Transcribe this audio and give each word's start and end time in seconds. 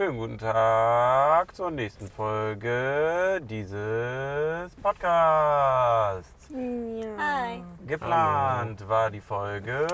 Schönen 0.00 0.16
guten 0.16 0.38
Tag 0.38 1.54
zur 1.54 1.70
nächsten 1.70 2.08
Folge 2.08 3.38
dieses 3.44 4.74
Podcasts. 4.76 6.48
Hi. 7.18 7.62
Geplant 7.86 8.88
war 8.88 9.10
die 9.10 9.20
Folge 9.20 9.86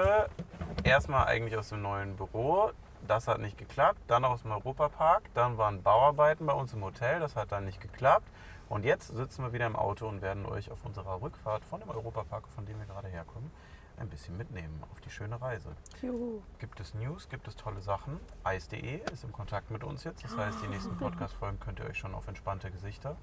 erstmal 0.84 1.26
eigentlich 1.26 1.58
aus 1.58 1.70
dem 1.70 1.82
neuen 1.82 2.14
Büro. 2.14 2.70
Das 3.08 3.26
hat 3.26 3.40
nicht 3.40 3.58
geklappt. 3.58 3.98
Dann 4.06 4.24
aus 4.24 4.42
dem 4.42 4.52
Europapark. 4.52 5.24
Dann 5.34 5.58
waren 5.58 5.82
Bauarbeiten 5.82 6.46
bei 6.46 6.52
uns 6.52 6.72
im 6.72 6.84
Hotel. 6.84 7.18
Das 7.18 7.34
hat 7.34 7.50
dann 7.50 7.64
nicht 7.64 7.80
geklappt. 7.80 8.28
Und 8.68 8.84
jetzt 8.84 9.08
sitzen 9.08 9.42
wir 9.42 9.52
wieder 9.52 9.66
im 9.66 9.74
Auto 9.74 10.06
und 10.06 10.22
werden 10.22 10.46
euch 10.46 10.70
auf 10.70 10.84
unserer 10.84 11.20
Rückfahrt 11.20 11.64
von 11.64 11.80
dem 11.80 11.90
Europapark, 11.90 12.46
von 12.54 12.64
dem 12.64 12.78
wir 12.78 12.86
gerade 12.86 13.08
herkommen, 13.08 13.50
ein 13.98 14.08
bisschen 14.08 14.36
mitnehmen 14.36 14.82
auf 14.92 15.00
die 15.00 15.10
schöne 15.10 15.40
Reise. 15.40 15.70
Juhu. 16.02 16.42
Gibt 16.58 16.80
es 16.80 16.94
News, 16.94 17.28
gibt 17.28 17.48
es 17.48 17.56
tolle 17.56 17.80
Sachen. 17.80 18.20
Eis.de 18.44 19.00
ist 19.12 19.24
im 19.24 19.32
Kontakt 19.32 19.70
mit 19.70 19.84
uns 19.84 20.04
jetzt. 20.04 20.24
Das 20.24 20.36
heißt, 20.36 20.62
die 20.62 20.68
nächsten 20.68 20.96
Podcast-Folgen 20.96 21.58
könnt 21.60 21.80
ihr 21.80 21.86
euch 21.86 21.98
schon 21.98 22.14
auf 22.14 22.28
entspannte 22.28 22.70
Gesichter 22.70 23.16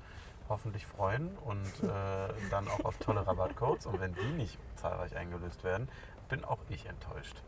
hoffentlich 0.50 0.86
freuen 0.86 1.38
und 1.38 1.66
äh, 1.84 2.34
dann 2.50 2.68
auch 2.68 2.86
auf 2.86 2.98
tolle 2.98 3.26
Rabattcodes. 3.28 3.86
Und 3.86 4.00
wenn 4.00 4.14
die 4.14 4.34
nicht 4.34 4.58
zahlreich 4.76 5.16
eingelöst 5.16 5.64
werden, 5.64 5.88
bin 6.30 6.44
auch 6.44 6.60
ich 6.70 6.86
enttäuscht. 6.86 7.42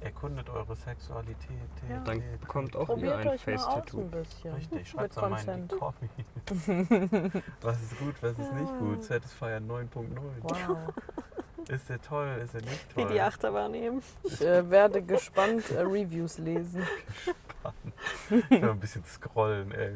Erkundet 0.00 0.48
eure 0.48 0.74
Sexualität. 0.76 1.48
Ja. 1.88 1.98
Dann 2.04 2.22
bekommt 2.40 2.74
auch 2.74 2.86
Probiert 2.86 3.16
ein 3.16 3.28
euch 3.28 3.46
mal 3.46 3.54
aus 3.56 3.64
Face-Tattoo. 3.64 4.00
ein 4.00 4.10
bisschen. 4.10 4.54
Richtig, 4.54 4.88
schreibt 4.90 5.14
Mit 5.16 5.30
mal 5.30 5.44
meinen. 5.44 5.68
Kommi. 5.68 6.10
was 7.60 7.82
ist 7.82 7.98
gut, 7.98 8.14
was 8.22 8.38
ist 8.38 8.52
nicht 8.52 8.78
gut? 8.78 9.04
Satisfyer 9.04 9.58
9.0. 9.58 10.06
Wow. 10.42 10.78
Ist 11.68 11.88
der 11.90 12.00
toll, 12.00 12.40
ist 12.42 12.54
er 12.54 12.62
nicht 12.62 12.96
Wie 12.96 13.02
toll? 13.02 13.12
die 13.12 13.20
Achterbahn 13.20 13.70
nehmen. 13.70 14.02
Ich 14.24 14.40
äh, 14.40 14.68
werde 14.70 15.02
gespannt 15.02 15.70
äh, 15.70 15.80
Reviews 15.80 16.38
lesen. 16.38 16.82
Ich 18.30 18.50
will 18.50 18.70
ein 18.70 18.80
bisschen 18.80 19.04
scrollen, 19.04 19.70
ey. 19.72 19.94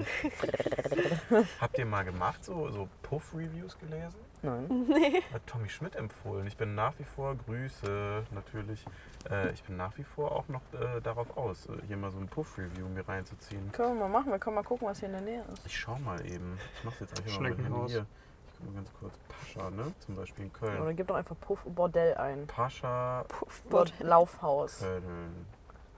Habt 1.60 1.78
ihr 1.78 1.86
mal 1.86 2.04
gemacht, 2.04 2.44
so, 2.44 2.70
so 2.70 2.86
Puff-Reviews 3.02 3.78
gelesen? 3.78 4.20
Nein. 4.44 4.68
Nee. 4.88 5.22
Hat 5.32 5.46
Tommy 5.46 5.68
Schmidt 5.68 5.96
empfohlen. 5.96 6.46
Ich 6.46 6.56
bin 6.56 6.74
nach 6.74 6.92
wie 6.98 7.04
vor, 7.04 7.34
Grüße 7.34 8.24
natürlich, 8.32 8.84
äh, 9.30 9.50
ich 9.52 9.62
bin 9.64 9.76
nach 9.76 9.96
wie 9.96 10.04
vor 10.04 10.32
auch 10.32 10.46
noch 10.48 10.60
äh, 10.72 11.00
darauf 11.00 11.36
aus, 11.36 11.66
äh, 11.66 11.72
hier 11.86 11.96
mal 11.96 12.10
so 12.10 12.18
ein 12.18 12.28
Puff-Review 12.28 12.86
mir 12.88 13.08
reinzuziehen. 13.08 13.72
Können 13.72 13.98
wir 13.98 14.06
mal 14.06 14.18
machen. 14.20 14.30
Wir 14.32 14.38
können 14.38 14.56
mal 14.56 14.62
gucken, 14.62 14.86
was 14.86 14.98
hier 15.00 15.06
in 15.08 15.14
der 15.14 15.22
Nähe 15.22 15.44
ist. 15.52 15.66
Ich 15.66 15.78
schau 15.78 15.98
mal 15.98 16.24
eben. 16.26 16.58
Ich 16.78 16.84
mach's 16.84 17.00
jetzt 17.00 17.18
einfach 17.18 17.40
mal 17.40 17.48
mit 17.48 17.56
Schneckenhaus. 17.56 17.90
hier. 17.90 18.06
Ich 18.46 18.54
guck 18.58 18.66
mal 18.68 18.74
ganz 18.74 18.92
kurz. 19.00 19.18
Pascha, 19.28 19.70
ne? 19.70 19.92
Zum 20.00 20.16
Beispiel 20.16 20.44
in 20.44 20.50
Oder 20.50 20.76
Köln. 20.84 20.96
gib 20.96 21.06
doch 21.08 21.16
einfach 21.16 21.36
Puff 21.40 21.64
Bordell 21.64 22.14
ein. 22.14 22.46
Pascha 22.46 23.24
Puffbot. 23.28 23.94
Laufhaus. 24.00 24.80
Köln. 24.80 25.46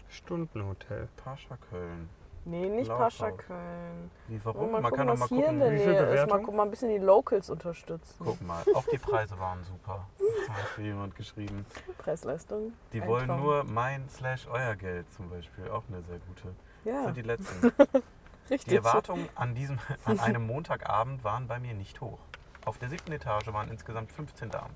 Stundenhotel. 0.09 1.09
Pascha 1.17 1.59
Köln. 1.71 2.09
Nee, 2.49 2.69
nicht 2.69 2.87
Laufhaus. 2.87 3.19
Pascha 3.19 3.33
Köln. 3.33 4.11
Wie, 4.29 4.39
mal 4.39 4.55
Man 4.55 4.83
kann 4.83 4.91
gucken, 4.91 5.07
doch 5.09 5.19
mal 5.19 5.29
hier 5.29 5.49
in 5.49 5.59
der 5.59 5.69
gucken. 5.69 5.81
Wie 5.81 5.83
viel 5.83 5.93
Nähe 5.93 6.15
ist. 6.23 6.29
Mal, 6.29 6.41
mal 6.43 6.63
ein 6.63 6.71
bisschen 6.71 6.89
die 6.91 6.99
Locals 6.99 7.51
unterstützen. 7.51 8.15
Guck 8.25 8.41
mal, 8.41 8.63
auch 8.73 8.85
die 8.87 8.99
Preise 8.99 9.39
waren 9.41 9.65
super. 9.65 10.07
Das 10.47 10.57
hat 10.57 10.79
jemand 10.79 11.17
geschrieben. 11.17 11.67
Preisleistung. 11.99 12.73
Die 12.93 13.03
Ein 13.03 13.09
wollen 13.09 13.27
Traum. 13.27 13.41
nur 13.41 13.65
mein 13.65 14.09
slash 14.09 14.47
euer 14.47 14.77
Geld 14.77 15.13
zum 15.13 15.29
Beispiel. 15.29 15.69
Auch 15.71 15.83
eine 15.89 16.03
sehr 16.05 16.21
gute. 16.21 16.55
Das 16.85 16.95
Ja, 16.95 17.05
sind 17.07 17.17
die 17.17 17.23
letzten. 17.23 17.67
richtig. 18.51 18.69
Die 18.69 18.77
Erwartungen 18.77 19.29
an, 19.35 19.57
diesem, 19.57 19.81
an 20.05 20.21
einem 20.21 20.47
Montagabend 20.47 21.25
waren 21.25 21.49
bei 21.49 21.59
mir 21.59 21.75
nicht 21.75 22.01
hoch. 22.01 22.21
Auf 22.65 22.79
der 22.79 22.91
siebten 22.91 23.11
Etage 23.11 23.49
waren 23.53 23.69
insgesamt 23.71 24.13
15 24.13 24.51
Damen. 24.51 24.75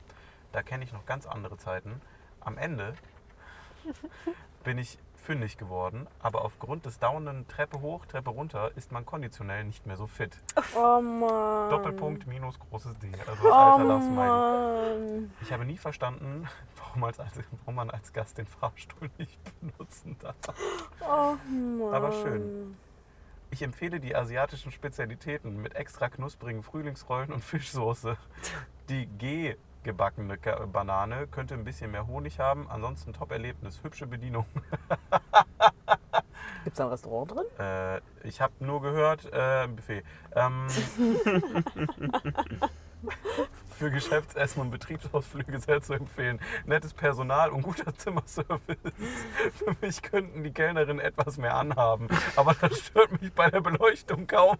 Da 0.51 0.63
kenne 0.65 0.83
ich 0.83 0.93
noch 0.93 1.07
ganz 1.07 1.25
andere 1.25 1.57
Zeiten. 1.57 2.01
Am 2.41 2.59
Ende 2.59 2.95
bin 4.65 4.77
ich 4.79 4.99
fündig 5.21 5.59
geworden, 5.59 6.07
aber 6.21 6.45
aufgrund 6.45 6.87
des 6.87 6.99
dauernden 6.99 7.47
Treppe 7.49 7.81
hoch, 7.81 8.07
Treppe 8.07 8.31
runter 8.31 8.71
ist 8.77 8.93
man 8.93 9.07
konditionell 9.07 9.65
nicht 9.65 9.87
mehr 9.87 9.97
so 9.97 10.07
fit. 10.07 10.37
Oh 10.75 11.01
Mann. 11.01 11.71
Doppelpunkt 11.71 12.27
minus 12.27 12.59
großes 12.59 12.99
D. 12.99 13.11
Also 13.27 13.49
Oh 13.49 13.53
Alter, 13.53 13.85
meinen. 13.85 14.15
Mann. 14.15 15.33
Ich 15.43 15.53
habe 15.53 15.65
nie 15.65 15.77
verstanden, 15.77 16.49
warum, 16.77 17.05
als, 17.05 17.19
warum 17.19 17.75
man 17.75 17.91
als 17.91 18.13
Gast 18.13 18.39
den 18.39 18.47
Fahrstuhl 18.47 19.11
nicht 19.19 19.39
benutzen 19.61 20.17
darf. 20.19 20.37
Oh 21.01 21.37
Mann. 21.51 21.95
Aber 21.95 22.13
schön. 22.13 22.77
Ich 23.53 23.63
empfehle 23.63 23.99
die 23.99 24.15
asiatischen 24.15 24.71
Spezialitäten 24.71 25.61
mit 25.61 25.75
extra 25.75 26.09
knusprigen 26.09 26.63
Frühlingsrollen 26.63 27.33
und 27.33 27.43
Fischsoße. 27.43 28.17
Die 28.89 29.07
G 29.07 29.57
gebackene 29.83 30.39
Banane 30.73 31.27
könnte 31.27 31.55
ein 31.55 31.65
bisschen 31.65 31.91
mehr 31.91 32.07
Honig 32.07 32.39
haben. 32.39 32.71
Ansonsten 32.71 33.13
Top-Erlebnis, 33.13 33.83
hübsche 33.83 34.07
Bedienung. 34.07 34.47
Gibt's 36.65 36.79
da 36.79 36.85
ein 36.85 36.91
Restaurant 36.91 37.33
drin? 37.33 37.45
Äh, 37.59 38.01
ich 38.27 38.41
habe 38.41 38.53
nur 38.61 38.81
gehört, 38.83 39.27
äh, 39.33 39.67
Buffet. 39.69 40.03
Ähm, 40.35 40.67
für 43.81 43.91
Geschäftsessen 43.91 44.61
und 44.61 44.71
Betriebsausflüge 44.71 45.59
sehr 45.59 45.81
zu 45.81 45.95
empfehlen. 45.95 46.39
Nettes 46.67 46.93
Personal 46.93 47.49
und 47.49 47.63
guter 47.63 47.95
Zimmerservice. 47.97 48.77
Für 49.55 49.75
mich 49.81 50.03
könnten 50.03 50.45
die 50.45 50.53
Kellnerinnen 50.53 51.01
etwas 51.01 51.39
mehr 51.39 51.55
anhaben, 51.57 52.07
aber 52.37 52.55
das 52.61 52.79
stört 52.79 53.23
mich 53.23 53.33
bei 53.33 53.49
der 53.49 53.63
Beleuchtung 53.63 54.27
kaum. 54.27 54.59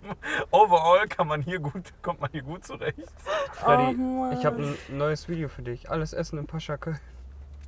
Overall 0.51 1.07
kann 1.07 1.27
man 1.27 1.43
hier 1.43 1.59
gut, 1.59 1.93
kommt 2.01 2.23
man 2.23 2.31
hier 2.31 2.41
gut 2.41 2.65
zurecht. 2.65 3.13
Freddy, 3.53 3.95
Oh, 4.01 4.31
ich 4.33 4.47
habe 4.47 4.63
ein 4.63 4.97
neues 4.97 5.29
Video 5.29 5.51
für 5.51 5.63
dich. 5.63 5.91
Alles 5.91 6.15
Essen 6.15 6.39
in 6.39 6.47
Pascha 6.47 6.79
Köln. 6.79 6.99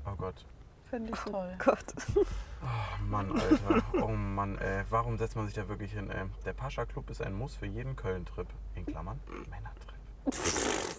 Oh 0.07 0.17
Gott. 0.17 0.47
Finde 0.89 1.13
ich 1.13 1.19
toll. 1.19 1.55
Gott. 1.59 1.84
Oh 2.17 3.05
Mann, 3.11 3.31
Alter. 3.31 3.84
Oh 4.01 4.09
Mann, 4.09 4.57
ey. 4.57 4.84
Warum 4.89 5.19
setzt 5.19 5.37
man 5.37 5.45
sich 5.45 5.55
da 5.55 5.69
wirklich 5.69 5.93
hin, 5.93 6.09
ey? 6.11 6.25
Der 6.47 6.55
Pascha 6.55 6.87
Club 6.87 7.11
ist 7.11 7.21
ein 7.21 7.34
Muss 7.34 7.57
für 7.57 7.67
jeden 7.67 7.95
Köln-Trip. 7.95 8.47
In 8.75 8.87
Klammern, 8.87 9.21
Männertrip. 9.51 9.81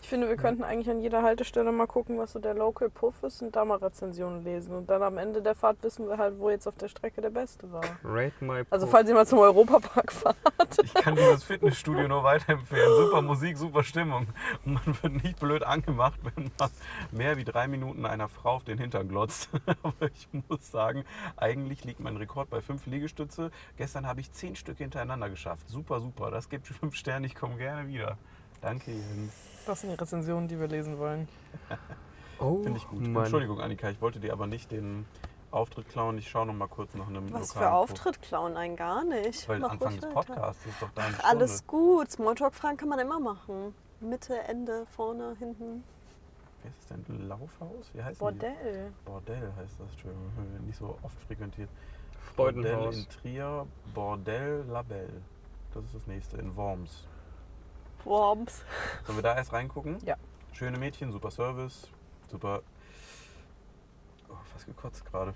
Ich 0.02 0.10
finde, 0.10 0.28
wir 0.28 0.36
könnten 0.36 0.64
eigentlich 0.64 0.90
an 0.90 1.00
jeder 1.00 1.24
Haltestelle 1.24 1.72
mal 1.72 1.88
gucken, 1.88 2.20
was 2.20 2.34
so 2.34 2.40
der 2.40 2.54
Local 2.54 2.90
Puff 2.90 3.24
ist 3.24 3.42
und 3.42 3.56
da 3.56 3.66
mal 3.66 3.78
Rezensionen 3.78 4.44
lesen. 4.44 4.76
Und 4.76 4.90
dann 4.90 5.02
am 5.02 5.18
Ende 5.18 5.42
der 5.42 5.56
Fahrt 5.56 5.82
wissen 5.82 6.08
wir 6.08 6.18
halt, 6.18 6.38
wo 6.38 6.50
jetzt 6.52 6.68
auf 6.68 6.76
der 6.76 6.88
Strecke 6.88 7.22
der 7.22 7.32
Beste 7.32 7.72
war. 7.72 7.84
Rate 8.04 8.34
my 8.42 8.64
Also 8.70 8.86
Puff. 8.86 8.92
falls 8.92 9.10
ihr 9.10 9.16
mal 9.16 9.26
zum 9.26 9.40
Europapark 9.40 10.12
fahrt. 10.12 10.36
Ich 10.84 10.94
kann 10.94 11.16
dieses 11.16 11.44
Fitnessstudio 11.44 12.08
nur 12.08 12.24
weiterempfehlen. 12.24 12.96
Super 12.96 13.22
Musik, 13.24 13.58
super 13.58 13.84
Stimmung. 13.84 14.28
Und 14.66 14.74
man 14.74 14.98
wird 15.02 15.24
nicht 15.24 15.40
blöd 15.40 15.64
angemacht, 15.64 16.20
wenn 16.24 16.52
man 16.60 16.70
mehr 17.12 17.38
wie 17.38 17.44
drei 17.46 17.68
Minuten 17.68 18.06
einer 18.06 18.30
Frau 18.30 18.52
auf 18.56 18.64
den 18.64 18.78
Hintern 18.78 19.08
glotzt. 19.08 19.50
Aber 19.84 20.08
ich 20.14 20.28
muss 20.50 20.70
sagen, 20.70 21.06
eigentlich 21.38 21.86
liegt 21.86 22.02
mein 22.02 22.18
Rekord 22.18 22.50
bei 22.52 22.62
fünf 22.62 22.86
Liegestütze. 22.86 23.50
Gestern 23.78 24.06
habe 24.06 24.20
ich 24.20 24.32
zehn 24.32 24.56
Stück 24.56 24.78
hintereinander 24.78 25.30
geschafft. 25.30 25.68
Super, 25.70 26.02
super. 26.02 26.30
Das 26.30 26.50
gibt 26.50 26.68
fünf 26.68 26.94
Sterne. 26.96 27.26
Ich 27.26 27.34
komme 27.36 27.56
gerne 27.58 27.88
wieder. 27.88 28.18
Danke, 28.64 28.92
Jens. 28.92 29.34
Das 29.66 29.82
sind 29.82 29.90
die 29.92 29.96
Rezensionen, 29.96 30.48
die 30.48 30.58
wir 30.58 30.68
lesen 30.68 30.98
wollen. 30.98 31.28
oh, 32.40 32.64
Finde 32.64 32.78
ich 32.78 32.88
gut. 32.88 33.02
Mann. 33.02 33.24
Entschuldigung, 33.24 33.60
Annika, 33.60 33.90
ich 33.90 34.02
wollte 34.02 34.22
dir 34.22 34.32
aber 34.32 34.48
nicht 34.48 34.72
den 34.72 35.06
Auftritt 35.52 35.90
klauen. 35.90 36.18
Ich 36.18 36.30
schaue 36.30 36.46
noch 36.46 36.54
mal 36.54 36.68
kurz 36.70 36.94
nach 36.96 37.08
einem 37.08 37.32
Was 37.34 37.54
für 37.54 37.70
Auftritt 37.72 38.22
klauen 38.22 38.56
einen 38.56 38.78
gar 38.78 39.04
nicht. 39.04 39.48
Weil 39.50 39.60
Mach 39.60 39.72
Anfang 39.72 39.96
des 39.96 40.04
weiter. 40.04 40.14
Podcasts 40.14 40.66
ist 40.66 40.82
doch 40.82 40.90
deine 40.96 41.16
Ach, 41.20 41.30
alles 41.30 41.68
gut. 41.68 42.10
Smalltalk-Fragen 42.10 42.78
kann 42.78 42.90
man 42.90 43.00
immer 43.00 43.20
machen. 43.20 43.76
Mitte, 44.00 44.40
Ende, 44.40 44.86
vorne, 44.96 45.36
hinten. 45.40 45.84
Wie 46.62 46.70
heißt 46.70 46.78
das 46.90 47.04
denn? 47.06 47.28
Laufhaus? 47.28 47.92
Wie 47.94 48.02
heißt 48.02 48.16
Die? 48.16 48.24
Bordell. 48.24 48.94
Bordell 49.04 49.52
heißt 49.58 49.76
das, 49.80 49.92
Entschuldigung, 49.92 50.32
nicht 50.66 50.78
so 50.78 50.98
oft 51.02 51.20
frequentiert. 51.28 51.70
Bordell 52.38 52.64
Freudenhaus. 52.64 52.98
in 52.98 53.10
Trier, 53.10 53.68
Bordell 53.94 54.64
Labelle. 54.70 55.22
Das 55.74 55.84
ist 55.84 55.96
das 55.96 56.08
nächste, 56.08 56.38
in 56.38 56.56
Worms. 56.56 57.08
Worms. 58.06 58.64
Sollen 59.06 59.18
wir 59.18 59.24
da 59.24 59.36
erst 59.36 59.54
reingucken? 59.54 59.98
Ja. 60.06 60.16
Schöne 60.54 60.78
Mädchen, 60.78 61.12
super 61.12 61.32
Service, 61.32 61.90
super. 62.30 62.62
Oh, 64.30 64.36
fast 64.52 64.66
gekotzt 64.66 65.06
gerade. 65.06 65.34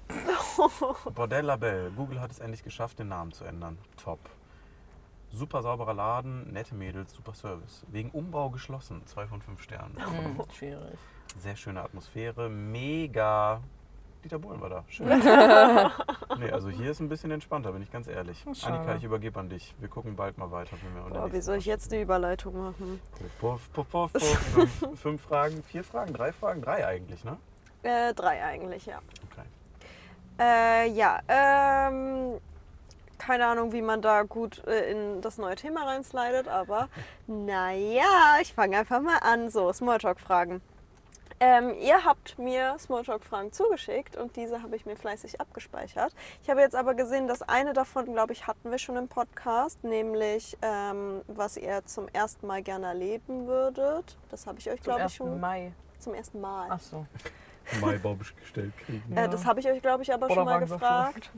Bordell 1.15 1.45
Labelle. 1.45 1.91
Google 1.91 2.21
hat 2.21 2.31
es 2.31 2.39
endlich 2.39 2.63
geschafft, 2.63 2.99
den 2.99 3.07
Namen 3.07 3.31
zu 3.31 3.43
ändern. 3.43 3.77
Top. 3.97 4.19
Super 5.31 5.61
sauberer 5.61 5.93
Laden, 5.93 6.51
nette 6.53 6.75
Mädels, 6.75 7.13
super 7.13 7.33
Service. 7.33 7.85
Wegen 7.89 8.11
Umbau 8.11 8.49
geschlossen, 8.49 9.05
zwei 9.07 9.27
von 9.27 9.41
fünf 9.41 9.61
Sternen. 9.61 9.95
Hm, 9.97 10.41
schwierig. 10.53 10.97
Sehr 11.39 11.55
schöne 11.55 11.81
Atmosphäre, 11.83 12.49
mega. 12.49 13.61
Dieter 14.23 14.39
Bohlen 14.39 14.59
war 14.59 14.69
da. 14.69 14.83
Schön. 14.87 15.07
nee, 16.39 16.51
also 16.51 16.69
hier 16.69 16.91
ist 16.91 16.99
ein 16.99 17.09
bisschen 17.09 17.31
entspannter, 17.31 17.71
bin 17.71 17.81
ich 17.81 17.91
ganz 17.91 18.07
ehrlich. 18.07 18.43
Schade. 18.53 18.73
Annika, 18.73 18.95
ich 18.95 19.03
übergebe 19.03 19.39
an 19.39 19.49
dich. 19.49 19.75
Wir 19.79 19.89
gucken 19.89 20.15
bald 20.15 20.37
mal 20.37 20.51
weiter, 20.51 20.75
wenn 20.83 20.95
wir 20.95 21.09
Boah, 21.09 21.31
wie 21.31 21.41
soll 21.41 21.57
ich 21.57 21.65
jetzt 21.65 21.91
die 21.91 22.01
Überleitung 22.01 22.57
machen? 22.57 22.99
Puff, 23.39 23.71
puff, 23.73 23.89
puff, 23.89 24.13
puff. 24.13 24.37
fünf, 24.53 24.99
fünf 24.99 25.21
Fragen, 25.21 25.63
vier 25.63 25.83
Fragen, 25.83 26.13
drei 26.13 26.31
Fragen, 26.31 26.61
drei 26.61 26.85
eigentlich, 26.85 27.23
ne? 27.23 27.37
Äh, 27.83 28.13
drei 28.13 28.43
eigentlich, 28.43 28.85
ja. 28.85 28.99
Okay. 29.31 29.45
Äh, 30.39 30.89
ja, 30.91 31.19
ähm, 31.27 32.39
keine 33.17 33.47
Ahnung, 33.47 33.71
wie 33.71 33.81
man 33.81 34.01
da 34.01 34.23
gut 34.23 34.63
äh, 34.67 34.91
in 34.91 35.21
das 35.21 35.37
neue 35.37 35.55
Thema 35.55 35.85
reinslidet, 35.85 36.47
aber 36.47 36.89
naja, 37.27 38.37
ich 38.41 38.53
fange 38.53 38.77
einfach 38.77 39.01
mal 39.01 39.17
an. 39.19 39.49
So, 39.49 39.71
Smalltalk-Fragen. 39.71 40.61
Ähm, 41.39 41.75
ihr 41.79 42.03
habt 42.03 42.39
mir 42.39 42.75
Smalltalk-Fragen 42.79 43.51
zugeschickt 43.51 44.17
und 44.17 44.35
diese 44.35 44.63
habe 44.63 44.75
ich 44.75 44.87
mir 44.87 44.95
fleißig 44.95 45.39
abgespeichert. 45.39 46.13
Ich 46.41 46.49
habe 46.49 46.61
jetzt 46.61 46.75
aber 46.75 46.95
gesehen, 46.95 47.27
dass 47.27 47.43
eine 47.43 47.73
davon, 47.73 48.05
glaube 48.05 48.33
ich, 48.33 48.47
hatten 48.47 48.71
wir 48.71 48.79
schon 48.79 48.97
im 48.97 49.07
Podcast, 49.07 49.83
nämlich 49.83 50.57
ähm, 50.63 51.21
was 51.27 51.57
ihr 51.57 51.85
zum 51.85 52.07
ersten 52.07 52.47
Mal 52.47 52.63
gerne 52.63 52.87
erleben 52.87 53.45
würdet. 53.45 54.17
Das 54.29 54.47
habe 54.47 54.57
ich 54.59 54.69
euch, 54.69 54.81
glaube 54.81 54.99
ich, 54.99 55.05
1. 55.05 55.15
schon 55.15 55.39
Mai. 55.39 55.73
zum 55.99 56.15
ersten 56.15 56.41
Mal. 56.41 56.67
Ach 56.71 56.79
so. 56.79 57.05
Maibau 57.81 58.15
gestellt 58.15 58.73
kriegen. 58.85 59.15
Äh, 59.15 59.29
das 59.29 59.45
habe 59.45 59.59
ich 59.59 59.67
euch, 59.67 59.81
glaube 59.81 60.01
ich, 60.01 60.13
aber 60.13 60.27
Oder 60.27 60.35
schon 60.35 60.45
mal 60.45 60.59
gefragt. 60.59 61.29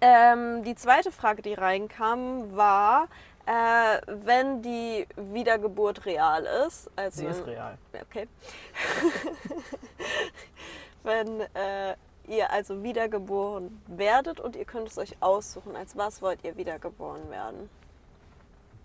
Ähm, 0.00 0.64
die 0.64 0.74
zweite 0.74 1.10
Frage, 1.12 1.40
die 1.40 1.54
reinkam, 1.54 2.54
war, 2.54 3.08
äh, 3.46 4.00
wenn 4.06 4.62
die 4.62 5.06
Wiedergeburt 5.16 6.04
real 6.06 6.44
ist. 6.66 6.90
Also 6.96 7.20
Sie 7.22 7.26
ist 7.26 7.46
real. 7.46 7.76
Okay. 8.02 8.28
wenn 11.02 11.40
äh, 11.54 11.96
ihr 12.26 12.50
also 12.50 12.82
wiedergeboren 12.82 13.82
werdet 13.86 14.40
und 14.40 14.56
ihr 14.56 14.64
könnt 14.64 14.88
es 14.88 14.98
euch 14.98 15.16
aussuchen, 15.20 15.76
als 15.76 15.96
was 15.96 16.22
wollt 16.22 16.42
ihr 16.44 16.56
wiedergeboren 16.56 17.30
werden? 17.30 17.68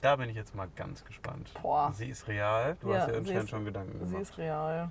Da 0.02 0.16
bin 0.16 0.30
ich 0.30 0.36
jetzt 0.36 0.56
mal 0.56 0.68
ganz 0.76 1.04
gespannt. 1.04 1.52
Boah. 1.62 1.92
Sie 1.94 2.10
ist 2.10 2.28
real. 2.28 2.78
Du 2.82 2.92
Ja, 2.92 3.00
hast 3.00 3.08
ja 3.08 3.14
sie 3.14 3.20
anscheinend 3.20 3.50
schon 3.50 3.66
Gedanken 3.66 3.94
Sie 4.00 4.06
gemacht. 4.06 4.22
ist 4.22 4.38
real. 4.38 4.90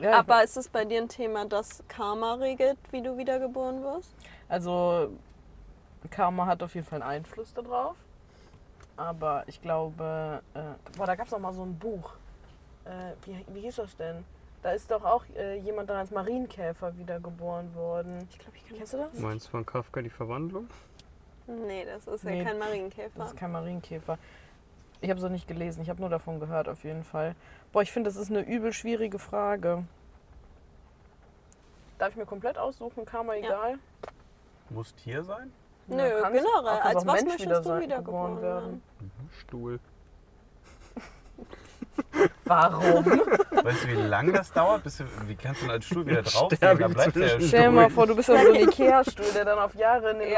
Ja, 0.00 0.18
Aber 0.18 0.42
ist 0.42 0.56
es 0.56 0.68
bei 0.68 0.86
dir 0.86 1.02
ein 1.02 1.08
Thema, 1.08 1.44
das 1.44 1.82
Karma 1.88 2.34
regelt, 2.34 2.78
wie 2.90 3.02
du 3.02 3.18
wiedergeboren 3.18 3.82
wirst? 3.82 4.14
Also 4.48 5.10
Karma 6.10 6.46
hat 6.46 6.62
auf 6.62 6.74
jeden 6.74 6.86
Fall 6.86 7.02
einen 7.02 7.10
Einfluss 7.10 7.52
darauf. 7.54 7.96
Aber 8.96 9.44
ich 9.46 9.60
glaube, 9.62 10.42
äh, 10.54 10.60
boah, 10.96 11.06
da 11.06 11.14
gab 11.14 11.26
es 11.26 11.32
auch 11.34 11.38
mal 11.38 11.52
so 11.52 11.62
ein 11.64 11.78
Buch. 11.78 12.12
Äh, 12.84 13.12
wie, 13.26 13.44
wie 13.54 13.60
hieß 13.60 13.76
das 13.76 13.96
denn? 13.96 14.24
Da 14.62 14.72
ist 14.72 14.90
doch 14.90 15.04
auch 15.04 15.24
äh, 15.36 15.58
jemand 15.58 15.90
dann 15.90 15.96
als 15.96 16.10
Marienkäfer 16.10 16.96
wiedergeboren 16.96 17.74
worden. 17.74 18.28
Ich 18.30 18.38
glaube, 18.38 18.56
ich 18.56 18.68
kann 18.68 18.76
Kennst 18.76 18.92
du 18.94 18.98
das? 18.98 19.18
Meinst 19.18 19.46
du 19.46 19.50
von 19.50 19.66
Kafka 19.66 20.02
die 20.02 20.10
Verwandlung? 20.10 20.68
Nee, 21.46 21.84
das 21.84 22.06
ist 22.06 22.22
Nee. 22.24 22.38
ja 22.38 22.44
kein 22.44 22.58
Marienkäfer. 22.58 23.18
Das 23.18 23.28
ist 23.32 23.36
kein 23.36 23.50
Marienkäfer. 23.50 24.18
Ich 25.00 25.10
habe 25.10 25.18
es 25.18 25.24
noch 25.24 25.30
nicht 25.30 25.48
gelesen, 25.48 25.82
ich 25.82 25.90
habe 25.90 26.00
nur 26.00 26.10
davon 26.10 26.38
gehört 26.38 26.68
auf 26.68 26.84
jeden 26.84 27.02
Fall. 27.02 27.34
Boah, 27.72 27.82
ich 27.82 27.90
finde, 27.90 28.08
das 28.08 28.16
ist 28.16 28.30
eine 28.30 28.40
übel 28.42 28.72
schwierige 28.72 29.18
Frage. 29.18 29.84
Darf 31.98 32.10
ich 32.10 32.16
mir 32.16 32.26
komplett 32.26 32.56
aussuchen? 32.56 33.04
Karma 33.04 33.34
egal? 33.34 33.78
Muss 34.70 34.94
Tier 34.94 35.24
sein? 35.24 35.52
Nö, 35.88 35.96
Ja, 36.02 36.20
kannst- 36.20 36.42
generell. 36.44 36.80
Als 36.80 36.94
was 36.94 37.04
Mensch 37.04 37.22
möchtest 37.24 37.40
wieder 37.46 37.60
du 37.60 37.80
wiedergeboren 37.80 38.36
geboren 38.36 38.42
werden? 38.42 38.82
Stuhl. 39.40 39.80
Warum? 42.44 43.04
Weißt 43.04 43.84
du, 43.84 43.88
wie 43.88 43.92
lange 43.94 44.32
das 44.32 44.52
dauert? 44.52 44.82
Bis 44.84 44.98
du, 44.98 45.04
wie 45.26 45.34
kannst 45.34 45.60
du 45.62 45.66
denn 45.66 45.74
als 45.74 45.84
Stuhl 45.84 46.06
wieder 46.06 46.22
draufgehen? 46.22 46.56
Sterbe 46.56 46.80
Da 46.80 46.86
ich 46.88 46.94
bleibt 46.94 47.16
der 47.16 47.22
zwischendurch. 47.22 47.48
Stell 47.48 47.62
dir 47.62 47.70
mal 47.70 47.82
Stuhl. 47.84 47.94
vor, 47.94 48.06
du 48.06 48.16
bist 48.16 48.28
dann 48.28 48.46
so 48.46 48.52
ein 48.52 48.60
Ikea-Stuhl, 48.68 49.32
der 49.34 49.44
dann 49.44 49.58
auf 49.58 49.74
Jahre 49.74 50.10
in 50.10 50.18
den 50.18 50.28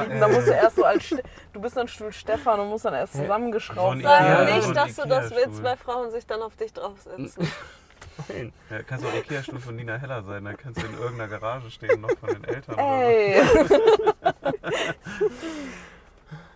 liegt. 0.00 0.12
Und 0.14 0.20
dann 0.20 0.30
ey. 0.30 0.36
musst 0.36 0.48
du 0.48 0.52
erst 0.52 0.76
so 0.76 0.84
als 0.84 1.04
Ste 1.04 1.22
du 1.52 1.60
bist 1.60 1.76
dann 1.76 1.88
Stuhl 1.88 2.12
Stefan 2.12 2.60
und 2.60 2.68
musst 2.68 2.84
dann 2.84 2.94
erst 2.94 3.14
zusammengeschraubt 3.14 3.96
So 3.98 4.02
Sag 4.02 4.22
werden. 4.22 4.48
so 4.48 4.54
nicht, 4.54 4.68
ein 4.68 4.74
dass 4.74 4.96
du 4.96 5.08
das 5.08 5.30
willst, 5.30 5.62
weil 5.62 5.76
Frauen 5.76 6.10
sich 6.10 6.26
dann 6.26 6.42
auf 6.42 6.56
dich 6.56 6.72
draufsetzen. 6.72 7.46
Nein. 8.28 8.52
Ja, 8.70 8.82
kannst 8.82 9.04
auch 9.04 9.14
Ikea-Stuhl 9.14 9.58
von 9.58 9.76
Nina 9.76 9.96
Heller 9.96 10.22
sein. 10.22 10.44
Dann 10.44 10.56
kannst 10.56 10.82
du 10.82 10.86
in 10.86 10.94
irgendeiner 10.94 11.28
Garage 11.28 11.70
stehen, 11.70 12.00
noch 12.00 12.16
von 12.18 12.30
den 12.30 12.44
Eltern. 12.44 12.78
Ey. 12.78 13.42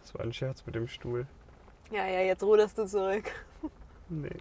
Das 0.03 0.15
war 0.15 0.21
ein 0.21 0.33
Scherz 0.33 0.65
mit 0.65 0.75
dem 0.75 0.87
Stuhl. 0.87 1.27
Ja, 1.91 2.07
ja, 2.07 2.21
jetzt 2.21 2.43
ruderst 2.43 2.79
du 2.79 2.87
zurück. 2.87 3.31
Nee. 4.09 4.37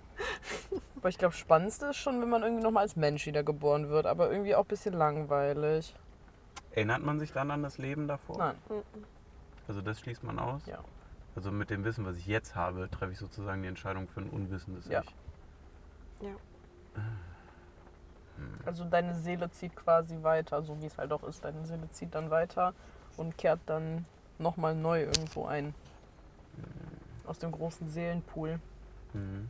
Aber 0.97 1.09
ich 1.09 1.17
glaube, 1.17 1.33
spannendste 1.33 1.87
ist 1.87 1.97
schon, 1.97 2.21
wenn 2.21 2.29
man 2.29 2.43
irgendwie 2.43 2.63
nochmal 2.63 2.83
als 2.83 2.95
Mensch 2.95 3.25
wiedergeboren 3.25 3.89
wird. 3.89 4.05
Aber 4.05 4.31
irgendwie 4.31 4.55
auch 4.55 4.63
ein 4.63 4.67
bisschen 4.67 4.93
langweilig. 4.93 5.95
Erinnert 6.71 7.03
man 7.03 7.19
sich 7.19 7.31
dann 7.31 7.51
an 7.51 7.63
das 7.63 7.77
Leben 7.77 8.07
davor? 8.07 8.37
Nein. 8.37 8.55
Also 9.67 9.81
das 9.81 9.99
schließt 9.99 10.23
man 10.23 10.37
aus? 10.39 10.61
Ja. 10.67 10.79
Also 11.35 11.51
mit 11.51 11.69
dem 11.69 11.83
Wissen, 11.83 12.05
was 12.05 12.17
ich 12.17 12.27
jetzt 12.27 12.55
habe, 12.55 12.89
treffe 12.89 13.13
ich 13.13 13.17
sozusagen 13.17 13.61
die 13.61 13.67
Entscheidung 13.67 14.07
für 14.07 14.21
ein 14.21 14.29
unwissendes 14.29 14.87
Ja. 14.87 15.01
Ich. 15.01 16.27
Also 18.65 18.83
deine 18.83 19.15
Seele 19.15 19.49
zieht 19.51 19.75
quasi 19.75 20.17
weiter, 20.21 20.61
so 20.63 20.79
wie 20.81 20.87
es 20.87 20.97
halt 20.97 21.11
auch 21.11 21.23
ist. 21.23 21.43
Deine 21.45 21.65
Seele 21.65 21.89
zieht 21.91 22.13
dann 22.15 22.29
weiter 22.29 22.73
und 23.17 23.37
kehrt 23.37 23.59
dann 23.65 24.05
nochmal 24.39 24.75
neu 24.75 25.03
irgendwo 25.03 25.45
ein. 25.45 25.73
Aus 27.25 27.39
dem 27.39 27.51
großen 27.51 27.87
Seelenpool. 27.89 28.59
Mhm. 29.13 29.49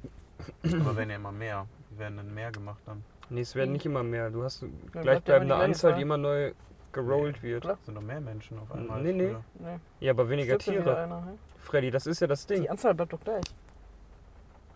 Aber 0.82 0.96
werden 0.98 1.10
ja 1.10 1.16
immer 1.16 1.32
mehr. 1.32 1.66
Werden 1.98 2.18
denn 2.18 2.34
mehr 2.34 2.52
gemacht 2.52 2.82
dann? 2.86 3.04
Nee, 3.30 3.42
es 3.42 3.56
werden 3.56 3.72
nicht 3.72 3.86
immer 3.86 4.04
mehr. 4.04 4.30
Du 4.30 4.44
hast 4.44 4.60
bleibt 4.60 4.92
gleichbleibende 5.04 5.56
Anzahl, 5.56 5.92
Gleiche. 5.92 5.96
die 5.98 6.02
immer 6.04 6.18
neu 6.18 6.54
gerollt 6.92 7.42
wird. 7.42 7.62
Klar. 7.64 7.78
Sind 7.84 7.96
noch 7.96 8.02
mehr 8.02 8.22
Menschen 8.22 8.60
auf 8.60 8.72
einmal? 8.72 9.02
Nee, 9.02 9.14
nee. 9.14 9.36
Nee, 9.60 9.80
Ja, 10.00 10.12
aber 10.12 10.30
weniger 10.30 10.54
ja 10.54 10.58
Tiere. 10.58 10.98
einer, 10.98 11.26
hä? 11.26 11.32
Freddy, 11.58 11.90
das 11.90 12.06
ist 12.06 12.20
ja 12.20 12.28
das 12.28 12.46
Ding. 12.46 12.62
Die 12.62 12.70
Anzahl 12.70 12.94
bleibt 12.94 13.14
doch 13.14 13.20
gleich. 13.22 13.44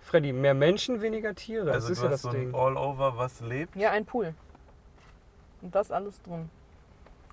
Freddy, 0.10 0.34
mehr 0.34 0.56
Menschen, 0.56 1.02
weniger 1.02 1.36
Tiere. 1.36 1.72
Also 1.72 1.90
das 1.90 1.98
ist 1.98 2.02
du 2.02 2.06
ja 2.08 2.12
hast 2.12 2.24
das 2.26 2.32
so 2.32 2.38
ein 2.38 2.46
Ding. 2.52 2.56
All-Over, 2.56 3.18
was 3.18 3.42
lebt? 3.42 3.76
Ja, 3.76 3.92
ein 3.92 4.06
Pool. 4.06 4.34
Und 5.62 5.76
das 5.76 5.92
alles 5.92 6.20
drin. 6.24 6.50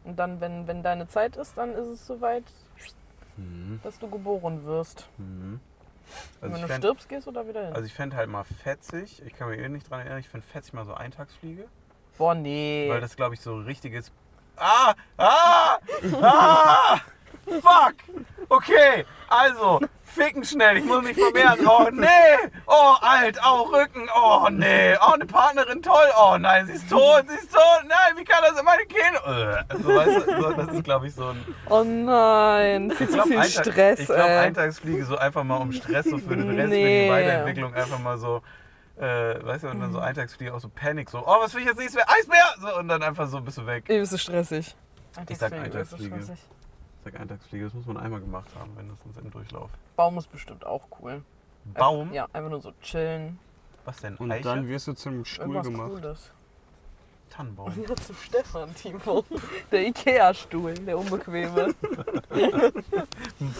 Und 0.04 0.18
dann, 0.18 0.40
wenn, 0.42 0.66
wenn 0.66 0.82
deine 0.82 1.08
Zeit 1.08 1.36
ist, 1.36 1.56
dann 1.56 1.72
ist 1.72 1.86
es 1.88 2.06
soweit, 2.06 2.44
Mhm. 3.38 3.80
dass 3.82 3.98
du 3.98 4.08
geboren 4.10 4.64
wirst. 4.66 5.08
Mhm. 5.18 5.58
Und 6.40 6.42
Also 6.42 6.54
wenn 6.54 6.62
du 6.62 6.68
fänd- 6.68 6.78
stirbst, 6.78 7.08
gehst 7.08 7.26
du 7.26 7.32
da 7.32 7.46
wieder 7.48 7.64
hin. 7.66 7.72
Also 7.74 7.86
ich 7.86 7.94
fände 7.94 8.14
halt 8.16 8.28
mal 8.30 8.44
fetzig, 8.44 9.22
ich 9.26 9.34
kann 9.34 9.48
mich 9.50 9.58
eh 9.58 9.68
nicht 9.68 9.90
dran 9.90 10.00
erinnern, 10.00 10.18
ich 10.20 10.28
fände 10.28 10.46
fetzig 10.46 10.72
mal 10.74 10.84
so 10.84 10.94
Eintagsfliege. 10.94 11.64
Boah, 12.18 12.34
nee. 12.34 12.86
Weil 12.90 13.00
das 13.00 13.16
glaube 13.16 13.34
ich 13.34 13.40
so 13.40 13.56
richtiges. 13.56 14.12
Ah! 14.56 14.94
Ah! 15.18 15.78
Ah! 16.22 16.98
Fuck! 17.46 17.94
Okay, 18.48 19.04
also, 19.28 19.80
ficken 20.04 20.44
schnell, 20.44 20.76
ich 20.76 20.84
muss 20.84 21.02
mich 21.02 21.16
vermehren. 21.16 21.66
Oh 21.66 21.88
nee! 21.92 22.50
Oh, 22.66 22.94
alt, 23.00 23.38
oh, 23.44 23.62
Rücken, 23.62 24.08
oh 24.16 24.48
nee, 24.50 24.94
oh, 25.00 25.12
eine 25.14 25.26
Partnerin, 25.26 25.82
toll, 25.82 26.06
oh 26.20 26.36
nein, 26.38 26.66
sie 26.66 26.74
ist 26.74 26.88
tot, 26.88 27.24
sie 27.28 27.34
ist 27.34 27.52
tot, 27.52 27.82
nein, 27.88 28.16
wie 28.16 28.24
kann 28.24 28.42
das 28.48 28.58
in 28.58 28.64
meine 28.64 28.84
Kinder? 28.84 29.64
Äh, 29.68 29.76
So, 29.82 29.88
weißt 29.94 30.28
du, 30.28 30.42
so, 30.42 30.52
das 30.52 30.68
ist 30.74 30.84
glaube 30.84 31.06
ich 31.08 31.14
so 31.14 31.26
ein. 31.28 31.44
oh 31.68 31.82
nein, 31.82 32.90
viel 32.92 33.08
Ich 33.08 33.12
zu 33.14 33.22
viel 33.22 33.44
Stress, 33.44 34.00
Ich 34.00 34.06
glaube. 34.06 34.22
Eintagsfliege 34.24 35.04
so 35.04 35.16
einfach 35.16 35.42
mal 35.44 35.56
um 35.56 35.72
Stress, 35.72 36.04
so 36.06 36.18
für 36.18 36.36
den 36.36 36.50
Rest, 36.50 36.60
für 36.62 36.66
Nee. 36.68 37.04
die 37.06 37.10
Weiterentwicklung 37.12 37.74
einfach 37.74 37.98
mal 37.98 38.16
so. 38.18 38.42
Äh, 38.98 39.44
weißt 39.44 39.64
du, 39.64 39.68
und 39.68 39.80
dann 39.80 39.92
so 39.92 39.98
Eintagsfliege 39.98 40.54
auch 40.54 40.60
so 40.60 40.68
Panik, 40.70 41.10
so, 41.10 41.18
oh, 41.26 41.36
was 41.40 41.52
will 41.54 41.60
ich 41.62 41.66
jetzt 41.68 41.78
nächstes 41.78 42.02
Mal? 42.02 42.14
Eisbär! 42.18 42.44
So, 42.60 42.78
und 42.78 42.88
dann 42.88 43.02
einfach 43.02 43.26
so 43.28 43.40
bist 43.40 43.58
du 43.58 43.66
weg. 43.66 43.84
Bist 43.86 44.12
du 44.12 44.18
stressig. 44.18 44.74
Ich 45.28 45.36
sag 45.38 45.52
Eintagsfliege, 45.52 46.16
sag 47.06 47.20
Eintagsfliege, 47.20 47.64
das 47.64 47.74
muss 47.74 47.86
man 47.86 47.96
einmal 47.98 48.20
gemacht 48.20 48.48
haben, 48.58 48.74
mindestens 48.74 49.16
im 49.18 49.30
Durchlauf. 49.30 49.70
Baum 49.94 50.18
ist 50.18 50.30
bestimmt 50.30 50.66
auch 50.66 50.88
cool. 51.00 51.22
Baum? 51.74 52.00
Einfach, 52.00 52.14
ja, 52.14 52.28
einfach 52.32 52.50
nur 52.50 52.60
so 52.60 52.72
chillen. 52.82 53.38
Was 53.84 54.00
denn? 54.00 54.16
Und 54.16 54.32
Eiche? 54.32 54.42
dann 54.42 54.68
wirst 54.68 54.88
du 54.88 54.92
zum 54.92 55.24
Stuhl 55.24 55.44
Irgendwas 55.44 55.66
gemacht. 55.66 55.90
Cooles. 55.92 56.32
Tannenbaum. 57.30 57.72
Ja, 57.88 57.94
zu 57.96 58.14
Stefan, 58.14 58.74
Timo. 58.74 59.24
Der 59.70 59.86
Ikea-Stuhl, 59.86 60.74
der 60.74 60.98
unbequeme. 60.98 61.74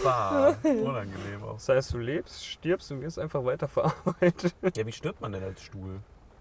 Bah, 0.03 0.55
unangenehm 0.63 1.43
auch. 1.43 1.53
Das 1.53 1.69
heißt, 1.69 1.93
du 1.93 1.97
lebst, 1.99 2.45
stirbst 2.45 2.91
und 2.91 3.01
wirst 3.01 3.19
einfach 3.19 3.43
weiter 3.43 3.67
verarbeitet. 3.69 4.55
Ja, 4.75 4.85
wie 4.85 4.91
stirbt 4.91 5.21
man 5.21 5.31
denn 5.31 5.43
als 5.43 5.61
Stuhl? 5.61 5.99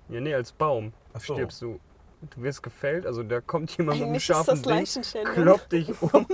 Ja, 0.09 0.21
nee, 0.21 0.35
als 0.35 0.53
Baum 0.53 0.93
Ach 1.15 1.21
so. 1.21 1.35
stirbst 1.35 1.63
du. 1.63 1.79
Du 2.23 2.43
wirst 2.43 2.63
gefällt, 2.63 3.07
also 3.07 3.23
da 3.23 3.41
kommt 3.41 3.77
jemand 3.77 3.99
mit 3.99 4.05
einem 4.05 4.15
Eigentlich 4.15 4.23
ist 4.23 4.27
scharfen 4.27 4.55
das 4.55 4.63
Ding, 4.63 4.73
Leichenschändung. 4.73 5.35
kloppt 5.35 5.73
dich 5.73 6.03
um, 6.03 6.27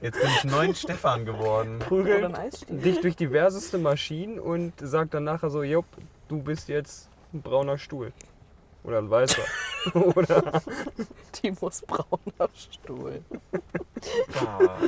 Jetzt 0.00 0.20
bin 0.20 0.30
ich 0.30 0.44
neun 0.44 0.74
Stefan 0.74 1.24
geworden. 1.24 1.76
Oder 1.76 1.86
prügelt 1.86 2.24
ein 2.24 2.34
Eisstiel. 2.34 2.78
dich 2.78 3.00
durch 3.00 3.16
diverseste 3.16 3.78
Maschinen 3.78 4.38
und 4.38 4.72
sagt 4.78 5.14
dann 5.14 5.24
nachher 5.24 5.50
so, 5.50 5.62
jupp, 5.62 5.86
du 6.28 6.42
bist 6.42 6.68
jetzt 6.68 7.08
ein 7.32 7.42
brauner 7.42 7.76
Stuhl. 7.76 8.12
Oder 8.84 8.98
ein 8.98 9.10
weißer. 9.10 9.42
Oder 9.94 10.62
Timos 11.32 11.82
brauner 11.82 12.48
Stuhl. 12.54 13.20
Bah. 14.32 14.78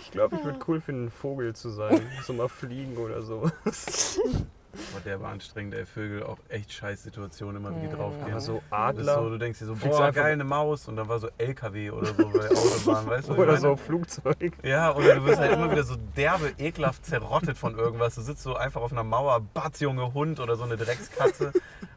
ich 0.00 0.10
glaube, 0.10 0.36
ich 0.36 0.44
würde 0.44 0.58
cool 0.66 0.80
finden, 0.80 1.06
ein 1.06 1.10
Vogel 1.10 1.54
zu 1.54 1.68
sein. 1.68 2.00
So 2.24 2.32
mal 2.32 2.48
fliegen 2.48 2.96
oder 2.96 3.20
so. 3.20 3.50
Aber 4.92 5.00
der 5.04 5.20
war 5.20 5.30
anstrengend, 5.30 5.74
ey. 5.74 5.86
Vögel 5.86 6.22
auch 6.22 6.38
echt 6.48 6.72
scheiß 6.72 7.02
Situationen 7.02 7.56
immer, 7.56 7.74
wie 7.76 7.86
die 7.86 7.92
draufgehen. 7.94 8.30
Aber 8.32 8.40
so 8.40 8.56
ist 8.58 8.62
so, 8.70 8.74
Adler 8.76 9.30
du 9.30 9.38
denkst 9.38 9.58
dir 9.58 9.66
so, 9.66 9.74
boah, 9.74 10.00
einfach- 10.06 10.14
geil, 10.14 10.32
eine 10.32 10.44
Maus. 10.44 10.88
Und 10.88 10.96
dann 10.96 11.08
war 11.08 11.18
so 11.18 11.28
LKW 11.38 11.90
oder 11.90 12.06
so 12.14 12.28
bei 12.28 12.38
der 12.48 12.50
Autobahn, 12.58 13.06
weißt 13.06 13.28
du? 13.28 13.32
oder 13.34 13.46
meine? 13.46 13.60
so 13.60 13.76
Flugzeug. 13.76 14.52
Ja, 14.62 14.94
oder 14.94 15.14
du 15.16 15.24
wirst 15.24 15.38
halt 15.38 15.52
immer 15.52 15.70
wieder 15.70 15.84
so 15.84 15.96
derbe, 16.16 16.52
ekelhaft 16.58 17.04
zerrottet 17.04 17.56
von 17.56 17.76
irgendwas. 17.78 18.14
Du 18.16 18.20
sitzt 18.22 18.42
so 18.42 18.54
einfach 18.56 18.80
auf 18.82 18.92
einer 18.92 19.04
Mauer, 19.04 19.40
Batz, 19.40 19.80
Junge, 19.80 20.12
Hund 20.14 20.40
oder 20.40 20.56
so 20.56 20.64
eine 20.64 20.76
Dreckskatze. 20.76 21.52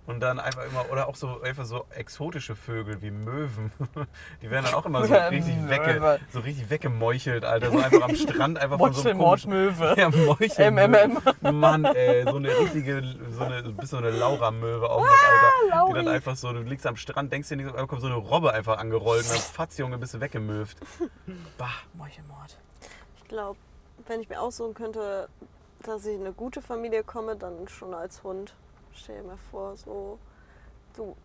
Und 0.10 0.22
dann 0.22 0.39
einfach 0.39 0.66
immer, 0.66 0.92
oder 0.92 1.08
auch 1.08 1.16
so 1.16 1.42
einfach 1.42 1.66
so 1.66 1.86
exotische 1.92 2.56
Vögel 2.56 3.01
wie 3.01 3.12
Möwen. 3.12 3.72
Die 4.42 4.50
werden 4.50 4.66
dann 4.66 4.74
auch 4.74 4.86
immer 4.86 5.06
so 5.06 5.13
richtig, 5.13 5.56
wegge, 5.70 6.20
so 6.34 6.39
richtig 6.39 6.70
weggemeuchelt, 6.70 7.46
Alter. 7.46 7.72
So 7.72 7.78
einfach 7.78 8.01
am 8.01 8.16
Strand 8.16 8.58
einfach 8.58 8.78
von 8.78 8.94
so 8.94 9.08
einem 9.08 9.20
komischen... 9.20 9.50
Ja, 9.98 10.10
Meuchel. 10.10 10.72
MMM. 10.72 11.60
Mann, 11.60 11.86
ey, 11.86 12.24
so 12.24 12.38
eine 12.38 12.50
richtige, 12.50 13.04
so 13.32 13.44
eine, 13.44 13.63
du 13.63 13.74
bist 13.74 13.92
so 13.92 13.98
eine 13.98 14.10
Laura-Möwe 14.10 14.89
auch 14.89 15.01
noch, 15.01 15.10
Alter. 15.10 15.51
Die 15.66 15.70
Lauri. 15.70 15.94
dann 15.94 16.08
einfach 16.08 16.36
so, 16.36 16.51
du 16.51 16.62
liegst 16.62 16.88
am 16.88 16.96
Strand, 16.96 17.32
denkst 17.32 17.50
dir 17.50 17.58
nicht, 17.58 17.75
da 17.75 17.86
kommt 17.86 18.01
so 18.01 18.08
eine 18.08 18.16
Robbe 18.16 18.51
einfach 18.51 18.80
angerollt 18.80 19.24
und 19.24 19.32
dann 19.32 19.39
fatz, 19.39 19.78
Junge, 19.78 19.98
bist 19.98 20.13
du 20.13 20.20
weggemöft. 20.22 20.78
Bah. 21.58 21.70
Meuchelmord. 21.94 22.58
Ich 23.18 23.28
glaube, 23.28 23.58
wenn 24.08 24.22
ich 24.22 24.30
mir 24.30 24.42
aussuchen 24.42 24.74
könnte, 24.74 25.30
dass 25.84 26.06
ich 26.06 26.16
in 26.16 26.22
eine 26.22 26.34
gute 26.34 26.62
Familie 26.62 27.04
komme, 27.04 27.36
dann 27.36 27.68
schon 27.68 27.94
als 27.94 28.24
Hund. 28.24 28.56
Stell 29.00 29.22
dir 29.22 29.27
mir 29.27 29.38
vor, 29.38 29.77
so 29.77 30.20
du. 30.96 31.15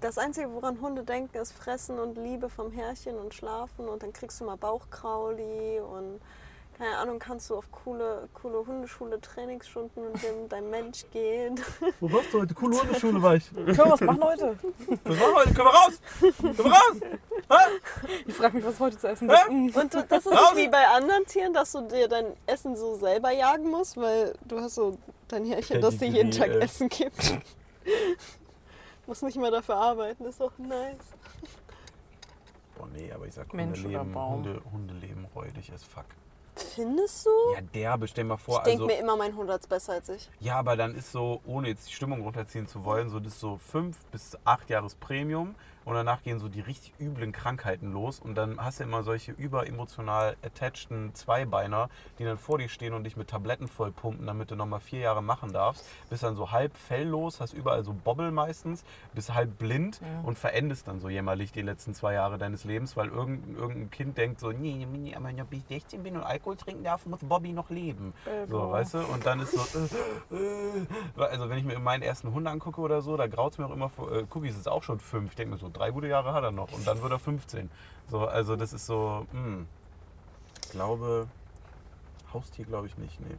Das 0.00 0.18
Einzige, 0.18 0.52
woran 0.52 0.80
Hunde 0.80 1.04
denken, 1.04 1.38
ist 1.38 1.52
Fressen 1.52 1.98
und 1.98 2.18
Liebe 2.18 2.50
vom 2.50 2.70
Herrchen 2.70 3.16
und 3.16 3.32
Schlafen 3.32 3.88
und 3.88 4.02
dann 4.02 4.12
kriegst 4.12 4.40
du 4.40 4.44
mal 4.44 4.56
Bauchkrauli 4.56 5.80
und 5.80 6.20
keine 6.76 6.98
Ahnung, 6.98 7.18
kannst 7.18 7.48
du 7.48 7.56
auf 7.56 7.70
coole, 7.72 8.28
coole 8.34 8.66
Hundeschule 8.66 9.18
Trainingsstunden 9.20 10.12
mit 10.12 10.22
dem 10.22 10.48
dein 10.48 10.68
Mensch 10.68 11.04
gehen. 11.10 11.58
Wo 12.00 12.12
warst 12.12 12.34
du 12.34 12.40
heute? 12.40 12.52
Coole 12.52 12.78
Hundeschule 12.82 13.22
war 13.22 13.34
ich. 13.36 13.50
Können 13.50 13.76
wir 13.76 13.90
was 13.90 14.00
machen 14.02 14.22
heute? 14.22 14.58
Was 15.04 15.16
machen 15.16 15.30
wir 15.32 15.36
heute? 15.36 15.54
Können 15.54 15.68
wir 15.68 15.74
raus? 15.74 16.00
Können 16.20 16.58
wir 16.58 16.72
raus? 16.72 16.96
Ich 18.26 18.34
frage 18.34 18.56
mich, 18.56 18.66
was 18.66 18.78
heute 18.78 18.98
zu 18.98 19.08
essen 19.08 19.30
Hä? 19.30 19.36
gibt. 19.48 19.76
Und 19.76 19.94
du, 19.94 20.02
das 20.02 20.26
ist 20.26 20.32
Raus! 20.32 20.54
nicht 20.54 20.66
wie 20.66 20.68
bei 20.70 20.86
anderen 20.86 21.24
Tieren, 21.24 21.54
dass 21.54 21.72
du 21.72 21.80
dir 21.82 22.08
dein 22.08 22.26
Essen 22.46 22.76
so 22.76 22.96
selber 22.96 23.30
jagen 23.30 23.70
musst, 23.70 23.96
weil 23.96 24.34
du 24.44 24.60
hast 24.60 24.74
so 24.74 24.98
dein 25.28 25.46
Härchen, 25.46 25.80
das 25.80 25.96
dir 25.96 26.08
jeden 26.08 26.30
Tag 26.30 26.50
äh. 26.50 26.58
Essen 26.58 26.88
gibt. 26.90 27.38
Muss 29.06 29.22
nicht 29.22 29.38
mehr 29.38 29.50
dafür 29.50 29.76
arbeiten, 29.76 30.24
ist 30.26 30.42
auch 30.42 30.52
nice. 30.58 30.96
Boah, 32.76 32.88
nee, 32.92 33.10
aber 33.12 33.26
ich 33.26 33.34
sag, 33.34 33.54
Mensch 33.54 33.78
oder 33.78 34.00
Hundeleben, 34.00 34.12
Baum? 34.12 34.34
Hunde, 34.34 34.62
Hundeleben 34.72 35.26
räudig 35.34 35.72
as 35.72 35.82
fuck. 35.82 36.04
Findest 36.56 37.26
du? 37.26 37.30
Ja, 37.54 37.60
derbe, 37.60 38.08
stell 38.08 38.24
mal 38.24 38.38
vor, 38.38 38.58
ich 38.58 38.64
denke 38.64 38.84
also... 38.84 38.86
mir 38.86 38.98
immer, 38.98 39.16
mein 39.16 39.36
Hund 39.36 39.50
hat's 39.50 39.66
besser 39.66 39.92
als 39.92 40.08
ich. 40.08 40.30
Ja, 40.40 40.56
aber 40.56 40.76
dann 40.76 40.94
ist 40.94 41.12
so, 41.12 41.40
ohne 41.44 41.68
jetzt 41.68 41.88
die 41.88 41.92
Stimmung 41.92 42.22
runterziehen 42.22 42.66
zu 42.66 42.84
wollen, 42.84 43.10
so 43.10 43.20
das 43.20 43.34
ist 43.34 43.40
so 43.40 43.58
fünf 43.58 43.98
bis 44.06 44.38
acht 44.44 44.70
Jahres 44.70 44.94
Premium 44.94 45.54
und 45.86 45.94
danach 45.94 46.22
gehen 46.22 46.38
so 46.38 46.48
die 46.48 46.60
richtig 46.60 46.92
üblen 47.00 47.32
Krankheiten 47.32 47.92
los 47.92 48.20
und 48.20 48.34
dann 48.34 48.58
hast 48.58 48.80
du 48.80 48.84
immer 48.84 49.02
solche 49.04 49.32
überemotional 49.32 50.36
attachten 50.44 51.14
Zweibeiner, 51.14 51.88
die 52.18 52.24
dann 52.24 52.36
vor 52.36 52.58
dir 52.58 52.68
stehen 52.68 52.92
und 52.92 53.04
dich 53.04 53.16
mit 53.16 53.28
Tabletten 53.28 53.68
vollpumpen, 53.68 54.26
damit 54.26 54.50
du 54.50 54.56
nochmal 54.56 54.80
vier 54.80 55.00
Jahre 55.00 55.22
machen 55.22 55.52
darfst. 55.52 55.86
Bist 56.10 56.24
dann 56.24 56.34
so 56.34 56.50
halb 56.50 56.76
felllos, 56.76 57.40
hast 57.40 57.54
überall 57.54 57.84
so 57.84 57.94
Bobbel 57.94 58.32
meistens, 58.32 58.84
bist 59.14 59.32
halb 59.32 59.58
blind 59.58 60.00
und 60.24 60.36
verendest 60.36 60.88
dann 60.88 61.00
so 61.00 61.08
jämmerlich 61.08 61.52
die 61.52 61.62
letzten 61.62 61.94
zwei 61.94 62.14
Jahre 62.14 62.36
deines 62.36 62.64
Lebens, 62.64 62.96
weil 62.96 63.08
irgendein, 63.08 63.54
irgendein 63.54 63.90
Kind 63.90 64.18
denkt 64.18 64.40
so, 64.40 64.50
nee, 64.50 64.86
nee, 64.90 65.14
aber 65.14 65.26
wenn 65.26 65.38
ich 65.50 65.64
16 65.68 66.02
bin 66.02 66.16
und 66.16 66.24
Alkohol 66.24 66.56
trinken 66.56 66.82
darf, 66.82 67.06
muss 67.06 67.20
Bobby 67.20 67.52
noch 67.52 67.70
leben. 67.70 68.12
So, 68.48 68.70
weißt 68.70 68.94
du? 68.94 68.98
Und 68.98 69.24
dann 69.24 69.40
ist 69.40 69.52
so, 69.52 69.78
äh, 69.78 70.36
äh, 70.36 71.24
also 71.24 71.48
wenn 71.48 71.58
ich 71.58 71.64
mir 71.64 71.78
meinen 71.78 72.02
ersten 72.02 72.32
Hund 72.32 72.46
angucke 72.46 72.80
oder 72.80 73.02
so, 73.02 73.16
da 73.16 73.28
graut 73.28 73.52
es 73.52 73.58
mir 73.58 73.66
auch 73.66 73.70
immer 73.70 73.88
vor, 73.88 74.10
äh, 74.10 74.26
Cookies 74.34 74.56
ist 74.56 74.68
auch 74.68 74.82
schon 74.82 74.98
fünf. 74.98 75.30
Ich 75.30 75.36
denke 75.36 75.52
mir 75.52 75.58
so, 75.58 75.68
drei 75.76 75.90
gute 75.90 76.08
Jahre 76.08 76.32
hat 76.32 76.42
er 76.42 76.52
noch 76.52 76.72
und 76.72 76.86
dann 76.86 77.00
wird 77.02 77.12
er 77.12 77.18
15. 77.18 77.70
So, 78.08 78.26
also 78.26 78.56
das 78.56 78.72
ist 78.72 78.86
so, 78.86 79.26
hm. 79.32 79.66
Ich 80.64 80.70
glaube, 80.72 81.26
Haustier 82.32 82.64
glaube 82.64 82.86
ich 82.86 82.98
nicht, 82.98 83.20
nee. 83.20 83.36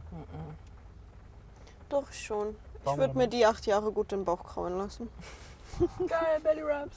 Doch 1.88 2.12
schon. 2.12 2.56
Ich 2.84 2.96
würde 2.96 3.16
mir 3.16 3.28
die 3.28 3.44
acht 3.44 3.66
Jahre 3.66 3.92
gut 3.92 4.12
den 4.12 4.24
Bauch 4.24 4.44
krauen 4.44 4.78
lassen. 4.78 5.08
Geil, 6.08 6.40
Belly 6.42 6.64
Wraps. 6.64 6.96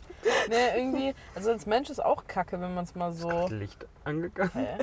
Nee, 0.49 0.77
irgendwie, 0.77 1.13
also 1.35 1.51
als 1.51 1.65
Mensch 1.65 1.89
ist 1.89 2.03
auch 2.03 2.25
kacke, 2.27 2.59
wenn 2.61 2.73
man 2.73 2.85
es 2.85 2.95
mal 2.95 3.13
so. 3.13 3.47
Licht 3.47 3.85
angegangen. 4.03 4.51
Hä? 4.53 4.77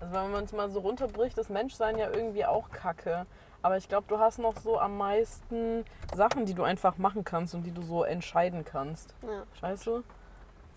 Also 0.00 0.14
wenn 0.14 0.32
man 0.32 0.44
es 0.44 0.52
mal 0.52 0.70
so 0.70 0.80
runterbricht, 0.80 1.38
das 1.38 1.48
Menschsein 1.48 1.98
ja 1.98 2.10
irgendwie 2.10 2.44
auch 2.44 2.70
kacke. 2.70 3.26
Aber 3.62 3.76
ich 3.76 3.88
glaube, 3.88 4.06
du 4.08 4.18
hast 4.18 4.38
noch 4.38 4.56
so 4.56 4.78
am 4.78 4.96
meisten 4.96 5.84
Sachen, 6.14 6.46
die 6.46 6.54
du 6.54 6.62
einfach 6.62 6.96
machen 6.98 7.24
kannst 7.24 7.54
und 7.54 7.62
die 7.64 7.72
du 7.72 7.82
so 7.82 8.04
entscheiden 8.04 8.64
kannst. 8.64 9.14
Ja. 9.22 9.44
Weißt 9.60 9.86
du? 9.86 10.02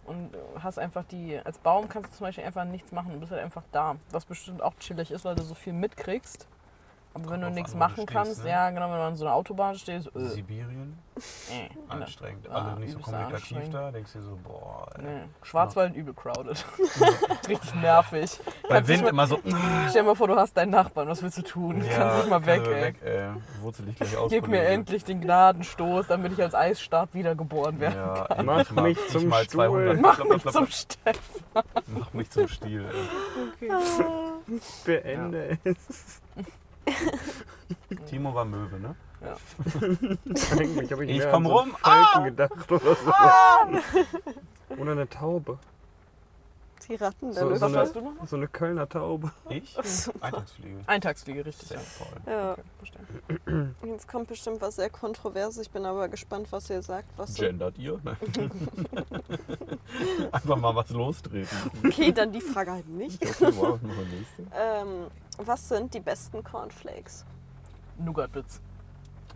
Und 0.05 0.31
hast 0.59 0.79
einfach 0.79 1.05
die, 1.05 1.39
als 1.39 1.57
Baum 1.59 1.87
kannst 1.87 2.11
du 2.11 2.17
zum 2.17 2.27
Beispiel 2.27 2.43
einfach 2.43 2.65
nichts 2.65 2.91
machen. 2.91 3.13
Du 3.13 3.19
bist 3.19 3.31
halt 3.31 3.41
einfach 3.41 3.63
da. 3.71 3.95
Was 4.11 4.25
bestimmt 4.25 4.61
auch 4.61 4.73
chillig 4.79 5.11
ist, 5.11 5.23
weil 5.23 5.35
du 5.35 5.43
so 5.43 5.53
viel 5.53 5.71
mitkriegst. 5.71 6.47
Aber 7.15 7.29
wenn 7.29 7.41
du 7.41 7.51
nichts 7.51 7.75
machen 7.75 7.93
stehst, 7.93 8.07
kannst, 8.07 8.43
ne? 8.43 8.49
ja 8.49 8.69
genau, 8.71 8.89
wenn 8.89 8.97
du 8.97 9.03
an 9.03 9.15
so 9.15 9.25
einer 9.25 9.35
Autobahn 9.35 9.75
stehst, 9.75 10.07
äh, 10.15 10.19
Sibirien, 10.19 10.97
äh, 11.51 11.69
anstrengend. 11.87 12.49
Ah, 12.49 12.75
nicht 12.79 12.93
so 12.93 12.99
kommunikativ 12.99 13.69
da, 13.69 13.91
denkst 13.91 14.13
du 14.13 14.19
dir 14.19 14.25
so, 14.25 14.39
boah. 14.43 14.87
ey. 14.97 15.03
nee. 15.03 15.21
Schwarzwald 15.43 15.95
übel 15.95 16.15
crowded. 16.15 16.65
Richtig 17.47 17.75
nervig. 17.75 18.39
Bei 18.63 18.75
Kannst 18.75 18.89
Wind 18.89 19.01
nicht 19.03 19.09
immer 19.11 19.27
so, 19.27 19.39
mal, 19.43 19.59
stell 19.89 20.01
dir 20.01 20.07
mal 20.07 20.15
vor, 20.15 20.27
du 20.27 20.35
hast 20.35 20.57
deinen 20.57 20.71
Nachbarn, 20.71 21.07
was 21.07 21.21
willst 21.21 21.37
du 21.37 21.43
tun? 21.43 21.83
ja, 21.85 21.95
kannst 21.97 22.17
nicht 22.17 22.29
mal 22.31 22.45
weg, 22.47 22.65
ey. 22.65 22.81
weg, 22.81 22.95
ey. 23.03 23.29
Wurzel 23.61 23.85
dich 23.85 23.95
gleich 23.95 24.17
aus. 24.17 24.31
Gib 24.31 24.47
mir 24.47 24.63
endlich 24.63 25.03
den 25.03 25.21
Gnadenstoß, 25.21 26.07
damit 26.07 26.31
ich 26.33 26.41
als 26.41 26.55
Eisstab 26.55 27.13
wiedergeboren 27.13 27.79
werde. 27.79 27.95
Ja, 27.95 28.23
kann. 28.25 28.45
Mach 28.47 28.71
mal- 28.71 28.81
mich 28.85 28.97
ich 28.97 29.07
zum 29.11 29.27
mal 29.27 29.43
Stuhl. 29.43 29.67
200. 29.67 30.01
Mach 30.01 30.17
mich 30.23 30.41
zum 30.41 30.51
klapp. 30.51 30.71
Steff. 30.71 31.21
Mach 31.85 32.13
mich 32.13 32.29
zum 32.31 32.47
Stiel. 32.47 32.85
Ey. 33.61 33.69
Beende 34.83 35.59
es. 35.63 36.22
Timo 38.09 38.33
war 38.33 38.45
Möwe, 38.45 38.79
ne? 38.79 38.95
Eigentlich 40.51 40.91
habe 40.91 41.05
ich, 41.05 41.11
Ich 41.11 41.17
mehr 41.19 41.31
komm 41.31 41.45
an 41.47 41.51
so 41.51 41.59
einen 41.59 41.71
rum. 41.71 41.77
Falken 41.81 42.23
gedacht 42.25 42.71
oder 42.71 42.95
so. 42.95 43.13
Oder 44.77 44.91
eine 44.91 45.09
Taube. 45.09 45.59
Die 46.89 46.95
Ratten 46.95 47.31
der 47.31 47.43
So, 47.43 47.55
so, 47.55 47.61
Was 47.61 47.75
hast 47.75 47.95
du 47.95 48.01
noch? 48.01 48.17
eine, 48.19 48.27
so 48.27 48.35
eine 48.35 48.47
Kölner 48.47 48.89
Taube. 48.89 49.31
Ich? 49.49 49.77
Eintagsfliege. 50.21 50.77
Eintagsfliege, 50.87 51.45
richtig. 51.45 51.67
Sehr 51.69 51.77
Ja. 51.77 51.83
voll. 51.83 52.07
Ja. 52.27 52.57
Okay. 52.81 53.69
Jetzt 53.89 54.07
kommt 54.07 54.27
bestimmt 54.27 54.59
was 54.61 54.75
sehr 54.75 54.89
Kontroverses. 54.89 55.63
Ich 55.65 55.71
bin 55.71 55.85
aber 55.85 56.07
gespannt, 56.09 56.47
was 56.51 56.69
ihr 56.69 56.81
sagt. 56.81 57.07
Was 57.17 57.35
Gendert 57.35 57.77
ihr? 57.77 57.99
Nein. 58.03 58.17
Einfach 60.31 60.57
mal 60.57 60.75
was 60.75 60.89
lostreten. 60.89 61.57
okay, 61.85 62.11
dann 62.11 62.31
die 62.31 62.41
Frage 62.41 62.71
halt 62.71 62.87
nicht. 62.89 63.21
Okay, 63.21 63.53
wow. 63.55 63.79
Ähm, 64.53 65.07
was 65.37 65.69
sind 65.69 65.93
die 65.93 65.99
besten 65.99 66.43
Cornflakes? 66.43 67.25
Nougat-Bits. 67.99 68.59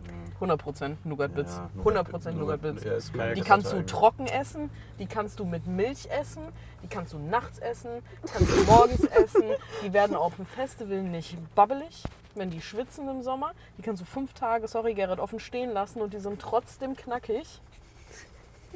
Hm. 0.08 0.50
100% 0.50 0.96
Nougat-Bits. 1.04 1.56
Ja, 1.56 1.70
100% 1.84 2.32
Nougat-Bits. 2.32 3.12
Geil. 3.12 3.34
Die 3.34 3.40
kannst 3.42 3.72
du 3.72 3.84
trocken 3.84 4.26
essen, 4.26 4.70
die 4.98 5.06
kannst 5.06 5.40
du 5.40 5.44
mit 5.44 5.66
Milch 5.66 6.08
essen, 6.10 6.42
die 6.82 6.88
kannst 6.88 7.12
du 7.12 7.18
nachts 7.18 7.58
essen, 7.58 7.90
kannst 8.32 8.50
du 8.52 8.62
morgens 8.64 9.04
essen. 9.24 9.42
Die 9.84 9.92
werden 9.92 10.14
auf 10.16 10.36
dem 10.36 10.46
Festival 10.46 11.02
nicht 11.02 11.36
babbelig, 11.54 12.04
wenn 12.34 12.50
die 12.50 12.60
schwitzen 12.60 13.08
im 13.08 13.22
Sommer. 13.22 13.52
Die 13.78 13.82
kannst 13.82 14.00
du 14.00 14.06
fünf 14.06 14.32
Tage, 14.32 14.68
sorry 14.68 14.94
Gerrit, 14.94 15.18
offen 15.18 15.40
stehen 15.40 15.72
lassen 15.72 16.00
und 16.00 16.14
die 16.14 16.20
sind 16.20 16.40
trotzdem 16.40 16.94
knackig. 16.96 17.60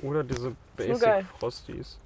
Oder 0.03 0.25
diese 0.25 0.57
Basic. 0.77 1.25
Frosties. 1.39 1.99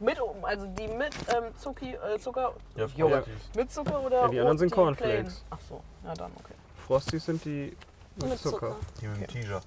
Mit, 0.00 0.18
also 0.42 0.66
die 0.66 0.88
mit 0.88 1.14
ähm, 1.34 1.44
Zucki, 1.56 1.94
äh, 1.94 2.18
Zucker, 2.18 2.54
Ja. 2.76 2.88
Frosties. 2.88 3.34
mit 3.56 3.70
Zucker 3.72 4.02
oder 4.04 4.22
Ja, 4.22 4.28
die 4.28 4.40
anderen 4.40 4.58
sind 4.58 4.72
Cornflakes. 4.72 5.34
plain? 5.36 5.46
Ach 5.50 5.58
so, 5.68 5.80
ja 6.04 6.12
dann, 6.14 6.32
okay. 6.40 6.54
Frosties 6.88 7.24
sind 7.24 7.44
die 7.44 7.76
mit, 8.16 8.28
Mit 8.30 8.38
Zucker. 8.40 8.76
Die 9.00 9.06
mit 9.08 9.20
dem 9.20 9.26
T-Shirt. 9.28 9.62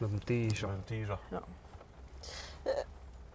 Mit 0.00 0.10
dem 0.10 0.20
T-Shirt. 0.24 0.70
mit 0.70 0.90
dem 0.90 1.06
T-Shirt. 1.06 1.18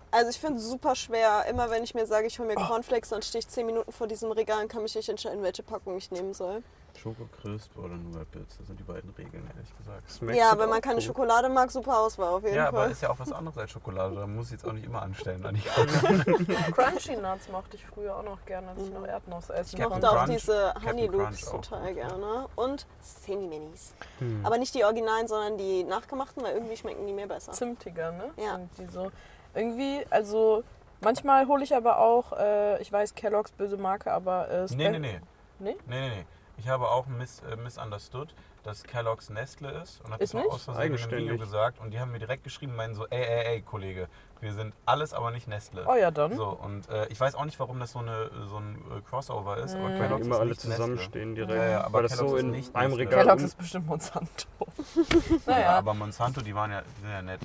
Also 0.10 0.30
ich 0.30 0.40
finde 0.40 0.60
es 0.60 0.66
super 0.66 0.96
schwer. 0.96 1.46
Immer 1.50 1.70
wenn 1.70 1.84
ich 1.84 1.94
mir 1.94 2.06
sage, 2.08 2.28
ich 2.28 2.40
hole 2.40 2.54
Oh. 2.56 2.60
mir 2.60 2.66
Cornflakes, 2.68 3.10
dann 3.10 3.22
stehe 3.22 3.40
ich 3.40 3.48
10 3.48 3.66
Minuten 3.66 3.92
vor 3.92 4.08
diesem 4.08 4.32
Regal 4.32 4.62
und 4.64 4.70
kann 4.70 4.82
mich 4.84 4.96
nicht 4.96 5.10
entscheiden, 5.10 5.44
welche 5.44 5.64
Packung 5.64 5.98
ich 5.98 6.10
nehmen 6.12 6.34
soll. 6.34 6.64
Schoko 6.98 7.28
Crisp 7.42 7.78
oder 7.78 7.96
Nougat 7.96 8.30
Bits, 8.32 8.58
das 8.58 8.68
sind 8.68 8.80
die 8.80 8.84
beiden 8.84 9.10
Regeln, 9.12 9.48
ehrlich 9.56 9.78
gesagt. 9.78 10.10
Smacks 10.10 10.38
ja, 10.38 10.58
wenn 10.58 10.70
man 10.70 10.82
keine 10.82 10.96
gut. 10.96 11.04
Schokolade 11.04 11.48
mag, 11.50 11.70
super 11.72 12.00
Auswahl 12.00 12.30
auf 12.30 12.44
jeden 12.44 12.56
Ja, 12.56 12.68
aber 12.70 12.84
Fall. 12.84 12.92
ist 12.92 13.02
ja 13.02 13.10
auch 13.10 13.20
was 13.20 13.32
anderes 13.32 13.58
als 13.58 13.72
Schokolade. 13.72 14.16
Da 14.16 14.26
muss 14.28 14.48
ich 14.48 14.54
jetzt 14.54 14.66
auch 14.66 14.74
nicht 14.74 14.86
immer 14.86 15.02
anstellen. 15.02 15.46
Anni. 15.46 15.60
Crunchy 16.74 17.16
Nuts 17.18 17.50
mochte 17.50 17.76
ich 17.76 17.86
früher 17.86 18.16
auch 18.16 18.24
noch 18.24 18.44
gerne, 18.46 18.70
als 18.70 18.82
ich 18.82 18.92
noch 18.92 19.06
Erdnuss 19.06 19.50
essen 19.50 19.78
Ich 19.78 19.88
mochte 19.88 20.10
auch 20.10 20.26
diese 20.26 20.74
Honey 20.86 21.08
Loops 21.08 21.42
total 21.52 21.88
ja. 21.96 22.08
gerne. 22.08 22.48
Und 22.56 22.86
Semi-Minis. 23.00 23.94
Hm. 24.20 24.46
Aber 24.46 24.58
nicht 24.58 24.74
die 24.74 24.84
Originalen, 24.84 25.28
sondern 25.28 25.58
die 25.58 25.84
nachgemachten, 25.84 26.44
weil 26.44 26.54
irgendwie 26.56 26.78
schmecken 26.78 27.06
die 27.06 27.14
mir 27.14 27.28
besser. 27.28 27.52
zimtiger, 27.52 28.12
ne? 28.12 28.32
Ja. 28.38 28.56
Sind 28.56 28.70
die 28.80 28.86
so. 28.88 29.12
Irgendwie, 29.54 30.06
also 30.10 30.64
manchmal 31.02 31.48
hole 31.48 31.64
ich 31.64 31.76
aber 31.76 32.00
auch, 32.00 32.34
äh, 32.34 32.82
ich 32.82 32.92
weiß, 32.92 33.16
Kellogg's 33.16 33.52
böse 33.52 33.78
Marke, 33.78 34.12
aber 34.12 34.50
äh, 34.50 34.66
Nee, 34.76 34.90
nee, 34.90 35.00
nee. 35.00 35.20
Nee? 35.60 35.76
Nee, 35.88 36.00
nee, 36.00 36.10
nee. 36.18 36.26
Ich 36.58 36.68
habe 36.68 36.90
auch 36.90 37.06
miss, 37.08 37.42
äh, 37.42 37.56
misunderstood, 37.56 38.34
dass 38.64 38.84
Kellogg's 38.84 39.30
Nestle 39.30 39.70
ist. 39.82 40.02
Und 40.04 40.12
habe 40.12 40.24
Ist 40.24 40.34
das 40.34 40.40
auch 40.42 40.44
nicht? 40.46 40.54
aus 40.54 40.64
Versehen 40.64 40.82
in 40.82 40.88
einem 40.88 40.94
Video 40.98 41.08
Eigenständig. 41.18 41.40
gesagt. 41.42 41.80
Und 41.80 41.92
die 41.92 42.00
haben 42.00 42.12
mir 42.12 42.20
direkt 42.20 42.44
geschrieben, 42.44 42.76
meinen 42.76 42.96
so, 42.96 43.06
ey, 43.08 43.22
ey, 43.24 43.46
ey, 43.56 43.62
Kollege, 43.62 44.08
wir 44.42 44.54
sind 44.54 44.74
alles, 44.86 45.14
aber 45.14 45.32
nicht 45.32 45.48
Nestle. 45.48 45.86
Oh 45.88 45.96
ja, 45.96 46.10
dann. 46.12 46.36
So, 46.36 46.48
und 46.50 46.90
äh, 46.90 47.08
ich 47.08 47.20
weiß 47.20 47.36
auch 47.36 47.46
nicht, 47.46 47.60
warum 47.60 47.80
das 47.80 47.92
so, 47.92 48.00
eine, 48.00 48.30
so 48.48 48.58
ein 48.58 48.76
äh, 48.98 49.02
Crossover 49.08 49.58
ist, 49.58 49.76
aber 49.76 49.84
Mhm. 49.90 49.92
Weil 49.94 50.00
Kellogg's 50.00 50.26
immer 50.26 50.36
ist 50.36 50.40
alle 50.42 50.50
nicht 50.50 50.64
Nestle. 50.66 50.76
zusammenstehen 50.76 51.36
direkt. 51.36 51.54
Ja, 51.58 51.68
ja, 51.70 51.84
aber 51.86 51.94
Weil 51.94 52.04
das 52.04 52.12
Kellogg's 52.14 52.30
so 52.32 52.36
ist 52.38 52.44
in 52.44 52.52
nicht 52.52 52.76
einem 52.76 52.90
Nestle. 52.92 53.06
Regal 53.06 53.20
Kellogg's 53.24 53.42
um- 53.44 53.48
ist 53.48 53.58
bestimmt 53.58 53.88
Monsanto. 53.88 54.48
Ja, 55.46 55.54
naja. 55.54 55.78
aber 55.78 55.94
Monsanto, 55.94 56.42
die 56.42 56.54
waren 56.56 56.72
ja, 56.72 56.82
die 56.82 57.02
sind 57.02 57.10
ja 57.12 57.22
nett. 57.22 57.42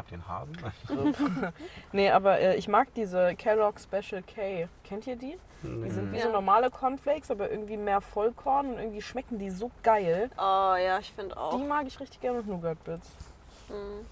Habt 0.00 0.12
ihr 0.12 0.14
einen 0.14 0.28
Hasen? 0.28 1.52
Nee, 1.92 2.10
aber 2.10 2.40
äh, 2.40 2.56
ich 2.56 2.68
mag 2.68 2.88
diese 2.94 3.34
Kellogg 3.34 3.78
Special 3.78 4.22
K. 4.22 4.66
Kennt 4.82 5.06
ihr 5.06 5.16
die? 5.16 5.36
Die 5.62 5.68
Nee. 5.68 5.90
sind 5.90 6.10
wie 6.12 6.16
Ja. 6.16 6.22
so 6.22 6.32
normale 6.32 6.70
Cornflakes, 6.70 7.30
aber 7.30 7.50
irgendwie 7.50 7.76
mehr 7.76 8.00
Vollkorn 8.00 8.72
und 8.72 8.78
irgendwie 8.78 9.02
schmecken 9.02 9.38
die 9.38 9.50
so 9.50 9.70
geil. 9.82 10.30
Oh 10.38 10.74
ja, 10.74 10.98
ich 11.00 11.12
finde 11.12 11.36
auch. 11.36 11.54
Die 11.54 11.62
mag 11.64 11.86
ich 11.86 12.00
richtig 12.00 12.18
gerne 12.22 12.38
mit 12.38 12.46
Nougat 12.46 12.82
Bits. 12.84 13.10
Mhm. 13.68 14.06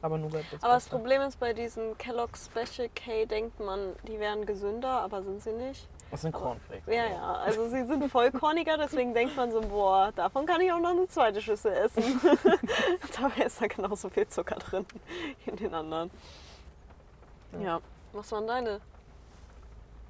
Aber 0.00 0.16
Nougat 0.16 0.48
Bits. 0.50 0.64
Aber 0.64 0.72
das. 0.72 0.88
Problem 0.88 1.20
ist, 1.20 1.38
bei 1.38 1.52
diesen 1.52 1.98
Kellogg's 1.98 2.46
Special 2.50 2.88
K 2.94 3.26
denkt 3.26 3.60
man, 3.60 3.92
die 4.08 4.18
wären 4.18 4.46
gesünder, 4.46 5.02
aber 5.02 5.22
sind 5.22 5.42
sie 5.42 5.52
nicht. 5.52 5.86
Das 6.10 6.22
sind 6.22 6.32
Cornflakes. 6.32 6.86
Ja, 6.86 7.06
ja, 7.06 7.32
also 7.34 7.68
sie 7.68 7.84
sind 7.84 8.08
vollkorniger, 8.10 8.78
deswegen 8.78 9.12
denkt 9.12 9.36
man 9.36 9.50
so, 9.50 9.60
boah, 9.60 10.12
davon 10.14 10.46
kann 10.46 10.60
ich 10.60 10.72
auch 10.72 10.78
noch 10.78 10.90
eine 10.90 11.08
zweite 11.08 11.42
Schüssel 11.42 11.72
essen. 11.72 12.20
Dabei 13.20 13.42
ist 13.46 13.60
da 13.60 13.66
genauso 13.66 14.08
viel 14.08 14.28
Zucker 14.28 14.56
drin 14.56 14.86
wie 15.44 15.50
in 15.50 15.56
den 15.56 15.74
anderen. 15.74 16.10
Ja, 17.60 17.80
was 18.12 18.30
waren 18.32 18.46
deine? 18.46 18.80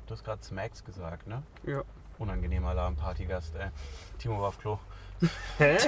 Du 0.07 0.13
hast 0.13 0.25
gerade 0.25 0.43
Smacks 0.43 0.85
gesagt, 0.85 1.27
ne? 1.27 1.43
Ja. 1.65 1.83
Unangenehmer 2.19 2.71
Alarm-Partygast, 2.71 3.55
ey. 3.57 3.71
Timo 4.19 4.41
war 4.41 4.49
auf 4.49 4.59
Klo. 4.59 4.79
Hä? 5.59 5.79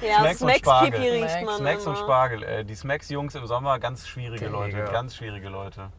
Ja, 0.00 0.20
Smacks 0.20 0.42
und 0.42 0.48
Smacks 0.48 0.58
Spargel. 0.60 0.90
Pipi 0.90 1.08
riecht 1.08 1.30
Smacks. 1.30 1.46
man 1.46 1.56
Smacks 1.58 1.86
und. 1.86 1.98
Spargel, 1.98 2.42
ey. 2.42 2.64
Die 2.64 2.74
Smacks-Jungs 2.74 3.34
im 3.34 3.46
Sommer, 3.46 3.78
ganz 3.78 4.06
schwierige. 4.06 4.48
Leute. 4.48 4.84
Ganz 4.90 5.14
schwierige 5.16 5.48
Leute. 5.48 5.90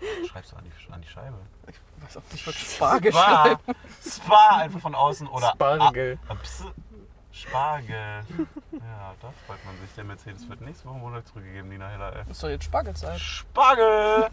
Schreibst 0.30 0.52
du 0.52 0.56
an 0.56 0.64
die, 0.64 0.92
an 0.92 1.00
die 1.00 1.08
Scheibe? 1.08 1.36
Ich 1.68 1.76
weiß 2.02 2.16
auch 2.16 2.22
nicht, 2.32 2.46
was 2.46 2.54
Spargel 2.74 3.12
Spa! 3.12 3.42
schreiben. 3.44 3.60
Spa! 4.06 4.56
Einfach 4.58 4.80
von 4.80 4.94
außen 4.94 5.26
oder. 5.28 5.50
Spargel. 5.54 6.18
Ah, 6.28 6.34
Ps 6.34 6.64
Spargel. 7.32 7.94
Ja, 8.72 9.14
da 9.22 9.32
freut 9.46 9.64
man 9.64 9.78
sich. 9.80 9.94
Der 9.96 10.04
Mercedes 10.04 10.48
wird 10.48 10.60
nächste 10.62 10.86
Woche 10.88 10.96
Montag 10.98 11.26
zurückgegeben, 11.28 11.68
Nina 11.70 11.88
Heller, 11.88 12.16
ey. 12.16 12.30
Ist 12.30 12.42
doch 12.42 12.48
jetzt 12.48 12.64
Spargelzeit. 12.64 13.18
Spargel! 13.20 14.28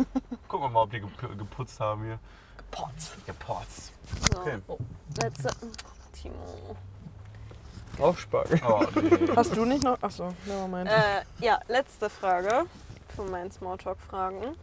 Gucken 0.47 0.65
wir 0.65 0.69
mal, 0.69 0.81
ob 0.83 0.91
die 0.91 1.01
gep- 1.01 1.37
geputzt 1.37 1.79
haben 1.79 2.03
hier. 2.05 2.19
Potz. 2.71 3.11
Gepotzt. 3.25 3.93
So, 4.33 4.39
Okay. 4.41 4.59
letzte. 5.21 5.49
Timo. 6.13 6.75
Auch 7.99 8.17
Spargel. 8.17 8.59
Oh, 8.67 8.83
nee. 9.01 9.27
Hast 9.35 9.55
du 9.55 9.65
nicht 9.65 9.83
noch? 9.83 10.01
Achso, 10.01 10.33
nevermind. 10.45 10.89
Äh, 10.89 11.21
ja, 11.39 11.59
letzte 11.67 12.09
Frage 12.09 12.65
von 13.15 13.29
meinen 13.31 13.51
Smalltalk-Fragen. 13.51 14.55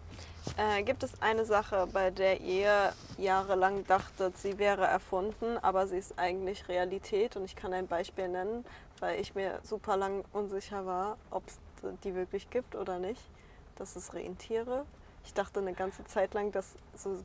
Äh, 0.56 0.82
gibt 0.82 1.02
es 1.02 1.10
eine 1.20 1.44
Sache, 1.44 1.88
bei 1.92 2.10
der 2.10 2.40
ihr 2.40 2.92
jahrelang 3.18 3.86
dachtet, 3.86 4.36
sie 4.38 4.58
wäre 4.58 4.86
erfunden, 4.86 5.58
aber 5.58 5.86
sie 5.86 5.96
ist 5.96 6.18
eigentlich 6.18 6.68
Realität? 6.68 7.36
Und 7.36 7.44
ich 7.44 7.56
kann 7.56 7.72
ein 7.72 7.86
Beispiel 7.86 8.28
nennen, 8.28 8.64
weil 9.00 9.20
ich 9.20 9.34
mir 9.34 9.58
super 9.62 9.96
lang 9.96 10.24
unsicher 10.32 10.86
war, 10.86 11.16
ob 11.30 11.42
es 11.46 11.58
die 12.04 12.14
wirklich 12.14 12.50
gibt 12.50 12.74
oder 12.74 12.98
nicht. 12.98 13.20
Das 13.76 13.96
ist 13.96 14.14
Rentiere. 14.14 14.84
Ich 15.24 15.34
dachte 15.34 15.60
eine 15.60 15.72
ganze 15.72 16.04
Zeit 16.04 16.34
lang, 16.34 16.52
das 16.52 16.74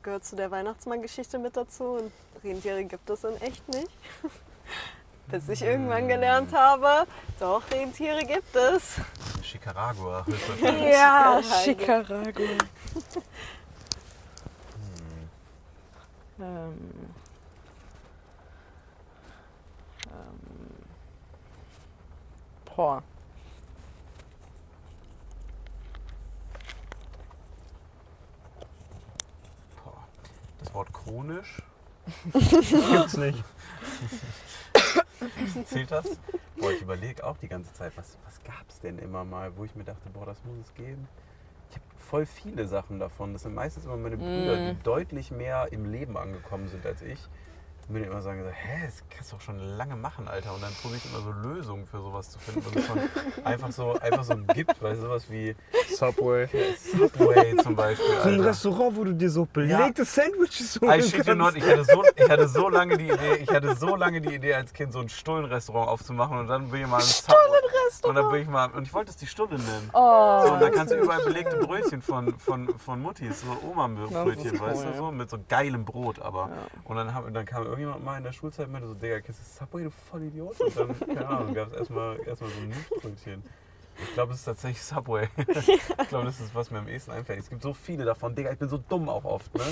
gehört 0.02 0.26
zu 0.26 0.36
der 0.36 0.52
Weihnachtsmann-Geschichte 0.52 1.38
mit 1.38 1.58
dazu 1.58 1.84
und 1.84 2.12
Rentiere 2.44 2.86
gibt 2.86 3.10
es 3.10 3.24
in 3.24 3.36
echt 3.42 3.68
nicht. 3.70 3.90
Bis 5.32 5.48
ich 5.50 5.62
irgendwann 5.62 6.08
gelernt 6.08 6.54
habe, 6.54 7.06
doch, 7.40 7.62
Rentiere 7.72 8.26
gibt 8.26 8.56
es. 8.56 8.96
Chicaragua. 9.44 10.26
ja, 10.62 11.40
Chicaragua. 11.64 12.24
Chicaragua. 12.24 12.58
Ähm. 16.42 17.14
Ähm. 20.06 20.40
Boah. 22.64 23.04
Das 30.60 30.74
Wort 30.74 30.94
chronisch, 30.94 31.62
Gibt's 32.34 33.18
nicht. 33.18 33.44
zählt 35.66 35.92
das? 35.92 36.20
Boah, 36.58 36.72
ich 36.72 36.82
überlege 36.82 37.24
auch 37.26 37.38
die 37.38 37.48
ganze 37.48 37.72
Zeit, 37.74 37.94
was, 37.96 38.18
was 38.26 38.44
gab 38.44 38.68
es 38.70 38.80
denn 38.80 38.98
immer 39.00 39.24
mal, 39.26 39.56
wo 39.58 39.64
ich 39.66 39.76
mir 39.76 39.84
dachte, 39.84 40.10
boah, 40.10 40.26
das 40.26 40.44
muss 40.44 40.58
es 40.68 40.74
geben. 40.74 41.08
Ich 41.70 41.76
habe 41.76 41.86
voll 41.98 42.26
viele 42.26 42.68
Sachen 42.68 43.00
davon. 43.00 43.34
Das 43.34 43.44
sind 43.44 43.54
meistens 43.54 43.86
immer 43.86 43.98
meine 43.98 44.18
Brüder, 44.18 44.56
Mm. 44.56 44.68
die 44.78 44.84
deutlich 44.84 45.32
mehr 45.32 45.68
im 45.72 45.86
Leben 45.86 46.18
angekommen 46.18 46.68
sind 46.68 46.86
als 46.86 47.02
ich. 47.02 47.20
Und 47.90 47.96
mir 47.96 48.06
immer 48.06 48.22
sagen, 48.22 48.44
so, 48.44 48.50
hä, 48.52 48.86
das 48.86 49.04
kannst 49.10 49.32
du 49.32 49.38
doch 49.38 49.42
schon 49.42 49.58
lange 49.58 49.96
machen, 49.96 50.28
Alter. 50.28 50.54
Und 50.54 50.62
dann 50.62 50.72
probiere 50.76 51.02
ich 51.04 51.12
immer 51.12 51.24
so 51.24 51.32
Lösungen 51.32 51.88
für 51.88 51.98
sowas 51.98 52.30
zu 52.30 52.38
finden, 52.38 52.64
was 52.64 52.76
es 52.76 52.86
schon 52.86 53.00
einfach 53.44 53.72
so, 53.72 53.94
einfach 54.00 54.24
so 54.24 54.36
gibt. 54.54 54.80
Weil 54.80 54.96
sowas 54.96 55.26
wie 55.32 55.56
Subway. 55.96 56.48
Subway 56.78 57.56
zum 57.58 57.76
Beispiel. 57.76 58.06
So 58.06 58.30
ein 58.30 58.36
Alter. 58.36 58.46
Restaurant, 58.46 58.96
wo 58.96 59.04
du 59.06 59.14
dir 59.14 59.32
so 59.32 59.48
belegte 59.52 60.06
Sandwiches 60.06 60.80
holen 60.80 61.00
I 61.00 61.02
shit 61.02 61.26
you 61.26 61.34
not, 61.34 61.56
kannst. 61.56 61.58
ich 61.58 61.64
hatte, 61.64 61.84
so, 61.84 62.04
ich 62.16 62.30
hatte 62.30 62.48
so 62.48 62.70
lange 62.70 62.96
die 62.96 63.10
Idee, 63.10 63.36
ich 63.42 63.50
hatte 63.50 63.76
so 63.76 63.96
lange 63.96 64.22
die 64.22 64.36
Idee 64.36 64.54
als 64.54 64.72
Kind 64.72 64.94
so 64.94 65.00
ein 65.00 65.10
Stullenrestaurant 65.10 65.90
aufzumachen 65.90 66.38
und 66.38 66.48
dann 66.48 66.70
bin 66.70 66.82
ich 66.82 66.88
mal 66.88 66.98
ein 66.98 67.04
Stullenrestaurant 67.90 68.06
und 68.06 68.16
dann 68.16 68.32
bin 68.32 68.42
ich 68.42 68.48
mal 68.48 68.72
und 68.72 68.84
ich 68.84 68.94
wollte 68.94 69.12
es 69.12 69.18
die 69.18 69.28
Stulle 69.28 69.58
nennen. 69.58 69.90
Oh. 69.94 70.44
So, 70.46 70.54
und 70.54 70.62
dann 70.62 70.72
kannst 70.72 70.94
du 70.94 70.98
überall 70.98 71.24
belegte 71.24 71.58
Brötchen 71.58 72.02
von, 72.02 72.38
von, 72.38 72.78
von 72.78 73.02
Muttis, 73.02 73.42
so 73.42 73.68
Oma-Brötchen, 73.68 74.60
weißt 74.60 74.86
cool, 74.86 74.92
du, 74.92 74.98
so 74.98 75.12
mit 75.12 75.30
so 75.30 75.38
geilem 75.48 75.86
Brot, 75.86 76.20
aber. 76.20 76.50
Ja. 76.50 76.82
Und 76.84 76.96
dann, 76.96 77.14
hab, 77.14 77.32
dann 77.34 77.46
kam 77.46 77.64
irgendjemand 77.64 78.04
mal 78.04 78.18
in 78.18 78.24
der 78.24 78.34
Schulzeit 78.34 78.70
meinte 78.70 78.88
so, 78.88 78.94
Digga, 78.94 79.22
kennst 79.22 79.42
du 79.42 79.66
Subway, 79.66 79.84
du 79.84 79.92
Vollidiot? 79.92 80.60
Und 80.60 80.78
dann, 80.78 81.00
keine 81.00 81.28
Ahnung, 81.28 81.54
gab 81.54 81.72
es 81.72 81.80
erstmal 81.80 82.20
erstmal 82.26 82.50
so 82.50 82.58
ein 82.60 82.68
Milchbrötchen. 82.70 83.44
Ich 84.04 84.14
glaube, 84.14 84.34
es 84.34 84.40
ist 84.40 84.46
tatsächlich 84.46 84.82
Subway. 84.82 85.30
Ich 86.00 86.08
glaube, 86.10 86.26
das 86.26 86.40
ist, 86.40 86.56
was 86.56 86.72
mir 86.72 86.80
am 86.80 86.88
ehesten 86.88 87.12
einfällt. 87.12 87.40
Es 87.40 87.50
gibt 87.50 87.62
so 87.62 87.74
viele 87.74 88.06
davon. 88.06 88.36
Digga, 88.36 88.52
ich 88.52 88.58
bin 88.58 88.70
so 88.70 88.78
dumm 88.78 89.10
auch 89.10 89.26
oft. 89.26 89.54
Ne? 89.56 89.64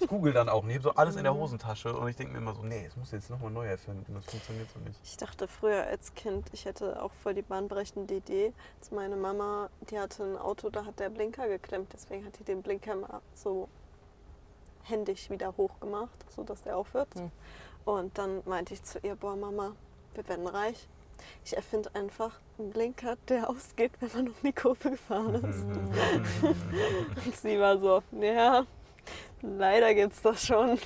Ich 0.00 0.08
google 0.08 0.32
dann 0.32 0.48
auch 0.48 0.62
und 0.62 0.70
ich 0.70 0.76
habe 0.76 0.84
so 0.84 0.94
alles 0.94 1.16
in 1.16 1.24
der 1.24 1.34
Hosentasche 1.34 1.94
und 1.94 2.08
ich 2.08 2.16
denke 2.16 2.32
mir 2.32 2.38
immer 2.38 2.54
so, 2.54 2.62
nee, 2.62 2.84
es 2.86 2.96
muss 2.96 3.12
jetzt 3.12 3.30
nochmal 3.30 3.50
neu 3.50 3.66
erfinden. 3.66 4.14
Das 4.14 4.24
funktioniert 4.24 4.68
so 4.70 4.80
nicht. 4.80 4.98
Ich 5.04 5.16
dachte 5.16 5.46
früher 5.46 5.84
als 5.84 6.14
Kind, 6.14 6.48
ich 6.52 6.64
hätte 6.64 7.02
auch 7.02 7.12
voll 7.22 7.34
die 7.34 7.42
bahnbrechende 7.42 8.14
Idee. 8.14 8.52
Dass 8.80 8.90
meine 8.90 9.16
Mama, 9.16 9.68
die 9.90 9.98
hatte 9.98 10.24
ein 10.24 10.36
Auto, 10.36 10.70
da 10.70 10.84
hat 10.84 10.98
der 10.98 11.10
Blinker 11.10 11.48
geklemmt. 11.48 11.92
Deswegen 11.92 12.24
hat 12.24 12.38
die 12.38 12.44
den 12.44 12.62
Blinker 12.62 12.96
mal 12.96 13.20
so 13.34 13.68
händisch 14.82 15.30
wieder 15.30 15.56
hochgemacht, 15.56 16.30
sodass 16.30 16.62
der 16.62 16.76
aufhört. 16.76 17.14
Hm. 17.14 17.30
Und 17.84 18.18
dann 18.18 18.42
meinte 18.46 18.74
ich 18.74 18.82
zu 18.82 18.98
ihr, 19.00 19.14
boah 19.14 19.36
Mama, 19.36 19.72
wir 20.14 20.26
werden 20.28 20.46
reich. 20.46 20.88
Ich 21.44 21.56
erfinde 21.56 21.90
einfach 21.94 22.32
einen 22.58 22.70
Blinker, 22.70 23.16
der 23.28 23.48
ausgeht, 23.50 23.92
wenn 24.00 24.10
man 24.12 24.28
um 24.28 24.34
die 24.42 24.52
Kurve 24.52 24.90
gefahren 24.90 25.34
ist. 25.44 25.64
Und 27.26 27.36
sie 27.36 27.58
war 27.58 27.78
so, 27.78 28.02
ja, 28.20 28.64
leider 29.42 29.94
gibt's 29.94 30.22
das 30.22 30.46
schon. 30.46 30.78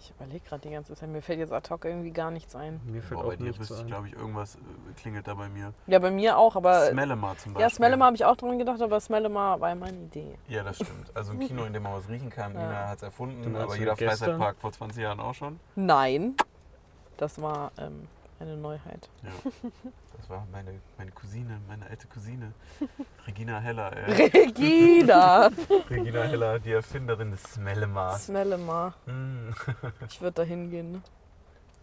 Ich 0.00 0.14
überlege 0.14 0.40
gerade 0.48 0.62
die 0.66 0.70
ganze 0.74 0.94
Zeit. 0.94 1.08
Mir 1.10 1.20
fällt 1.20 1.38
jetzt 1.38 1.52
ad 1.52 1.68
hoc 1.68 1.84
irgendwie 1.84 2.10
gar 2.10 2.30
nichts 2.30 2.56
ein. 2.56 2.80
Mir 2.86 3.02
fällt 3.02 3.20
Boah, 3.20 3.26
bei 3.26 3.34
auch 3.34 3.36
dir 3.36 3.44
nichts 3.44 3.60
wüsste 3.60 3.82
ich, 3.82 3.86
glaube 3.86 4.08
ich, 4.08 4.14
irgendwas 4.14 4.54
äh, 4.54 4.58
klingelt 4.98 5.28
da 5.28 5.34
bei 5.34 5.48
mir. 5.48 5.74
Ja, 5.86 5.98
bei 5.98 6.10
mir 6.10 6.38
auch, 6.38 6.56
aber. 6.56 6.86
Smellemar 6.86 7.36
zum 7.36 7.52
Beispiel. 7.52 7.62
Ja, 7.62 7.70
Smellemar 7.70 8.06
habe 8.06 8.16
ich 8.16 8.24
auch 8.24 8.36
dran 8.36 8.58
gedacht, 8.58 8.80
aber 8.80 8.98
Smellemar 9.00 9.60
war 9.60 9.74
meine 9.74 9.98
Idee. 9.98 10.38
Ja, 10.48 10.62
das 10.62 10.76
stimmt. 10.76 11.14
Also 11.14 11.32
ein 11.32 11.40
Kino, 11.40 11.64
in 11.64 11.72
dem 11.72 11.82
man 11.82 11.92
was 11.92 12.08
riechen 12.08 12.30
kann. 12.30 12.54
Ja. 12.54 12.60
Nina 12.60 12.88
hat 12.88 12.96
es 12.96 13.02
erfunden, 13.02 13.54
aber 13.54 13.76
jeder 13.76 13.94
gestern? 13.94 14.18
Freizeitpark 14.18 14.56
vor 14.58 14.72
20 14.72 15.02
Jahren 15.02 15.20
auch 15.20 15.34
schon. 15.34 15.60
Nein. 15.76 16.34
Das 17.18 17.42
war 17.42 17.72
ähm, 17.78 18.08
eine 18.40 18.56
Neuheit. 18.56 19.08
Ja. 19.22 19.30
Das 20.16 20.30
war 20.30 20.46
meine, 20.50 20.80
meine 20.96 21.10
Cousine, 21.12 21.60
meine 21.68 21.86
alte 21.86 22.06
Cousine. 22.08 22.52
Regina 23.26 23.60
Heller, 23.60 23.96
ey. 23.96 24.26
Regina! 24.26 25.50
Regina 25.90 26.22
Heller, 26.22 26.58
die 26.58 26.72
Erfinderin 26.72 27.30
des 27.30 27.42
Smellemars. 27.42 28.26
Smellemar. 28.26 28.94
Mm. 29.06 29.50
Ich 30.08 30.20
würde 30.20 30.34
da 30.34 30.42
hingehen. 30.42 30.92
Ne? 30.92 31.02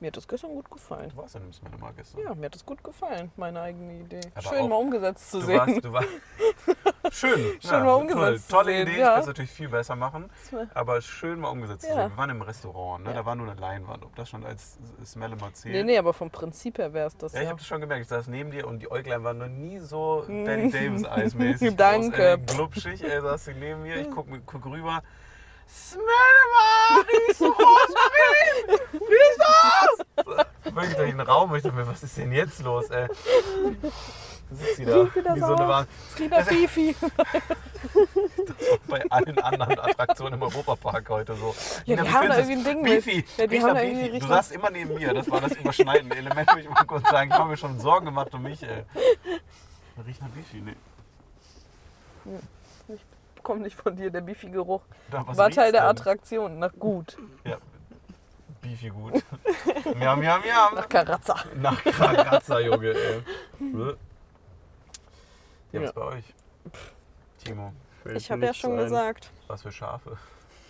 Mir 0.06 0.10
hat 0.10 0.18
das 0.18 0.28
gestern 0.28 0.52
gut 0.52 0.70
gefallen. 0.70 1.10
Du 1.10 1.18
warst 1.18 1.34
ja 1.34 1.42
im 1.42 1.52
Smellemar 1.52 1.92
gestern. 1.94 2.22
Ja, 2.22 2.36
mir 2.36 2.46
hat 2.46 2.54
das 2.54 2.64
gut 2.64 2.84
gefallen, 2.84 3.32
meine 3.38 3.60
eigene 3.60 4.02
Idee. 4.02 4.20
Aber 4.36 4.44
Schön 4.44 4.60
auch- 4.62 4.68
mal 4.70 4.76
umgesetzt 4.76 5.32
zu 5.32 5.40
Du 5.40 5.46
sehen. 5.48 5.58
warst, 5.58 5.84
du 5.84 5.94
warst 5.94 6.08
schön. 7.12 7.40
Schön 7.60 7.84
mal 7.84 7.94
umgesetzt 7.96 8.22
Toll. 8.24 8.40
zu 8.40 8.48
Tolle 8.52 8.72
sehen, 8.74 8.82
Idee, 8.88 9.00
ja. 9.00 9.06
ich 9.08 9.12
kann 9.14 9.20
es 9.22 9.26
natürlich 9.26 9.50
viel 9.52 9.68
besser 9.70 9.96
machen, 9.96 10.30
aber 10.76 11.02
schön 11.02 11.40
mal 11.40 11.48
umgesetzt 11.50 11.82
zu 11.82 11.88
Ja. 11.88 11.96
sehen. 12.04 12.12
Wir 12.12 12.18
waren 12.18 12.30
im 12.30 12.42
Restaurant, 12.44 13.04
ne? 13.04 13.10
Ja. 13.10 13.16
da 13.16 13.26
war 13.26 13.34
nur 13.34 13.50
eine 13.50 13.60
Leinwand. 13.60 14.06
Ob 14.06 14.16
das 14.16 14.30
schon 14.30 14.46
als 14.46 14.78
Smellemar 15.04 15.52
zählt? 15.54 15.74
Nee, 15.74 15.84
nee, 15.84 15.98
aber 15.98 16.14
vom 16.14 16.30
Prinzip 16.30 16.78
her 16.78 16.94
wäre 16.94 17.08
es 17.08 17.18
das 17.18 17.34
Ja, 17.34 17.40
ja. 17.40 17.44
ich 17.46 17.50
habe 17.50 17.58
das 17.58 17.66
schon 17.68 17.82
gemerkt. 17.82 18.04
Ich 18.04 18.08
saß 18.08 18.28
neben 18.28 18.52
dir 18.52 18.68
und 18.68 18.84
die 18.84 18.92
Äuglein 18.92 19.24
waren 19.24 19.40
noch 19.40 19.48
nie 19.48 19.80
so. 19.80 20.24
Danny 20.28 20.70
Davis 20.70 21.04
Eismäßig. 21.04 21.76
Danke. 21.78 22.38
Glubschig, 22.46 23.04
ey, 23.04 23.22
saß 23.22 23.46
sie 23.46 23.56
neben 23.56 23.82
mir. 23.82 23.96
Ich 23.96 24.12
guck, 24.12 24.28
guck 24.46 24.66
rüber. 24.68 25.02
Smell 25.68 26.04
ist 27.30 27.42
Rosmarin! 27.42 28.80
Wie 28.94 29.14
ist 29.14 29.40
das? 29.40 30.74
Wirklich 30.74 30.96
durch 30.96 31.12
den 31.12 31.20
Raum. 31.22 31.56
Ich 31.56 31.64
dachte 31.64 31.76
mir, 31.76 31.88
was 31.88 32.04
ist 32.04 32.18
denn 32.18 32.32
jetzt 32.32 32.62
los, 32.62 32.90
ey? 32.90 33.08
Da 34.50 34.56
sitzt 34.56 34.76
sie 34.76 34.86
da. 34.86 35.06
Wie 35.06 35.40
so 35.40 35.56
eine 35.56 35.68
Wahn. 35.68 35.88
Frieda 36.16 36.44
Fifi. 36.44 36.96
Das 37.02 37.14
war 37.94 38.80
bei 38.88 39.04
allen 39.10 39.40
anderen 39.40 39.80
Attraktionen 39.80 40.34
im 40.34 40.42
Europapark 40.44 41.10
heute 41.10 41.36
so. 41.36 41.56
Ja, 41.86 41.96
die, 41.96 42.04
die 42.04 42.10
haben 42.14 42.30
da 42.30 42.38
irgendwie 42.38 42.54
ein 42.54 42.64
Ding 42.64 42.84
Bifi. 42.84 43.16
mit. 43.18 43.38
Ja, 43.38 43.48
die 43.48 43.62
haben 43.62 43.76
da 43.76 43.82
irgendwie 43.82 44.10
Bifi. 44.10 44.20
Du 44.20 44.28
saßt 44.28 44.52
immer 44.52 44.70
neben 44.70 44.94
mir. 44.94 45.14
Das 45.14 45.30
war 45.32 45.42
das 45.42 45.54
überschneidende 45.54 46.16
Element, 46.16 46.48
würde 46.50 46.62
ich 46.62 46.70
mal 46.70 46.84
kurz 46.86 47.10
sagen. 47.10 47.32
Ich 47.32 47.38
habe 47.38 47.50
mir 47.50 47.58
schon 47.58 47.80
Sorgen 47.80 48.06
gemacht 48.06 48.34
um 48.34 48.44
mich, 48.44 48.62
ey. 48.64 48.84
Riecht 50.06 50.22
nach 50.22 50.30
Bifi, 50.30 50.62
ne? 50.62 50.76
Ja. 52.26 52.40
Kommt 53.46 53.62
nicht 53.62 53.76
von 53.80 53.96
dir, 53.96 54.10
der 54.10 54.22
Bifi-Geruch. 54.22 54.82
War 55.12 55.52
Teil 55.52 55.72
der 55.72 55.82
denn? 55.82 55.90
Attraktion. 55.92 56.58
Nach 56.58 56.74
gut. 56.80 57.16
Ja. 57.44 57.58
Beefy 58.60 58.90
gut. 58.90 59.14
miam, 59.96 60.20
miam, 60.20 60.42
miam. 60.42 60.74
Nach 60.74 60.90
Karazza. 60.90 61.36
Nach 61.56 61.80
Krakatzer, 61.84 62.60
Junge, 62.62 62.90
ey. 62.96 63.22
Ja, 63.60 63.94
was 65.74 65.82
Ja. 65.84 65.92
bei 65.92 66.02
euch? 66.02 66.34
Timo, 67.44 67.72
Ich 68.16 68.32
habe 68.32 68.48
ja 68.48 68.54
schon 68.56 68.72
ein. 68.72 68.78
gesagt. 68.86 69.30
was 69.46 69.62
für 69.62 69.72
Schafe? 69.72 70.18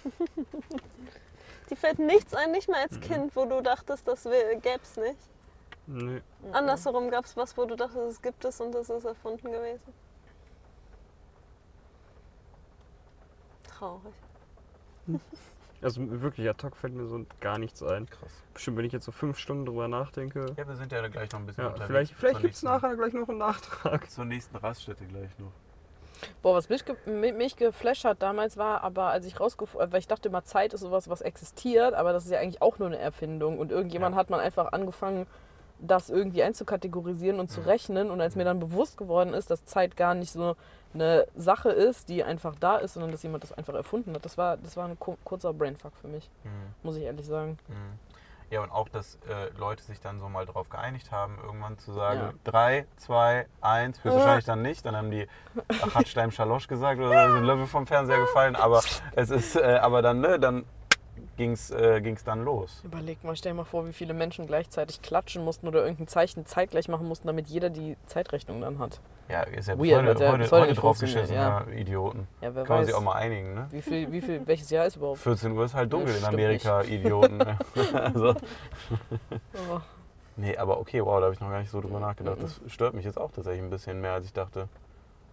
Die 1.70 1.76
fällt 1.78 2.00
nichts 2.00 2.34
ein, 2.36 2.52
nicht 2.52 2.68
mal 2.68 2.86
Mhm. 2.86 2.92
als 2.92 3.00
Kind, 3.08 3.36
wo 3.38 3.46
du 3.46 3.62
dachtest, 3.62 4.06
das 4.06 4.26
wär- 4.26 4.58
gäb's 4.58 4.98
nicht. 4.98 5.18
Nee. 5.88 6.22
Andersherum 6.52 7.10
gab 7.10 7.24
es 7.24 7.38
was, 7.38 7.56
wo 7.56 7.64
du 7.64 7.78
dachtest, 7.78 7.98
es 8.12 8.22
gibt 8.22 8.44
es 8.44 8.60
und 8.60 8.76
es 8.76 8.90
ist 8.90 9.06
erfunden 9.06 9.50
gewesen. 9.50 9.94
Traurig. 13.78 14.14
Also 15.82 16.02
wirklich, 16.22 16.50
ad 16.50 16.64
hoc 16.66 16.76
fällt 16.78 16.96
mir 16.96 17.06
so 17.06 17.24
gar 17.42 17.60
nichts 17.60 17.84
ein. 17.84 18.10
Krass. 18.10 18.32
Bestimmt, 18.56 18.78
wenn 18.78 18.86
ich 18.86 18.94
jetzt 18.94 19.06
so 19.06 19.12
fünf 19.12 19.38
Stunden 19.38 19.66
drüber 19.68 19.88
nachdenke. 19.88 20.48
Ja, 20.58 20.68
wir 20.68 20.76
sind 20.78 20.92
ja 20.92 21.06
gleich 21.10 21.32
noch 21.32 21.40
ein 21.40 21.46
bisschen 21.46 21.64
Ja, 21.66 21.70
unterwegs. 21.70 21.88
vielleicht 21.92 22.14
vielleicht 22.16 22.42
gibt 22.42 22.54
es 22.56 22.64
nachher 22.64 22.96
gleich 22.96 23.14
noch 23.14 23.30
einen 23.30 23.38
Nachtrag. 23.38 24.10
Zur 24.10 24.26
nächsten 24.26 24.56
Raststätte 24.56 25.06
gleich 25.06 25.30
noch. 25.38 25.52
Boah, 26.42 26.56
was 26.56 26.70
mich, 26.70 26.86
ge 26.86 26.96
mi- 27.06 27.34
mich 27.34 27.56
geflasht 27.56 28.06
hat 28.06 28.22
damals 28.24 28.58
war, 28.58 28.84
aber 28.84 29.08
als 29.10 29.26
ich 29.26 29.40
rausgefunden, 29.40 29.92
weil 29.92 30.00
ich 30.00 30.08
dachte 30.08 30.30
immer, 30.30 30.44
Zeit 30.44 30.74
ist 30.74 30.80
sowas, 30.82 31.08
was 31.10 31.22
existiert, 31.22 31.94
aber 31.94 32.14
das 32.14 32.26
ist 32.26 32.32
ja 32.32 32.40
eigentlich 32.40 32.64
auch 32.64 32.80
nur 32.80 32.88
eine 32.88 32.98
Erfindung. 32.98 33.60
Und 33.60 33.70
irgendjemand 33.72 34.16
Ja. 34.16 34.20
hat 34.22 34.30
man 34.32 34.40
einfach 34.40 34.72
angefangen, 34.72 35.28
das 35.80 36.10
irgendwie 36.10 36.42
einzukategorisieren 36.42 37.40
und 37.40 37.52
zu 37.52 37.62
rechnen. 37.62 38.10
Und 38.10 38.22
als 38.22 38.36
mir 38.36 38.46
dann 38.46 38.60
bewusst 38.60 38.98
geworden 38.98 39.34
ist, 39.36 39.52
dass 39.52 39.66
Zeit 39.66 39.98
gar 39.98 40.16
nicht 40.16 40.32
so 40.32 40.56
eine 40.96 41.28
Sache 41.36 41.70
ist, 41.70 42.10
die 42.10 42.24
einfach 42.24 42.56
da 42.60 42.78
ist, 42.78 42.94
sondern 42.94 43.12
dass 43.12 43.22
jemand 43.22 43.44
das 43.44 43.52
einfach 43.54 43.74
erfunden 43.76 44.14
hat, 44.16 44.26
das 44.26 44.38
war, 44.38 44.58
das 44.58 44.76
war 44.78 44.88
ein 44.88 44.98
ku- 44.98 45.18
kurzer 45.24 45.54
Brainfuck 45.54 45.96
für 45.96 46.08
mich, 46.08 46.30
Mhm. 46.44 46.50
muss 46.84 46.96
ich 46.96 47.04
ehrlich 47.04 47.26
sagen. 47.28 47.60
Mhm. 47.68 48.00
Ja, 48.52 48.62
und 48.62 48.72
auch, 48.72 48.88
dass 48.90 49.16
äh, 49.28 49.50
Leute 49.58 49.84
sich 49.84 50.00
dann 50.00 50.20
so 50.20 50.30
mal 50.30 50.46
darauf 50.46 50.70
geeinigt 50.70 51.12
haben, 51.12 51.38
irgendwann 51.44 51.78
zu 51.80 51.92
sagen, 51.94 52.20
Ja. 52.20 52.34
3, 52.52 52.86
2, 52.98 53.48
1, 53.62 54.04
höchstwahrscheinlich 54.04 54.46
dann 54.46 54.62
nicht. 54.62 54.86
Dann 54.86 54.96
haben 54.96 55.10
die 55.12 55.28
Achatstein 55.82 56.32
Schalosch 56.32 56.68
gesagt 56.68 57.00
oder 57.02 57.28
so, 57.30 57.36
sind 57.36 57.44
Löffel 57.46 57.66
vom 57.66 57.88
Fernseher 57.88 58.20
gefallen. 58.20 58.56
Aber 58.56 58.82
es 59.16 59.30
ist, 59.32 59.56
äh, 59.56 59.80
aber 59.82 60.02
dann, 60.04 60.22
ne, 60.22 60.40
dann 60.40 60.64
ging's, 61.38 61.72
äh, 61.72 62.00
ging's 62.02 62.24
dann 62.24 62.46
los. 62.46 62.82
Überleg 62.84 63.24
mal, 63.24 63.36
stell 63.36 63.54
dir 63.54 63.58
mal 63.58 63.64
vor, 63.66 63.88
wie 63.88 63.94
viele 63.94 64.14
Menschen 64.14 64.46
gleichzeitig 64.46 65.02
klatschen 65.02 65.44
mussten 65.44 65.68
oder 65.68 65.82
irgendein 65.82 66.08
Zeichen 66.08 66.46
zeitgleich 66.46 66.88
machen 66.88 67.08
mussten, 67.08 67.26
damit 67.28 67.48
jeder 67.48 67.72
die 67.72 67.98
Zeitrechnung 68.06 68.62
dann 68.62 68.78
hat. 68.78 69.02
Ja, 69.28 69.42
ist 69.42 69.68
ja 69.68 69.78
Weird, 69.78 70.06
heute, 70.06 70.32
heute, 70.32 70.52
heute 70.52 70.68
nicht 70.70 70.82
draufgeschissen, 70.82 71.36
ja. 71.36 71.66
Idioten. 71.76 72.28
Ja, 72.42 72.52
Kann 72.52 72.56
man 72.62 72.68
weiß. 72.70 72.86
sich 72.86 72.96
auch 72.96 73.02
mal 73.02 73.14
einigen, 73.14 73.56
ne? 73.56 73.68
Wie 73.72 73.82
viel, 73.82 74.12
wie 74.12 74.22
viel, 74.22 74.46
welches 74.46 74.70
Jahr 74.70 74.86
ist 74.86 74.98
überhaupt? 74.98 75.18
14 75.20 75.52
Uhr 75.52 75.66
ist 75.66 75.74
halt 75.74 75.92
dunkel 75.92 76.14
Ja, 76.14 76.20
in 76.20 76.26
Amerika, 76.26 76.82
Idioten. 76.84 77.38
ne? 77.38 77.58
also, 77.94 78.36
Oh. 79.54 79.80
nee, 80.36 80.56
aber 80.56 80.80
okay, 80.80 81.04
wow, 81.04 81.18
da 81.20 81.24
habe 81.26 81.34
ich 81.34 81.40
noch 81.40 81.50
gar 81.50 81.60
nicht 81.60 81.72
so 81.72 81.82
drüber 81.82 82.00
nachgedacht. 82.00 82.38
Das 82.42 82.62
stört 82.68 82.94
mich 82.94 83.04
jetzt 83.06 83.18
auch 83.20 83.32
tatsächlich 83.32 83.64
ein 83.64 83.70
bisschen 83.72 84.00
mehr, 84.00 84.14
als 84.14 84.26
ich 84.26 84.34
dachte. 84.34 84.68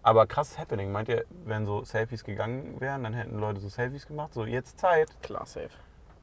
Aber 0.01 0.25
krasses 0.27 0.57
Happening. 0.57 0.91
Meint 0.91 1.07
ihr, 1.09 1.25
wenn 1.45 1.65
so 1.65 1.83
Selfies 1.85 2.23
gegangen 2.23 2.81
wären, 2.81 3.03
dann 3.03 3.13
hätten 3.13 3.39
Leute 3.39 3.59
so 3.59 3.69
Selfies 3.69 4.07
gemacht? 4.07 4.33
So, 4.33 4.43
jetzt 4.45 4.79
Zeit. 4.79 5.09
Klar, 5.21 5.45
safe. 5.45 5.69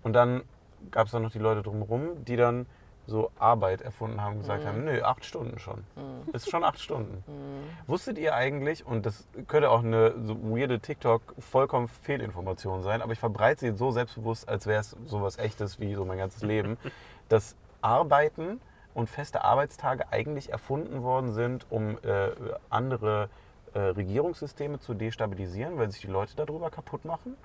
Und 0.02 0.12
dann 0.12 0.42
gab 0.90 1.06
es 1.06 1.12
dann 1.12 1.22
noch 1.22 1.30
die 1.30 1.38
Leute 1.38 1.62
drumherum, 1.62 2.24
die 2.24 2.37
dann 2.37 2.66
so 3.11 3.31
Arbeit 3.38 3.83
erfunden 3.83 4.23
haben 4.23 4.38
gesagt 4.38 4.64
Mhm. 4.64 4.68
haben, 4.68 4.85
nö, 4.85 5.03
acht 5.03 5.25
Stunden 5.25 5.59
schon. 5.59 5.85
Mhm. 5.96 6.33
Ist 6.33 6.49
schon 6.51 6.64
acht 6.64 6.79
Stunden. 6.81 7.23
Mhm. 7.31 7.88
Wusstet 7.88 8.16
ihr 8.18 8.35
eigentlich, 8.35 8.87
und 8.87 9.05
das 9.05 9.27
könnte 9.49 9.70
auch 9.70 9.83
eine 9.85 10.14
so 10.25 10.37
weirde 10.42 10.81
TikTok 10.81 11.20
vollkommen 11.38 11.88
Fehlinformation 11.88 12.83
sein, 12.83 13.03
aber 13.03 13.12
ich 13.12 13.18
verbreite 13.18 13.61
sie 13.73 13.77
so 13.77 13.90
selbstbewusst, 13.90 14.49
als 14.49 14.66
wäre 14.66 14.81
es 14.81 14.96
sowas 15.07 15.38
echtes 15.38 15.79
wie 15.81 15.94
so 15.94 16.05
mein 16.05 16.18
ganzes 16.18 16.42
Leben, 16.42 16.79
dass 17.29 17.57
Arbeiten 17.83 18.61
und 18.94 19.09
feste 19.09 19.44
Arbeitstage 19.44 20.05
eigentlich 20.11 20.51
erfunden 20.51 21.03
worden 21.03 21.33
sind, 21.33 21.66
um 21.70 21.99
äh, 22.03 22.31
andere 22.70 23.29
äh, 23.75 23.79
Regierungssysteme 23.79 24.81
zu 24.81 24.94
destabilisieren, 24.94 25.79
weil 25.79 25.90
sich 25.90 26.01
die 26.01 26.09
Leute 26.09 26.35
darüber 26.37 26.70
kaputt 26.70 27.05
machen? 27.05 27.37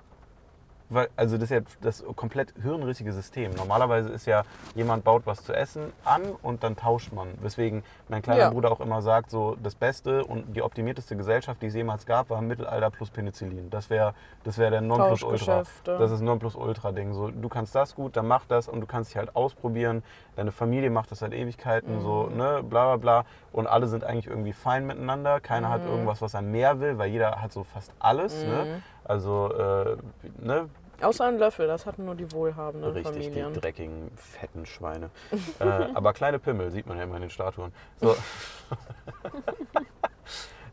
Weil, 0.88 1.08
also 1.16 1.36
das 1.36 1.44
ist 1.44 1.50
ja 1.50 1.60
das 1.80 2.04
komplett 2.14 2.54
hirnrissige 2.62 3.12
System. 3.12 3.52
Normalerweise 3.54 4.08
ist 4.10 4.24
ja, 4.26 4.44
jemand 4.76 5.02
baut 5.02 5.22
was 5.26 5.42
zu 5.42 5.52
essen 5.52 5.92
an 6.04 6.22
und 6.42 6.62
dann 6.62 6.76
tauscht 6.76 7.12
man. 7.12 7.28
Weswegen 7.42 7.82
mein 8.08 8.22
kleiner 8.22 8.40
Ja. 8.42 8.50
Bruder 8.50 8.70
auch 8.70 8.80
immer 8.80 9.02
sagt, 9.02 9.30
so 9.30 9.56
das 9.60 9.74
Beste 9.74 10.24
und 10.24 10.54
die 10.54 10.62
optimierteste 10.62 11.16
Gesellschaft, 11.16 11.60
die 11.60 11.66
es 11.66 11.74
jemals 11.74 12.06
gab, 12.06 12.30
war 12.30 12.40
Mittelalter 12.40 12.90
plus 12.90 13.10
Penicillin. 13.10 13.68
Das 13.70 13.90
wäre 13.90 14.14
das 14.44 14.58
wär 14.58 14.70
der 14.70 14.80
Nonplusultra. 14.80 15.64
Das 15.84 16.10
ist 16.12 16.20
Nonplusultra-Ding. 16.20 17.14
So, 17.14 17.30
du 17.32 17.48
kannst 17.48 17.74
das 17.74 17.94
gut, 17.96 18.16
dann 18.16 18.28
mach 18.28 18.44
das 18.46 18.68
und 18.68 18.80
du 18.80 18.86
kannst 18.86 19.10
dich 19.10 19.16
halt 19.16 19.34
ausprobieren. 19.34 20.04
Deine 20.36 20.52
Familie 20.52 20.90
macht 20.90 21.10
das 21.10 21.18
seit 21.18 21.32
Ewigkeiten, 21.32 22.00
so, 22.00 22.28
Mhm. 22.30 22.36
ne, 22.36 22.62
bla 22.62 22.94
bla 22.94 22.96
bla. 22.96 23.24
Und 23.52 23.66
alle 23.66 23.86
sind 23.88 24.04
eigentlich 24.04 24.26
irgendwie 24.28 24.52
fein 24.52 24.86
miteinander. 24.86 25.40
Keiner 25.40 25.68
hat 25.70 25.82
Mhm. 25.82 25.88
irgendwas, 25.88 26.22
was 26.22 26.34
er 26.34 26.42
mehr 26.42 26.78
will, 26.78 26.98
weil 26.98 27.08
jeder 27.10 27.40
hat 27.42 27.52
so 27.52 27.64
fast 27.64 27.90
alles. 27.98 28.44
Ne? 28.44 28.82
Also, 29.06 29.52
äh, 29.52 29.96
ne, 30.44 30.68
Außer 31.02 31.26
ein 31.26 31.38
Löffel, 31.38 31.66
das 31.66 31.84
hatten 31.84 32.06
nur 32.06 32.14
die 32.14 32.32
wohlhabenden 32.32 32.90
Richtig, 32.92 33.26
Familien. 33.26 33.52
die 33.52 33.60
dreckigen, 33.60 34.10
fetten 34.16 34.64
Schweine. 34.64 35.10
äh, 35.60 35.64
aber 35.64 36.12
kleine 36.14 36.38
Pimmel 36.38 36.70
sieht 36.70 36.86
man 36.86 36.96
ja 36.96 37.04
immer 37.04 37.16
in 37.16 37.22
den 37.22 37.30
Statuen. 37.30 37.72
So. 38.00 38.16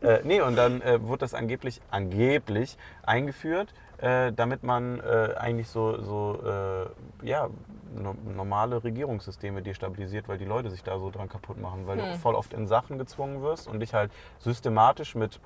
äh, 0.00 0.20
nee, 0.24 0.40
und 0.40 0.56
dann 0.56 0.80
äh, 0.80 1.02
wurde 1.02 1.20
das 1.20 1.34
angeblich, 1.34 1.82
angeblich 1.90 2.78
eingeführt, 3.02 3.74
äh, 3.98 4.32
damit 4.32 4.62
man 4.62 5.00
äh, 5.00 5.34
eigentlich 5.36 5.68
so, 5.68 6.00
so 6.00 6.40
äh, 6.42 7.26
ja, 7.26 7.50
no 7.94 8.16
normale 8.34 8.82
Regierungssysteme 8.82 9.60
destabilisiert, 9.62 10.26
weil 10.26 10.38
die 10.38 10.46
Leute 10.46 10.70
sich 10.70 10.82
da 10.82 10.98
so 10.98 11.10
dran 11.10 11.28
kaputt 11.28 11.60
machen, 11.60 11.86
weil 11.86 11.98
Hm. 12.00 12.12
du 12.12 12.18
voll 12.18 12.34
oft 12.34 12.54
in 12.54 12.66
Sachen 12.66 12.98
gezwungen 12.98 13.42
wirst 13.42 13.68
und 13.68 13.80
dich 13.80 13.92
halt 13.92 14.10
systematisch 14.38 15.14
mit 15.14 15.38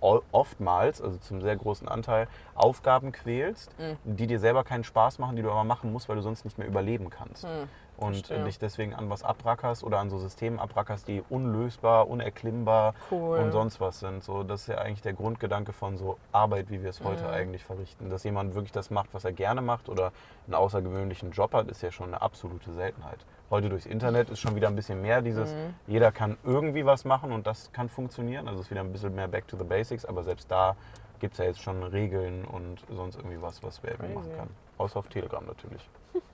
oftmals, 0.00 1.00
also 1.00 1.16
zum 1.18 1.40
sehr 1.40 1.56
großen 1.56 1.88
Anteil, 1.88 2.28
Aufgaben 2.54 3.12
quälst, 3.12 3.70
Mhm. 3.78 3.96
die 4.04 4.26
dir 4.26 4.38
selber 4.38 4.64
keinen 4.64 4.84
Spaß 4.84 5.18
machen, 5.18 5.36
die 5.36 5.42
du 5.42 5.50
aber 5.50 5.64
machen 5.64 5.92
musst, 5.92 6.08
weil 6.08 6.16
du 6.16 6.22
sonst 6.22 6.44
nicht 6.44 6.58
mehr 6.58 6.66
überleben 6.66 7.10
kannst. 7.10 7.44
Hm. 7.44 7.68
Und 7.98 8.14
verstehe. 8.26 8.42
dich 8.44 8.58
deswegen 8.58 8.94
an 8.94 9.10
was 9.10 9.22
abrackerst 9.22 9.84
oder 9.84 9.98
an 9.98 10.10
so 10.10 10.18
Systemen 10.18 10.58
abrackerst, 10.58 11.06
die 11.06 11.22
unlösbar, 11.28 12.08
unerklimmbar 12.08 12.94
Cool. 13.10 13.38
und 13.38 13.52
sonst 13.52 13.80
was 13.80 14.00
sind. 14.00 14.24
So, 14.24 14.42
das 14.42 14.62
ist 14.62 14.66
ja 14.68 14.78
eigentlich 14.78 15.02
der 15.02 15.12
Grundgedanke 15.12 15.72
von 15.72 15.96
so 15.98 16.16
Arbeit, 16.32 16.70
wie 16.70 16.82
wir 16.82 16.90
es 16.90 17.04
heute 17.04 17.24
Mhm. 17.24 17.30
eigentlich 17.30 17.64
verrichten. 17.64 18.08
Dass 18.10 18.24
jemand 18.24 18.54
wirklich 18.54 18.72
das 18.72 18.90
macht, 18.90 19.10
was 19.12 19.24
er 19.24 19.32
gerne 19.32 19.60
macht 19.62 19.88
oder 19.88 20.10
einen 20.46 20.54
außergewöhnlichen 20.54 21.30
Job 21.32 21.52
hat, 21.54 21.68
ist 21.68 21.82
ja 21.82 21.92
schon 21.92 22.06
eine 22.08 22.22
absolute 22.22 22.72
Seltenheit. 22.72 23.18
Heute 23.52 23.68
durchs 23.68 23.84
Internet 23.84 24.30
ist 24.30 24.40
schon 24.40 24.54
wieder 24.56 24.68
ein 24.68 24.74
bisschen 24.74 25.02
mehr 25.02 25.20
dieses, 25.20 25.52
Mhm. 25.52 25.74
jeder 25.86 26.10
kann 26.10 26.38
irgendwie 26.42 26.86
was 26.86 27.04
machen 27.04 27.32
und 27.32 27.46
das 27.46 27.70
kann 27.70 27.90
funktionieren. 27.90 28.48
Also 28.48 28.60
es 28.60 28.66
ist 28.66 28.70
wieder 28.70 28.80
ein 28.80 28.90
bisschen 28.90 29.14
mehr 29.14 29.28
back 29.28 29.46
to 29.46 29.58
the 29.58 29.64
basics, 29.64 30.06
aber 30.06 30.22
selbst 30.22 30.50
da 30.50 30.74
gibt 31.20 31.34
es 31.34 31.38
ja 31.38 31.44
jetzt 31.44 31.60
schon 31.60 31.82
Regeln 31.82 32.46
und 32.46 32.78
sonst 32.90 33.16
irgendwie 33.16 33.42
was, 33.42 33.62
was 33.62 33.82
wer 33.82 33.90
irgendwie 33.92 34.14
machen 34.14 34.32
kann. 34.38 34.48
Außer 34.78 34.98
auf 34.98 35.06
Telegram 35.08 35.44
natürlich. 35.44 35.86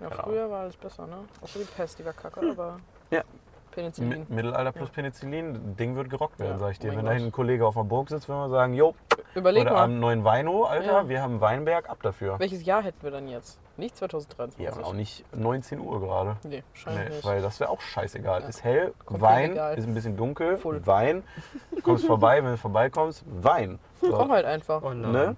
Ja, 0.00 0.08
Keine 0.08 0.22
früher 0.24 0.50
war 0.50 0.60
alles 0.62 0.76
besser, 0.76 1.06
ne? 1.06 1.14
Außer 1.42 1.60
die 1.60 1.64
Pest, 1.64 1.96
die 2.00 2.04
war 2.04 2.12
kacke, 2.12 2.40
aber 2.50 2.80
Ja. 3.12 3.22
Penicillin. 3.70 4.26
Mi- 4.26 4.34
Mittelalter 4.34 4.72
plus 4.72 4.90
Penicillin, 4.90 5.76
Ding 5.76 5.94
wird 5.94 6.10
gerockt 6.10 6.40
werden, 6.40 6.52
Ja, 6.54 6.58
sag 6.58 6.72
ich 6.72 6.78
oh 6.78 6.82
dir. 6.82 6.88
mein 6.88 6.96
Wenn 6.98 7.04
da 7.06 7.12
hinten 7.12 7.28
ein 7.28 7.32
Kollege 7.32 7.64
auf 7.64 7.74
der 7.74 7.84
Burg 7.84 8.08
sitzt, 8.08 8.28
wenn 8.28 8.34
wir 8.34 8.48
sagen, 8.48 8.74
jo, 8.74 8.96
Überleg 9.34 9.62
oder 9.62 9.72
mal, 9.72 9.82
am 9.84 9.98
neuen 10.00 10.24
Weino, 10.24 10.64
Alter, 10.64 10.92
Ja. 11.02 11.08
wir 11.08 11.22
haben 11.22 11.40
Weinberg, 11.40 11.88
ab 11.88 11.98
dafür. 12.02 12.38
welches 12.38 12.64
Jahr 12.64 12.82
hätten 12.82 13.02
wir 13.02 13.10
dann 13.10 13.28
jetzt? 13.28 13.58
Nicht 13.78 13.96
2023. 13.96 14.62
Ja, 14.64 14.72
und 14.74 14.84
auch 14.84 14.92
nicht 14.92 15.24
19 15.34 15.80
Uhr 15.80 16.00
gerade. 16.00 16.36
Nee, 16.44 16.56
Nee, 16.56 16.62
wahrscheinlich 16.70 17.08
nicht. 17.14 17.24
weil 17.24 17.40
das 17.40 17.58
wäre 17.60 17.70
auch 17.70 17.80
scheißegal. 17.80 18.42
Ja. 18.42 18.48
Ist 18.48 18.62
hell, 18.64 18.92
Komplett 19.06 19.30
Wein, 19.30 19.50
egal. 19.52 19.78
ist 19.78 19.86
ein 19.86 19.94
bisschen 19.94 20.16
dunkel, 20.16 20.58
Full. 20.58 20.86
Wein. 20.86 21.22
Kommst 21.82 22.04
vorbei, 22.06 22.42
wenn 22.44 22.50
du 22.52 22.56
vorbeikommst, 22.58 23.24
Wein. 23.26 23.78
So, 24.00 24.10
Komm 24.12 24.30
halt 24.32 24.44
einfach. 24.44 24.82
Oh 24.82 24.90
ne? 24.92 25.36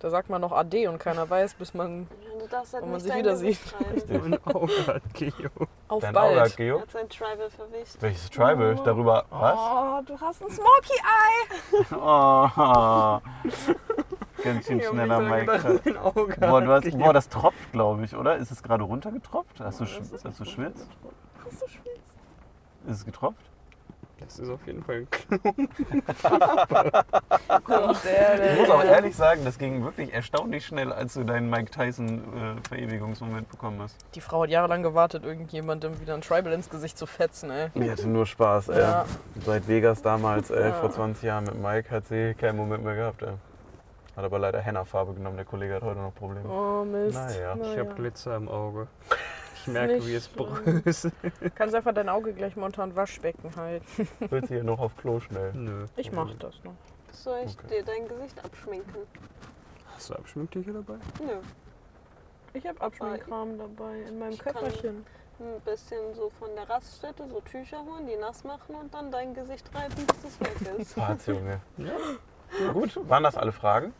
Da 0.00 0.10
sagt 0.10 0.28
man 0.30 0.40
noch 0.40 0.52
AD 0.52 0.88
und 0.88 0.98
keiner 0.98 1.28
weiß, 1.28 1.54
bis 1.54 1.74
man 1.74 2.06
Darfst 2.50 2.74
halt 2.74 2.82
Wenn 2.84 2.90
man 2.92 3.00
sich 3.00 3.14
wieder 3.14 3.36
sieht. 3.36 3.58
Auge 4.44 4.86
hat 4.86 5.02
Geo. 5.14 5.32
auf 5.88 6.00
Dein 6.02 6.16
Auge 6.16 6.28
hat 6.30 6.34
bald. 6.36 6.38
Er 6.38 6.56
Geo. 6.56 6.80
hat 6.80 6.90
sein 6.90 7.08
Tribal 7.08 7.50
verwischt. 7.50 7.96
Welches 8.00 8.30
Tribal? 8.30 8.76
Darüber, 8.84 9.24
was? 9.30 9.58
Oh, 9.58 10.02
du 10.06 10.20
hast 10.20 10.42
ein 10.42 10.50
Smoky 10.50 11.00
Eye. 11.02 11.84
Oh. 11.96 13.20
Ganz 14.44 14.66
schön 14.66 14.80
schneller, 14.82 15.20
Mike. 15.20 15.80
Boah, 16.40 16.60
du 16.60 16.72
hat 16.72 16.84
hast, 16.84 16.98
boah, 16.98 17.12
das 17.12 17.28
tropft, 17.28 17.72
glaube 17.72 18.04
ich, 18.04 18.14
oder? 18.14 18.36
Ist 18.36 18.50
es 18.50 18.62
gerade 18.62 18.84
runtergetropft? 18.84 19.58
Hast 19.60 19.80
du, 19.80 19.84
sch- 19.84 20.00
hast 20.24 20.40
du 20.40 20.44
schwitzt? 20.44 20.86
was 21.44 21.58
du 21.60 21.68
spielst. 21.68 22.00
Ist 22.86 22.96
es 22.98 23.04
getropft? 23.04 23.50
Das 24.18 24.38
ist 24.38 24.48
auf 24.48 24.66
jeden 24.66 24.82
Fall 24.82 25.06
ein 25.30 25.68
der, 28.04 28.52
Ich 28.52 28.58
muss 28.60 28.70
auch 28.70 28.82
ehrlich 28.82 29.14
sagen, 29.14 29.44
das 29.44 29.58
ging 29.58 29.84
wirklich 29.84 30.12
erstaunlich 30.12 30.64
schnell, 30.64 30.92
als 30.92 31.14
du 31.14 31.24
deinen 31.24 31.50
Mike 31.50 31.70
Tyson-Verewigungsmoment 31.70 33.48
bekommen 33.50 33.82
hast. 33.82 33.96
Die 34.14 34.20
Frau 34.22 34.42
hat 34.42 34.50
jahrelang 34.50 34.82
gewartet, 34.82 35.24
irgendjemandem 35.24 36.00
wieder 36.00 36.14
ein 36.14 36.22
Tribal 36.22 36.52
ins 36.52 36.70
Gesicht 36.70 36.96
zu 36.96 37.06
fetzen, 37.06 37.50
ey. 37.50 37.68
Die 37.74 37.90
hatte 37.90 38.08
nur 38.08 38.24
Spaß, 38.26 38.70
ey. 38.70 38.80
Ja. 38.80 39.04
Seit 39.44 39.68
Vegas 39.68 40.00
damals, 40.02 40.50
ey, 40.50 40.68
Ja. 40.68 40.72
vor 40.72 40.90
20 40.90 41.22
Jahren 41.22 41.44
mit 41.44 41.60
Mike, 41.62 41.90
hat 41.90 42.06
sie 42.06 42.34
keinen 42.34 42.56
Moment 42.56 42.84
mehr 42.84 42.94
gehabt, 42.96 43.22
ey. 43.22 43.34
Hat 44.16 44.24
aber 44.24 44.38
leider 44.38 44.60
Henna-Farbe 44.60 45.12
genommen, 45.12 45.36
der 45.36 45.44
Kollege 45.44 45.74
hat 45.74 45.82
heute 45.82 46.00
noch 46.00 46.14
Probleme. 46.14 46.48
Oh 46.48 46.84
Mist. 46.84 47.14
Naja. 47.14 47.54
Ich 47.60 47.78
habe 47.78 47.94
Glitzer 47.94 48.34
im 48.36 48.48
Auge. 48.48 48.86
Ich 49.66 49.72
merke, 49.72 49.94
nicht 49.94 50.06
wie 50.06 50.14
es 50.14 50.28
bröselt. 50.28 51.14
Kannst 51.54 51.74
einfach 51.74 51.92
dein 51.94 52.08
Auge 52.08 52.32
gleich 52.32 52.54
mal 52.56 52.66
unter 52.66 52.82
ein 52.82 52.94
Waschbecken 52.94 53.54
halten. 53.56 54.08
Willst 54.30 54.50
du 54.50 54.54
hier 54.54 54.64
noch 54.64 54.78
auf 54.78 54.96
Klo 54.96 55.20
schnell? 55.20 55.52
Nö. 55.54 55.86
Ich 55.96 56.12
mach 56.12 56.32
das 56.38 56.54
noch. 56.64 56.74
Soll 57.12 57.40
ich 57.44 57.56
Okay. 57.58 57.78
dir 57.78 57.84
dein 57.84 58.06
Gesicht 58.08 58.44
abschminken? 58.44 59.02
Hast 59.94 60.10
du 60.10 60.14
Abschminktücher 60.14 60.72
dabei? 60.72 60.94
Nö. 61.24 61.32
Ich 62.54 62.66
habe 62.66 62.80
Abschminkkram 62.80 63.58
dabei 63.58 64.02
in 64.08 64.18
meinem 64.18 64.32
Ich 64.32 64.38
Köfferchen. 64.38 65.04
Ein 65.38 65.60
bisschen 65.64 66.14
so 66.14 66.30
von 66.38 66.48
der 66.54 66.68
Raststätte, 66.68 67.28
so 67.28 67.40
Tücher 67.40 67.78
holen, 67.84 68.06
die 68.06 68.16
nass 68.16 68.42
machen 68.44 68.74
und 68.74 68.94
dann 68.94 69.10
dein 69.10 69.34
Gesicht 69.34 69.68
reiben, 69.74 69.94
bis 69.94 70.24
es 70.32 70.40
weg 70.40 70.78
ist. 70.78 70.94
Parts, 70.96 71.26
Junge. 71.26 71.60
Ja. 71.76 72.72
Gut, 72.72 72.98
waren 73.08 73.22
das 73.22 73.36
alle 73.36 73.52
Fragen? 73.52 73.92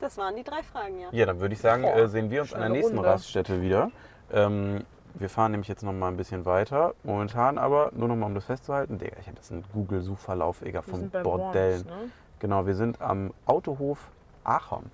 Das 0.00 0.16
waren 0.18 0.34
die 0.34 0.42
drei 0.42 0.62
Fragen, 0.64 0.98
ja. 0.98 1.08
Ja, 1.12 1.26
dann 1.26 1.38
würde 1.40 1.54
ich 1.54 1.60
sagen, 1.60 1.84
äh, 1.84 2.08
sehen 2.08 2.30
wir 2.30 2.40
uns 2.40 2.52
an 2.52 2.60
der 2.60 2.66
schnelle 2.66 2.78
nächsten 2.80 2.96
Runde. 2.96 3.10
Raststätte 3.10 3.60
wieder. 3.62 3.92
Ähm, 4.32 4.84
wir 5.20 5.28
fahren 5.28 5.52
nämlich 5.52 5.68
jetzt 5.68 5.82
noch 5.82 5.92
mal 5.92 6.08
ein 6.08 6.16
bisschen 6.16 6.46
weiter. 6.46 6.94
Momentan 7.04 7.58
aber, 7.58 7.90
nur 7.94 8.08
noch 8.08 8.16
mal 8.16 8.26
um 8.26 8.34
das 8.34 8.46
festzuhalten, 8.46 8.98
Digga, 8.98 9.16
ich 9.20 9.26
habe 9.26 9.36
das 9.36 9.50
ein 9.50 9.62
Google-Suchverlauf, 9.72 10.60
Digga, 10.60 10.80
von 10.82 11.10
Bordellen. 11.10 11.84
Worms, 11.86 12.02
ne? 12.02 12.10
Genau, 12.38 12.66
wir 12.66 12.74
sind 12.74 13.00
am 13.02 13.34
Autohof 13.44 13.98
Aachen. 14.44 14.90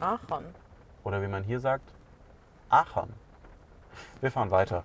Aachen. 0.00 0.46
Oder 1.04 1.20
wie 1.20 1.28
man 1.28 1.44
hier 1.44 1.60
sagt, 1.60 1.84
Aachen. 2.70 3.12
Wir 4.22 4.30
fahren 4.30 4.50
weiter. 4.50 4.84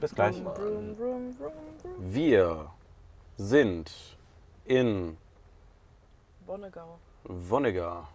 Bis 0.00 0.14
gleich. 0.14 0.42
Brum, 0.42 0.54
brum, 0.54 0.96
brum, 0.96 1.36
brum, 1.36 1.52
brum. 1.82 1.92
Wir 1.98 2.70
sind 3.38 3.90
in 4.66 5.16
Bonnegau. 6.46 6.98
Wonnegar, 7.24 8.08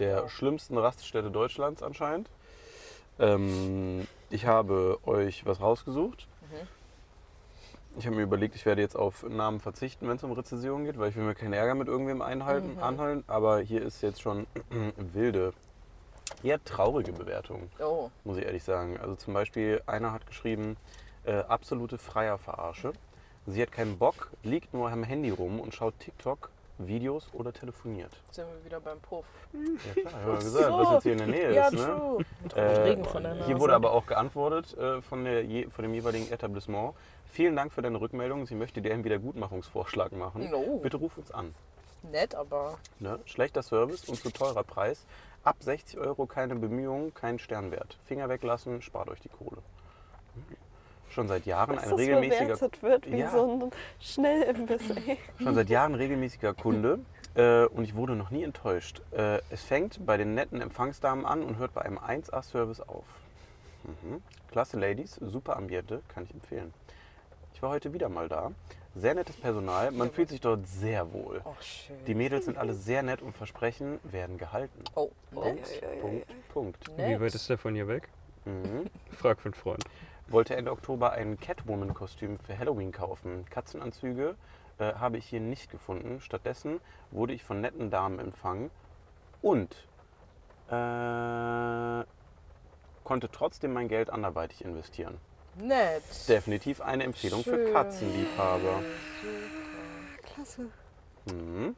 der 0.00 0.28
schlimmsten 0.28 0.76
Raststätte 0.76 1.30
Deutschlands 1.30 1.84
anscheinend. 1.84 2.28
Ähm, 3.20 4.08
ich 4.30 4.46
habe 4.46 4.98
euch 5.04 5.44
was 5.46 5.60
rausgesucht. 5.60 6.26
Mhm. 6.42 6.68
Ich 7.98 8.06
habe 8.06 8.16
mir 8.16 8.22
überlegt, 8.22 8.54
ich 8.54 8.66
werde 8.66 8.82
jetzt 8.82 8.94
auf 8.96 9.22
Namen 9.22 9.58
verzichten, 9.60 10.06
wenn 10.08 10.16
es 10.16 10.22
um 10.22 10.32
Rezensionen 10.32 10.84
geht, 10.84 10.98
weil 10.98 11.08
ich 11.10 11.16
will 11.16 11.24
mir 11.24 11.34
keinen 11.34 11.54
Ärger 11.54 11.74
mit 11.74 11.88
irgendwem 11.88 12.20
einhalten, 12.20 12.74
Mhm. 12.74 12.82
anhalten. 12.82 13.24
Aber 13.26 13.60
hier 13.60 13.82
ist 13.82 14.02
jetzt 14.02 14.20
schon 14.20 14.46
wilde, 15.14 15.54
eher 16.42 16.62
traurige 16.62 17.12
Bewertung, 17.12 17.70
Oh. 17.80 18.10
muss 18.24 18.36
ich 18.36 18.44
ehrlich 18.44 18.64
sagen. 18.64 18.98
Also 19.00 19.14
zum 19.14 19.32
Beispiel, 19.32 19.82
einer 19.86 20.12
hat 20.12 20.26
geschrieben, 20.26 20.76
äh, 21.24 21.36
absolute 21.38 21.96
Freierverarsche. 21.96 22.92
Sie 23.46 23.62
hat 23.62 23.72
keinen 23.72 23.96
Bock, 23.96 24.30
liegt 24.42 24.74
nur 24.74 24.90
am 24.90 25.02
Handy 25.04 25.30
rum 25.30 25.58
und 25.60 25.74
schaut 25.74 25.98
TikTok, 26.00 26.50
Videos 26.78 27.28
oder 27.32 27.52
telefoniert. 27.52 28.10
Jetzt 28.26 28.34
sind 28.36 28.46
wir 28.48 28.64
wieder 28.64 28.80
beim 28.80 29.00
Puff. 29.00 29.24
Ja 29.52 29.60
klar, 30.02 30.04
ich 30.04 30.26
habe 30.26 30.38
gesagt, 30.38 30.66
so. 30.66 30.78
was 30.78 30.92
jetzt 30.92 31.02
hier 31.04 31.12
in 31.12 31.18
der 31.18 31.26
Nähe 31.28 31.54
Ja, 31.54 31.66
ist. 31.68 31.72
Ne? 31.74 31.78
true. 31.86 32.24
Und 32.42 32.52
Äh, 32.56 32.60
Regen 32.82 33.04
von 33.04 33.22
der 33.22 33.34
Nase. 33.34 33.46
Hier 33.46 33.60
wurde 33.60 33.74
aber 33.74 33.92
auch 33.92 34.06
geantwortet 34.06 34.76
äh, 34.76 35.00
von, 35.02 35.24
der, 35.24 35.44
von 35.70 35.82
dem 35.82 35.94
jeweiligen 35.94 36.30
Etablissement. 36.30 36.94
Vielen 37.32 37.56
Dank 37.56 37.72
für 37.72 37.82
deine 37.82 38.00
Rückmeldung. 38.00 38.46
Sie 38.46 38.54
möchte 38.54 38.80
dir 38.82 38.92
einen 38.94 39.04
Wiedergutmachungsvorschlag 39.04 40.12
machen. 40.12 40.50
No. 40.50 40.78
Bitte 40.82 40.96
ruf 40.98 41.16
uns 41.18 41.30
an. 41.30 41.54
Nett, 42.10 42.34
aber 42.34 42.78
Ne? 43.00 43.18
Schlechter 43.24 43.62
Service 43.62 44.04
und 44.08 44.16
zu 44.16 44.30
teurer 44.30 44.62
Preis. 44.62 45.06
Ab 45.44 45.56
60 45.60 45.98
Euro 45.98 46.26
keine 46.26 46.56
Bemühungen, 46.56 47.14
kein 47.14 47.38
Sternwert. 47.38 47.96
Finger 48.04 48.28
weglassen, 48.28 48.82
spart 48.82 49.08
euch 49.08 49.20
die 49.20 49.28
Kohle. 49.28 49.58
Schon 51.16 51.28
seit 51.28 51.46
Jahren 51.46 51.78
ein 51.78 51.92
regelmäßiger 51.94 52.60
wird 52.82 53.10
wie 53.10 53.16
Ja. 53.20 53.30
so 53.30 53.50
ein 53.50 53.70
Schnellimbiss, 53.98 54.90
ey. 54.90 55.16
schon 55.42 55.54
seit 55.54 55.70
Jahren 55.70 55.94
regelmäßiger 55.94 56.52
Kunde 56.52 56.98
äh, 57.34 57.64
und 57.64 57.84
ich 57.84 57.94
wurde 57.96 58.14
noch 58.14 58.28
nie 58.28 58.42
enttäuscht. 58.42 59.00
Äh, 59.12 59.38
es 59.48 59.62
fängt 59.64 60.04
bei 60.04 60.18
den 60.18 60.34
netten 60.34 60.60
Empfangsdamen 60.60 61.24
an 61.24 61.42
und 61.42 61.56
hört 61.56 61.72
bei 61.72 61.80
einem 61.80 61.96
1A-Service 61.96 62.82
auf. 62.82 63.06
Mhm. 63.84 64.22
Klasse 64.50 64.78
Ladies, 64.78 65.14
super 65.14 65.56
Ambiente, 65.56 66.02
kann 66.14 66.24
ich 66.24 66.34
empfehlen. 66.34 66.74
Ich 67.54 67.62
war 67.62 67.70
heute 67.70 67.94
wieder 67.94 68.10
mal 68.10 68.28
da. 68.28 68.52
Sehr 68.94 69.14
nettes 69.14 69.36
Personal, 69.36 69.92
man 69.92 70.10
fühlt 70.10 70.28
sich 70.28 70.42
dort 70.42 70.68
sehr 70.68 71.14
wohl. 71.14 71.40
oh 71.46 71.54
schön. 71.62 71.96
Die 72.06 72.14
Mädels 72.14 72.44
sind 72.44 72.58
alle 72.58 72.74
sehr 72.74 73.02
nett 73.02 73.22
und 73.22 73.34
Versprechen 73.34 74.00
werden 74.02 74.36
gehalten. 74.36 74.84
oh, 74.96 75.08
Punkt. 75.32 75.80
Punkt, 76.02 76.26
Punkt. 76.52 76.90
Wie 76.98 77.00
Nett. 77.00 77.20
weit 77.22 77.34
ist 77.34 77.48
der 77.48 77.56
von 77.56 77.74
hier 77.74 77.88
weg? 77.88 78.10
Mhm. 78.44 78.90
Frag 79.16 79.40
für 79.40 79.46
einen 79.46 79.54
Freund. 79.54 79.82
Wollte 80.28 80.56
Ende 80.56 80.72
Oktober 80.72 81.12
ein 81.12 81.38
Catwoman-Kostüm 81.38 82.38
für 82.38 82.58
Halloween 82.58 82.90
kaufen. 82.90 83.44
Katzenanzüge 83.48 84.34
äh, 84.78 84.94
habe 84.94 85.18
ich 85.18 85.26
hier 85.26 85.40
nicht 85.40 85.70
gefunden. 85.70 86.20
Stattdessen 86.20 86.80
wurde 87.12 87.32
ich 87.32 87.44
von 87.44 87.60
netten 87.60 87.90
Damen 87.90 88.18
empfangen 88.18 88.70
und 89.40 89.72
äh, 90.68 92.04
konnte 93.04 93.30
trotzdem 93.30 93.72
mein 93.72 93.86
Geld 93.86 94.10
anderweitig 94.10 94.64
investieren. 94.64 95.18
Nett. 95.54 96.02
Definitiv 96.28 96.80
eine 96.80 97.04
Empfehlung 97.04 97.44
für 97.44 97.54
Schön. 97.54 97.72
Katzenliebhaber. 97.72 98.82
Klasse. 100.22 100.66
Mhm. 101.26 101.76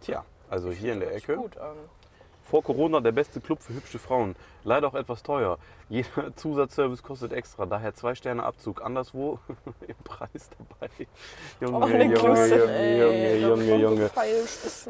Tja, 0.00 0.24
also 0.48 0.70
hier 0.70 0.94
in 0.94 1.00
der 1.00 1.14
Ecke. 1.14 1.36
Gut 1.36 1.58
an. 1.58 1.76
Vor 2.48 2.62
Corona 2.62 3.00
der 3.00 3.10
beste 3.12 3.40
Club 3.40 3.60
für 3.60 3.74
hübsche 3.74 3.98
Frauen. 3.98 4.36
Leider 4.62 4.86
auch 4.86 4.94
etwas 4.94 5.22
teuer. 5.24 5.58
Jeder 5.88 6.08
Zusatzservice 6.36 7.02
kostet 7.02 7.32
extra, 7.32 7.66
daher 7.66 7.94
zwei 7.94 8.14
Sterne 8.14 8.44
Abzug. 8.44 8.82
Anderswo 8.84 9.40
im 9.86 9.96
Preis 10.04 10.48
dabei. 10.56 10.88
Junge, 11.60 11.84
All 11.84 11.90
Junge, 11.90 12.04
inclusive, 12.04 12.56
Junge, 12.60 12.72
ey. 12.72 13.42
Junge, 13.42 13.64
Junge, 13.64 13.82
Junge. 13.82 14.10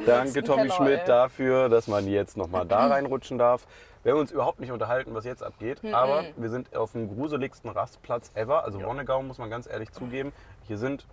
Danke 0.05 0.43
Tommy 0.45 0.63
Teller, 0.65 0.75
Schmidt 0.75 1.01
ey. 1.01 1.07
dafür, 1.07 1.69
dass 1.71 1.87
man 1.87 2.07
jetzt 2.07 2.37
nochmal 2.37 2.67
da 2.67 2.87
reinrutschen 2.89 3.39
darf. 3.39 3.67
Wir 4.03 4.13
haben 4.13 4.21
uns 4.21 4.31
überhaupt 4.31 4.61
nicht 4.61 4.71
unterhalten, 4.71 5.15
was 5.15 5.25
jetzt 5.25 5.43
abgeht, 5.43 5.83
Mhm. 5.83 5.95
aber 5.95 6.25
wir 6.37 6.51
sind 6.51 6.77
auf 6.77 6.93
dem 6.93 7.09
gruseligsten 7.09 7.71
Rastplatz 7.71 8.31
ever. 8.35 8.65
Also 8.65 8.79
Ja. 8.81 8.87
Wonnegau 8.87 9.23
muss 9.23 9.39
man 9.39 9.49
ganz 9.51 9.67
ehrlich 9.67 9.91
zugeben. 9.93 10.33
Hier 10.69 10.77
sind, 10.79 11.07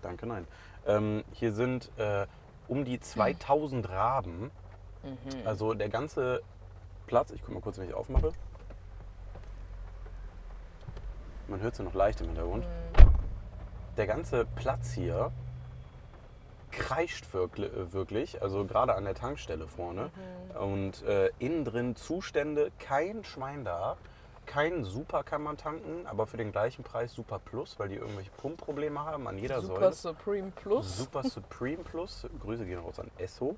danke, 0.00 0.26
nein, 0.26 0.46
ähm, 0.86 1.24
hier 1.32 1.52
sind 1.52 1.90
äh, 1.98 2.26
um 2.68 2.84
die 2.84 3.00
2000 3.00 3.88
Raben. 3.90 4.50
Mhm. 5.02 5.46
Also 5.46 5.74
der 5.74 5.88
ganze 5.88 6.42
Platz, 7.06 7.30
ich 7.30 7.42
guck 7.42 7.54
mal 7.54 7.60
kurz, 7.60 7.78
wenn 7.78 7.88
ich 7.88 7.94
aufmache. 7.94 8.32
Man 11.48 11.60
hört 11.60 11.76
sie 11.76 11.82
noch 11.82 11.94
leicht 11.94 12.20
im 12.20 12.28
Hintergrund. 12.28 12.64
Mhm. 12.64 13.10
Der 13.96 14.06
ganze 14.06 14.46
Platz 14.56 14.92
hier 14.92 15.32
kreischt 16.70 17.26
wirklich, 17.34 18.40
also 18.40 18.64
gerade 18.64 18.94
an 18.94 19.04
der 19.04 19.14
Tankstelle 19.14 19.66
vorne. 19.66 20.10
Und 20.58 21.02
äh, 21.02 21.30
innen 21.38 21.64
drin 21.64 21.96
Zustände, 21.96 22.72
kein 22.78 23.24
Schwein 23.24 23.64
da. 23.64 23.96
Kein 24.44 24.82
Super 24.82 25.22
kann 25.22 25.42
man 25.42 25.56
tanken, 25.56 26.06
aber 26.06 26.26
für 26.26 26.36
den 26.36 26.50
gleichen 26.50 26.82
Preis 26.82 27.12
Super 27.12 27.38
Plus, 27.38 27.78
weil 27.78 27.88
die 27.88 27.94
irgendwelche 27.96 28.30
Pumpprobleme 28.38 28.98
haben 28.98 29.28
an 29.28 29.38
jeder 29.38 29.60
Super 29.60 29.92
Säule. 29.92 29.92
Supreme 29.92 30.50
Plus. 30.50 30.98
Super 30.98 31.22
Supreme 31.22 31.84
Plus. 31.84 32.26
Grüße 32.40 32.64
gehen 32.64 32.80
raus 32.80 32.98
an 32.98 33.10
Esso. 33.18 33.56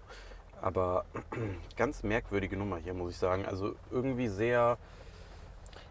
Aber 0.65 1.05
ganz 1.77 2.03
merkwürdige 2.03 2.57
Nummer 2.57 2.79
hier, 2.79 2.95
muss 2.95 3.13
ich 3.13 3.19
sagen. 3.19 3.45
Also 3.45 3.75
irgendwie 3.91 4.29
sehr. 4.29 4.79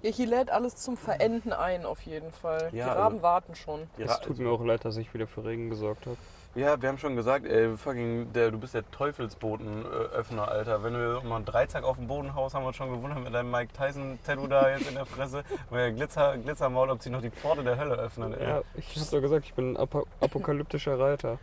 Ja, 0.02 0.10
hier 0.12 0.26
lädt 0.26 0.50
alles 0.50 0.76
zum 0.78 0.98
Verenden 0.98 1.54
ein, 1.54 1.86
auf 1.86 2.02
jeden 2.02 2.32
Fall. 2.32 2.70
Ja, 2.72 2.86
die 2.86 2.90
also- 2.90 3.02
Raben 3.02 3.22
warten 3.22 3.56
schon. 3.56 3.88
Es 4.00 4.10
Ra- 4.10 4.18
tut 4.18 4.40
mir 4.40 4.50
auch 4.50 4.64
leid, 4.66 4.84
dass 4.84 4.98
ich 4.98 5.14
wieder 5.14 5.28
für 5.28 5.46
Regen 5.46 5.70
gesorgt 5.70 6.08
habe. 6.08 6.18
Ja, 6.56 6.80
wir 6.80 6.90
haben 6.90 6.98
schon 7.00 7.16
gesagt, 7.16 7.48
ey, 7.48 7.76
fucking, 7.78 8.32
der, 8.34 8.52
du 8.52 8.60
bist 8.60 8.76
der 8.76 8.90
Teufelsbotenöffner, 8.92 10.48
Alter. 10.48 10.84
Wenn 10.84 10.94
du 10.94 11.22
mal 11.24 11.38
einen 11.38 11.46
Dreizack 11.46 11.84
auf 11.84 11.98
dem 11.98 12.08
Boden 12.08 12.36
haust, 12.36 12.54
haben 12.54 12.64
wir 12.64 12.68
uns 12.68 12.76
schon 12.76 12.92
gewundert 12.92 13.24
mit 13.24 13.34
deinem 13.34 13.50
Mike 13.50 13.74
Tyson-Tattoo 13.74 14.46
da 14.48 14.70
jetzt 14.70 14.88
in 14.88 14.94
der 14.96 15.06
Fresse. 15.08 15.44
Weil 15.70 15.86
der 15.86 15.92
Glitzer, 15.94 16.38
Glitzermaul, 16.38 16.92
ob 16.92 17.02
sie 17.02 17.10
noch 17.10 17.22
die 17.22 17.32
Pforte 17.32 17.64
der 17.64 17.78
Hölle 17.78 17.96
öffnen. 17.96 18.34
Ey. 18.34 18.48
Ja, 18.48 18.62
ich 18.76 18.96
hab 18.96 19.10
doch 19.10 19.22
gesagt, 19.22 19.46
ich 19.46 19.54
bin 19.54 19.74
ein 19.74 19.78
Apo 19.78 20.06
apokalyptischer 20.20 21.00
Reiter. 21.00 21.40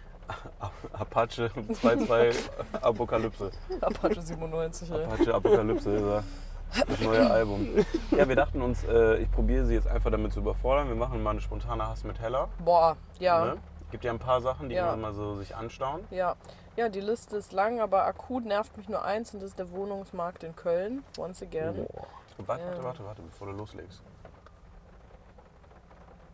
Apache 0.93 1.49
2.2 1.49 2.35
Apokalypse. 2.83 3.51
Apache 3.81 4.21
97, 4.23 4.91
ey. 4.91 5.05
Apache 5.05 5.35
Apokalypse 5.35 5.95
ist 5.95 6.03
er. 6.03 6.25
Das 6.87 7.01
neue 7.01 7.29
Album. 7.31 7.67
Ja, 8.13 8.29
wir 8.29 8.37
dachten 8.37 8.63
uns, 8.63 8.85
äh, 8.85 9.17
ich 9.17 9.31
probiere 9.33 9.67
sie 9.67 9.75
jetzt 9.75 9.89
einfach 9.89 10.11
damit 10.13 10.33
zu 10.33 10.39
überfordern. 10.41 10.87
Wir 10.89 10.95
machen 10.95 11.21
mal 11.23 11.31
eine 11.31 11.41
spontane 11.41 11.87
Hass 11.89 12.05
mit 12.05 12.21
Heller. 12.21 12.49
Boah, 12.65 12.97
ja. 13.19 13.45
Ne? 13.45 13.57
Gibt 13.91 14.05
ja 14.05 14.13
ein 14.13 14.21
paar 14.21 14.41
Sachen, 14.41 14.69
die 14.69 14.77
Ja. 14.77 14.93
immer 14.93 14.97
mal 15.09 15.13
so 15.13 15.35
sich 15.35 15.57
anstauen. 15.57 16.07
Ja. 16.11 16.37
Ja, 16.77 16.89
die 16.89 17.01
Liste 17.01 17.37
ist 17.37 17.53
lang, 17.53 17.81
aber 17.81 18.05
akut 18.07 18.45
nervt 18.45 18.77
mich 18.77 18.89
nur 18.89 19.05
eins 19.05 19.35
und 19.35 19.41
das 19.41 19.51
ist 19.51 19.59
der 19.59 19.73
Wohnungsmarkt 19.73 20.45
in 20.45 20.55
Köln. 20.55 21.03
Once 21.19 21.43
again. 21.43 21.87
Warte, 22.47 22.63
Ja. 22.63 22.69
warte, 22.69 22.85
warte, 22.85 23.05
warte, 23.05 23.23
bevor 23.23 23.49
du 23.49 23.53
loslegst. 23.55 24.01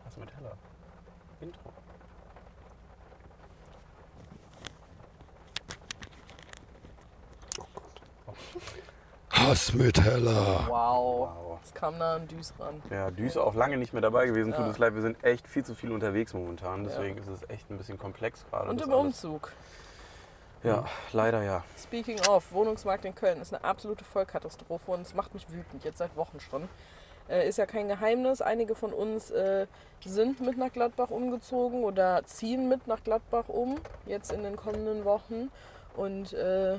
Was 0.05 0.17
mit 0.17 0.29
heller? 0.37 0.53
Intro. 1.41 1.71
Hass 9.29 9.73
mit 9.73 10.01
Heller. 10.03 10.65
Wow. 10.67 11.29
Wow. 11.29 11.59
Es 11.63 11.73
kam 11.73 11.97
nah 11.97 12.15
an 12.15 12.27
Düs 12.27 12.53
ran. 12.59 12.81
Ja, 12.89 13.11
Düse 13.11 13.43
auch 13.43 13.53
lange 13.53 13.77
nicht 13.77 13.91
mehr 13.93 14.01
dabei 14.01 14.25
gewesen. 14.25 14.51
Tut 14.51 14.61
Ja. 14.61 14.67
uns 14.67 14.77
leid, 14.77 14.95
wir 14.95 15.01
sind 15.01 15.21
echt 15.23 15.47
viel 15.47 15.65
zu 15.65 15.75
viel 15.75 15.91
unterwegs 15.91 16.33
momentan. 16.33 16.83
Deswegen 16.85 17.17
ist 17.17 17.27
es 17.27 17.49
echt 17.49 17.69
ein 17.69 17.77
bisschen 17.77 17.97
komplex 17.97 18.45
gerade. 18.49 18.69
Und 18.69 18.79
das 18.79 18.87
im 18.87 18.93
alles. 18.93 19.05
Umzug. 19.23 19.51
Ja, 20.63 20.85
leider 21.13 21.43
ja. 21.43 21.63
Speaking 21.77 22.19
of, 22.27 22.51
Wohnungsmarkt 22.51 23.05
in 23.05 23.13
Köln 23.13 23.41
ist 23.41 23.53
eine 23.53 23.63
absolute 23.63 24.03
Vollkatastrophe 24.03 24.91
und 24.91 25.01
es 25.01 25.13
macht 25.13 25.33
mich 25.33 25.45
wütend, 25.51 25.83
jetzt 25.83 25.99
seit 25.99 26.15
Wochen 26.15 26.39
schon. 26.39 26.67
Äh, 27.29 27.47
ist 27.47 27.57
ja 27.57 27.65
kein 27.65 27.89
Geheimnis, 27.89 28.41
einige 28.41 28.73
von 28.73 28.91
uns 28.93 29.29
äh, 29.31 29.67
sind 30.03 30.39
mit 30.39 30.57
nach 30.57 30.71
Gladbach 30.71 31.09
umgezogen 31.09 31.83
oder 31.83 32.23
ziehen 32.25 32.69
mit 32.69 32.87
nach 32.87 33.03
Gladbach 33.03 33.49
um, 33.49 33.75
jetzt 34.05 34.31
in 34.31 34.43
den 34.43 34.55
kommenden 34.55 35.03
Wochen. 35.05 35.51
Und 35.95 36.33
äh, 36.33 36.77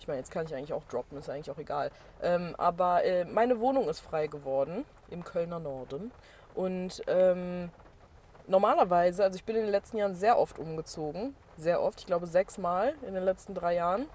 ich 0.00 0.08
meine, 0.08 0.18
jetzt 0.18 0.30
kann 0.30 0.46
ich 0.46 0.54
eigentlich 0.54 0.72
auch 0.72 0.84
droppen, 0.84 1.18
ist 1.18 1.28
eigentlich 1.28 1.50
auch 1.50 1.58
egal. 1.58 1.90
Ähm, 2.22 2.54
aber 2.58 3.04
äh, 3.04 3.24
meine 3.26 3.60
Wohnung 3.60 3.88
ist 3.88 4.00
frei 4.00 4.26
geworden 4.26 4.84
im 5.10 5.24
Kölner 5.24 5.60
Norden. 5.60 6.10
Und 6.54 7.02
ähm, 7.06 7.70
normalerweise, 8.46 9.22
also 9.22 9.36
ich 9.36 9.44
bin 9.44 9.56
in 9.56 9.62
den 9.62 9.70
letzten 9.70 9.98
Jahren 9.98 10.14
sehr 10.14 10.38
oft 10.38 10.58
umgezogen. 10.58 11.34
Sehr 11.56 11.82
oft, 11.82 12.00
ich 12.00 12.06
glaube 12.06 12.26
sechsmal 12.26 12.94
in 13.06 13.14
den 13.14 13.24
letzten 13.24 13.54
drei 13.54 13.74
Jahren. 13.74 14.06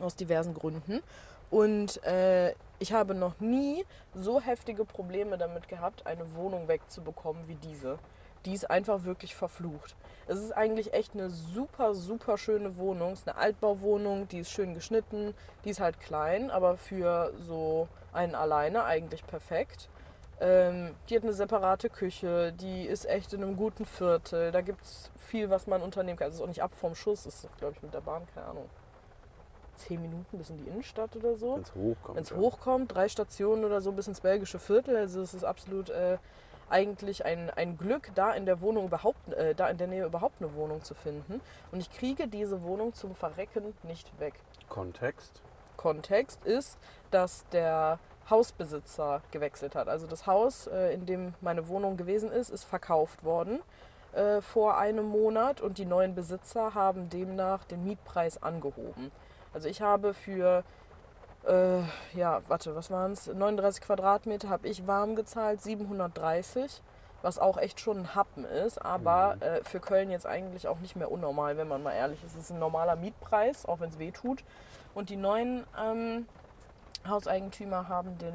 Aus 0.00 0.14
diversen 0.14 0.54
Gründen. 0.54 1.02
Und 1.50 2.02
äh, 2.04 2.54
ich 2.78 2.92
habe 2.92 3.14
noch 3.14 3.40
nie 3.40 3.84
so 4.14 4.40
heftige 4.40 4.84
Probleme 4.84 5.36
damit 5.36 5.66
gehabt, 5.68 6.06
eine 6.06 6.34
Wohnung 6.36 6.68
wegzubekommen 6.68 7.48
wie 7.48 7.56
diese. 7.56 7.98
Die 8.44 8.54
ist 8.54 8.70
einfach 8.70 9.04
wirklich 9.04 9.34
verflucht. 9.34 9.96
Es 10.26 10.38
ist 10.38 10.52
eigentlich 10.52 10.92
echt 10.92 11.14
eine 11.14 11.30
super, 11.30 11.94
super 11.94 12.38
schöne 12.38 12.76
Wohnung. 12.76 13.12
Es 13.12 13.20
ist 13.20 13.28
eine 13.28 13.38
Altbauwohnung, 13.38 14.28
die 14.28 14.40
ist 14.40 14.50
schön 14.50 14.74
geschnitten. 14.74 15.34
Die 15.64 15.70
ist 15.70 15.80
halt 15.80 16.00
klein, 16.00 16.50
aber 16.50 16.76
für 16.76 17.32
so 17.40 17.88
einen 18.12 18.34
alleine 18.34 18.84
eigentlich 18.84 19.26
perfekt. 19.26 19.88
Ähm, 20.40 20.94
die 21.08 21.16
hat 21.16 21.24
eine 21.24 21.32
separate 21.32 21.90
Küche, 21.90 22.52
die 22.52 22.84
ist 22.84 23.06
echt 23.06 23.32
in 23.32 23.42
einem 23.42 23.56
guten 23.56 23.84
Viertel. 23.84 24.52
Da 24.52 24.60
gibt 24.60 24.82
es 24.82 25.10
viel, 25.16 25.50
was 25.50 25.66
man 25.66 25.82
unternehmen 25.82 26.18
kann. 26.18 26.28
Es 26.28 26.36
ist 26.36 26.40
auch 26.40 26.46
nicht 26.46 26.62
ab 26.62 26.72
vom 26.72 26.94
Schuss, 26.94 27.26
ist, 27.26 27.48
glaube 27.58 27.74
ich, 27.76 27.82
mit 27.82 27.92
der 27.92 28.02
Bahn, 28.02 28.22
keine 28.32 28.46
Ahnung, 28.46 28.70
zehn 29.74 30.00
Minuten 30.00 30.38
bis 30.38 30.50
in 30.50 30.58
die 30.58 30.68
Innenstadt 30.68 31.16
oder 31.16 31.36
so. 31.36 31.56
Wenn 31.56 31.62
es 31.62 31.74
hochkommt. 31.74 32.16
Wenn 32.16 32.22
es 32.22 32.30
ja. 32.30 32.36
hochkommt, 32.36 32.94
drei 32.94 33.08
Stationen 33.08 33.64
oder 33.64 33.80
so 33.80 33.90
bis 33.92 34.06
ins 34.06 34.20
belgische 34.20 34.60
Viertel. 34.60 34.96
Also 34.96 35.22
es 35.22 35.34
ist 35.34 35.44
absolut 35.44 35.90
äh, 35.90 36.18
eigentlich 36.70 37.24
ein, 37.24 37.50
ein 37.50 37.76
Glück, 37.76 38.10
da 38.14 38.32
in 38.32 38.46
der 38.46 38.60
Wohnung 38.60 38.86
überhaupt, 38.86 39.32
äh, 39.32 39.54
da 39.54 39.68
in 39.68 39.78
der 39.78 39.86
Nähe 39.86 40.04
überhaupt 40.04 40.40
eine 40.40 40.54
Wohnung 40.54 40.82
zu 40.82 40.94
finden. 40.94 41.40
Und 41.72 41.80
ich 41.80 41.90
kriege 41.90 42.28
diese 42.28 42.62
Wohnung 42.62 42.94
zum 42.94 43.14
Verrecken 43.14 43.74
nicht 43.82 44.18
weg. 44.20 44.34
Kontext. 44.68 45.40
Kontext 45.76 46.44
ist, 46.44 46.78
dass 47.10 47.46
der 47.50 47.98
Hausbesitzer 48.28 49.22
gewechselt 49.30 49.74
hat. 49.74 49.88
Also 49.88 50.06
das 50.06 50.26
Haus, 50.26 50.66
äh, 50.66 50.92
in 50.92 51.06
dem 51.06 51.34
meine 51.40 51.68
Wohnung 51.68 51.96
gewesen 51.96 52.30
ist, 52.30 52.50
ist 52.50 52.64
verkauft 52.64 53.24
worden 53.24 53.60
äh, 54.12 54.40
vor 54.40 54.78
einem 54.78 55.06
Monat 55.06 55.60
und 55.60 55.78
die 55.78 55.84
neuen 55.84 56.14
Besitzer 56.14 56.74
haben 56.74 57.10
demnach 57.10 57.64
den 57.64 57.84
Mietpreis 57.84 58.42
angehoben. 58.42 59.10
Also 59.52 59.68
ich 59.68 59.80
habe 59.80 60.14
für, 60.14 60.64
äh, 61.48 61.82
ja, 62.18 62.40
warte, 62.48 62.74
was 62.76 62.90
waren 62.90 63.12
es? 63.12 63.26
39 63.26 63.82
Quadratmeter 63.82 64.48
habe 64.48 64.68
ich 64.68 64.86
warm 64.86 65.16
gezahlt, 65.16 65.62
730, 65.62 66.82
was 67.22 67.38
auch 67.38 67.56
echt 67.58 67.80
schon 67.80 67.98
ein 67.98 68.14
Happen 68.14 68.44
ist, 68.44 68.78
aber 68.84 69.36
Mhm. 69.36 69.42
äh, 69.42 69.64
für 69.64 69.80
Köln 69.80 70.10
jetzt 70.10 70.26
eigentlich 70.26 70.68
auch 70.68 70.78
nicht 70.78 70.94
mehr 70.96 71.10
unnormal, 71.10 71.56
wenn 71.56 71.68
man 71.68 71.82
mal 71.82 71.92
ehrlich 71.92 72.22
ist. 72.22 72.34
Es 72.36 72.44
ist 72.44 72.50
ein 72.50 72.58
normaler 72.58 72.96
Mietpreis, 72.96 73.66
auch 73.66 73.80
wenn 73.80 73.88
es 73.90 73.98
weh 73.98 74.10
tut. 74.12 74.44
Und 74.94 75.10
die 75.10 75.16
neuen 75.16 75.64
ähm, 75.80 76.26
Hauseigentümer 77.06 77.88
haben 77.88 78.18
den 78.18 78.34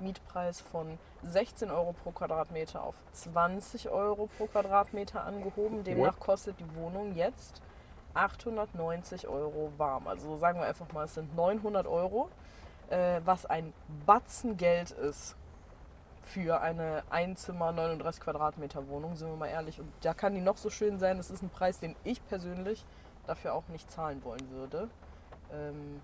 Mietpreis 0.00 0.60
von 0.60 0.98
16 1.22 1.70
Euro 1.70 1.92
pro 1.92 2.10
Quadratmeter 2.10 2.82
auf 2.82 2.94
20 3.12 3.88
Euro 3.90 4.28
pro 4.36 4.46
Quadratmeter 4.46 5.24
angehoben. 5.24 5.84
Demnach 5.84 6.18
kostet 6.18 6.58
die 6.60 6.74
Wohnung 6.76 7.14
jetzt 7.14 7.62
890 8.14 9.28
Euro 9.28 9.72
warm. 9.78 10.06
Also 10.06 10.36
sagen 10.36 10.60
wir 10.60 10.66
einfach 10.66 10.90
mal, 10.92 11.04
es 11.04 11.14
sind 11.14 11.34
900 11.36 11.86
Euro, 11.86 12.28
äh, 12.90 13.20
was 13.24 13.46
ein 13.46 13.72
Batzen 14.06 14.56
Geld 14.56 14.90
ist 14.90 15.36
für 16.22 16.60
eine 16.60 17.02
Einzimmer 17.10 17.72
39 17.72 18.22
Quadratmeter 18.22 18.88
Wohnung, 18.88 19.16
sind 19.16 19.28
wir 19.28 19.36
mal 19.36 19.46
ehrlich. 19.46 19.78
Und 19.80 19.90
da 20.02 20.14
kann 20.14 20.34
die 20.34 20.40
noch 20.40 20.56
so 20.56 20.70
schön 20.70 20.98
sein, 20.98 21.18
das 21.18 21.30
ist 21.30 21.42
ein 21.42 21.50
Preis, 21.50 21.78
den 21.78 21.94
ich 22.04 22.26
persönlich 22.26 22.84
dafür 23.26 23.54
auch 23.54 23.68
nicht 23.68 23.90
zahlen 23.90 24.22
wollen 24.24 24.50
würde. 24.50 24.88
Ähm, 25.52 26.00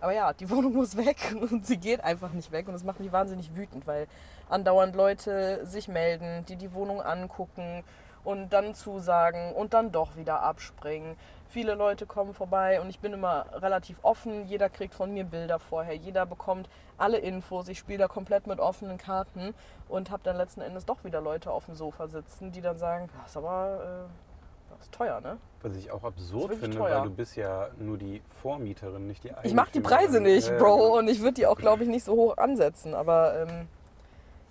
aber 0.00 0.12
ja, 0.12 0.32
die 0.32 0.50
Wohnung 0.50 0.74
muss 0.74 0.96
weg 0.96 1.34
und 1.40 1.66
sie 1.66 1.78
geht 1.78 2.02
einfach 2.02 2.32
nicht 2.32 2.52
weg 2.52 2.66
und 2.66 2.74
das 2.74 2.84
macht 2.84 3.00
mich 3.00 3.12
wahnsinnig 3.12 3.54
wütend, 3.54 3.86
weil 3.86 4.06
andauernd 4.48 4.94
Leute 4.94 5.64
sich 5.66 5.88
melden, 5.88 6.44
die 6.46 6.56
die 6.56 6.74
Wohnung 6.74 7.00
angucken 7.00 7.84
und 8.24 8.52
dann 8.52 8.74
zusagen 8.74 9.52
und 9.52 9.74
dann 9.74 9.92
doch 9.92 10.16
wieder 10.16 10.40
abspringen. 10.40 11.16
Viele 11.48 11.74
Leute 11.74 12.06
kommen 12.06 12.34
vorbei 12.34 12.80
und 12.80 12.90
ich 12.90 12.98
bin 12.98 13.12
immer 13.12 13.46
relativ 13.52 13.98
offen. 14.02 14.46
Jeder 14.46 14.68
kriegt 14.68 14.94
von 14.94 15.12
mir 15.12 15.24
Bilder 15.24 15.58
vorher, 15.58 15.94
jeder 15.94 16.26
bekommt 16.26 16.68
alle 16.98 17.18
Infos. 17.18 17.68
Ich 17.68 17.78
spiele 17.78 17.98
da 17.98 18.08
komplett 18.08 18.46
mit 18.46 18.58
offenen 18.58 18.98
Karten 18.98 19.54
und 19.88 20.10
habe 20.10 20.22
dann 20.24 20.36
letzten 20.36 20.60
Endes 20.60 20.84
doch 20.84 21.04
wieder 21.04 21.20
Leute 21.20 21.50
auf 21.50 21.66
dem 21.66 21.74
Sofa 21.74 22.08
sitzen, 22.08 22.52
die 22.52 22.60
dann 22.60 22.78
sagen, 22.78 23.08
das 23.22 23.30
ist 23.30 23.36
aber 23.36 24.08
äh, 24.08 24.34
das 24.70 24.86
ist 24.86 24.92
teuer, 24.92 25.20
ne? 25.20 25.38
Was 25.62 25.76
ich 25.76 25.90
auch 25.90 26.02
absurd 26.02 26.54
finde, 26.54 26.76
teuer. 26.76 26.96
weil 26.96 27.02
du 27.04 27.10
bist 27.10 27.36
ja 27.36 27.68
nur 27.78 27.96
die 27.96 28.22
Vormieterin, 28.42 29.06
nicht 29.06 29.24
die 29.24 29.28
Eigentümerin. 29.28 29.50
Ich 29.50 29.54
mache 29.54 29.70
die 29.72 29.80
Preise 29.80 30.20
nicht, 30.20 30.48
Bro, 30.58 30.76
genau. 30.76 30.98
und 30.98 31.08
ich 31.08 31.20
würde 31.20 31.34
die 31.34 31.46
auch, 31.46 31.56
glaube 31.56 31.84
ich, 31.84 31.88
nicht 31.88 32.04
so 32.04 32.14
hoch 32.14 32.36
ansetzen. 32.36 32.94
Aber 32.94 33.46
ähm, 33.46 33.68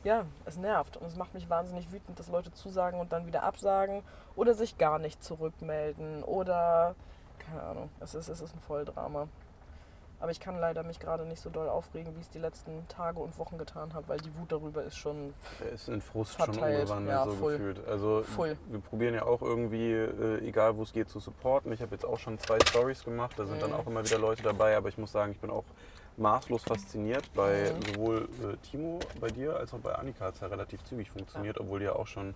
ja, 0.03 0.25
es 0.45 0.57
nervt 0.57 0.97
und 0.97 1.07
es 1.07 1.15
macht 1.15 1.33
mich 1.33 1.49
wahnsinnig 1.49 1.91
wütend, 1.91 2.19
dass 2.19 2.27
Leute 2.29 2.51
zusagen 2.51 2.99
und 2.99 3.11
dann 3.13 3.25
wieder 3.25 3.43
absagen 3.43 4.03
oder 4.35 4.53
sich 4.53 4.77
gar 4.77 4.99
nicht 4.99 5.23
zurückmelden 5.23 6.23
oder 6.23 6.95
keine 7.39 7.61
Ahnung. 7.63 7.89
Es 7.99 8.13
ist, 8.15 8.29
es 8.29 8.41
ist 8.41 8.55
ein 8.55 8.59
Volldrama. 8.59 9.27
Aber 10.19 10.31
ich 10.31 10.39
kann 10.39 10.57
leider 10.57 10.83
mich 10.83 10.99
gerade 11.01 11.25
nicht 11.25 11.41
so 11.41 11.49
doll 11.49 11.67
aufregen, 11.67 12.15
wie 12.15 12.19
ich 12.21 12.27
es 12.27 12.29
die 12.29 12.39
letzten 12.39 12.87
Tage 12.87 13.19
und 13.19 13.37
Wochen 13.37 13.57
getan 13.57 13.93
habe, 13.93 14.07
weil 14.07 14.19
die 14.19 14.33
Wut 14.37 14.53
darüber 14.53 14.81
ist 14.81 14.95
schon 14.95 15.33
Der 15.59 15.71
ist 15.73 15.89
in 15.89 15.99
Frust 15.99 16.37
schon 16.37 16.45
Verteilt, 16.45 16.79
umgewandelt, 16.83 17.13
ja, 17.17 17.25
so 17.25 17.31
voll. 17.31 17.51
gefühlt. 17.57 17.85
Also 17.89 18.23
Voll. 18.23 18.57
wir 18.69 18.79
probieren 18.79 19.15
ja 19.15 19.25
auch 19.25 19.41
irgendwie, 19.41 19.91
äh, 19.91 20.47
egal 20.47 20.77
wo 20.77 20.83
es 20.83 20.93
geht, 20.93 21.09
zu 21.09 21.19
supporten. 21.19 21.73
Ich 21.73 21.81
habe 21.81 21.91
jetzt 21.91 22.05
auch 22.05 22.17
schon 22.19 22.39
zwei 22.39 22.57
Stories 22.69 23.03
gemacht, 23.03 23.37
da 23.37 23.45
sind 23.45 23.61
dann 23.61 23.71
Mhm. 23.71 23.75
auch 23.75 23.85
immer 23.87 24.05
wieder 24.05 24.17
Leute 24.17 24.43
dabei, 24.43 24.77
aber 24.77 24.87
ich 24.87 24.97
muss 24.97 25.11
sagen, 25.11 25.33
ich 25.33 25.39
bin 25.41 25.49
auch 25.49 25.65
maßlos 26.17 26.63
fasziniert. 26.63 27.23
Bei 27.33 27.71
Mhm. 27.73 27.93
sowohl 27.95 28.29
äh, 28.43 28.57
Timo, 28.69 28.99
bei 29.19 29.29
dir, 29.29 29.55
als 29.55 29.73
auch 29.73 29.79
bei 29.79 29.93
Annika 29.95 30.25
hat 30.25 30.35
es 30.35 30.41
ja 30.41 30.47
relativ 30.47 30.83
zügig 30.83 31.09
funktioniert, 31.11 31.59
obwohl 31.59 31.79
die 31.79 31.85
ja 31.85 31.93
auch 31.95 32.07
schon 32.07 32.33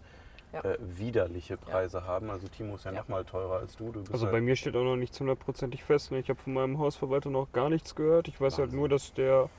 Ja. 0.54 0.62
äh, 0.62 0.78
widerliche 0.80 1.58
Preise 1.58 2.06
haben. 2.06 2.30
Also 2.32 2.48
Timo 2.48 2.76
ist 2.76 2.86
ja, 2.86 2.92
Ja. 2.92 3.02
noch 3.02 3.08
mal 3.10 3.26
teurer 3.26 3.58
als 3.60 3.76
du. 3.76 3.92
du 3.92 4.00
bist 4.00 4.14
Also 4.14 4.26
halt, 4.28 4.32
bei 4.34 4.42
mir 4.42 4.56
steht 4.56 4.76
auch 4.76 4.84
noch 4.84 4.96
nichts 4.96 5.20
hundertprozentig 5.20 5.84
fest. 5.84 6.12
Ne? 6.12 6.20
Ich 6.20 6.30
habe 6.30 6.40
von 6.40 6.54
meinem 6.54 6.80
Hausverwalter 6.80 7.30
noch 7.30 7.52
gar 7.52 7.70
nichts 7.70 7.94
gehört. 7.96 8.28
Ich 8.30 8.40
weiß 8.40 8.54
halt 8.58 8.68
Wahnsinn. 8.68 8.80
nur, 8.80 8.90
dass 8.90 9.14
der 9.14 9.50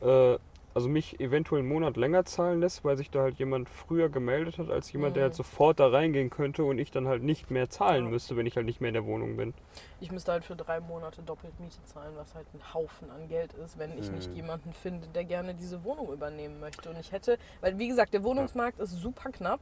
äh, 0.00 0.38
also 0.74 0.88
mich 0.88 1.20
eventuell 1.20 1.60
einen 1.60 1.68
Monat 1.68 1.96
länger 1.96 2.24
zahlen 2.24 2.60
lässt, 2.60 2.84
weil 2.84 2.96
sich 2.96 3.08
da 3.10 3.20
halt 3.22 3.38
jemand 3.38 3.68
früher 3.68 4.08
gemeldet 4.08 4.58
hat 4.58 4.70
als 4.70 4.90
jemand, 4.92 5.14
der 5.14 5.22
Mhm. 5.22 5.24
halt 5.26 5.34
sofort 5.36 5.78
da 5.80 5.86
reingehen 5.86 6.30
könnte 6.30 6.64
und 6.64 6.78
ich 6.78 6.90
dann 6.90 7.06
halt 7.06 7.22
nicht 7.22 7.50
mehr 7.50 7.70
zahlen 7.70 8.04
Ja. 8.06 8.10
müsste, 8.10 8.36
wenn 8.36 8.46
ich 8.46 8.56
halt 8.56 8.66
nicht 8.66 8.80
mehr 8.80 8.88
in 8.88 8.94
der 8.94 9.06
Wohnung 9.06 9.36
bin. 9.36 9.54
Ich 10.00 10.10
müsste 10.10 10.32
halt 10.32 10.44
für 10.44 10.56
drei 10.56 10.80
Monate 10.80 11.22
doppelt 11.22 11.58
Miete 11.60 11.82
zahlen, 11.84 12.12
was 12.16 12.34
halt 12.34 12.46
ein 12.54 12.74
Haufen 12.74 13.10
an 13.10 13.28
Geld 13.28 13.52
ist, 13.54 13.78
wenn 13.78 13.96
ich 13.96 14.10
nicht 14.10 14.30
Mhm. 14.30 14.36
jemanden 14.36 14.72
finde, 14.72 15.06
der 15.06 15.24
gerne 15.24 15.54
diese 15.54 15.84
Wohnung 15.84 16.12
übernehmen 16.12 16.58
möchte. 16.58 16.90
Und 16.90 16.98
ich 16.98 17.12
hätte, 17.12 17.38
weil 17.60 17.78
wie 17.78 17.88
gesagt, 17.88 18.12
der 18.12 18.24
Wohnungsmarkt 18.24 18.80
ist 18.80 18.90
super 19.00 19.30
knapp. 19.30 19.60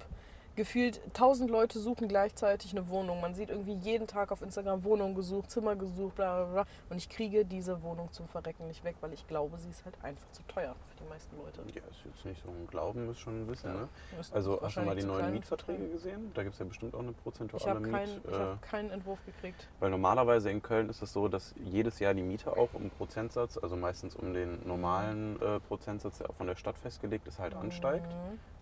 Gefühlt 0.55 1.01
tausend 1.15 1.51
Leute 1.51 1.79
suchen 1.79 2.09
gleichzeitig 2.09 2.73
eine 2.73 2.89
Wohnung. 2.89 3.21
Man 3.21 3.35
sieht 3.35 3.49
irgendwie 3.49 3.75
jeden 3.75 4.07
Tag 4.07 4.31
auf 4.33 4.43
Instagram 4.43 4.85
Wohnung 4.85 5.15
gesucht, 5.15 5.51
Zimmer 5.51 5.77
gesucht, 5.77 6.17
bla 6.17 6.45
bla 6.45 6.53
bla. 6.53 6.67
Und 6.91 6.99
ich 6.99 7.09
kriege 7.09 7.45
diese 7.45 7.83
Wohnung 7.83 8.13
zum 8.13 8.29
Verrecken 8.29 8.67
nicht 8.67 8.85
weg, 8.85 8.97
weil 9.01 9.13
ich 9.15 9.27
glaube, 9.27 9.57
sie 9.59 9.71
ist 9.71 9.85
halt 9.85 9.95
einfach 10.03 10.31
zu 10.33 10.43
teuer 10.49 10.75
für 10.89 11.03
die 11.03 11.09
meisten 11.09 11.37
Leute. 11.37 11.63
ja, 11.75 11.83
ist 11.91 12.05
jetzt 12.05 12.25
nicht 12.27 12.43
so 12.43 12.51
ein 12.51 12.67
Glauben, 12.67 13.11
ist 13.11 13.19
schon 13.19 13.43
ein 13.43 13.49
Wissen. 13.49 13.73
Ja. 13.73 13.81
Ne? 13.81 13.89
Also 14.33 14.61
hast 14.61 14.77
du 14.77 14.83
mal 14.83 14.95
die 14.95 15.05
neuen 15.05 15.33
Mietverträge 15.33 15.89
gesehen? 15.89 16.31
Da 16.35 16.43
gibt 16.43 16.53
es 16.55 16.59
ja 16.59 16.67
bestimmt 16.67 16.95
auch 16.95 17.01
eine 17.01 17.13
Ich 17.13 17.23
prozentuale 17.23 17.71
habe 17.71 17.81
Miet. 17.81 17.93
keinen, 17.93 18.21
ich 18.25 18.33
äh, 18.33 18.39
hab 18.39 18.63
keinen 18.63 18.91
Entwurf 18.91 19.25
gekriegt. 19.25 19.69
Weil 19.81 19.91
normalerweise 19.91 20.51
in 20.51 20.61
Köln 20.61 20.91
ist 20.91 21.01
es 21.01 21.13
so, 21.13 21.29
dass 21.29 21.55
jedes 21.65 21.99
Jahr 21.99 22.13
die 22.13 22.23
Miete 22.23 22.55
auch 22.57 22.75
um 22.75 22.91
Prozentsatz, 22.91 23.57
also 23.57 23.77
meistens 23.77 24.15
um 24.17 24.35
den 24.35 24.67
normalen 24.67 25.41
äh, 25.41 25.61
Prozentsatz, 25.61 26.19
der 26.19 26.29
auch 26.29 26.35
von 26.35 26.47
der 26.47 26.57
Stadt 26.57 26.77
festgelegt 26.77 27.27
ist, 27.27 27.39
halt 27.39 27.55
ansteigt. 27.55 28.15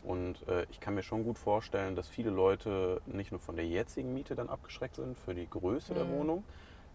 Und 0.02 0.46
äh, 0.48 0.66
ich 0.70 0.80
kann 0.80 0.94
mir 0.94 1.02
schon 1.02 1.24
gut 1.24 1.38
vorstellen, 1.38 1.94
dass 1.94 2.08
viele 2.08 2.30
Leute 2.30 3.00
nicht 3.06 3.32
nur 3.32 3.40
von 3.40 3.56
der 3.56 3.66
jetzigen 3.66 4.14
Miete 4.14 4.34
dann 4.34 4.48
abgeschreckt 4.48 4.96
sind 4.96 5.18
für 5.18 5.34
die 5.34 5.48
Größe 5.48 5.94
der 5.94 6.04
Mhm. 6.04 6.10
Wohnung, 6.10 6.44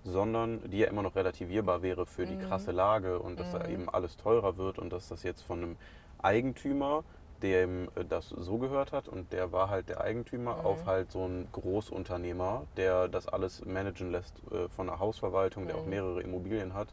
sondern 0.04 0.70
die 0.70 0.80
ja 0.80 0.88
immer 0.88 1.02
noch 1.04 1.16
relativierbar 1.16 1.82
wäre 1.82 2.06
für 2.06 2.26
die 2.26 2.36
Mhm. 2.36 2.40
krasse 2.40 2.72
Lage 2.72 3.20
und 3.20 3.40
dass 3.40 3.52
da 3.52 3.60
Mhm. 3.60 3.74
eben 3.74 3.90
alles 3.90 4.18
teurer 4.18 4.58
wird 4.58 4.80
und 4.80 4.92
dass 4.92 5.08
das 5.08 5.24
jetzt 5.24 5.42
von 5.42 5.62
einem 5.64 5.78
Eigentümer 6.20 7.04
dem 7.42 7.90
äh, 7.96 8.06
das 8.06 8.30
so 8.30 8.58
gehört 8.58 8.92
hat 8.92 9.08
und 9.08 9.34
der 9.34 9.52
war 9.52 9.70
halt 9.70 9.90
der 9.90 10.02
Eigentümer 10.02 10.56
Mhm. 10.56 10.66
auf 10.66 10.86
halt 10.86 11.12
so 11.12 11.24
einen 11.26 11.48
Großunternehmer, 11.52 12.66
der 12.78 13.08
das 13.08 13.28
alles 13.28 13.64
managen 13.66 14.12
lässt 14.12 14.42
äh, 14.52 14.68
von 14.70 14.88
der 14.88 15.00
Hausverwaltung, 15.00 15.68
der 15.68 15.76
auch 15.78 15.86
Mhm. 15.86 15.90
mehrere 15.90 16.22
Immobilien 16.22 16.74
hat. 16.74 16.88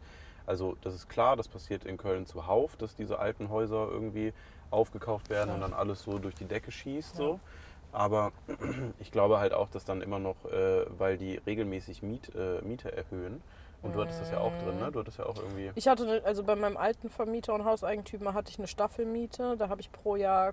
Also 0.45 0.77
das 0.81 0.95
ist 0.95 1.09
klar, 1.09 1.37
das 1.37 1.49
passiert 1.49 1.85
in 1.85 1.97
Köln 1.97 2.27
zuhauf, 2.27 2.77
dass 2.77 2.97
diese 2.97 3.19
alten 3.21 3.49
Häuser 3.49 3.89
irgendwie 3.91 4.33
aufgekauft 4.73 5.31
werden 5.31 5.51
Klar. 5.51 5.55
und 5.57 5.61
dann 5.61 5.73
alles 5.73 6.03
so 6.03 6.19
durch 6.19 6.35
die 6.35 6.47
Decke 6.47 6.71
schießt. 6.71 7.15
Ja. 7.15 7.25
So. 7.25 7.41
Aber 7.93 8.33
ich 9.01 9.13
glaube 9.13 9.39
halt 9.39 9.53
auch, 9.53 9.69
dass 9.69 9.85
dann 9.85 10.03
immer 10.03 10.19
noch, 10.19 10.45
äh, 10.47 10.87
weil 10.99 11.19
die 11.19 11.37
regelmäßig 11.37 12.03
Miet, 12.03 12.35
äh, 12.35 12.63
Miete 12.63 12.97
erhöhen, 12.97 13.43
und 13.83 13.97
du 13.97 14.01
hattest 14.01 14.21
das 14.21 14.31
ja 14.31 14.39
auch 14.39 14.53
drin, 14.63 14.79
ne? 14.79 14.93
Du 14.93 15.01
hattest 15.01 15.19
ja 15.19 15.27
auch 15.27 15.37
irgendwie. 15.37 15.73
Ich 15.75 15.89
hatte, 15.89 16.23
also 16.25 16.45
bei 16.45 16.55
meinem 16.55 16.77
alten 16.77 17.11
Vermieter 17.11 17.53
und 17.53 17.65
Hauseigentümer 17.65 18.33
hatte 18.33 18.51
ich 18.51 18.59
eine 18.59 18.69
Staffelmiete. 18.69 19.57
Da 19.57 19.69
habe 19.69 19.81
ich 19.81 19.91
pro 19.91 20.15
Jahr, 20.15 20.53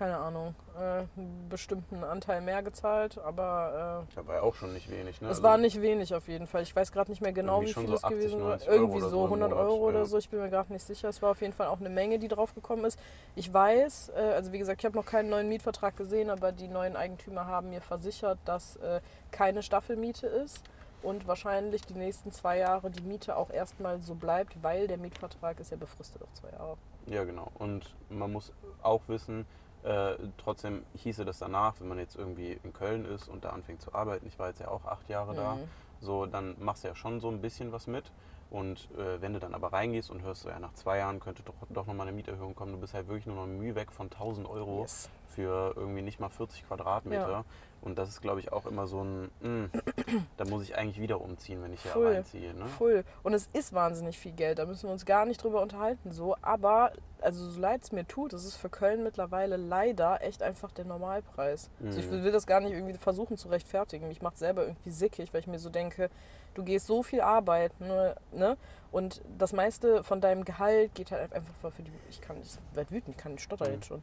keine 0.00 0.16
Ahnung, 0.16 0.54
äh, 0.78 1.02
einen 1.14 1.46
bestimmten 1.50 2.02
Anteil 2.04 2.40
mehr 2.40 2.62
gezahlt. 2.62 3.18
Aber 3.18 4.06
war 4.14 4.34
ja 4.36 4.40
auch 4.40 4.54
schon 4.54 4.72
nicht 4.72 4.90
wenig, 4.90 5.20
ne? 5.20 5.28
äh, 5.28 5.30
es 5.30 5.36
Also- 5.36 5.42
war 5.42 5.58
nicht 5.58 5.82
wenig 5.82 6.14
auf 6.14 6.26
jeden 6.26 6.46
Fall. 6.46 6.62
Ich 6.62 6.74
weiß 6.74 6.90
gerade 6.90 7.10
nicht 7.10 7.20
mehr 7.20 7.34
genau, 7.34 7.60
wie 7.60 7.74
viel 7.74 7.86
so 7.86 7.92
es 7.92 8.02
80, 8.04 8.18
gewesen 8.18 8.40
war. 8.40 8.48
90 8.48 8.68
Euro 8.70 8.76
Irgendwie 8.78 8.96
oder 8.96 9.04
so 9.04 9.10
so 9.10 9.24
im 9.26 9.30
100 9.30 9.50
Monat, 9.50 9.62
Euro 9.62 9.88
oder 9.88 9.98
ja. 9.98 10.04
so. 10.06 10.16
Ich 10.16 10.30
bin 10.30 10.40
mir 10.40 10.48
gerade 10.48 10.72
nicht 10.72 10.86
sicher. 10.86 11.10
Es 11.10 11.20
war 11.20 11.32
auf 11.32 11.42
jeden 11.42 11.52
Fall 11.52 11.66
auch 11.66 11.80
eine 11.80 11.90
Menge, 11.90 12.18
die 12.18 12.28
drauf 12.28 12.54
gekommen 12.54 12.86
ist. 12.86 12.98
Ich 13.36 13.52
weiß, 13.52 14.12
äh, 14.16 14.20
also 14.20 14.52
wie 14.52 14.58
gesagt, 14.58 14.80
ich 14.80 14.86
habe 14.86 14.96
noch 14.96 15.04
keinen 15.04 15.28
neuen 15.28 15.50
Mietvertrag 15.50 15.98
gesehen, 15.98 16.30
aber 16.30 16.50
die 16.50 16.68
neuen 16.68 16.96
Eigentümer 16.96 17.44
haben 17.46 17.68
mir 17.68 17.82
versichert, 17.82 18.38
dass 18.46 18.76
äh, 18.76 19.02
keine 19.32 19.62
Staffelmiete 19.62 20.26
ist. 20.26 20.62
Und 21.02 21.26
wahrscheinlich 21.26 21.82
die 21.82 21.94
nächsten 21.94 22.32
zwei 22.32 22.56
Jahre 22.58 22.90
die 22.90 23.02
Miete 23.02 23.36
auch 23.36 23.50
erstmal 23.50 24.00
so 24.00 24.14
bleibt, 24.14 24.62
weil 24.62 24.86
der 24.86 24.96
Mietvertrag 24.96 25.60
ist 25.60 25.70
ja 25.70 25.76
befristet 25.76 26.22
auf 26.22 26.32
zwei 26.32 26.50
Jahre. 26.52 26.76
Ja, 27.06 27.24
genau. 27.24 27.48
Und 27.58 27.94
man 28.08 28.32
muss 28.32 28.52
auch 28.82 29.02
wissen, 29.08 29.46
äh, 29.84 30.14
trotzdem 30.38 30.84
hieße 30.94 31.24
das 31.24 31.38
danach, 31.38 31.74
wenn 31.80 31.88
man 31.88 31.98
jetzt 31.98 32.16
irgendwie 32.16 32.58
in 32.62 32.72
Köln 32.72 33.04
ist 33.04 33.28
und 33.28 33.44
da 33.44 33.50
anfängt 33.50 33.80
zu 33.82 33.94
arbeiten, 33.94 34.26
ich 34.26 34.38
war 34.38 34.48
jetzt 34.48 34.60
ja 34.60 34.68
auch 34.68 34.84
acht 34.84 35.08
Jahre 35.08 35.34
da, 35.34 35.54
Mhm. 35.54 35.68
so, 36.00 36.26
dann 36.26 36.54
machst 36.58 36.84
du 36.84 36.88
ja 36.88 36.94
schon 36.94 37.20
so 37.20 37.28
ein 37.28 37.40
bisschen 37.40 37.72
was 37.72 37.86
mit. 37.86 38.10
Und 38.50 38.88
äh, 38.98 39.20
wenn 39.22 39.32
du 39.32 39.38
dann 39.38 39.54
aber 39.54 39.72
reingehst 39.72 40.10
und 40.10 40.22
hörst 40.22 40.42
so, 40.42 40.48
ja, 40.48 40.58
nach 40.58 40.72
zwei 40.74 40.98
Jahren 40.98 41.20
könnte 41.20 41.42
doch, 41.44 41.54
doch 41.68 41.86
nochmal 41.86 42.08
eine 42.08 42.16
Mieterhöhung 42.16 42.54
kommen, 42.56 42.72
du 42.72 42.78
bist 42.78 42.94
halt 42.94 43.06
wirklich 43.06 43.26
nur 43.26 43.36
noch 43.36 43.46
Mühe 43.46 43.74
weg 43.76 43.92
von 43.92 44.10
1000 44.10 44.48
Euro 44.48 44.80
Yes. 44.80 45.08
Für 45.30 45.72
irgendwie 45.76 46.02
nicht 46.02 46.20
mal 46.20 46.28
40 46.28 46.66
Quadratmeter. 46.66 47.30
Ja. 47.30 47.44
Und 47.82 47.98
das 47.98 48.10
ist, 48.10 48.20
glaube 48.20 48.40
ich, 48.40 48.52
auch 48.52 48.66
immer 48.66 48.86
so 48.86 49.02
ein, 49.02 49.30
mh, 49.40 49.68
da 50.36 50.44
muss 50.44 50.62
ich 50.64 50.76
eigentlich 50.76 51.00
wieder 51.00 51.18
umziehen, 51.20 51.62
wenn 51.62 51.72
ich 51.72 51.80
hier 51.80 51.92
Voll. 51.92 52.06
allein 52.08 52.24
ziehe. 52.26 52.52
Ne? 52.52 52.66
Voll. 52.66 53.04
Und 53.22 53.32
es 53.32 53.48
ist 53.54 53.72
wahnsinnig 53.72 54.18
viel 54.18 54.32
Geld, 54.32 54.58
da 54.58 54.66
müssen 54.66 54.86
wir 54.88 54.92
uns 54.92 55.06
gar 55.06 55.24
nicht 55.24 55.42
drüber 55.42 55.62
unterhalten. 55.62 56.12
So. 56.12 56.36
Aber, 56.42 56.92
also 57.22 57.48
so 57.48 57.58
leid 57.58 57.82
es 57.82 57.90
mir 57.90 58.06
tut, 58.06 58.34
es 58.34 58.44
ist 58.44 58.56
für 58.56 58.68
Köln 58.68 59.02
mittlerweile 59.02 59.56
leider 59.56 60.20
echt 60.22 60.42
einfach 60.42 60.72
der 60.72 60.84
Normalpreis. 60.84 61.70
Also 61.82 62.00
ich 62.00 62.06
Mhm. 62.06 62.10
will, 62.10 62.24
will 62.24 62.32
das 62.32 62.46
gar 62.46 62.60
nicht 62.60 62.72
irgendwie 62.72 62.98
versuchen 62.98 63.38
zu 63.38 63.48
rechtfertigen. 63.48 64.08
Mich 64.08 64.20
macht 64.20 64.36
selber 64.36 64.64
irgendwie 64.64 64.90
sickig, 64.90 65.32
weil 65.32 65.40
ich 65.40 65.46
mir 65.46 65.58
so 65.58 65.70
denke, 65.70 66.10
du 66.52 66.62
gehst 66.64 66.86
so 66.86 67.02
viel 67.02 67.22
arbeiten, 67.22 67.86
ne? 67.86 68.14
ne? 68.32 68.56
Und 68.92 69.22
das 69.38 69.54
meiste 69.54 70.02
von 70.04 70.20
deinem 70.20 70.44
Gehalt 70.44 70.94
geht 70.94 71.12
halt 71.12 71.32
einfach 71.32 71.54
für 71.72 71.82
die. 71.82 71.92
Ich 72.10 72.20
kann 72.20 72.36
nicht, 72.38 72.58
ich 72.70 72.76
werd 72.76 72.90
wütend, 72.92 73.16
kann 73.16 73.34
ich 73.34 73.42
stotter 73.42 73.68
Mhm. 73.68 73.74
jetzt 73.74 73.86
schon. 73.86 74.02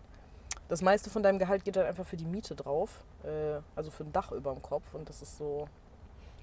Das 0.70 0.82
meiste 0.82 1.09
von 1.09 1.24
deinem 1.24 1.39
Gehalt 1.39 1.63
geht 1.63 1.78
halt 1.78 1.88
einfach 1.88 2.05
für 2.05 2.18
die 2.18 2.26
Miete 2.26 2.55
drauf. 2.55 3.03
Äh, 3.24 3.59
also 3.76 3.89
für 3.91 4.03
ein 4.03 4.11
Dach 4.11 4.32
über 4.32 4.53
dem 4.53 4.61
Kopf. 4.61 4.93
Und 4.93 5.07
das 5.09 5.22
ist 5.22 5.38
so. 5.38 5.68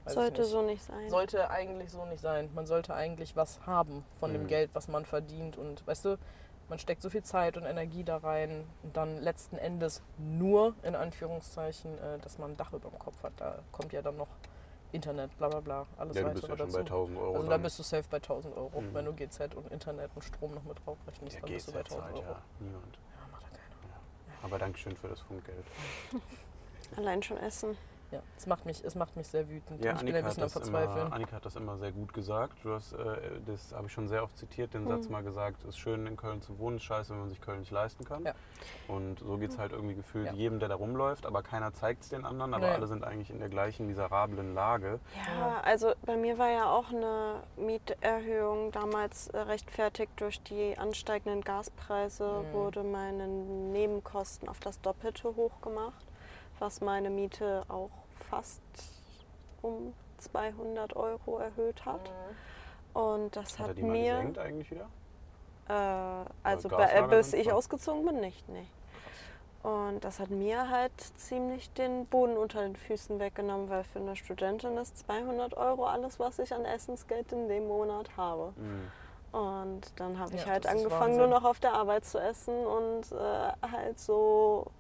Sollte 0.07 0.43
nicht. 0.43 0.51
so 0.51 0.63
nicht 0.63 0.83
sein. 0.83 1.09
Sollte 1.11 1.51
eigentlich 1.51 1.91
so 1.91 2.05
nicht 2.07 2.21
sein. 2.21 2.51
Man 2.55 2.67
sollte 2.67 2.95
eigentlich 2.95 3.37
was 3.37 3.61
haben 3.67 4.05
von 4.21 4.33
dem 4.33 4.43
Mhm. 4.43 4.47
Geld, 4.49 4.71
was 4.75 4.89
man 4.89 5.05
verdient. 5.07 5.57
Und 5.57 5.87
weißt 5.87 6.05
du, 6.05 6.19
man 6.69 6.79
steckt 6.79 7.01
so 7.03 7.09
viel 7.11 7.23
Zeit 7.23 7.57
und 7.57 7.65
Energie 7.65 8.05
da 8.05 8.19
rein 8.19 8.67
und 8.83 8.97
dann 8.97 9.19
letzten 9.19 9.57
Endes 9.57 10.03
nur, 10.19 10.75
in 10.83 10.95
Anführungszeichen, 10.95 11.97
äh, 11.99 12.19
dass 12.21 12.39
man 12.39 12.53
ein 12.53 12.57
Dach 12.57 12.73
über 12.73 12.91
dem 12.91 12.99
Kopf 12.99 13.23
hat. 13.23 13.33
Da 13.39 13.59
kommt 13.73 13.93
ja 13.95 14.03
dann 14.03 14.17
noch 14.17 14.29
Internet, 14.93 15.37
bla 15.39 15.49
bla 15.49 15.61
bla, 15.61 15.87
alles 15.99 16.17
Ja, 16.17 16.23
du 16.23 16.31
bist 16.31 16.43
ja 16.45 16.49
schon 16.51 16.59
dazu. 16.59 16.73
bei 16.73 16.81
1000 16.81 17.19
Euro. 17.19 17.35
also 17.35 17.43
da 17.45 17.49
dann. 17.51 17.63
bist 17.63 17.79
du 17.79 17.83
safe 17.83 18.05
bei 18.11 18.19
1000 18.19 18.57
Euro. 18.57 18.81
Mhm. 18.81 18.95
Wenn 18.95 19.05
du 19.07 19.13
GZ 19.15 19.55
und 19.55 19.71
Internet 19.73 20.11
und 20.15 20.23
Strom 20.23 20.55
noch 20.55 20.63
mit 20.65 20.79
drauf 20.87 20.99
rechnest, 21.07 21.37
ja, 21.37 21.41
dann 21.43 21.51
bist 21.51 21.69
du 21.69 21.73
bei 21.73 21.83
GZ 21.83 21.93
1000 21.95 22.03
zahlt 22.03 22.15
Euro. 22.17 22.23
ja 22.33 22.43
niemand. 22.61 22.95
Ja, 22.95 23.29
macht 23.33 23.43
ja 23.43 23.49
keiner. 23.49 24.34
Aber 24.45 24.59
Dankeschön 24.59 24.95
für 24.97 25.09
das 25.09 25.21
Funkgeld. 25.23 25.65
Allein 26.97 27.23
schon 27.23 27.39
essen. 27.39 27.79
Ja, 28.15 28.21
es 28.37 28.47
macht 28.47 28.65
mich, 28.65 28.85
es 28.85 28.95
macht 28.95 29.17
mich 29.17 29.27
sehr 29.27 29.49
wütend. 29.49 29.83
Ja, 29.85 29.91
und 29.91 29.97
ich 29.99 30.05
bin 30.05 30.15
Annika 30.15 30.19
ein 30.19 30.25
hat, 30.25 30.31
bisschen 30.31 30.43
am 30.45 30.49
das 30.49 30.69
immer, 30.69 30.79
Verzweifeln. 30.79 31.13
Annika 31.13 31.33
hat 31.37 31.45
das 31.45 31.57
immer 31.57 31.77
sehr 31.79 31.91
gut 31.93 32.13
gesagt. 32.15 32.59
Du 32.63 32.73
hast, 32.73 32.93
äh, 32.93 32.97
das 33.45 33.73
habe 33.75 33.87
ich 33.89 33.93
schon 33.93 34.07
sehr 34.09 34.23
oft 34.23 34.39
zitiert, 34.39 34.73
den 34.75 34.87
Satz 34.87 35.07
Mhm. 35.07 35.13
mal 35.13 35.23
gesagt, 35.25 35.63
es 35.63 35.71
ist 35.71 35.79
schön 35.79 36.07
in 36.07 36.17
Köln 36.17 36.41
zu 36.43 36.59
wohnen, 36.59 36.77
ist 36.77 36.85
scheiße, 36.85 37.11
wenn 37.13 37.19
man 37.21 37.29
sich 37.29 37.41
Köln 37.41 37.59
nicht 37.61 37.73
leisten 37.73 38.05
kann. 38.05 38.25
Ja. 38.25 38.35
Und 38.87 39.19
so 39.19 39.37
geht 39.37 39.51
es 39.51 39.59
halt 39.59 39.73
irgendwie 39.73 39.95
gefühlt 39.97 40.27
Ja. 40.27 40.33
jedem, 40.33 40.61
der 40.61 40.69
da 40.69 40.77
rumläuft, 40.77 41.27
aber 41.27 41.43
keiner 41.43 41.73
zeigt 41.75 42.03
es 42.05 42.09
den 42.11 42.25
anderen, 42.25 42.55
aber 42.55 42.67
Nee. 42.69 42.73
alle 42.75 42.87
sind 42.87 43.03
eigentlich 43.03 43.31
in 43.31 43.41
der 43.41 43.49
gleichen 43.49 43.87
miserablen 43.87 44.55
Lage. 44.55 45.01
Ja, 45.27 45.61
also 45.63 45.93
bei 46.07 46.17
mir 46.17 46.39
war 46.39 46.51
ja 46.51 46.71
auch 46.71 46.91
eine 46.91 47.41
Mieterhöhung 47.57 48.71
damals 48.73 49.29
äh, 49.29 49.39
rechtfertigt 49.39 50.13
durch 50.17 50.41
die 50.43 50.79
ansteigenden 50.79 51.41
Gaspreise, 51.43 52.45
Mhm. 52.49 52.53
wurde 52.53 52.83
meine 52.85 53.27
Nebenkosten 53.27 54.49
auf 54.49 54.61
das 54.61 54.81
Doppelte 54.81 55.35
hochgemacht, 55.35 56.05
was 56.61 56.81
meine 56.81 57.11
Miete 57.11 57.63
auch 57.69 57.91
fast 58.15 58.63
um 59.63 59.95
200 60.19 60.97
Euro 60.97 61.39
erhöht 61.39 61.85
hat. 61.85 62.13
Und 62.93 63.37
das 63.37 63.59
Hat 63.59 63.69
er 63.69 63.69
hat 63.71 63.79
mir, 63.79 64.17
gesenkt 64.17 64.39
eigentlich 64.39 64.71
wieder? 64.71 64.89
äh, 65.69 66.25
also 66.43 66.69
bei, 66.69 66.91
äh, 66.93 67.03
bis 67.03 67.33
ich 67.33 67.49
voll. 67.49 67.55
ausgezogen 67.55 68.05
bin, 68.05 68.21
nicht, 68.21 68.49
nee. 68.49 68.69
Und 69.63 70.05
das 70.05 70.21
hat 70.21 70.31
mir 70.31 70.69
halt 70.71 70.93
ziemlich 71.17 71.73
den 71.73 72.07
Boden 72.07 72.37
unter 72.37 72.63
den 72.63 72.77
Füßen 72.77 73.19
weggenommen, 73.19 73.71
weil 73.71 73.85
für 73.85 73.99
eine 73.99 74.15
Studentin 74.17 74.77
ist 74.77 74.99
200 74.99 75.57
Euro 75.57 75.87
alles, 75.87 76.19
was 76.21 76.39
ich 76.39 76.53
an 76.55 76.67
Essensgeld 76.67 77.33
in 77.33 77.49
dem 77.49 77.67
Monat 77.69 78.17
habe. 78.17 78.53
Mhm. 78.57 78.93
Und 79.33 79.99
dann 80.01 80.19
habe 80.19 80.37
ich 80.37 80.45
Ja, 80.45 80.53
halt 80.53 80.67
angefangen, 80.67 81.17
nur 81.17 81.27
noch 81.27 81.45
auf 81.45 81.61
der 81.61 81.73
Arbeit 81.75 82.05
zu 82.05 82.19
essen 82.19 82.67
und 82.67 83.11
äh, 83.13 83.53
halt 83.73 83.99
so 83.99 84.73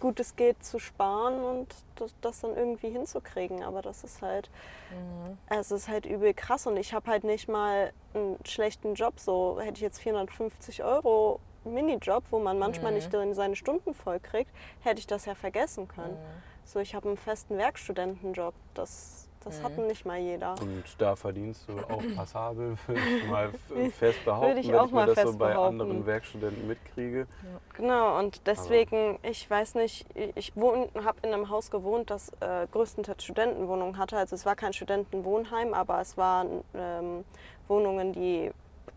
gut 0.00 0.20
es 0.20 0.36
geht 0.36 0.64
zu 0.64 0.78
sparen 0.78 1.42
und 1.42 1.74
das, 1.96 2.14
das 2.20 2.40
dann 2.40 2.56
irgendwie 2.56 2.90
hinzukriegen. 2.90 3.62
Aber 3.62 3.82
das 3.82 4.04
ist 4.04 4.22
halt, 4.22 4.50
Mhm. 4.90 5.38
es 5.48 5.70
ist 5.70 5.88
halt 5.88 6.06
übel 6.06 6.32
krass 6.34 6.66
und 6.66 6.76
ich 6.76 6.92
habe 6.94 7.10
halt 7.10 7.24
nicht 7.24 7.48
mal 7.48 7.92
einen 8.14 8.38
schlechten 8.44 8.94
Job. 8.94 9.20
So 9.20 9.58
hätte 9.60 9.74
ich 9.74 9.80
jetzt 9.82 10.00
450 10.00 10.82
Euro 10.84 11.40
Minijob, 11.64 12.24
wo 12.30 12.38
man 12.38 12.58
manchmal 12.58 12.92
Mhm. 12.92 12.96
nicht 12.98 13.34
seine 13.34 13.56
Stunden 13.56 13.92
voll 13.94 14.20
kriegt, 14.20 14.50
hätte 14.80 15.00
ich 15.00 15.06
das 15.06 15.26
ja 15.26 15.34
vergessen 15.34 15.88
können. 15.88 16.14
Mhm. 16.14 16.42
So, 16.64 16.78
ich 16.80 16.94
habe 16.94 17.08
einen 17.08 17.16
festen 17.16 17.56
Werkstudentenjob. 17.58 18.54
Das, 18.74 19.27
das 19.48 19.62
hat 19.62 19.76
Mhm. 19.76 19.86
nicht 19.86 20.06
mal 20.06 20.18
jeder. 20.18 20.54
Und 20.60 20.84
da 20.98 21.16
verdienst 21.16 21.68
du 21.68 21.78
auch 21.78 22.02
passabel, 22.16 22.76
würde 22.86 23.00
ich 23.00 23.24
mal 23.28 23.50
fest 23.98 24.24
behaupten, 24.24 24.58
ich 24.58 24.68
wenn 24.68 24.74
auch 24.76 24.86
ich 24.86 24.92
mir 24.92 25.06
mal 25.06 25.14
das 25.14 25.22
so 25.22 25.38
bei 25.38 25.54
anderen 25.56 26.06
Werkstudenten 26.06 26.66
mitkriege. 26.66 27.26
Genau, 27.74 28.18
und 28.18 28.46
deswegen, 28.46 29.18
ich 29.22 29.48
weiß 29.48 29.74
nicht, 29.76 30.06
ich 30.34 30.52
habe 30.56 31.18
in 31.22 31.32
einem 31.32 31.48
Haus 31.48 31.70
gewohnt, 31.70 32.10
das 32.10 32.30
äh, 32.40 32.66
größtenteils 32.70 33.22
Studentenwohnungen 33.22 33.98
hatte. 33.98 34.16
Also 34.16 34.34
es 34.36 34.44
war 34.44 34.56
kein 34.56 34.72
Studentenwohnheim, 34.72 35.74
aber 35.74 36.00
es 36.00 36.16
waren 36.16 36.62
ähm, 36.74 37.24
Wohnungen, 37.68 38.12
die 38.12 38.50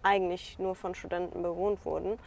eigentlich 0.03 0.57
nur 0.59 0.75
von 0.75 0.95
Studenten 0.95 1.43
bewohnt 1.43 1.85
wurden. 1.85 2.17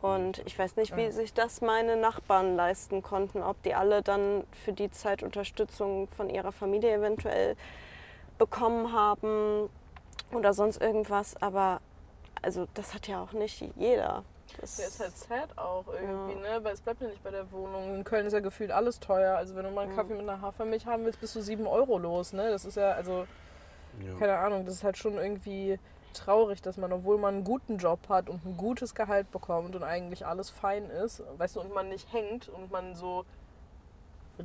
Und 0.00 0.38
ich 0.46 0.58
weiß 0.58 0.76
nicht, 0.76 0.96
wie 0.96 1.04
Ja. 1.04 1.12
sich 1.12 1.32
das 1.32 1.60
meine 1.60 1.96
Nachbarn 1.96 2.56
leisten 2.56 3.02
konnten, 3.02 3.42
ob 3.42 3.62
die 3.62 3.74
alle 3.74 4.02
dann 4.02 4.44
für 4.64 4.72
die 4.72 4.90
Zeit 4.90 5.22
Unterstützung 5.22 6.08
von 6.08 6.28
ihrer 6.28 6.52
Familie 6.52 6.94
eventuell 6.94 7.56
bekommen 8.38 8.92
haben 8.92 9.68
oder 10.32 10.52
sonst 10.52 10.80
irgendwas. 10.80 11.40
Aber 11.40 11.80
also 12.42 12.66
das 12.74 12.94
hat 12.94 13.06
ja 13.08 13.22
auch 13.22 13.32
nicht 13.32 13.64
jeder. 13.76 14.24
Das 14.60 14.76
Der 14.76 14.88
ist 14.88 15.00
halt 15.00 15.16
sad 15.16 15.56
auch 15.58 15.84
irgendwie, 15.88 16.34
ne? 16.34 16.58
Weil 16.62 16.74
es 16.74 16.80
bleibt 16.82 17.00
ja 17.00 17.08
nicht 17.08 17.22
bei 17.22 17.30
der 17.30 17.50
Wohnung. 17.52 17.94
In 17.94 18.04
Köln 18.04 18.26
ist 18.26 18.34
ja 18.34 18.40
gefühlt 18.40 18.70
alles 18.70 19.00
teuer. 19.00 19.36
Also 19.36 19.54
wenn 19.56 19.64
du 19.64 19.70
mal 19.70 19.82
einen 19.82 19.92
Ja. 19.92 19.96
Kaffee 20.02 20.12
mit 20.14 20.28
einer 20.28 20.42
Hafermilch 20.42 20.84
haben 20.84 21.04
willst, 21.06 21.20
bist 21.20 21.34
du 21.36 21.40
7 21.40 21.66
Euro 21.66 21.96
los, 21.96 22.32
ne? 22.34 22.50
Das 22.50 22.64
ist 22.66 22.76
ja, 22.76 22.90
also, 22.92 23.26
Ja. 24.04 24.14
keine 24.18 24.36
Ahnung, 24.38 24.66
das 24.66 24.74
ist 24.74 24.84
halt 24.84 24.98
schon 24.98 25.14
irgendwie 25.14 25.78
traurig, 26.12 26.62
dass 26.62 26.76
man, 26.76 26.92
obwohl 26.92 27.18
man 27.18 27.36
einen 27.36 27.44
guten 27.44 27.78
Job 27.78 28.08
hat 28.08 28.28
und 28.28 28.44
ein 28.44 28.56
gutes 28.56 28.94
Gehalt 28.94 29.30
bekommt 29.30 29.74
und 29.76 29.82
eigentlich 29.82 30.26
alles 30.26 30.50
fein 30.50 30.90
ist, 30.90 31.22
weißt 31.38 31.56
du, 31.56 31.60
und 31.60 31.74
man 31.74 31.88
nicht 31.88 32.12
hängt 32.12 32.48
und 32.48 32.70
man 32.70 32.94
so 32.94 33.24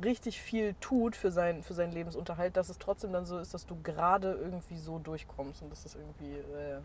richtig 0.02 0.40
viel 0.40 0.74
tut 0.80 1.16
für, 1.16 1.30
sein, 1.30 1.62
für 1.62 1.74
seinen 1.74 1.92
Lebensunterhalt, 1.92 2.56
dass 2.56 2.68
es 2.68 2.78
trotzdem 2.78 3.12
dann 3.12 3.26
so 3.26 3.38
ist, 3.38 3.54
dass 3.54 3.66
du 3.66 3.76
gerade 3.82 4.32
irgendwie 4.32 4.78
so 4.78 4.98
durchkommst. 4.98 5.62
Und 5.62 5.70
das 5.70 5.84
ist 5.86 5.96
irgendwie 5.96 6.34
äh, 6.34 6.80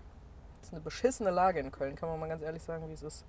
das 0.63 0.69
ist 0.69 0.75
eine 0.75 0.81
beschissene 0.81 1.29
Lage 1.29 1.59
in 1.59 1.73
Köln, 1.73 1.97
kann 1.97 2.07
man 2.07 2.17
mal 2.21 2.29
ganz 2.29 2.41
ehrlich 2.41 2.63
sagen, 2.63 2.87
wie 2.87 2.93
es 2.93 3.03
ist. 3.03 3.25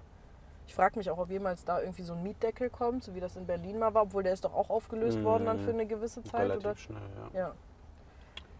Ich 0.69 0.75
frage 0.75 0.97
mich 0.97 1.11
auch, 1.11 1.19
ob 1.19 1.31
jemals 1.31 1.65
da 1.65 1.81
irgendwie 1.81 2.05
so 2.05 2.13
ein 2.13 2.23
Mietdeckel 2.23 2.71
kommt, 2.71 3.03
so 3.03 3.13
wie 3.17 3.21
das 3.21 3.35
in 3.35 3.45
Berlin 3.45 3.77
mal 3.81 3.93
war, 3.93 4.03
obwohl 4.03 4.23
der 4.23 4.33
ist 4.33 4.45
doch 4.45 4.55
auch 4.55 4.71
aufgelöst 4.71 5.21
worden 5.25 5.47
dann 5.47 5.59
für 5.59 5.71
eine 5.71 5.85
gewisse 5.85 6.23
Zeit. 6.23 6.43
Relativ 6.43 6.65
Oder? 6.65 6.77
schnell, 6.77 7.03
ja. 7.33 7.41
Ja. 7.41 7.55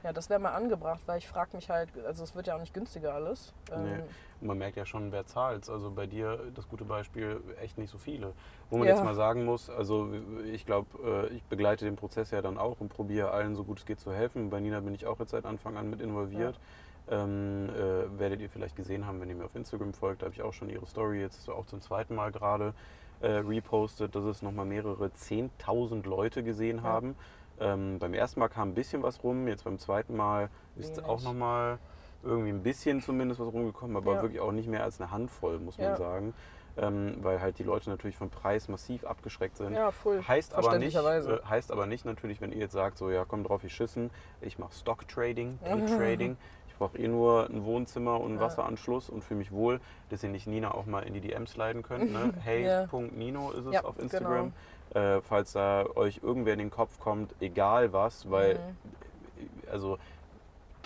Ja, 0.05 0.13
das 0.13 0.29
wäre 0.29 0.39
mal 0.39 0.53
angebracht, 0.53 1.01
weil 1.07 1.17
ich 1.19 1.27
frage 1.27 1.57
mich 1.57 1.71
halt, 1.71 1.89
also 2.07 2.23
es 2.25 2.35
wird 2.37 2.47
ja 2.47 2.55
auch 2.57 2.61
nicht 2.61 2.75
günstiger 2.75 3.15
alles. 3.15 3.55
Ähm, 3.73 3.83
Nee. 3.85 4.03
Man 4.43 4.59
merkt 4.59 4.77
ja 4.77 4.85
schon, 4.85 5.11
wer 5.11 5.25
zahlt. 5.25 5.71
Also 5.71 5.91
bei 5.91 6.07
dir 6.07 6.39
das 6.55 6.69
gute 6.69 6.85
Beispiel, 6.85 7.41
echt 7.63 7.79
nicht 7.79 7.89
so 7.91 7.97
viele. 7.97 8.35
Wo 8.69 8.77
man 8.77 8.87
Ja. 8.87 8.93
jetzt 8.95 9.03
mal 9.05 9.15
sagen 9.15 9.47
muss, 9.47 9.71
also 9.71 10.11
ich 10.53 10.67
glaube, 10.67 11.31
ich 11.35 11.43
begleite 11.45 11.87
den 11.87 11.97
Prozess 11.97 12.31
ja 12.31 12.43
dann 12.43 12.59
auch 12.59 12.79
und 12.81 12.91
probiere 12.91 13.31
allen 13.31 13.57
so 13.57 13.65
gut 13.65 13.79
es 13.79 13.87
geht 13.87 14.01
zu 14.01 14.13
helfen. 14.13 14.51
Bei 14.51 14.61
Nina 14.61 14.81
bin 14.81 14.95
ich 14.95 15.07
auch 15.07 15.19
jetzt 15.19 15.31
seit 15.31 15.47
Anfang 15.47 15.79
an 15.79 15.89
mit 15.89 16.03
involviert. 16.03 16.61
Ähm, 17.09 17.71
äh, 17.71 18.19
werdet 18.19 18.41
ihr 18.43 18.51
vielleicht 18.51 18.77
gesehen 18.77 19.07
haben, 19.07 19.21
wenn 19.23 19.31
ihr 19.31 19.35
mir 19.37 19.45
auf 19.47 19.55
Instagram 19.55 19.95
folgt, 19.95 20.21
da 20.23 20.27
habe 20.27 20.35
ich 20.35 20.43
auch 20.43 20.53
schon 20.53 20.69
ihre 20.69 20.87
Story 20.87 21.21
jetzt 21.21 21.49
auch 21.49 21.65
zum 21.67 21.81
zweiten 21.81 22.15
Mal 22.15 22.31
gerade 22.33 22.75
äh, 23.21 23.29
repostet, 23.29 24.15
dass 24.15 24.25
es 24.25 24.43
nochmal 24.43 24.67
mehrere 24.67 25.07
10.000 25.07 26.07
Leute 26.07 26.43
gesehen 26.43 26.79
Ja. 26.79 26.83
haben. 26.85 27.15
Ähm, 27.61 27.99
beim 27.99 28.15
ersten 28.15 28.41
Mal 28.41 28.49
kam 28.49 28.71
ein 28.71 28.75
bisschen 28.75 29.03
was 29.03 29.23
rum, 29.23 29.47
jetzt 29.49 29.65
beim 29.65 29.79
zweiten 29.79 30.17
Mal 30.17 30.49
ist 30.77 30.97
Wenig. 30.97 31.09
auch 31.09 31.23
nochmal 31.23 31.79
irgendwie 32.23 32.49
ein 32.51 32.63
bisschen 32.63 33.01
zumindest 33.03 33.39
was 33.41 33.53
rumgekommen, 33.53 33.97
aber 33.97 34.15
Ja. 34.15 34.23
wirklich 34.23 34.41
auch 34.41 34.53
nicht 34.53 34.69
mehr 34.69 34.83
als 34.83 35.01
eine 35.01 35.11
Handvoll, 35.11 35.59
muss 35.59 35.79
man 35.79 35.91
Ja. 35.91 35.97
sagen. 35.97 36.35
Ähm, 36.77 37.19
weil 37.21 37.41
halt 37.41 37.61
die 37.61 37.63
Leute 37.63 37.89
natürlich 37.89 38.17
vom 38.17 38.31
Preis 38.31 38.67
massiv 38.67 39.05
abgeschreckt 39.05 39.57
sind. 39.57 39.75
ja, 39.75 39.93
voll. 39.93 40.25
Heißt 40.27 40.55
aber, 40.57 40.77
nicht, 40.77 40.97
äh, 40.97 41.39
heißt 41.49 41.71
aber 41.71 41.87
nicht 41.87 42.05
natürlich, 42.05 42.41
wenn 42.41 42.51
ihr 42.51 42.59
jetzt 42.59 42.73
sagt, 42.73 42.99
so 42.99 43.11
ja 43.11 43.25
komm 43.25 43.45
drauf, 43.45 43.63
ich 43.63 43.73
schissen, 43.73 44.11
ich 44.41 44.59
mache 44.59 44.75
Stock 44.75 45.07
Trading, 45.07 45.61
Trading, 45.87 46.37
ich 46.67 46.75
brauche 46.75 46.99
eh 46.99 47.07
nur 47.07 47.49
ein 47.49 47.65
Wohnzimmer 47.65 48.19
und 48.19 48.31
einen 48.33 48.35
Ja. 48.39 48.47
Wasseranschluss 48.47 49.09
und 49.09 49.23
fühle 49.23 49.39
mich 49.39 49.53
wohl, 49.53 49.81
dass 50.09 50.25
ihr 50.25 50.31
nicht 50.31 50.49
Nina 50.49 50.75
auch 50.75 50.87
mal 50.87 51.05
in 51.05 51.15
die 51.15 51.21
DMs 51.21 51.53
sliden 51.53 51.85
könnt. 51.85 52.11
Ne? 52.13 52.33
Hey.nino 52.43 53.53
ist 53.53 53.67
es 53.67 53.85
auf 53.85 53.97
Instagram. 54.01 54.53
Äh, 54.95 55.21
falls 55.23 55.53
da 55.53 55.85
euch 55.97 56.21
irgendwer 56.23 56.53
in 56.53 56.61
den 56.61 56.71
Kopf 56.71 56.99
kommt, 57.01 57.35
egal 57.41 57.93
was, 57.93 58.31
weil 58.31 58.55
Mhm. 58.55 59.49
also 59.71 59.99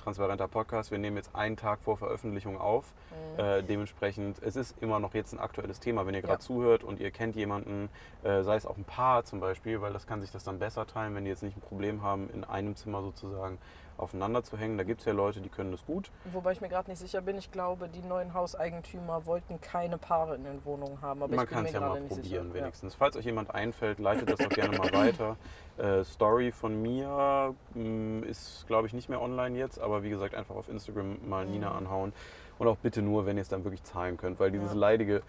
transparenter 0.03 0.49
Podcast, 0.49 0.91
wir 0.91 0.99
nehmen 0.99 1.17
jetzt 1.19 1.35
einen 1.35 1.57
Tag 1.57 1.81
vor 1.81 1.99
Veröffentlichung 1.99 2.59
auf. 2.59 2.93
Mhm. 3.37 3.41
Äh, 3.41 3.63
dementsprechend, 3.63 4.41
es 4.43 4.57
ist 4.57 4.77
immer 4.81 4.99
noch 5.01 5.13
jetzt 5.13 5.33
ein 5.35 5.39
aktuelles 5.39 5.81
Thema. 5.81 6.07
Wenn 6.07 6.15
ihr 6.15 6.23
gerade 6.23 6.35
Ja. 6.35 6.41
zuhört 6.41 6.83
und 6.85 7.01
ihr 7.01 7.11
kennt 7.11 7.37
jemanden, 7.37 7.91
äh, 8.23 8.43
sei 8.43 8.57
es 8.57 8.65
auch 8.65 8.77
ein 8.79 8.85
Paar 8.85 9.25
zum 9.25 9.41
Beispiel, 9.41 9.81
weil 9.83 9.93
das 9.93 10.07
kann 10.07 10.23
sich 10.23 10.31
das 10.31 10.45
dann 10.45 10.59
besser 10.59 10.87
teilen, 10.87 11.15
wenn 11.15 11.25
die 11.25 11.31
jetzt 11.31 11.43
nicht 11.43 11.57
ein 11.57 11.61
Problem 11.61 12.03
haben, 12.03 12.31
in 12.31 12.45
einem 12.45 12.75
Zimmer 12.77 13.03
sozusagen 13.03 13.59
aufeinander 13.99 14.43
zu 14.43 14.57
hängen. 14.57 14.79
Da 14.79 14.85
gibt 14.85 15.01
es 15.01 15.07
ja 15.07 15.13
Leute, 15.13 15.41
die 15.41 15.49
können 15.49 15.73
das 15.73 15.85
gut. 15.85 16.11
Wobei 16.33 16.53
ich 16.53 16.61
mir 16.61 16.69
gerade 16.69 16.91
nicht 16.91 16.99
sicher 17.01 17.21
bin, 17.21 17.37
ich 17.37 17.51
glaube, 17.51 17.89
die 17.89 18.01
neuen 18.03 18.33
Hauseigentümer 18.35 19.27
wollten 19.27 19.61
keine 19.61 19.99
Paare 19.99 20.37
in 20.37 20.45
den 20.45 20.65
Wohnungen 20.65 21.01
haben. 21.03 21.23
Aber 21.23 21.35
Man 21.35 21.47
kann 21.47 21.67
es 21.67 21.73
ja 21.73 21.81
mal 21.81 22.01
probieren 22.01 22.23
sicher. 22.23 22.55
wenigstens. 22.55 22.95
Falls 22.95 23.17
euch 23.17 23.25
jemand 23.25 23.55
einfällt, 23.55 23.99
leitet 23.99 24.31
das 24.31 24.39
doch 24.39 24.49
gerne 24.49 24.79
mal 24.79 24.93
weiter. 24.93 25.37
Äh, 25.77 26.05
Story 26.05 26.53
von 26.53 26.81
mir 26.81 27.55
mh, 27.75 28.27
ist, 28.27 28.67
glaube 28.67 28.87
ich, 28.87 28.93
nicht 28.95 29.09
mehr 29.09 29.21
online 29.21 29.59
jetzt, 29.59 29.79
aber 29.81 30.03
wie 30.03 30.11
gesagt, 30.11 30.35
einfach 30.35 30.55
auf 30.57 30.69
Instagram 30.69 31.19
mal 31.29 31.45
Nina 31.47 31.73
anhauen. 31.73 32.13
Und 32.59 32.67
auch 32.67 32.77
bitte 32.79 33.03
nur, 33.03 33.27
wenn 33.27 33.37
ihr 33.37 33.43
es 33.43 33.49
dann 33.49 33.65
wirklich 33.65 33.85
zahlen 33.85 34.17
könnt, 34.17 34.41
weil 34.41 34.51
dieses 34.51 34.73
Ja. 34.73 34.79
leidige, 34.79 35.23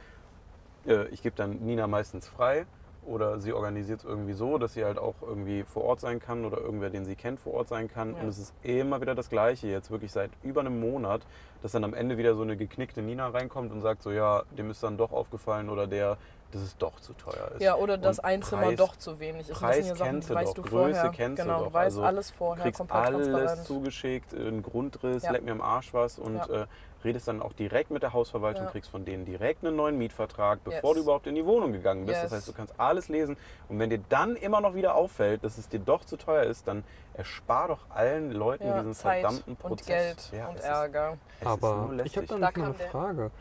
äh, 0.87 1.07
ich 1.09 1.21
gebe 1.21 1.35
dann 1.35 1.57
Nina 1.59 1.85
meistens 1.87 2.27
frei 2.27 2.65
oder 3.09 3.39
sie 3.39 3.53
organisiert 3.53 3.99
es 3.99 4.05
irgendwie 4.05 4.33
so, 4.33 4.57
dass 4.57 4.73
sie 4.73 4.85
halt 4.85 4.97
auch 4.99 5.15
irgendwie 5.21 5.63
vor 5.63 5.83
Ort 5.83 5.99
sein 5.99 6.19
kann 6.19 6.45
oder 6.45 6.57
irgendwer, 6.59 6.89
den 6.89 7.05
sie 7.05 7.15
kennt, 7.15 7.39
vor 7.39 7.53
Ort 7.55 7.67
sein 7.67 7.87
kann. 7.89 8.15
Ja. 8.15 8.21
Und 8.21 8.27
es 8.29 8.37
ist 8.37 8.53
immer 8.63 9.01
wieder 9.01 9.15
das 9.15 9.29
Gleiche, 9.29 9.67
jetzt 9.67 9.89
wirklich 9.91 10.11
seit 10.11 10.29
über 10.43 10.61
einem 10.61 10.79
Monat, 10.79 11.21
dass 11.61 11.71
dann 11.71 11.83
am 11.83 11.93
Ende 11.93 12.17
wieder 12.17 12.35
so 12.35 12.43
eine 12.43 12.55
geknickte 12.55 13.01
Nina 13.01 13.27
reinkommt 13.29 13.71
und 13.71 13.81
sagt 13.81 14.03
so, 14.03 14.11
ja, 14.11 14.43
dem 14.57 14.69
ist 14.69 14.83
dann 14.83 14.97
doch 14.97 15.11
aufgefallen 15.11 15.69
oder 15.69 15.87
der, 15.87 16.17
dass 16.51 16.61
es 16.61 16.77
doch 16.77 16.99
zu 16.99 17.13
teuer 17.13 17.51
ist. 17.55 17.61
Ja, 17.61 17.75
oder 17.75 17.97
dass 17.97 18.19
Und 18.19 18.25
ein 18.25 18.41
Zimmer 18.41 18.63
Preis- 18.67 18.77
doch 18.77 18.95
zu 18.95 19.19
wenig 19.19 19.41
ist. 19.41 19.49
Das 19.51 19.59
Preis 19.59 19.93
kennst 19.97 20.29
du 20.29 20.33
weißt 20.35 20.47
doch, 20.49 20.53
du 20.55 20.61
Größe 20.63 20.93
vorher. 21.01 21.09
kennst 21.11 21.39
du 21.39 21.43
genau, 21.43 21.59
doch. 21.59 21.67
du 21.67 21.73
weißt 21.73 21.97
Also, 21.97 22.03
alles 22.03 22.31
vorher, 22.31 22.63
kriegst 22.63 22.77
komplett 22.79 22.99
alles 23.33 23.63
zugeschickt, 23.65 24.33
einen 24.33 24.63
Grundriss, 24.63 25.23
Ja. 25.23 25.31
leck 25.31 25.43
mir 25.43 25.51
am 25.51 25.61
Arsch 25.61 25.93
was 25.93 26.17
und 26.17 26.35
Ja. 26.37 26.63
äh, 26.63 26.65
redest 27.05 27.27
dann 27.27 27.41
auch 27.41 27.53
direkt 27.53 27.91
mit 27.91 28.03
der 28.03 28.13
Hausverwaltung, 28.13 28.65
Ja. 28.65 28.71
kriegst 28.71 28.89
von 28.89 29.05
denen 29.05 29.25
direkt 29.25 29.63
einen 29.65 29.75
neuen 29.75 29.97
Mietvertrag, 29.97 30.63
bevor 30.63 30.89
Yes. 30.91 30.97
du 30.97 31.03
überhaupt 31.03 31.27
in 31.27 31.35
die 31.35 31.45
Wohnung 31.45 31.71
gegangen 31.71 32.05
bist. 32.05 32.17
Das 32.17 32.31
Yes. 32.31 32.39
heißt, 32.39 32.47
du 32.49 32.53
kannst 32.53 32.73
alles 32.79 33.07
lesen 33.09 33.37
und 33.69 33.79
wenn 33.79 33.89
dir 33.89 33.99
dann 34.09 34.35
immer 34.35 34.61
noch 34.61 34.75
wieder 34.75 34.95
auffällt, 34.95 35.43
dass 35.43 35.57
es 35.57 35.69
dir 35.69 35.79
doch 35.79 36.03
zu 36.05 36.17
teuer 36.17 36.43
ist, 36.43 36.67
dann 36.67 36.83
erspar 37.13 37.67
doch 37.69 37.79
allen 37.89 38.31
Leuten 38.31 38.65
ja, 38.67 38.77
diesen 38.79 38.93
Zeit 38.93 39.21
verdammten 39.21 39.53
und 39.53 39.59
Prozess. 39.59 39.85
Geld 39.87 40.29
Ja, 40.33 40.47
und 40.47 40.55
es 40.55 40.61
ist- 40.61 40.67
Ärger. 40.67 41.17
es 41.35 41.41
ist 41.41 41.47
Aber 41.47 41.91
ich 42.05 42.17
habe 42.17 42.27
da 42.27 42.37
noch 42.37 42.53
eine 42.55 42.73
Frage. 42.73 43.31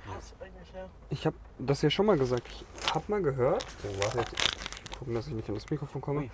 Ich 1.11 1.26
habe 1.26 1.36
das 1.59 1.82
ja 1.82 1.90
schon 1.90 2.06
mal 2.06 2.18
gesagt. 2.18 2.42
Ich 2.48 2.94
habe 2.94 3.04
mal 3.09 3.22
gehört. 3.22 3.64
Oh, 3.84 4.02
warte 4.04 4.18
jetzt. 4.18 4.56
Gucken, 4.98 5.14
dass 5.14 5.26
ich 5.28 5.34
nicht 5.34 5.48
an 5.48 5.54
das 5.54 5.70
Mikrofon 5.70 6.00
komme. 6.00 6.30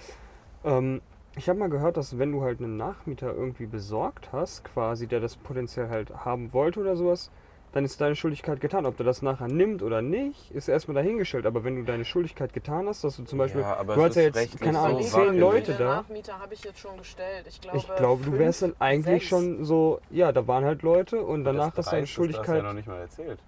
Ähm, 0.64 1.02
ich 1.36 1.48
habe 1.48 1.58
mal 1.58 1.68
gehört, 1.68 1.96
dass 1.96 2.18
wenn 2.18 2.32
du 2.32 2.42
halt 2.42 2.60
einen 2.60 2.76
Nachmieter 2.76 3.32
irgendwie 3.34 3.66
besorgt 3.66 4.28
hast, 4.32 4.64
quasi, 4.64 5.06
der 5.06 5.20
das 5.20 5.36
potenziell 5.36 5.88
halt 5.88 6.10
haben 6.24 6.52
wollte 6.52 6.80
oder 6.80 6.96
sowas, 6.96 7.30
dann 7.72 7.84
ist 7.84 8.00
deine 8.00 8.14
Schuldigkeit 8.14 8.60
getan. 8.60 8.86
Ob 8.86 8.96
der 8.98 9.04
das 9.06 9.20
nachher 9.20 9.48
nimmt 9.48 9.82
oder 9.82 10.00
nicht, 10.00 10.52
ist 10.52 10.68
erstmal 10.68 10.94
dahingestellt. 10.94 11.44
Aber 11.44 11.64
wenn 11.64 11.74
du 11.74 11.82
deine 11.82 12.04
Schuldigkeit 12.04 12.52
getan 12.52 12.86
hast, 12.86 13.02
dass 13.02 13.16
du 13.16 13.24
zum 13.24 13.36
Beispiel, 13.38 13.62
Ja, 13.62 13.76
aber 13.76 13.96
du 13.96 14.04
hast 14.04 14.14
ja 14.14 14.22
jetzt, 14.22 14.60
keine 14.60 14.74
so 14.74 14.84
Ahnung, 14.84 15.00
mal, 15.00 15.04
zehn 15.08 15.38
Leute 15.40 15.74
da. 15.74 15.96
Nachmieter 15.96 16.38
habe 16.38 16.54
ich 16.54 16.62
jetzt 16.62 16.78
schon 16.78 16.96
gestellt. 16.98 17.46
Ich 17.48 17.60
glaube, 17.60 17.78
Ich 17.78 17.96
glaube, 17.96 18.24
du 18.24 18.38
wärst 18.38 18.62
dann 18.62 18.70
fünf, 18.70 18.80
eigentlich 18.82 19.22
sechs. 19.22 19.26
schon 19.26 19.64
so, 19.64 20.00
ja, 20.10 20.30
da 20.30 20.46
waren 20.46 20.64
halt 20.64 20.82
Leute 20.82 21.20
und 21.20 21.42
danach 21.42 21.72
das 21.74 21.86
hast 21.86 21.92
du 21.92 21.96
deine 21.96 22.02
Dreiste, 22.02 22.02
Das 22.02 22.02
hast 22.02 22.10
du 22.10 22.14
Schuldigkeit. 22.14 22.56
ja 22.58 22.62
noch 22.62 22.72
nicht 22.74 22.86
mal 22.86 23.00
erzählt. 23.00 23.38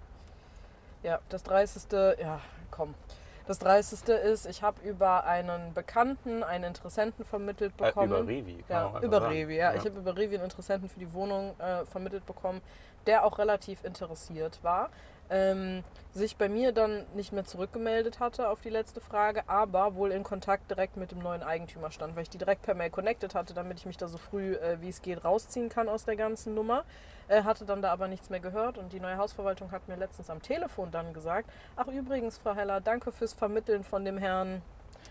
Ja, 1.03 1.19
das 1.29 1.43
Dreisteste, 1.43 2.17
ja, 2.19 2.41
komm. 2.69 2.95
Das 3.47 3.59
Dreisteste 3.59 4.11
ist, 4.13 4.45
ich 4.45 4.61
habe 4.61 4.81
über 4.81 5.23
einen 5.23 5.73
Bekannten 5.73 6.43
einen 6.43 6.65
Interessenten 6.65 7.23
vermittelt 7.23 7.73
Äh, 7.79 7.85
bekommen. 7.85 8.07
über 8.07 8.27
Revi. 8.27 8.63
Ja, 8.67 8.99
über 9.01 9.21
sagen. 9.21 9.33
Revi, 9.33 9.55
ja. 9.55 9.73
Ich 9.73 9.85
habe 9.85 9.97
über 9.97 10.15
Revi 10.17 10.35
einen 10.35 10.43
Interessenten 10.43 10.89
für 10.89 10.99
die 10.99 11.13
Wohnung 11.13 11.55
äh, 11.59 11.85
vermittelt 11.85 12.25
bekommen, 12.25 12.61
der 13.05 13.23
auch 13.23 13.39
relativ 13.39 13.83
interessiert 13.85 14.59
war. 14.63 14.89
Ähm, 15.29 15.83
sich 16.13 16.35
bei 16.35 16.49
mir 16.49 16.71
dann 16.71 17.05
nicht 17.13 17.31
mehr 17.31 17.45
zurückgemeldet 17.45 18.19
hatte 18.19 18.49
auf 18.49 18.61
die 18.61 18.69
letzte 18.69 19.01
Frage, 19.01 19.47
aber 19.47 19.95
wohl 19.95 20.11
in 20.11 20.23
Kontakt 20.23 20.69
direkt 20.71 20.97
mit 20.97 21.11
dem 21.11 21.19
neuen 21.19 21.43
Eigentümer 21.43 21.91
stand, 21.91 22.15
weil 22.15 22.23
ich 22.23 22.29
die 22.29 22.39
direkt 22.39 22.63
per 22.63 22.73
Mail 22.73 22.89
connected 22.89 23.35
hatte, 23.35 23.53
damit 23.53 23.79
ich 23.79 23.85
mich 23.85 23.97
da 23.97 24.07
so 24.07 24.17
früh 24.17 24.53
äh, 24.55 24.81
wie 24.81 24.89
es 24.89 25.01
geht 25.01 25.23
rausziehen 25.23 25.69
kann 25.69 25.87
aus 25.87 26.05
der 26.05 26.15
ganzen 26.15 26.55
Nummer. 26.55 26.83
Äh, 27.27 27.43
hatte 27.43 27.65
dann 27.65 27.81
da 27.81 27.91
aber 27.91 28.07
nichts 28.07 28.29
mehr 28.29 28.39
gehört 28.39 28.77
und 28.77 28.93
die 28.93 28.99
neue 28.99 29.17
Hausverwaltung 29.17 29.71
hat 29.71 29.87
mir 29.87 29.97
letztens 29.97 30.29
am 30.29 30.41
Telefon 30.41 30.91
dann 30.91 31.13
gesagt, 31.13 31.49
ach 31.75 31.87
übrigens, 31.87 32.37
Frau 32.37 32.55
Heller, 32.55 32.81
danke 32.81 33.11
fürs 33.11 33.33
Vermitteln 33.33 33.83
von 33.83 34.05
dem 34.05 34.17
Herrn 34.17 34.61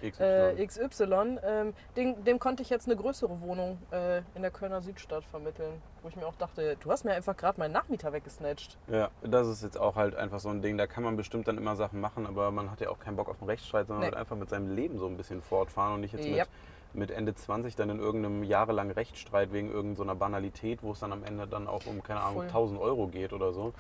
XY. 0.03 0.23
äh, 0.23 0.67
XY, 0.67 1.39
ähm, 1.43 1.75
dem, 1.97 2.25
dem 2.25 2.39
konnte 2.39 2.63
ich 2.63 2.71
jetzt 2.71 2.87
eine 2.87 2.97
größere 2.97 3.41
Wohnung 3.41 3.79
äh, 3.91 4.19
in 4.35 4.43
der 4.43 4.51
Kölner 4.51 4.81
Südstadt 4.83 5.25
vermitteln. 5.25 5.81
Wo 6.03 6.09
ich 6.09 6.17
mir 6.17 6.27
auch 6.27 6.35
dachte, 6.37 6.77
du 6.81 6.91
hast 6.91 7.05
mir 7.05 7.13
einfach 7.15 7.37
gerade 7.37 7.59
meinen 7.59 7.73
Nachmieter 7.73 8.13
weggesnatcht. 8.13 8.79
Ja, 8.89 9.11
das 9.23 9.49
ist 9.49 9.63
jetzt 9.63 9.79
auch 9.79 9.97
halt 9.97 10.15
einfach 10.15 10.39
so 10.41 10.49
ein 10.51 10.63
Ding, 10.63 10.79
da 10.79 10.87
kann 10.87 11.03
man 11.03 11.17
bestimmt 11.17 11.49
dann 11.49 11.59
immer 11.59 11.77
Sachen 11.77 12.01
machen, 12.01 12.27
aber 12.27 12.51
man 12.51 12.71
hat 12.71 12.81
ja 12.81 12.91
auch 12.91 12.99
keinen 12.99 13.17
Bock 13.17 13.29
auf 13.29 13.41
einen 13.41 13.51
Rechtsstreit, 13.51 13.87
sondern 13.89 14.01
Nee. 14.05 14.11
wird 14.11 14.17
einfach 14.21 14.37
mit 14.37 14.49
seinem 14.51 14.75
Leben 14.75 14.99
so 14.99 15.07
ein 15.07 15.17
bisschen 15.17 15.43
fortfahren 15.43 15.95
und 15.95 16.01
nicht 16.03 16.13
jetzt 16.15 16.25
Ja. 16.27 16.45
mit, 16.45 16.49
mit 16.97 17.11
Ende 17.11 17.35
20 17.35 17.77
dann 17.77 17.91
in 17.91 17.99
irgendeinem 18.01 18.43
jahrelangen 18.43 18.93
Rechtsstreit 18.93 19.53
wegen 19.53 19.71
irgendeiner 19.71 20.15
Banalität, 20.15 20.83
wo 20.83 20.93
es 20.93 21.01
dann 21.01 21.13
am 21.13 21.23
Ende 21.25 21.47
dann 21.47 21.67
auch 21.69 21.87
um, 21.87 22.03
keine 22.03 22.21
Ahnung, 22.21 22.35
Voll. 22.37 22.47
1000 22.47 22.81
Euro 22.81 23.07
geht 23.09 23.33
oder 23.33 23.53
so, 23.53 23.73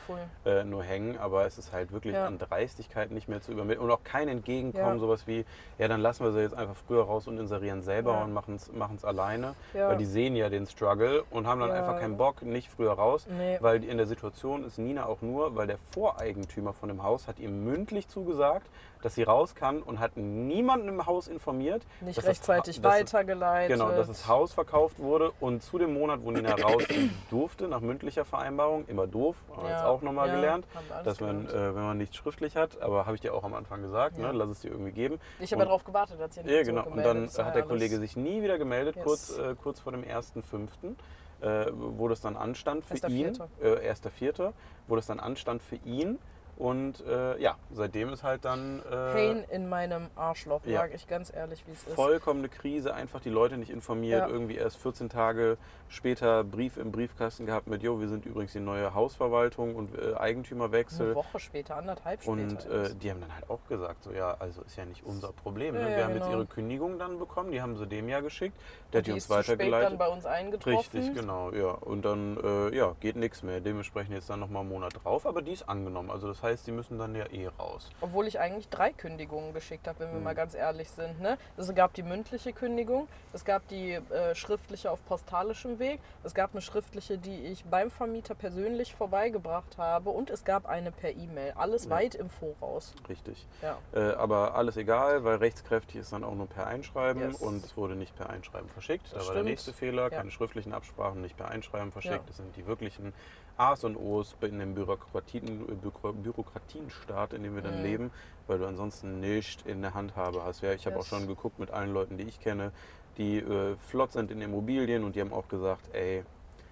äh, 0.44 0.64
nur 0.64 0.82
hängen. 0.82 1.18
Aber 1.18 1.44
es 1.46 1.58
ist 1.58 1.72
halt 1.72 1.92
wirklich 1.92 2.14
Ja. 2.14 2.26
an 2.26 2.38
Dreistigkeit 2.38 3.10
nicht 3.10 3.28
mehr 3.28 3.40
zu 3.40 3.52
übermitteln 3.52 3.84
und 3.84 3.90
auch 3.90 4.04
kein 4.04 4.28
Entgegenkommen, 4.28 4.94
Ja. 4.94 4.98
sowas 4.98 5.26
wie, 5.26 5.44
ja, 5.78 5.88
dann 5.88 6.00
lassen 6.00 6.24
wir 6.24 6.32
sie 6.32 6.40
jetzt 6.40 6.54
einfach 6.54 6.76
früher 6.76 7.04
raus 7.04 7.26
und 7.26 7.38
inserieren 7.38 7.82
selber 7.82 8.12
Ja. 8.12 8.24
und 8.24 8.32
machen 8.32 8.56
es 8.96 9.04
alleine, 9.04 9.54
weil 9.72 9.96
die 9.96 10.04
sehen 10.04 10.36
ja 10.36 10.48
den 10.48 10.66
Struggle 10.66 11.24
und 11.30 11.46
haben 11.46 11.60
dann 11.60 11.70
einfach 11.70 11.98
keinen 11.98 12.16
Bock, 12.16 12.42
nicht 12.42 12.68
früher 12.70 12.92
raus. 12.92 13.26
Nee. 13.28 13.56
Weil 13.60 13.82
in 13.84 13.96
der 13.96 14.06
Situation 14.06 14.64
ist 14.64 14.78
Nina 14.78 15.06
auch 15.06 15.22
nur, 15.22 15.56
weil 15.56 15.66
der 15.66 15.78
Voreigentümer 15.92 16.72
von 16.72 16.88
dem 16.88 17.02
Haus 17.02 17.26
hat 17.28 17.38
ihr 17.38 17.48
mündlich 17.48 18.08
zugesagt, 18.08 18.66
dass 19.02 19.14
sie 19.14 19.22
raus 19.22 19.54
kann 19.54 19.82
und 19.82 20.00
hat 20.00 20.16
niemanden 20.16 20.88
im 20.88 21.06
Haus 21.06 21.28
informiert. 21.28 21.86
Nicht 22.00 22.18
das 22.18 22.26
rechtzeitig 22.26 22.80
dass- 22.80 22.92
weitergeleitet. 22.92 23.76
Genau, 23.76 23.90
dass 23.90 24.06
das 24.08 24.26
Haus 24.28 24.52
verkauft 24.52 24.98
wurde 24.98 25.32
und 25.40 25.62
zu 25.62 25.78
dem 25.78 25.94
Monat, 25.94 26.20
wo 26.22 26.30
Nina 26.30 26.54
raus 26.62 26.82
durfte, 27.30 27.68
nach 27.68 27.80
mündlicher 27.80 28.24
Vereinbarung, 28.24 28.86
immer 28.86 29.06
doof, 29.06 29.36
haben 29.50 29.62
wir 29.62 29.70
Ja, 29.70 29.76
jetzt 29.76 29.84
auch 29.86 30.02
nochmal 30.02 30.28
ja, 30.28 30.34
gelernt, 30.36 30.66
dass 31.04 31.20
man, 31.20 31.46
äh, 31.48 31.52
wenn 31.74 31.82
man 31.82 31.98
nichts 31.98 32.16
schriftlich 32.16 32.56
hat, 32.56 32.80
aber 32.80 33.06
habe 33.06 33.14
ich 33.14 33.20
dir 33.20 33.34
auch 33.34 33.44
am 33.44 33.54
Anfang 33.54 33.82
gesagt, 33.82 34.18
Ja. 34.18 34.26
ne, 34.32 34.38
lass 34.38 34.48
es 34.50 34.60
dir 34.60 34.70
irgendwie 34.70 34.92
geben. 34.92 35.20
ich 35.38 35.52
habe 35.52 35.64
darauf 35.64 35.84
gewartet, 35.84 36.20
dass 36.20 36.36
ihr 36.36 36.42
nicht 36.44 36.52
Ja, 36.54 36.62
genau. 36.62 36.84
Und 36.86 36.96
dann 37.04 37.28
hat 37.28 37.54
der 37.54 37.62
Kollege 37.62 37.98
sich 37.98 38.16
nie 38.16 38.42
wieder 38.42 38.58
gemeldet, 38.58 38.96
Yes. 38.96 39.04
kurz, 39.04 39.38
äh, 39.38 39.54
kurz 39.62 39.80
vor 39.80 39.92
dem 39.92 40.02
1.5., 40.04 40.96
äh, 41.42 41.66
wo 41.72 42.08
das 42.08 42.20
dann 42.22 42.36
anstand 42.36 42.84
für 42.84 42.94
Erster 42.94 43.08
ihn. 43.08 43.34
Vierte. 43.34 43.48
Äh, 43.60 43.88
1.4., 43.90 44.52
wo 44.88 44.96
das 44.96 45.06
dann 45.06 45.20
anstand 45.20 45.62
für 45.62 45.76
ihn. 45.84 46.18
Und 46.56 47.04
äh, 47.06 47.38
ja, 47.38 47.56
seitdem 47.70 48.12
ist 48.12 48.22
halt 48.22 48.46
dann 48.46 48.80
äh, 48.80 49.12
Pain 49.12 49.44
in 49.50 49.68
meinem 49.68 50.08
Arschloch, 50.16 50.62
ja. 50.64 50.80
sage 50.80 50.94
ich 50.94 51.06
ganz 51.06 51.30
ehrlich, 51.34 51.62
wie 51.66 51.72
es 51.72 51.86
ist. 51.86 51.94
vollkommene 51.94 52.48
Krise, 52.48 52.94
einfach 52.94 53.20
die 53.20 53.28
Leute 53.30 53.58
nicht 53.58 53.70
informiert, 53.70 54.20
Ja. 54.20 54.28
irgendwie 54.28 54.56
erst 54.56 54.78
14 54.78 55.10
Tage 55.10 55.58
später 55.88 56.44
Brief 56.44 56.78
im 56.78 56.92
Briefkasten 56.92 57.44
gehabt 57.46 57.66
mit, 57.66 57.82
jo, 57.82 58.00
wir 58.00 58.08
sind 58.08 58.24
übrigens 58.24 58.52
die 58.52 58.60
neue 58.60 58.94
Hausverwaltung 58.94 59.76
und 59.76 59.90
äh, 59.98 60.14
Eigentümerwechsel. 60.14 61.06
Eine 61.06 61.14
Woche 61.14 61.38
später, 61.38 61.76
anderthalb 61.76 62.22
später. 62.22 62.32
Und 62.32 62.66
äh, 62.66 62.94
die 62.94 63.10
haben 63.10 63.20
dann 63.20 63.34
halt 63.34 63.50
auch 63.50 63.60
gesagt, 63.68 64.02
so 64.02 64.12
ja, 64.12 64.34
also 64.38 64.62
ist 64.62 64.76
ja 64.76 64.86
nicht 64.86 65.04
unser 65.04 65.32
Problem. 65.32 65.74
Ne? 65.74 65.82
Ja, 65.82 65.88
wir 65.88 65.98
ja, 65.98 66.04
haben 66.04 66.14
jetzt 66.14 66.24
genau. 66.24 66.38
ihre 66.38 66.46
Kündigung 66.46 66.98
dann 66.98 67.18
bekommen, 67.18 67.52
die 67.52 67.60
haben 67.60 67.76
sie 67.76 67.86
dem 67.86 68.08
ja 68.08 68.20
geschickt. 68.20 68.56
Der 68.92 69.00
hat 69.00 69.06
die 69.06 69.10
die 69.10 69.14
uns 69.14 69.24
ist 69.24 69.28
zu 69.28 69.42
spät 69.42 69.48
dann 69.48 69.58
weitergeleitet. 69.58 69.98
bei 69.98 70.08
uns 70.08 70.26
eingetroffen. 70.26 70.76
Richtig, 70.76 71.14
genau, 71.14 71.52
ja. 71.52 71.70
Und 71.70 72.04
dann 72.04 72.38
äh, 72.42 72.74
ja, 72.76 72.94
geht 73.00 73.16
nichts 73.16 73.42
mehr. 73.42 73.60
Dementsprechend 73.60 74.14
jetzt 74.14 74.30
dann 74.30 74.40
nochmal 74.40 74.60
einen 74.62 74.70
Monat 74.70 74.94
drauf, 75.04 75.26
aber 75.26 75.42
die 75.42 75.52
ist 75.52 75.68
angenommen. 75.68 76.10
Also 76.10 76.28
das 76.28 76.42
heißt, 76.46 76.66
die 76.66 76.72
müssen 76.72 76.98
dann 76.98 77.14
ja 77.14 77.26
eh 77.30 77.46
raus. 77.58 77.90
Obwohl 78.00 78.26
ich 78.26 78.40
eigentlich 78.40 78.68
drei 78.68 78.92
Kündigungen 78.92 79.52
geschickt 79.52 79.86
habe, 79.86 80.00
wenn 80.00 80.08
wir 80.08 80.16
Hm. 80.16 80.24
mal 80.24 80.34
ganz 80.34 80.54
ehrlich 80.54 80.90
sind. 80.90 81.20
Ne? 81.20 81.36
Es 81.56 81.72
gab 81.74 81.92
die 81.94 82.02
mündliche 82.02 82.52
Kündigung, 82.52 83.08
es 83.32 83.44
gab 83.44 83.66
die 83.68 83.92
äh, 83.92 84.34
schriftliche 84.34 84.90
auf 84.90 85.04
postalischem 85.04 85.78
Weg, 85.78 86.00
es 86.24 86.34
gab 86.34 86.52
eine 86.52 86.62
schriftliche, 86.62 87.18
die 87.18 87.36
ich 87.46 87.64
beim 87.64 87.90
Vermieter 87.90 88.34
persönlich 88.34 88.94
vorbeigebracht 88.94 89.76
habe 89.78 90.10
und 90.10 90.30
es 90.30 90.44
gab 90.44 90.66
eine 90.66 90.90
per 90.92 91.10
E-Mail. 91.10 91.52
Alles 91.56 91.84
Ja. 91.84 91.90
weit 91.90 92.14
im 92.14 92.30
Voraus. 92.30 92.94
Richtig. 93.08 93.46
Ja. 93.62 93.78
Äh, 93.92 94.14
aber 94.14 94.54
alles 94.54 94.76
egal, 94.76 95.24
weil 95.24 95.36
rechtskräftig 95.36 95.96
ist 95.96 96.12
dann 96.12 96.24
auch 96.24 96.34
nur 96.34 96.46
per 96.48 96.66
Einschreiben 96.66 97.22
Yes. 97.22 97.36
und 97.42 97.64
es 97.64 97.76
wurde 97.76 97.96
nicht 97.96 98.16
per 98.16 98.30
Einschreiben 98.30 98.68
verschickt. 98.68 99.12
Da 99.12 99.18
Das 99.18 99.26
war 99.28 99.34
der 99.34 99.44
nächste 99.44 99.72
Fehler, 99.72 100.04
Ja. 100.04 100.10
keine 100.18 100.30
schriftlichen 100.30 100.72
Absprachen, 100.72 101.20
nicht 101.20 101.36
per 101.36 101.48
Einschreiben 101.48 101.92
verschickt. 101.92 102.28
Das 102.28 102.36
sind 102.36 102.54
die 102.56 102.66
wirklichen 102.66 103.12
A's 103.56 103.84
und 103.84 103.96
O's 103.96 104.34
in 104.42 104.58
dem 104.58 104.74
Bürokratien, 104.74 105.66
Bürokra- 105.82 106.12
Bürokratienstaat, 106.12 107.32
in 107.32 107.42
dem 107.42 107.54
wir 107.54 107.62
dann 107.62 107.78
Mhm. 107.78 107.82
leben, 107.84 108.10
weil 108.46 108.58
du 108.58 108.66
ansonsten 108.66 109.20
nicht 109.20 109.66
in 109.66 109.82
der 109.82 109.94
Handhabe 109.94 110.42
hast. 110.44 110.60
Ja, 110.62 110.72
ich 110.72 110.86
habe 110.86 110.98
auch 110.98 111.04
schon 111.06 111.26
geguckt 111.26 111.58
mit 111.58 111.70
allen 111.70 111.92
Leuten, 111.92 112.16
die 112.18 112.24
ich 112.24 112.40
kenne, 112.40 112.72
die 113.16 113.38
äh, 113.38 113.76
flott 113.88 114.12
sind 114.12 114.30
in 114.30 114.40
Immobilien 114.42 115.04
und 115.04 115.16
die 115.16 115.20
haben 115.20 115.32
auch 115.32 115.48
gesagt, 115.48 115.82
ey, 115.94 116.22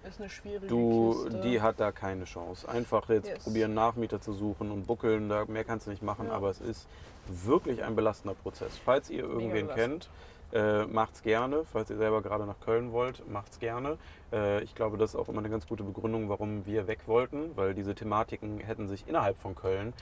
Ist 0.07 0.19
eine 0.19 0.29
schwierige 0.29 0.67
Du, 0.67 1.23
Kiste. 1.23 1.41
die 1.41 1.59
hat 1.61 1.79
da 1.79 1.91
keine 1.91 2.25
Chance. 2.25 2.69
Einfach 2.69 3.09
jetzt 3.09 3.27
Yes. 3.27 3.43
probieren, 3.43 3.73
Nachmieter 3.73 4.21
zu 4.21 4.33
suchen 4.33 4.69
und 4.69 4.85
buckeln, 4.85 5.29
da 5.29 5.45
mehr 5.45 5.63
kannst 5.63 5.87
du 5.87 5.89
nicht 5.89 6.03
machen, 6.03 6.27
Ja. 6.27 6.33
aber 6.33 6.51
es 6.51 6.61
ist 6.61 6.87
wirklich 7.27 7.83
ein 7.83 7.95
belastender 7.95 8.35
Prozess. 8.35 8.77
Falls 8.77 9.09
ihr 9.09 9.23
irgendwen 9.23 9.67
kennt, 9.69 10.07
äh, 10.53 10.85
macht's 10.85 11.21
gerne. 11.23 11.63
Falls 11.65 11.89
ihr 11.89 11.97
selber 11.97 12.21
gerade 12.21 12.45
nach 12.45 12.59
Köln 12.59 12.91
wollt, 12.91 13.23
macht's 13.29 13.59
gerne. 13.59 13.97
Äh, 14.31 14.63
ich 14.63 14.75
glaube, 14.75 14.97
das 14.97 15.11
ist 15.11 15.15
auch 15.15 15.29
immer 15.29 15.39
eine 15.39 15.49
ganz 15.49 15.67
gute 15.67 15.83
Begründung, 15.83 16.29
warum 16.29 16.65
wir 16.65 16.87
weg 16.87 16.99
wollten, 17.07 17.55
weil 17.55 17.73
diese 17.73 17.95
Thematiken 17.95 18.59
hätten 18.59 18.87
sich 18.87 19.07
innerhalb 19.07 19.37
von 19.37 19.55
Köln 19.55 19.93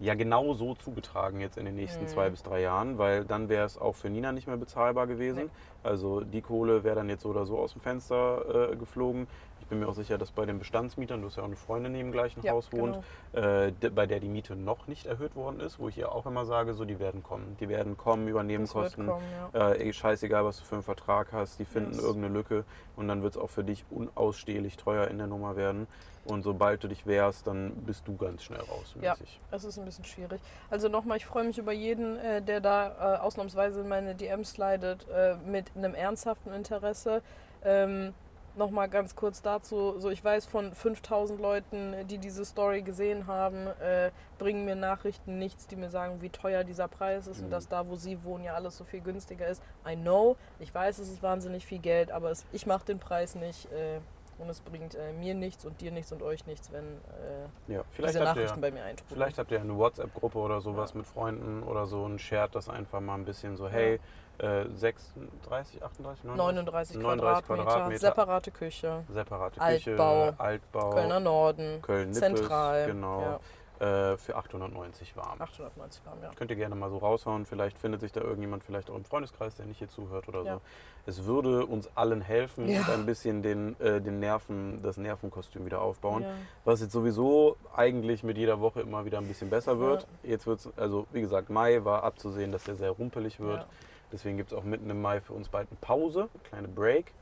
ja 0.00 0.14
genau 0.14 0.54
so 0.54 0.74
zugetragen 0.76 1.40
jetzt 1.40 1.58
in 1.58 1.64
den 1.64 1.74
nächsten 1.74 2.04
Mhm. 2.04 2.08
zwei 2.08 2.30
bis 2.30 2.44
drei 2.44 2.60
Jahren, 2.60 2.98
weil 2.98 3.24
dann 3.24 3.48
wäre 3.48 3.66
es 3.66 3.76
auch 3.78 3.96
für 3.96 4.08
Nina 4.08 4.30
nicht 4.30 4.46
mehr 4.46 4.56
bezahlbar 4.56 5.08
gewesen. 5.08 5.50
Also 5.82 6.20
die 6.20 6.40
Kohle 6.40 6.84
wäre 6.84 6.94
dann 6.94 7.08
jetzt 7.08 7.22
so 7.22 7.30
oder 7.30 7.46
so 7.46 7.58
aus 7.58 7.72
dem 7.72 7.80
Fenster 7.80 8.70
äh, 8.72 8.76
geflogen. 8.76 9.26
Ich 9.68 9.70
bin 9.70 9.80
mir 9.80 9.88
auch 9.88 9.94
sicher, 9.94 10.16
dass 10.16 10.30
bei 10.30 10.46
den 10.46 10.58
Bestandsmietern, 10.58 11.20
du 11.20 11.26
hast 11.26 11.36
ja 11.36 11.42
auch 11.42 11.46
eine 11.46 11.54
Freundin, 11.54 11.92
die 11.92 12.00
im 12.00 12.10
gleichen 12.10 12.40
Ja, 12.42 12.52
Haus 12.52 12.72
wohnt, 12.72 13.00
äh, 13.34 13.70
d- 13.70 13.90
bei 13.90 14.06
der 14.06 14.18
die 14.18 14.28
Miete 14.30 14.56
noch 14.56 14.86
nicht 14.86 15.04
erhöht 15.04 15.36
worden 15.36 15.60
ist, 15.60 15.78
wo 15.78 15.90
ich 15.90 15.98
ihr 15.98 16.10
auch 16.10 16.24
immer 16.24 16.46
sage, 16.46 16.72
so 16.72 16.86
die 16.86 16.98
werden 16.98 17.22
kommen. 17.22 17.54
Die 17.60 17.68
werden 17.68 17.98
kommen, 17.98 18.28
übernehmen 18.28 18.64
Das 18.64 18.72
Kosten. 18.72 19.04
kommen, 19.06 19.22
ja. 19.52 19.72
Äh, 19.72 19.82
ey, 19.84 19.92
scheißegal, 19.92 20.42
was 20.46 20.56
du 20.60 20.64
für 20.64 20.76
einen 20.76 20.84
Vertrag 20.84 21.32
hast, 21.34 21.58
die 21.58 21.66
finden 21.66 21.92
Yes. 21.92 22.02
irgendeine 22.02 22.32
Lücke 22.32 22.64
und 22.96 23.08
dann 23.08 23.22
wird 23.22 23.34
es 23.36 23.38
auch 23.42 23.50
für 23.50 23.62
dich 23.62 23.84
unausstehlich 23.90 24.78
teuer 24.78 25.06
in 25.08 25.18
der 25.18 25.26
Nummer 25.26 25.54
werden. 25.56 25.86
Und 26.24 26.44
sobald 26.44 26.82
du 26.82 26.88
dich 26.88 27.06
wehrst, 27.06 27.46
dann 27.46 27.72
bist 27.84 28.08
du 28.08 28.16
ganz 28.16 28.44
schnell 28.44 28.60
raus. 28.60 28.94
Ja. 29.02 29.16
Es 29.50 29.64
ist 29.64 29.78
ein 29.78 29.84
bisschen 29.84 30.06
schwierig. 30.06 30.40
Also 30.70 30.88
nochmal, 30.88 31.18
ich 31.18 31.26
freue 31.26 31.44
mich 31.44 31.58
über 31.58 31.72
jeden, 31.72 32.16
äh, 32.16 32.40
der 32.40 32.60
da 32.62 33.16
äh, 33.16 33.18
ausnahmsweise 33.18 33.82
in 33.82 33.88
meine 33.88 34.14
DMs 34.14 34.52
slidet, 34.52 35.06
äh, 35.10 35.36
mit 35.44 35.66
einem 35.76 35.94
ernsthaften 35.94 36.54
Interesse. 36.54 37.20
Ähm, 37.62 38.14
nochmal 38.58 38.88
ganz 38.88 39.16
kurz 39.16 39.40
dazu, 39.40 39.98
so 39.98 40.10
ich 40.10 40.22
weiß 40.22 40.46
von 40.46 40.72
5000 40.74 41.40
Leuten, 41.40 41.94
die 42.08 42.18
diese 42.18 42.44
Story 42.44 42.82
gesehen 42.82 43.26
haben, 43.26 43.66
äh, 43.80 44.10
bringen 44.38 44.64
mir 44.64 44.76
Nachrichten 44.76 45.38
nichts, 45.38 45.66
die 45.66 45.76
mir 45.76 45.88
sagen, 45.90 46.20
wie 46.20 46.28
teuer 46.30 46.64
dieser 46.64 46.88
Preis 46.88 47.26
ist 47.26 47.38
Mhm. 47.38 47.44
und 47.46 47.50
dass 47.52 47.68
da, 47.68 47.86
wo 47.88 47.96
sie 47.96 48.22
wohnen, 48.24 48.44
ja 48.44 48.54
alles 48.54 48.76
so 48.76 48.84
viel 48.84 49.00
günstiger 49.00 49.46
ist. 49.46 49.62
I 49.88 49.96
know, 49.96 50.36
ich 50.58 50.74
weiß, 50.74 50.98
es 50.98 51.08
ist 51.08 51.22
wahnsinnig 51.22 51.64
viel 51.64 51.78
Geld, 51.78 52.10
aber 52.10 52.30
es, 52.30 52.44
ich 52.52 52.66
mache 52.66 52.84
den 52.84 52.98
Preis 52.98 53.34
nicht. 53.34 53.70
Äh, 53.72 54.00
und 54.40 54.48
es 54.48 54.60
bringt 54.60 54.94
äh, 54.94 55.12
mir 55.14 55.34
nichts 55.34 55.64
und 55.64 55.80
dir 55.80 55.90
nichts 55.90 56.12
und 56.12 56.22
euch 56.22 56.46
nichts, 56.46 56.70
wenn 56.70 56.84
äh, 56.84 57.72
Ja, 57.72 57.82
diese 57.96 58.06
habt 58.06 58.14
ihr, 58.14 58.22
Nachrichten 58.24 58.60
bei 58.60 58.70
mir 58.70 58.84
eintrudeln. 58.84 59.16
Vielleicht 59.16 59.36
habt 59.38 59.50
ihr 59.50 59.60
eine 59.60 59.76
WhatsApp-Gruppe 59.76 60.38
oder 60.38 60.60
sowas 60.60 60.92
Ja. 60.92 60.98
mit 60.98 61.06
Freunden 61.08 61.64
oder 61.64 61.86
so 61.86 62.04
und 62.04 62.20
shared 62.20 62.54
das 62.54 62.68
einfach 62.68 63.00
mal 63.00 63.14
ein 63.16 63.24
bisschen 63.24 63.56
so, 63.56 63.68
hey, 63.68 63.98
äh, 64.38 64.64
36, 64.74 65.82
38, 65.82 66.24
39, 66.24 66.96
39 66.96 67.00
Quadratmeter, 67.02 67.42
Quadratmeter. 67.64 67.98
separate 68.00 68.50
Küche, 68.50 69.04
separate 69.12 69.60
Altbau, 69.60 70.26
Küche, 70.30 70.40
Altbau, 70.40 70.90
Kölner 70.90 71.20
Norden, 71.20 71.82
Köln-Nippes, 71.82 72.18
Zentral. 72.20 72.86
genau, 72.86 73.40
äh, 73.80 74.16
für 74.16 74.34
890 74.36 75.16
warm. 75.16 75.38
Ja, 75.38 75.44
890 75.44 76.04
warm, 76.04 76.18
ja. 76.22 76.30
Könnt 76.34 76.50
ihr 76.50 76.56
gerne 76.56 76.74
mal 76.74 76.90
so 76.90 76.98
raushauen. 76.98 77.46
Vielleicht 77.46 77.78
findet 77.78 78.00
sich 78.00 78.10
da 78.10 78.20
irgendjemand, 78.20 78.64
vielleicht 78.64 78.90
auch 78.90 78.96
im 78.96 79.04
Freundeskreis, 79.04 79.54
der 79.54 79.66
nicht 79.66 79.78
hier 79.78 79.88
zuhört 79.88 80.26
oder 80.28 80.42
Ja. 80.42 80.54
so. 80.54 80.60
Es 81.06 81.24
würde 81.24 81.64
uns 81.64 81.88
allen 81.96 82.20
helfen 82.20 82.68
Ja. 82.68 82.80
und 82.80 82.90
ein 82.90 83.06
bisschen 83.06 83.40
den, 83.42 83.78
äh, 83.80 84.00
den 84.00 84.18
Nerven, 84.18 84.82
das 84.82 84.96
Nervenkostüm 84.96 85.64
wieder 85.64 85.80
aufbauen. 85.80 86.22
Ja. 86.24 86.30
Was 86.64 86.80
jetzt 86.80 86.92
sowieso 86.92 87.56
eigentlich 87.74 88.24
mit 88.24 88.36
jeder 88.36 88.60
Woche 88.60 88.80
immer 88.80 89.04
wieder 89.04 89.18
ein 89.18 89.28
bisschen 89.28 89.48
besser 89.48 89.78
wird. 89.78 90.06
Jetzt 90.24 90.46
wird 90.48 90.58
es, 90.58 90.72
also 90.76 91.06
wie 91.12 91.20
gesagt, 91.20 91.48
Mai 91.48 91.84
war 91.84 92.02
abzusehen, 92.02 92.50
dass 92.52 92.64
der 92.64 92.74
sehr 92.74 92.90
rumpelig 92.90 93.38
wird. 93.40 93.64
Deswegen 94.12 94.36
gibt 94.36 94.52
es 94.52 94.58
auch 94.58 94.64
mitten 94.64 94.88
im 94.90 95.00
Mai 95.02 95.20
für 95.20 95.32
uns 95.32 95.48
bald 95.48 95.68
eine 95.70 95.78
Pause, 95.80 96.28
eine 96.32 96.42
kleine 96.48 96.68
Break. 96.68 97.12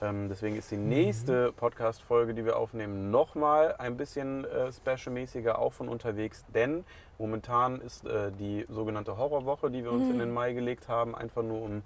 Ähm, 0.00 0.28
deswegen 0.28 0.56
ist 0.56 0.70
die 0.70 0.76
nächste 0.76 1.52
Podcast-Folge, 1.52 2.34
die 2.34 2.44
wir 2.44 2.56
aufnehmen, 2.56 3.10
nochmal 3.10 3.76
ein 3.78 3.96
bisschen 3.96 4.44
äh, 4.44 4.72
special-mäßiger 4.72 5.58
auch 5.58 5.72
von 5.72 5.88
unterwegs, 5.88 6.44
denn 6.52 6.84
momentan 7.18 7.80
ist 7.80 8.04
äh, 8.04 8.32
die 8.32 8.66
sogenannte 8.68 9.16
Horrorwoche, 9.16 9.70
die 9.70 9.84
wir 9.84 9.92
uns 9.92 10.10
in 10.10 10.18
den 10.18 10.32
Mai 10.32 10.54
gelegt 10.54 10.88
haben, 10.88 11.14
einfach 11.14 11.42
nur 11.42 11.62
um 11.62 11.82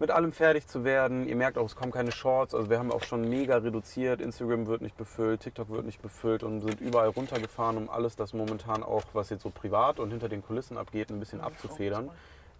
mit 0.00 0.10
allem 0.10 0.32
fertig 0.32 0.66
zu 0.66 0.84
werden. 0.84 1.28
Ihr 1.28 1.36
merkt 1.36 1.56
auch, 1.56 1.66
es 1.66 1.76
kommen 1.76 1.92
keine 1.92 2.12
Shorts. 2.12 2.54
Also 2.54 2.68
wir 2.68 2.78
haben 2.78 2.90
auch 2.90 3.02
schon 3.02 3.28
mega 3.28 3.58
reduziert. 3.58 4.20
Instagram 4.20 4.66
wird 4.66 4.82
nicht 4.82 4.96
befüllt, 4.96 5.40
TikTok 5.40 5.70
wird 5.70 5.86
nicht 5.86 6.02
befüllt 6.02 6.42
und 6.42 6.60
sind 6.60 6.80
überall 6.80 7.08
runtergefahren, 7.08 7.76
um 7.76 7.88
alles 7.88 8.16
das 8.16 8.32
momentan 8.32 8.82
auch, 8.82 9.04
was 9.12 9.30
jetzt 9.30 9.42
so 9.42 9.50
privat 9.50 10.00
und 10.00 10.10
hinter 10.10 10.28
den 10.28 10.42
Kulissen 10.42 10.76
abgeht, 10.76 11.10
ein 11.10 11.20
bisschen 11.20 11.40
abzufedern. 11.40 12.10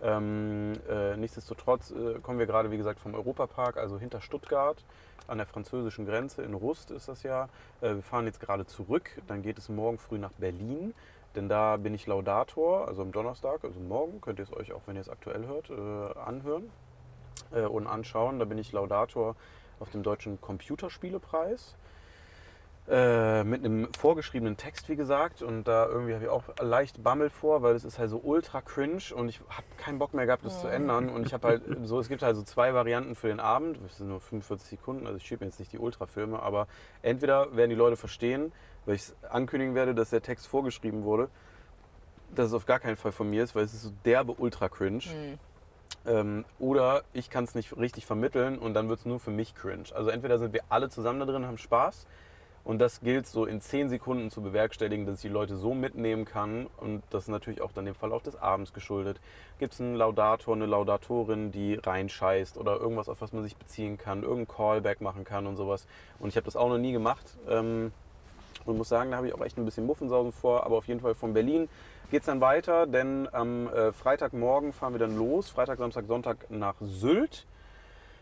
Ähm, 0.03 0.73
äh, 0.89 1.17
nichtsdestotrotz 1.17 1.91
äh, 1.93 2.19
kommen 2.21 2.39
wir 2.39 2.47
gerade, 2.47 2.71
wie 2.71 2.77
gesagt, 2.77 3.01
vom 3.01 3.15
Europapark, 3.15 3.77
also 3.77 3.99
hinter 3.99 4.21
Stuttgart, 4.21 4.85
an 5.27 5.39
der 5.39 5.47
französischen 5.47 6.05
Grenze, 6.05 6.43
in 6.43 6.55
Rust 6.55 6.91
ist 6.91 7.09
das 7.09 7.23
ja. 7.23 7.49
Äh, 7.81 7.95
wir 7.95 8.03
fahren 8.03 8.27
jetzt 8.27 8.41
gerade 8.41 8.67
zurück, 8.67 9.11
dann 9.27 9.43
geht 9.43 9.59
es 9.59 9.69
morgen 9.69 9.99
früh 9.99 10.19
nach 10.19 10.33
Berlin, 10.33 10.95
denn 11.35 11.49
da 11.49 11.77
bin 11.77 11.95
ich 11.95 12.07
Laudator, 12.07 12.87
also 12.87 13.03
am 13.03 13.13
Donnerstag, 13.13 13.65
also 13.65 13.81
morgen, 13.81 14.21
könnt 14.21 14.39
ihr 14.39 14.45
es 14.45 14.53
euch 14.53 14.73
auch, 14.73 14.83
wenn 14.87 14.97
ihr 14.97 15.03
es 15.03 15.09
aktuell 15.09 15.47
hört, 15.47 15.71
äh, 15.71 16.19
anhören 16.19 16.71
äh, 17.53 17.63
und 17.63 17.87
anschauen. 17.87 18.39
Da 18.39 18.45
bin 18.45 18.59
ich 18.59 18.73
Laudator 18.73 19.37
auf 19.81 19.91
dem 19.91 20.03
Deutschen 20.03 20.41
Computerspielepreis. 20.41 21.77
Äh, 22.87 23.45
mit 23.45 23.65
einem 23.65 23.89
vorgeschriebenen 23.99 24.59
Text, 24.59 24.91
wie 24.91 24.97
gesagt. 24.97 25.41
Und 25.41 25.65
da 25.65 25.87
irgendwie 25.87 26.13
habe 26.13 26.25
ich 26.25 26.31
auch 26.31 26.45
leicht 26.61 27.03
Bammel 27.03 27.31
vor, 27.31 27.63
weil 27.63 27.75
es 27.75 27.85
ist 27.85 27.99
halt 27.99 28.11
so 28.11 28.21
ultra 28.23 28.61
cringe 28.61 29.03
und 29.15 29.31
ich 29.31 29.41
habe 29.49 29.67
keinen 29.79 29.99
Bock 29.99 30.13
mehr 30.13 30.27
gehabt, 30.27 30.45
das 30.45 30.61
zu 30.61 30.69
ändern. 30.69 31.09
Und 31.09 31.27
ich 31.27 31.33
habe 31.33 31.49
halt 31.49 31.63
so, 31.85 31.99
es 31.99 32.09
gibt 32.09 32.23
halt 32.23 32.37
so 32.37 32.43
zwei 32.43 32.75
Varianten 32.75 33.15
für 33.15 33.29
den 33.29 33.41
Abend. 33.41 33.79
Das 33.83 33.97
sind 33.97 34.09
nur 34.09 34.21
45 34.21 34.69
Sekunden, 34.69 35.07
also 35.07 35.17
ich 35.17 35.25
schiebe 35.25 35.47
jetzt 35.47 35.59
nicht 35.59 35.73
die 35.73 35.79
Ultrafilme, 35.79 36.43
aber 36.43 36.67
entweder 37.01 37.57
werden 37.57 37.71
die 37.71 37.77
Leute 37.77 37.97
verstehen, 37.97 38.53
weil 38.85 38.97
ich 38.97 39.03
es 39.03 39.17
ankündigen 39.31 39.75
werde, 39.75 39.95
dass 39.95 40.11
der 40.11 40.21
Text 40.21 40.47
vorgeschrieben 40.47 41.05
wurde, 41.05 41.31
dass 42.35 42.49
es 42.49 42.53
auf 42.53 42.67
gar 42.67 42.81
keinen 42.81 42.97
Fall 42.97 43.13
von 43.13 43.31
mir 43.31 43.45
ist, 43.45 43.55
weil 43.55 43.65
es 43.65 43.73
ist 43.73 43.83
so 43.85 43.93
derbe 44.05 44.33
ultra 44.33 44.69
cringe. 44.69 45.05
Hm. 45.05 45.39
Ähm, 46.07 46.45
oder 46.59 47.03
ich 47.15 47.31
kann 47.31 47.45
es 47.45 47.55
nicht 47.55 47.75
richtig 47.79 48.05
vermitteln 48.05 48.59
und 48.59 48.75
dann 48.75 48.91
wird 48.91 48.99
es 48.99 49.07
nur 49.07 49.21
für 49.21 49.31
mich 49.31 49.55
cringe. 49.55 49.85
Also 49.95 50.11
entweder 50.11 50.39
sind 50.39 50.53
wir 50.53 50.65
alle 50.69 50.91
zusammen 50.91 51.19
da 51.19 51.25
drin, 51.25 51.47
haben 51.47 51.57
Spaß 51.57 52.07
und 52.65 52.79
das 52.79 53.01
gilt 53.01 53.27
so 53.27 53.45
in 53.45 53.61
10 53.61 53.91
Sekunden 53.91 54.31
zu 54.31 54.41
bewerkstelligen, 54.41 55.07
dass 55.07 55.17
ich 55.17 55.23
die 55.23 55.29
Leute 55.29 55.57
so 55.57 55.75
mitnehmen 55.75 56.25
kann 56.25 56.67
und 56.79 57.03
das 57.11 57.25
ist 57.25 57.29
natürlich 57.29 57.61
auch 57.61 57.73
dann 57.73 57.85
dem 57.85 57.95
Verlauf 57.95 58.23
des 58.23 58.37
Abends 58.37 58.73
geschuldet. 58.73 59.21
Gibt 59.59 59.75
es 59.75 59.81
einen 59.81 59.95
Laudator, 59.95 60.55
eine 60.55 60.67
Laudatorin, 60.67 61.53
die 61.53 61.75
reinscheißt 61.75 62.57
oder 62.57 62.77
irgendwas, 62.81 63.09
auf 63.09 63.21
was 63.21 63.33
man 63.33 63.43
sich 63.43 63.57
beziehen 63.57 63.99
kann, 63.99 64.23
irgendein 64.23 64.49
Callback 64.49 65.01
machen 65.01 65.25
kann 65.25 65.47
und 65.47 65.57
sowas. 65.57 65.87
Und 66.19 66.31
ich 66.31 66.37
habe 66.37 66.47
das 66.47 66.57
auch 66.57 66.69
noch 66.69 66.79
nie 66.79 66.93
gemacht. 66.93 67.37
Ähm, 67.49 67.93
und 68.65 68.79
muss 68.79 68.89
sagen, 68.89 69.11
da 69.11 69.19
habe 69.19 69.29
ich 69.29 69.35
auch 69.35 69.45
echt 69.45 69.59
ein 69.59 69.65
bisschen 69.65 69.87
Muffensausen 69.87 70.33
vor, 70.33 70.65
aber 70.65 70.77
auf 70.77 70.87
jeden 70.87 71.01
Fall 71.01 71.15
von 71.15 71.35
Berlin 71.35 71.69
geht 72.11 72.21
es 72.21 72.27
dann 72.27 72.41
weiter, 72.41 72.87
denn 72.87 73.29
am 73.33 73.69
äh, 73.69 73.93
Freitagmorgen 73.93 74.73
fahren 74.73 74.95
wir 74.95 74.99
dann 74.99 75.17
los, 75.17 75.51
Freitag, 75.51 75.79
Samstag, 75.79 76.07
Sonntag 76.07 76.51
nach 76.51 76.77
Sylt. 76.81 77.47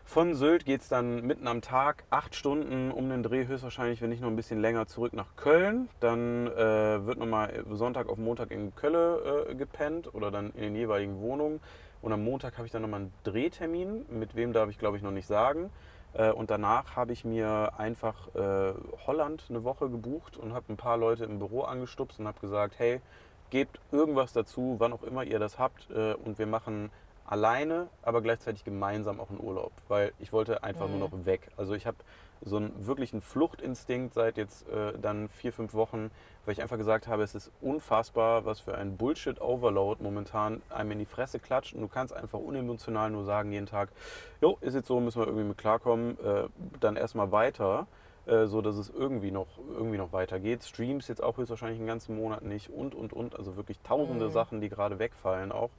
Von 0.05 0.35
Sylt 0.35 0.65
geht 0.65 0.81
es 0.81 0.89
dann 0.89 1.25
mitten 1.25 1.47
am 1.47 1.61
Tag, 1.61 2.03
acht 2.09 2.35
Stunden 2.35 2.91
um 2.91 3.09
den 3.09 3.23
Dreh, 3.23 3.47
höchstwahrscheinlich, 3.47 4.01
wenn 4.01 4.09
nicht 4.09 4.21
noch 4.21 4.29
ein 4.29 4.35
bisschen 4.35 4.59
länger, 4.59 4.85
zurück 4.85 5.13
nach 5.13 5.35
Köln. 5.35 5.89
Dann 6.01 6.47
äh, 6.47 7.05
wird 7.05 7.17
nochmal 7.17 7.63
Sonntag 7.71 8.09
auf 8.09 8.17
Montag 8.17 8.51
in 8.51 8.75
Kölle 8.75 9.47
äh, 9.49 9.55
gepennt 9.55 10.13
oder 10.13 10.29
dann 10.29 10.51
in 10.51 10.61
den 10.61 10.75
jeweiligen 10.75 11.19
Wohnungen. 11.19 11.61
Und 12.01 12.11
am 12.11 12.23
Montag 12.23 12.57
habe 12.57 12.67
ich 12.67 12.71
dann 12.71 12.81
nochmal 12.81 13.01
einen 13.01 13.13
Drehtermin. 13.23 14.05
Mit 14.09 14.35
wem 14.35 14.53
darf 14.53 14.69
ich, 14.69 14.77
glaube 14.77 14.97
ich, 14.97 15.03
noch 15.03 15.11
nicht 15.11 15.25
sagen. 15.25 15.71
Äh, 16.13 16.31
und 16.31 16.51
danach 16.51 16.95
habe 16.95 17.13
ich 17.13 17.25
mir 17.25 17.71
einfach 17.77 18.35
äh, 18.35 18.73
Holland 19.07 19.45
eine 19.49 19.63
Woche 19.63 19.89
gebucht 19.89 20.37
und 20.37 20.53
habe 20.53 20.65
ein 20.71 20.77
paar 20.77 20.97
Leute 20.97 21.23
im 21.23 21.39
Büro 21.39 21.61
angestupst 21.61 22.19
und 22.19 22.27
habe 22.27 22.39
gesagt, 22.39 22.75
hey, 22.77 23.01
gebt 23.49 23.79
irgendwas 23.91 24.33
dazu, 24.33 24.75
wann 24.79 24.93
auch 24.93 25.03
immer 25.03 25.23
ihr 25.23 25.39
das 25.39 25.57
habt. 25.57 25.89
Äh, 25.89 26.13
und 26.13 26.37
wir 26.37 26.45
machen 26.47 26.91
alleine, 27.25 27.87
aber 28.01 28.21
gleichzeitig 28.21 28.63
gemeinsam 28.63 29.19
auch 29.19 29.29
einen 29.29 29.39
Urlaub, 29.39 29.71
weil 29.87 30.13
ich 30.19 30.33
wollte 30.33 30.63
einfach 30.63 30.87
nur 30.87 30.99
noch 30.99 31.25
weg. 31.25 31.49
Also 31.57 31.73
ich 31.73 31.87
habe 31.87 31.97
so 32.45 32.57
einen 32.57 32.85
wirklichen 32.85 33.21
Fluchtinstinkt 33.21 34.13
seit 34.13 34.37
jetzt 34.37 34.67
äh, 34.67 34.97
dann 34.99 35.29
vier, 35.29 35.53
fünf 35.53 35.73
Wochen, 35.73 36.11
weil 36.45 36.53
ich 36.53 36.61
einfach 36.61 36.77
gesagt 36.77 37.07
habe, 37.07 37.23
es 37.23 37.35
ist 37.35 37.51
unfassbar, 37.61 38.45
was 38.45 38.59
für 38.59 38.75
ein 38.75 38.97
Bullshit-Overload 38.97 40.03
momentan 40.03 40.61
einem 40.69 40.91
in 40.91 40.99
die 40.99 41.05
Fresse 41.05 41.39
klatscht 41.39 41.73
und 41.73 41.81
du 41.81 41.87
kannst 41.87 42.13
einfach 42.13 42.39
unemotional 42.39 43.09
nur 43.11 43.23
sagen 43.23 43.51
jeden 43.51 43.65
Tag, 43.65 43.89
jo, 44.41 44.57
ist 44.59 44.73
jetzt 44.73 44.87
so, 44.87 44.99
müssen 44.99 45.21
wir 45.21 45.27
irgendwie 45.27 45.45
mit 45.45 45.57
klarkommen, 45.57 46.17
äh, 46.19 46.49
dann 46.81 46.97
erstmal 46.97 47.31
weiter, 47.31 47.87
äh, 48.25 48.45
so 48.45 48.61
dass 48.61 48.75
es 48.75 48.89
irgendwie 48.89 49.31
noch, 49.31 49.47
irgendwie 49.73 49.97
noch 49.97 50.11
weitergeht. 50.11 50.63
Streams 50.63 51.07
jetzt 51.07 51.23
auch 51.23 51.37
höchstwahrscheinlich 51.37 51.79
einen 51.79 51.87
ganzen 51.87 52.15
Monat 52.15 52.43
nicht 52.43 52.69
und, 52.69 52.93
und, 52.93 53.13
und, 53.13 53.37
also 53.37 53.55
wirklich 53.55 53.79
tausende 53.79 54.29
Sachen, 54.29 54.59
die 54.59 54.69
gerade 54.69 54.99
wegfallen 54.99 55.53
auch. 55.53 55.69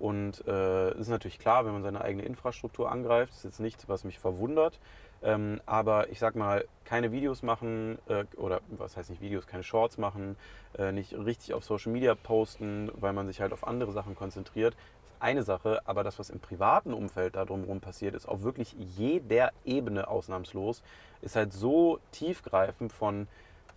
Und 0.00 0.46
äh, 0.48 0.88
es 0.92 1.00
ist 1.00 1.08
natürlich 1.08 1.38
klar, 1.38 1.66
wenn 1.66 1.72
man 1.72 1.82
seine 1.82 2.00
eigene 2.00 2.24
Infrastruktur 2.24 2.90
angreift, 2.90 3.34
ist 3.34 3.44
jetzt 3.44 3.60
nichts, 3.60 3.88
was 3.88 4.04
mich 4.04 4.18
verwundert. 4.18 4.80
Ähm, 5.22 5.60
aber 5.66 6.08
ich 6.08 6.18
sag 6.18 6.34
mal, 6.34 6.64
keine 6.86 7.12
Videos 7.12 7.42
machen 7.42 7.98
äh, 8.08 8.24
oder 8.36 8.62
was 8.70 8.96
heißt 8.96 9.10
nicht 9.10 9.20
Videos, 9.20 9.46
keine 9.46 9.62
Shorts 9.62 9.98
machen, 9.98 10.36
äh, 10.78 10.92
nicht 10.92 11.12
richtig 11.12 11.52
auf 11.52 11.64
Social 11.64 11.92
Media 11.92 12.14
posten, 12.14 12.90
weil 12.94 13.12
man 13.12 13.26
sich 13.26 13.42
halt 13.42 13.52
auf 13.52 13.66
andere 13.66 13.92
Sachen 13.92 14.14
konzentriert, 14.14 14.74
ist 14.74 15.20
eine 15.20 15.42
Sache. 15.42 15.82
Aber 15.84 16.02
das, 16.02 16.18
was 16.18 16.30
im 16.30 16.40
privaten 16.40 16.94
Umfeld 16.94 17.36
da 17.36 17.44
drumherum 17.44 17.80
passiert, 17.80 18.14
ist 18.14 18.26
auf 18.26 18.42
wirklich 18.42 18.74
jeder 18.78 19.52
Ebene 19.66 20.08
ausnahmslos, 20.08 20.82
ist 21.20 21.36
halt 21.36 21.52
so 21.52 21.98
tiefgreifend 22.12 22.90
von 22.92 23.28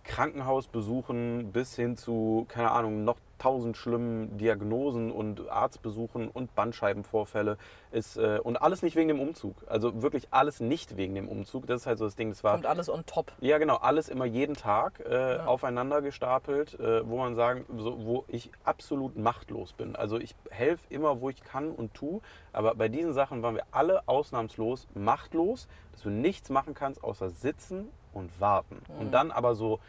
Krankenhausbesuchen 0.04 1.52
bis 1.52 1.74
hin 1.76 1.96
zu, 1.96 2.46
keine 2.48 2.70
Ahnung, 2.70 3.04
noch 3.04 3.16
tausend 3.38 3.76
schlimmen 3.76 4.38
Diagnosen 4.38 5.10
und 5.10 5.48
Arztbesuchen 5.50 6.28
und 6.28 6.54
Bandscheibenvorfälle 6.54 7.58
ist 7.90 8.16
äh, 8.16 8.38
und 8.42 8.56
alles 8.56 8.82
nicht 8.82 8.96
wegen 8.96 9.08
dem 9.08 9.20
Umzug. 9.20 9.56
Also 9.66 10.02
wirklich 10.02 10.28
alles 10.30 10.60
nicht 10.60 10.96
wegen 10.96 11.14
dem 11.14 11.28
Umzug. 11.28 11.66
Das 11.66 11.82
ist 11.82 11.86
halt 11.86 11.98
so 11.98 12.04
das 12.04 12.16
Ding. 12.16 12.30
Das 12.30 12.44
war 12.44 12.54
Und 12.54 12.64
alles 12.64 12.88
on 12.88 13.04
top. 13.06 13.32
ja, 13.40 13.58
genau, 13.58 13.76
alles 13.76 14.08
immer 14.08 14.24
jeden 14.24 14.54
Tag 14.54 15.00
äh, 15.00 15.38
aufeinander 15.44 16.00
gestapelt, 16.00 16.78
äh, 16.80 17.06
wo 17.08 17.18
man 17.18 17.34
sagen, 17.34 17.66
so, 17.76 18.04
wo 18.06 18.24
ich 18.28 18.50
absolut 18.64 19.18
machtlos 19.18 19.72
bin. 19.72 19.96
Also 19.96 20.18
ich 20.18 20.34
helfe 20.50 20.86
immer, 20.88 21.20
wo 21.20 21.28
ich 21.28 21.42
kann 21.42 21.70
und 21.70 21.92
tu, 21.92 22.22
aber 22.52 22.74
bei 22.74 22.88
diesen 22.88 23.12
Sachen 23.12 23.42
waren 23.42 23.56
wir 23.56 23.64
alle 23.72 24.06
ausnahmslos 24.08 24.86
machtlos, 24.94 25.68
dass 25.92 26.02
du 26.02 26.10
nichts 26.10 26.50
machen 26.50 26.74
kannst, 26.74 27.02
außer 27.04 27.30
sitzen 27.30 27.88
und 28.12 28.40
warten. 28.40 28.80
Und 29.00 29.12
dann 29.12 29.30
aber 29.32 29.54
so 29.54 29.80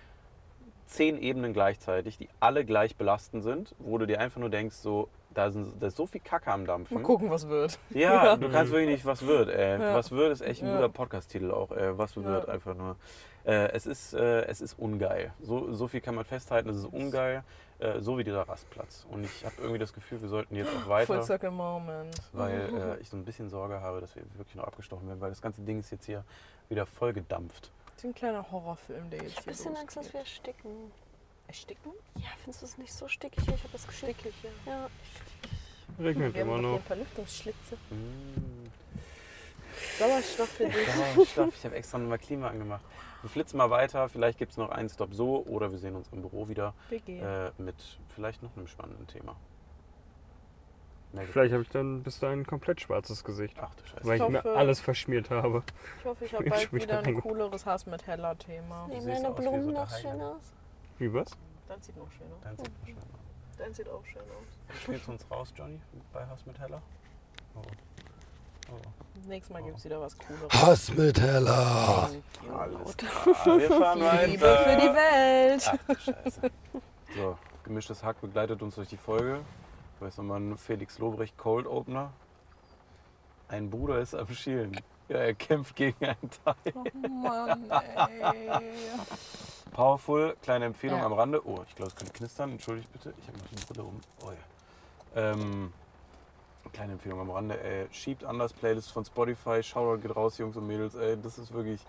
zehn 0.86 1.17
Ebenen 1.17 1.53
gleichzeitig, 1.53 2.17
die 2.17 2.29
alle 2.39 2.65
gleich 2.65 2.95
belastend 2.95 3.43
sind, 3.43 3.75
wo 3.79 3.97
du 3.97 4.05
dir 4.05 4.19
einfach 4.19 4.39
nur 4.39 4.49
denkst, 4.49 4.75
so, 4.75 5.09
da, 5.33 5.51
sind, 5.51 5.81
da 5.81 5.88
ist 5.88 5.97
so 5.97 6.05
viel 6.05 6.21
Kacke 6.21 6.51
am 6.51 6.65
Dampfen. 6.65 6.95
Mal 6.95 7.03
gucken, 7.03 7.29
was 7.29 7.47
wird. 7.49 7.77
Ja, 7.89 8.36
du 8.38 8.49
kannst 8.49 8.71
wirklich 8.71 8.89
nicht, 8.91 9.05
was 9.05 9.25
wird, 9.25 9.49
ey. 9.49 9.79
Ja. 9.81 9.93
Was 9.95 10.11
wird 10.11 10.31
ist 10.31 10.41
echt 10.41 10.61
ein 10.63 10.69
Ja. 10.69 10.75
guter 10.75 10.89
Podcast-Titel 10.89 11.51
auch, 11.51 11.71
ey. 11.71 11.97
Was 11.97 12.15
wird 12.15 12.25
Ja. 12.25 12.45
einfach 12.45 12.73
nur. 12.75 12.95
Äh, 13.43 13.71
es, 13.73 13.86
ist, 13.86 14.13
äh, 14.13 14.45
es 14.45 14.61
ist 14.61 14.79
ungeil. 14.79 15.31
So, 15.41 15.71
so 15.73 15.88
viel 15.88 16.01
kann 16.01 16.15
man 16.15 16.25
festhalten, 16.25 16.69
es 16.69 16.77
ist 16.77 16.86
ungeil, 16.86 17.43
äh, 17.79 17.99
so 17.99 18.17
wie 18.17 18.23
dieser 18.23 18.41
Rastplatz. 18.47 19.05
Und 19.11 19.23
ich 19.25 19.45
habe 19.45 19.53
irgendwie 19.59 19.77
das 19.77 19.93
Gefühl, 19.93 20.21
wir 20.21 20.29
sollten 20.29 20.55
jetzt 20.55 20.69
auch 20.69 20.79
Full 20.81 20.89
weiter, 20.89 21.21
Circle 21.21 21.51
Moment. 21.51 22.15
weil 22.33 22.53
äh, 22.97 23.01
ich 23.01 23.09
so 23.09 23.17
ein 23.17 23.25
bisschen 23.25 23.49
Sorge 23.49 23.81
habe, 23.81 24.01
dass 24.01 24.15
wir 24.15 24.23
wirklich 24.38 24.55
noch 24.55 24.63
abgestochen 24.63 25.07
werden, 25.07 25.21
weil 25.21 25.29
das 25.29 25.41
ganze 25.41 25.61
Ding 25.61 25.79
ist 25.79 25.91
jetzt 25.91 26.05
hier 26.05 26.23
wieder 26.69 26.86
voll 26.88 27.13
gedampft. 27.13 27.71
Ein 28.06 28.14
kleiner 28.14 28.51
Horrorfilm, 28.51 29.10
der 29.10 29.24
jetzt 29.24 29.38
Ein 29.39 29.43
hier 29.45 29.53
bisschen 29.53 29.76
Angst, 29.76 29.97
dass 29.97 30.03
losgeht. 30.06 30.14
wir 30.14 30.20
ersticken. 30.20 30.91
Ersticken? 31.47 31.91
Ja, 32.18 32.28
findest 32.38 32.62
du 32.62 32.66
es 32.68 32.78
nicht 32.78 32.93
so 32.93 33.08
stickig? 33.08 33.43
Ich 33.47 33.49
habe 33.49 33.70
das 33.72 33.88
Gefühl. 33.88 34.14
Stickig, 34.14 34.34
ja. 34.43 34.72
Ja. 34.72 34.89
Regnet 35.97 36.36
Wir 36.36 36.41
haben 36.41 36.49
immer 36.49 36.60
hier 36.60 36.68
noch. 36.70 36.76
ein 36.76 36.84
paar 36.84 36.97
Lüftungsschlitze. 36.97 37.76
Mm. 37.89 38.70
Sauerstoff 39.97 40.49
für 40.49 40.66
dich. 40.68 40.88
Sauerstoff, 41.16 41.56
ich 41.58 41.66
habe 41.66 41.76
extra 41.76 41.97
nochmal 41.97 42.20
Klima 42.20 42.49
angemacht. 42.49 42.84
Wir 43.24 43.30
flitzen 43.32 43.58
mal 43.58 43.72
weiter, 43.72 44.08
vielleicht 44.08 44.38
gibt 44.38 44.51
es 44.51 44.58
noch 44.58 44.70
einen 44.70 44.89
Stop 44.89 45.16
so 45.16 45.43
oder 45.47 45.72
wir 45.72 45.80
sehen 45.80 45.95
uns 45.95 46.08
im 46.12 46.22
Büro 46.22 46.47
wieder 46.47 46.76
äh, 46.91 47.49
mit 47.58 47.76
vielleicht 48.14 48.43
noch 48.43 48.56
einem 48.56 48.68
spannenden 48.68 49.08
Thema. 49.08 49.36
Vielleicht 51.32 51.53
habe 51.53 51.63
ich 51.63 51.70
dann 51.70 52.03
bis 52.03 52.20
dahin 52.20 52.41
ein 52.41 52.45
komplett 52.47 52.82
schwarzes 52.82 53.24
Gesicht, 53.24 53.55
Ach 53.59 53.74
du 53.76 53.86
Scheiße. 53.86 54.05
weil 54.07 54.22
ich, 54.22 54.28
mir 54.30 54.38
hoffe- 54.39 54.55
alles 54.57 54.80
verschmiert 54.82 55.30
habe. 55.30 55.63
Ich 55.99 56.05
hoffe, 56.05 56.26
ich 56.26 56.34
habe 56.36 56.49
bald 56.49 56.74
wieder 56.74 56.99
ein 56.99 57.22
cooleres 57.22 57.66
Hass 57.66 57.86
mit 57.86 58.05
Hella-Thema. 58.07 58.88
Nee. 58.89 58.99
Sehen 58.99 59.24
wie 59.24 59.41
Blumen 59.41 59.63
so 59.66 59.72
noch 59.72 59.89
schön 59.97 60.22
aus? 60.22 60.41
Wie 60.97 61.13
was? 61.13 61.32
Dein 61.68 61.82
sieht 61.82 61.97
noch 61.97 62.11
schön 62.11 62.28
aus. 62.32 62.39
Dein 62.43 62.57
sieht 62.57 62.72
schön 62.86 62.95
aus. 62.97 63.03
Dein 63.57 63.74
sieht 63.74 63.89
auch 63.89 64.05
schön 64.05 64.22
aus. 64.22 64.78
Spielst 64.82 65.07
du 65.07 65.11
uns 65.11 65.26
raus, 65.32 65.53
Johnny, 65.55 65.80
bei 66.13 66.26
Hass 66.26 66.45
mit 66.45 66.59
Heller? 66.59 66.82
Oh. 67.55 67.61
Oh. 68.72 68.76
Nächstes 69.28 69.53
Mal 69.53 69.61
gibt 69.63 69.78
es 69.78 69.86
wieder 69.86 70.01
was 70.01 70.18
Cooleres. 70.18 70.51
Hass 70.61 70.93
mit 70.93 71.22
Heller. 71.22 72.09
Alles 72.57 72.97
klar, 72.97 73.57
wir 73.59 73.70
fahren 73.70 74.01
weiter. 74.01 74.28
Liebe 74.28 74.57
für 74.66 74.76
die 74.78 74.93
Welt. 74.93 75.63
Ach 75.72 75.78
du 75.88 75.95
Scheiße. 75.99 76.41
So, 77.16 77.38
gemischtes 77.63 78.03
Hack 78.03 78.20
begleitet 78.22 78.61
uns 78.61 78.76
durch 78.76 78.89
die 78.89 78.97
Folge. 78.97 79.39
Da 79.99 80.07
ist 80.07 80.17
nochmal 80.17 80.57
Felix 80.57 80.99
Lobrecht 80.99 81.37
Cold 81.37 81.67
Opener. 81.67 82.11
Ein 83.47 83.69
Bruder 83.69 83.99
ist 83.99 84.13
am 84.15 84.27
Schielen. 84.33 84.79
Ja, 85.07 85.17
er 85.17 85.33
kämpft 85.35 85.75
gegen 85.75 86.03
einen 86.03 86.29
Teil. 86.43 86.73
Oh 86.73 87.07
Mann, 87.07 87.69
ey. 87.69 88.49
Powerful, 89.71 90.35
kleine 90.41 90.65
Empfehlung 90.65 90.99
Ja. 90.99 91.05
am 91.05 91.13
Rande. 91.13 91.45
Oh, 91.45 91.59
ich 91.67 91.75
glaube, 91.75 91.89
es 91.91 91.95
könnte 91.95 92.11
knistern. 92.13 92.51
Entschuldigt 92.53 92.91
bitte. 92.91 93.13
Ich 93.21 93.27
habe 93.27 93.37
noch 93.37 93.45
die 93.47 93.65
Brille 93.73 93.83
um. 93.83 93.99
Oh 94.25 94.31
ja. 94.31 95.31
Ähm, 95.31 95.71
kleine 96.73 96.93
Empfehlung 96.93 97.19
am 97.19 97.29
Rande. 97.29 97.61
Ey, 97.61 97.87
schiebt 97.91 98.23
anders 98.23 98.51
Playlist 98.53 98.91
von 98.91 99.05
Spotify. 99.05 99.61
Shoutout 99.61 100.01
geht 100.01 100.15
raus, 100.15 100.37
Jungs 100.39 100.57
und 100.57 100.65
Mädels. 100.65 100.95
Ey, 100.95 101.17
das 101.21 101.37
ist 101.37 101.53
wirklich. 101.53 101.85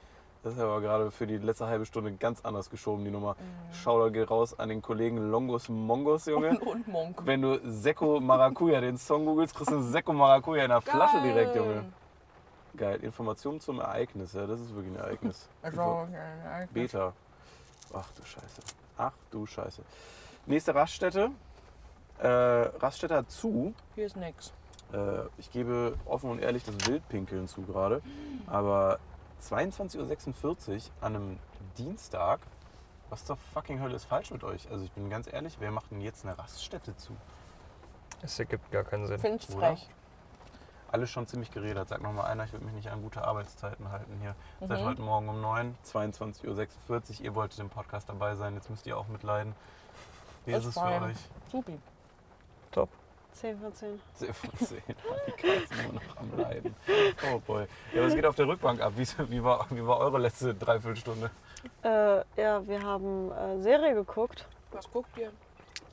Das 0.46 0.54
ist 0.54 0.60
aber 0.60 0.80
gerade 0.80 1.10
für 1.10 1.26
die 1.26 1.38
letzte 1.38 1.66
halbe 1.66 1.84
Stunde 1.86 2.12
ganz 2.12 2.44
anders 2.44 2.70
geschoben, 2.70 3.04
die 3.04 3.10
Nummer. 3.10 3.34
Shoutout 3.72 4.12
geht 4.12 4.30
raus 4.30 4.56
an 4.56 4.68
den 4.68 4.80
Kollegen 4.80 5.28
Longos 5.28 5.68
Mongos, 5.68 6.26
Junge. 6.26 6.50
Und, 6.50 6.62
und 6.68 6.86
Monk. 6.86 7.20
Wenn 7.24 7.42
du 7.42 7.58
Sekko 7.68 8.20
Maracuja 8.20 8.80
den 8.80 8.96
Song 8.96 9.26
googelst, 9.26 9.56
kriegst 9.56 9.72
du 9.72 9.82
Sekko 9.82 10.12
Maracuja 10.12 10.62
in 10.62 10.68
der 10.68 10.80
Flasche 10.80 11.20
direkt, 11.20 11.56
Junge. 11.56 11.86
Geil. 12.76 13.00
Informationen 13.02 13.58
zum 13.58 13.80
Ereignis, 13.80 14.34
ja, 14.34 14.46
das 14.46 14.60
ist 14.60 14.72
wirklich 14.72 14.94
ein 14.94 15.00
Ereignis. 15.00 15.48
Also, 15.62 15.82
okay. 15.82 16.68
Beta. 16.72 17.12
Ach 17.92 18.08
du 18.16 18.24
Scheiße. 18.24 18.62
Ach 18.98 19.12
du 19.32 19.46
Scheiße. 19.46 19.82
Nächste 20.46 20.76
Raststätte. 20.76 21.32
Äh, 22.20 22.28
Raststätte 22.28 23.16
hat 23.16 23.32
zu. 23.32 23.74
Hier 23.96 24.06
ist 24.06 24.16
nix. 24.16 24.52
Äh, 24.92 25.22
ich 25.38 25.50
gebe 25.50 25.94
offen 26.04 26.30
und 26.30 26.38
ehrlich 26.38 26.62
das 26.62 26.86
Wildpinkeln 26.86 27.48
zu 27.48 27.62
gerade. 27.62 28.00
Aber 28.46 29.00
22.46 29.42 29.96
Uhr 30.74 30.80
an 31.00 31.16
einem 31.16 31.38
Dienstag. 31.78 32.40
Was 33.08 33.24
zur 33.24 33.36
fucking 33.36 33.80
Hölle 33.80 33.94
ist 33.94 34.04
falsch 34.04 34.30
mit 34.32 34.42
euch? 34.42 34.68
Also 34.70 34.84
ich 34.84 34.90
bin 34.92 35.08
ganz 35.10 35.32
ehrlich, 35.32 35.56
wer 35.60 35.70
macht 35.70 35.90
denn 35.92 36.00
jetzt 36.00 36.24
eine 36.24 36.36
Raststätte 36.36 36.96
zu? 36.96 37.16
Es 38.22 38.38
ergibt 38.38 38.70
gar 38.72 38.82
keinen 38.84 39.06
Sinn. 39.06 39.20
Find's 39.20 39.48
Oder? 39.50 39.68
frech. 39.68 39.88
Alles 40.90 41.10
schon 41.10 41.26
ziemlich 41.26 41.50
geredet. 41.50 41.88
Sag 41.88 42.00
noch 42.00 42.12
mal 42.12 42.24
einer, 42.24 42.44
ich 42.44 42.52
würde 42.52 42.64
mich 42.64 42.74
nicht 42.74 42.88
an 42.90 43.02
gute 43.02 43.22
Arbeitszeiten 43.22 43.90
halten 43.90 44.16
hier. 44.20 44.34
Seit 44.60 44.80
Mhm. 44.80 44.84
heute 44.84 45.02
Morgen 45.02 45.28
um 45.28 45.40
9, 45.40 45.76
22.46 45.84 47.20
Uhr. 47.20 47.24
Ihr 47.24 47.34
wolltet 47.34 47.58
im 47.60 47.68
Podcast 47.68 48.08
dabei 48.08 48.34
sein, 48.34 48.54
jetzt 48.54 48.70
müsst 48.70 48.86
ihr 48.86 48.96
auch 48.96 49.06
mitleiden. 49.08 49.54
Wie 50.44 50.52
ist 50.52 50.64
es 50.64 50.74
für 50.74 50.80
fein. 50.80 51.02
euch? 51.02 51.16
Supi. 51.50 51.78
Top. 52.70 52.88
10 53.36 53.58
von 53.58 53.74
10. 53.74 54.00
Sehr 54.14 54.34
von 54.34 54.50
10. 54.66 54.82
Die 54.88 55.32
Katzen 55.32 55.82
nur 55.84 55.92
noch 55.94 56.16
am 56.16 56.38
Leiden. 56.38 56.74
Oh 57.30 57.38
boy. 57.46 57.66
Ja, 57.92 58.02
was 58.02 58.14
geht 58.14 58.24
auf 58.24 58.34
der 58.34 58.48
Rückbank 58.48 58.80
ab? 58.80 58.94
Wie, 58.96 59.06
wie, 59.28 59.44
war, 59.44 59.66
wie 59.70 59.86
war 59.86 59.98
eure 59.98 60.18
letzte 60.18 60.54
Dreiviertelstunde? 60.54 61.30
Äh, 61.82 62.18
ja, 62.40 62.66
wir 62.66 62.82
haben 62.82 63.30
äh, 63.32 63.60
Serie 63.60 63.94
geguckt. 63.94 64.46
Was 64.72 64.90
guckt 64.90 65.10
ihr? 65.18 65.32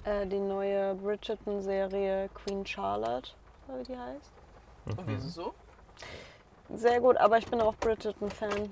Äh, 0.05 0.25
die 0.27 0.39
neue 0.39 0.95
Bridgerton-Serie 0.95 2.29
Queen 2.33 2.65
Charlotte, 2.65 3.31
wie 3.77 3.83
die 3.83 3.97
heißt. 3.97 4.31
Und 4.97 5.07
wie 5.07 5.15
ist 5.15 5.25
es 5.25 5.35
so? 5.35 5.53
Sehr 6.73 7.01
gut, 7.01 7.17
aber 7.17 7.37
ich 7.37 7.47
bin 7.47 7.59
auch 7.61 7.75
Bridgerton-Fan. 7.75 8.69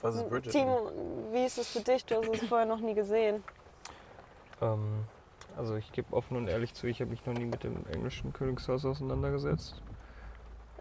Was 0.00 0.16
ist 0.16 0.28
Bridget? 0.28 0.52
Timo, 0.52 0.90
wie 1.32 1.44
ist 1.44 1.58
es 1.58 1.68
für 1.68 1.80
dich? 1.80 2.04
Du 2.04 2.16
hast 2.16 2.42
es 2.42 2.48
vorher 2.48 2.66
noch 2.66 2.80
nie 2.80 2.94
gesehen. 2.94 3.44
Ähm, 4.62 5.04
also 5.56 5.76
ich 5.76 5.90
gebe 5.92 6.12
offen 6.14 6.36
und 6.36 6.48
ehrlich 6.48 6.74
zu, 6.74 6.86
ich 6.86 7.00
habe 7.00 7.10
mich 7.10 7.24
noch 7.26 7.34
nie 7.34 7.44
mit 7.44 7.64
dem 7.64 7.84
englischen 7.92 8.32
Königshaus 8.32 8.84
auseinandergesetzt. 8.84 9.80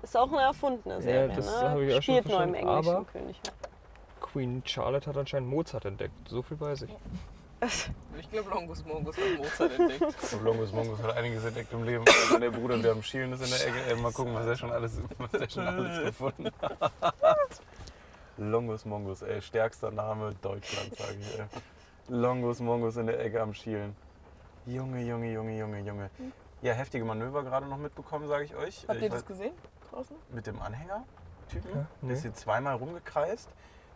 Ist 0.02 0.16
auch 0.16 0.32
eine 0.32 0.42
erfundene 0.42 1.02
Serie, 1.02 1.36
das 1.36 1.46
ne? 1.46 1.70
habe 1.70 1.86
ich 1.86 1.92
auch 1.98 2.02
schon 2.02 2.16
Spielt 2.16 2.28
nur 2.30 2.44
im 2.44 2.54
verstanden, 2.54 2.56
englischen 2.56 2.96
aber- 2.96 3.06
Königreich. 3.06 3.42
Queen 4.22 4.62
Charlotte 4.66 5.10
hat 5.10 5.18
anscheinend 5.18 5.50
Mozart 5.50 5.86
entdeckt. 5.86 6.14
So 6.28 6.42
viel 6.42 6.60
weiß 6.60 6.84
ich. 6.84 6.92
Ich 8.18 8.30
glaube, 8.32 8.50
Longus 8.52 8.86
Mongus 8.86 9.18
hat 9.18 9.38
Mozart 9.38 9.80
entdeckt. 9.80 10.34
Und 10.34 10.44
Longus 10.44 10.72
Mongus 10.72 11.02
hat 11.04 11.18
einiges 11.18 11.44
entdeckt 11.44 11.74
im 11.74 11.84
Leben. 11.84 12.06
Und 12.34 12.42
der 12.42 12.52
Bruder, 12.52 12.78
der 12.78 12.92
am 12.94 13.02
Schielen 13.04 13.34
ist 13.34 13.42
in 13.44 13.50
der 13.50 13.68
Ecke. 13.68 13.94
Ey, 13.94 14.02
mal 14.02 14.12
gucken, 14.14 14.34
was 14.34 14.46
er 14.46 14.56
schon 14.56 14.72
alles, 14.72 15.02
was 15.18 15.34
er 15.34 15.50
schon 15.50 15.68
alles 15.68 16.06
gefunden 16.06 16.50
hat. 16.62 17.62
Longus 18.38 18.86
Mongus, 18.86 19.22
ey, 19.24 19.42
stärkster 19.42 19.92
Name 19.92 20.36
Deutschlands, 20.42 20.98
sage 20.98 21.18
ich. 21.20 21.40
Ey. 21.40 21.46
Longus 22.08 22.60
Mongus 22.62 22.96
in 22.98 23.08
der 23.08 23.20
Ecke 23.20 23.42
am 23.42 23.54
Schielen. 23.54 23.96
Junge, 24.70 25.02
Junge, 25.02 25.32
Junge, 25.34 25.58
Junge, 25.58 25.80
Junge. 25.80 26.10
Ja, 26.62 26.74
heftige 26.74 27.04
Manöver 27.06 27.44
gerade 27.44 27.66
noch 27.66 27.78
mitbekommen, 27.78 28.28
sage 28.28 28.44
ich 28.46 28.56
euch. 28.56 28.86
Habt 28.88 28.98
Ich 28.98 29.04
ihr 29.04 29.10
das 29.10 29.24
weiß- 29.24 29.28
gesehen 29.28 29.54
draußen? 29.90 30.16
mit 30.30 30.46
dem 30.46 30.62
Anhänger-Typen. 30.62 31.72
Ja, 31.76 31.86
nee. 32.02 32.14
Ist 32.14 32.22
hier 32.22 32.34
zweimal 32.34 32.76
rumgekreist. 32.76 33.50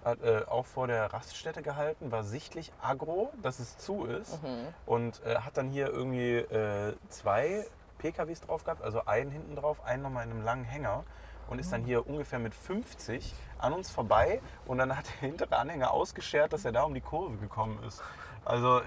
Hat 0.03 0.21
äh, 0.23 0.41
auch 0.49 0.65
vor 0.65 0.87
der 0.87 1.13
Raststätte 1.13 1.61
gehalten, 1.61 2.11
war 2.11 2.23
sichtlich 2.23 2.73
aggro, 2.81 3.31
dass 3.41 3.59
es 3.59 3.77
zu 3.77 4.05
ist. 4.05 4.41
Mhm. 4.43 4.67
Und 4.85 5.21
äh, 5.25 5.35
hat 5.37 5.57
dann 5.57 5.69
hier 5.69 5.87
irgendwie 5.87 6.37
äh, 6.37 6.95
zwei 7.09 7.65
PKWs 7.99 8.41
drauf 8.41 8.63
gehabt, 8.65 8.81
also 8.81 9.05
einen 9.05 9.31
hinten 9.31 9.55
drauf, 9.55 9.83
einen 9.85 10.01
nochmal 10.03 10.25
in 10.25 10.31
einem 10.31 10.41
langen 10.43 10.65
Hänger. 10.65 11.03
Und 11.49 11.59
ist 11.59 11.71
dann 11.73 11.83
hier 11.83 12.07
ungefähr 12.07 12.39
mit 12.39 12.55
50 12.55 13.33
an 13.59 13.73
uns 13.73 13.91
vorbei. 13.91 14.41
Und 14.65 14.77
dann 14.79 14.97
hat 14.97 15.05
der 15.21 15.29
hintere 15.29 15.55
Anhänger 15.57 15.91
ausgeschert, 15.91 16.51
dass 16.53 16.65
er 16.65 16.71
da 16.71 16.83
um 16.83 16.93
die 16.93 17.01
Kurve 17.01 17.35
gekommen 17.37 17.81
ist. 17.85 18.01
Also 18.45 18.81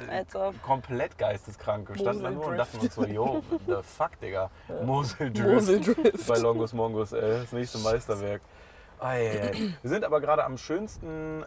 komplett 0.63 1.17
geisteskrank. 1.19 1.89
Wir 1.89 1.99
standen 1.99 2.23
da 2.23 2.31
nur 2.31 2.47
und 2.47 2.57
dachten 2.57 2.79
uns 2.79 2.95
so, 2.95 3.05
yo, 3.07 3.43
the 3.67 3.83
fuck, 3.83 4.19
Digga. 4.21 4.51
Moseldrift 4.85 5.49
Moseldrift. 5.49 6.27
bei 6.27 6.39
Longus 6.39 6.73
Mongus, 6.73 7.13
ey. 7.13 7.41
Das 7.41 7.53
nächste 7.53 7.79
Meisterwerk. 7.79 8.43
Ei, 8.99 9.31
ei, 9.31 9.41
ei. 9.41 9.75
Wir 9.83 9.91
sind 9.91 10.05
aber 10.05 10.21
gerade 10.21 10.45
am 10.45 10.59
schönsten, 10.59 11.45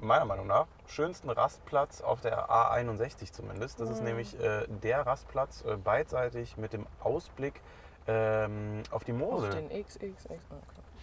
meiner 0.00 0.24
Meinung 0.24 0.46
nach, 0.46 0.66
schönsten 0.86 1.30
Rastplatz 1.30 2.00
auf 2.00 2.20
der 2.20 2.50
A61 2.50 3.32
zumindest. 3.32 3.80
Das 3.80 3.90
ist 3.90 4.02
nämlich 4.02 4.38
äh, 4.40 4.66
der 4.82 5.06
Rastplatz 5.06 5.64
äh, 5.64 5.76
beidseitig 5.76 6.56
mit 6.56 6.72
dem 6.72 6.86
Ausblick 7.00 7.60
ähm, 8.06 8.82
auf 8.90 9.04
die 9.04 9.12
Auf 9.12 9.18
Mosel. 9.18 9.50
den 9.50 9.68
XXX. 9.84 10.24
Okay. 10.26 10.38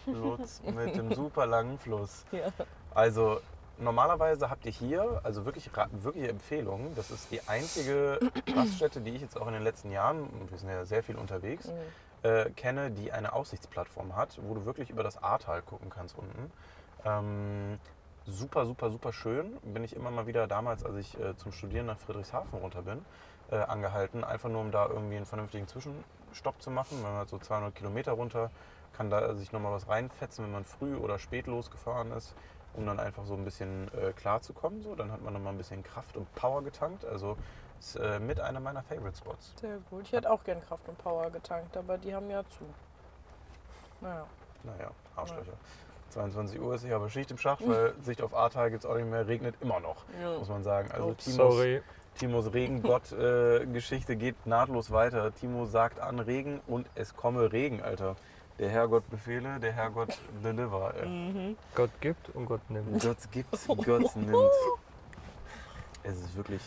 Fluss 0.04 0.62
mit 0.64 0.96
dem 0.96 1.12
super 1.16 1.46
langen 1.46 1.78
Fluss. 1.78 2.26
Ja. 2.32 2.48
Also 2.94 3.40
normalerweise 3.80 4.50
habt 4.50 4.66
ihr 4.66 4.72
hier, 4.72 5.22
also 5.24 5.46
wirklich 5.46 5.70
wirkliche 5.92 6.30
Empfehlungen. 6.30 6.94
Das 6.96 7.12
ist 7.12 7.32
die 7.32 7.42
einzige 7.48 8.20
Raststätte, 8.56 9.02
die 9.02 9.16
ich 9.16 9.22
jetzt 9.22 9.40
auch 9.40 9.48
in 9.48 9.54
den 9.54 9.64
letzten 9.64 9.92
Jahren, 9.92 10.24
und 10.24 10.52
wir 10.52 10.58
sind 10.58 10.70
ja 10.70 10.86
sehr 10.86 11.04
viel 11.04 11.16
unterwegs, 11.16 11.68
Mhm. 11.68 11.74
äh, 12.30 12.50
kenne, 12.52 12.92
die 12.92 13.12
eine 13.12 13.34
Aussichtsplattform 13.34 14.16
hat, 14.16 14.40
wo 14.42 14.54
du 14.56 14.66
wirklich 14.66 14.90
über 14.90 15.04
das 15.04 15.22
Ahrtal 15.22 15.62
gucken 15.62 15.90
kannst 15.90 16.18
unten. 16.18 16.52
Ähm, 17.06 17.80
super, 18.26 18.66
super, 18.66 18.90
super 18.90 19.14
schön. 19.14 19.58
Bin 19.62 19.84
ich 19.84 19.96
immer 19.96 20.12
mal 20.12 20.28
wieder 20.28 20.48
damals, 20.48 20.84
als 20.84 20.96
ich 20.98 21.20
äh, 21.20 21.36
zum 21.38 21.52
Studieren 21.52 21.86
nach 21.86 21.98
Friedrichshafen 22.00 22.58
runter 22.60 22.82
bin, 22.82 23.06
äh, 23.52 23.58
angehalten. 23.58 24.24
Einfach 24.24 24.50
nur, 24.50 24.62
um 24.62 24.72
da 24.72 24.88
irgendwie 24.88 25.16
einen 25.18 25.26
vernünftigen 25.26 25.68
Zwischenstopp 25.68 26.62
zu 26.62 26.72
machen. 26.72 26.98
Wenn 26.98 27.04
man 27.12 27.18
halt 27.20 27.30
so 27.30 27.38
200 27.38 27.76
Kilometer 27.76 28.14
runter, 28.14 28.50
kann 28.94 29.10
da 29.12 29.36
sich 29.36 29.52
nochmal 29.52 29.72
was 29.74 29.88
reinfetzen, 29.88 30.44
wenn 30.44 30.52
man 30.52 30.66
früh 30.66 30.96
oder 30.96 31.20
spät 31.20 31.46
losgefahren 31.48 32.12
ist, 32.12 32.34
um 32.74 32.86
dann 32.86 33.00
einfach 33.00 33.26
so 33.26 33.34
ein 33.34 33.44
bisschen 33.44 33.88
äh, 33.96 34.12
klar 34.14 34.42
zu 34.42 34.54
kommen. 34.54 34.82
So. 34.82 34.96
Dann 34.96 35.12
hat 35.12 35.22
man 35.22 35.34
nochmal 35.34 35.54
ein 35.54 35.58
bisschen 35.58 35.84
Kraft 35.84 36.16
und 36.18 36.34
Power 36.36 36.64
getankt. 36.64 37.06
Also 37.06 37.38
ist 37.80 37.96
äh, 37.96 38.20
mit 38.20 38.40
einer 38.40 38.60
meiner 38.60 38.84
Favorite 38.84 39.18
Spots. 39.18 39.54
Sehr 39.60 39.78
gut. 39.90 40.04
Ich 40.04 40.12
hätte 40.12 40.32
auch 40.32 40.44
gern 40.44 40.62
Kraft 40.62 40.88
und 40.88 40.98
Power 40.98 41.30
getankt, 41.30 41.76
aber 41.78 41.98
die 41.98 42.14
haben 42.14 42.30
ja 42.30 42.44
zu. 42.50 42.64
Naja. 44.02 44.26
Naja, 44.64 44.92
Arschlöcher. 45.16 45.54
22 46.10 46.60
Uhr 46.60 46.74
ist 46.76 46.84
ich 46.84 46.94
aber 46.94 47.10
Schicht 47.10 47.30
im 47.32 47.38
Schacht, 47.38 47.68
weil 47.68 47.94
Sicht 48.02 48.22
auf 48.22 48.34
Ahrtal 48.34 48.70
gibt 48.72 48.84
es 48.84 48.90
auch 48.90 48.96
nicht 48.96 49.10
mehr, 49.10 49.28
regnet 49.28 49.56
immer 49.62 49.80
noch, 49.80 50.06
Ja. 50.22 50.38
muss 50.38 50.50
man 50.50 50.64
sagen. 50.64 50.90
Also 50.92 51.10
Oh, 51.10 51.14
Timos, 51.14 51.36
Sorry. 51.36 51.82
Timos 52.18 52.52
Regengott-Geschichte 52.54 54.16
geht 54.18 54.46
nahtlos 54.48 54.92
weiter. 54.92 55.34
Timo 55.36 55.66
sagt 55.66 56.00
an 56.00 56.20
Regen 56.20 56.62
und 56.68 56.90
es 56.96 57.16
komme 57.16 57.52
Regen, 57.52 57.82
Alter. 57.84 58.16
Der 58.60 58.70
Herrgott 58.70 59.08
befehle, 59.10 59.60
der 59.60 59.72
Herrgott 59.72 60.18
deliver. 60.44 60.94
Ey. 60.96 61.08
Mhm. 61.08 61.58
Gott 61.76 61.92
gibt 62.02 62.30
und 62.30 62.46
Gott 62.46 62.68
nimmt. 62.70 63.02
Gott 63.04 63.32
gibt, 63.32 63.68
Gott 63.68 64.16
nimmt. 64.16 64.52
Es 66.04 66.18
ist 66.18 66.36
wirklich, 66.36 66.62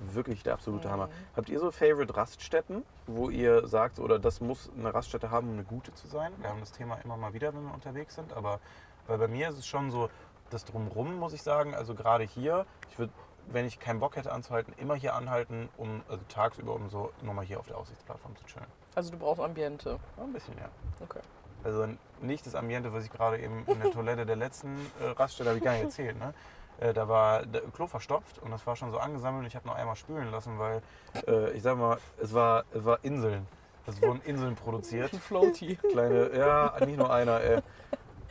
wirklich 0.00 0.42
der 0.42 0.54
absolute 0.54 0.90
Hammer. 0.90 1.08
Habt 1.36 1.48
ihr 1.48 1.60
so 1.60 1.70
Favorite 1.70 2.16
Raststätten, 2.16 2.84
wo 3.06 3.30
ihr 3.30 3.68
sagt, 3.68 4.00
oder 4.00 4.18
das 4.18 4.40
muss 4.40 4.70
eine 4.76 4.92
Raststätte 4.92 5.30
haben, 5.30 5.48
um 5.48 5.54
eine 5.54 5.64
gute 5.64 5.94
zu 5.94 6.08
sein? 6.08 6.32
Wir 6.38 6.48
haben 6.48 6.60
das 6.60 6.72
Thema 6.72 6.96
immer 7.04 7.16
mal 7.16 7.32
wieder, 7.32 7.54
wenn 7.54 7.62
wir 7.62 7.74
unterwegs 7.74 8.14
sind, 8.16 8.32
aber 8.32 8.58
weil 9.06 9.18
bei 9.18 9.28
mir 9.28 9.48
ist 9.48 9.58
es 9.58 9.66
schon 9.66 9.90
so, 9.90 10.08
das 10.50 10.64
Drumrum 10.64 11.16
muss 11.16 11.32
ich 11.32 11.42
sagen, 11.42 11.74
also 11.74 11.94
gerade 11.94 12.24
hier, 12.24 12.66
ich 12.90 12.98
würde, 12.98 13.12
wenn 13.46 13.66
ich 13.66 13.78
keinen 13.78 14.00
Bock 14.00 14.16
hätte 14.16 14.32
anzuhalten, 14.32 14.72
immer 14.78 14.94
hier 14.94 15.14
anhalten, 15.14 15.68
um, 15.76 16.02
also 16.08 16.22
tagsüber, 16.28 16.74
um 16.74 16.88
so 16.88 17.12
nochmal 17.22 17.44
hier 17.44 17.60
auf 17.60 17.66
der 17.66 17.78
Aussichtsplattform 17.78 18.36
zu 18.36 18.44
chillen. 18.46 18.66
Also 19.00 19.12
du 19.12 19.18
brauchst 19.18 19.40
Ambiente. 19.40 19.98
Ja, 20.18 20.22
ein 20.22 20.32
bisschen, 20.34 20.54
ja. 20.58 20.68
Okay. 21.02 21.20
Also 21.64 21.88
nicht 22.20 22.44
das 22.44 22.54
Ambiente, 22.54 22.92
was 22.92 23.02
ich 23.02 23.10
gerade 23.10 23.38
eben 23.38 23.64
in 23.66 23.80
der 23.80 23.90
Toilette 23.92 24.26
der 24.26 24.36
letzten 24.36 24.76
äh, 25.00 25.06
Raststätte, 25.16 25.48
habe 25.48 25.58
ich 25.58 25.64
gar 25.64 25.72
nicht 25.72 25.84
erzählt. 25.84 26.18
Ne? 26.18 26.34
Äh, 26.80 26.92
da 26.92 27.08
war 27.08 27.46
der 27.46 27.62
Klo 27.74 27.86
verstopft 27.86 28.40
und 28.40 28.50
das 28.50 28.66
war 28.66 28.76
schon 28.76 28.90
so 28.90 28.98
angesammelt. 28.98 29.46
Ich 29.46 29.56
habe 29.56 29.66
noch 29.66 29.74
einmal 29.74 29.96
spülen 29.96 30.30
lassen, 30.30 30.58
weil 30.58 30.82
äh, 31.26 31.50
ich 31.52 31.62
sag 31.62 31.78
mal, 31.78 31.96
es 32.20 32.34
war, 32.34 32.64
es 32.74 32.84
war 32.84 32.98
Inseln. 33.02 33.46
Es 33.86 34.02
wurden 34.02 34.20
Inseln 34.26 34.54
produziert. 34.54 35.14
Ein 35.14 35.18
Floaty. 35.30 35.76
Kleine, 35.76 36.36
ja, 36.36 36.76
nicht 36.84 36.98
nur 36.98 37.10
einer. 37.10 37.40
Ey. 37.40 37.62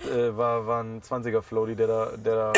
Äh, 0.01 0.37
war, 0.37 0.65
war 0.65 0.81
ein 0.81 1.01
20er 1.01 1.41
Floaty, 1.41 1.75
der 1.75 1.87
da, 1.87 2.11
der 2.15 2.35
da, 2.35 2.53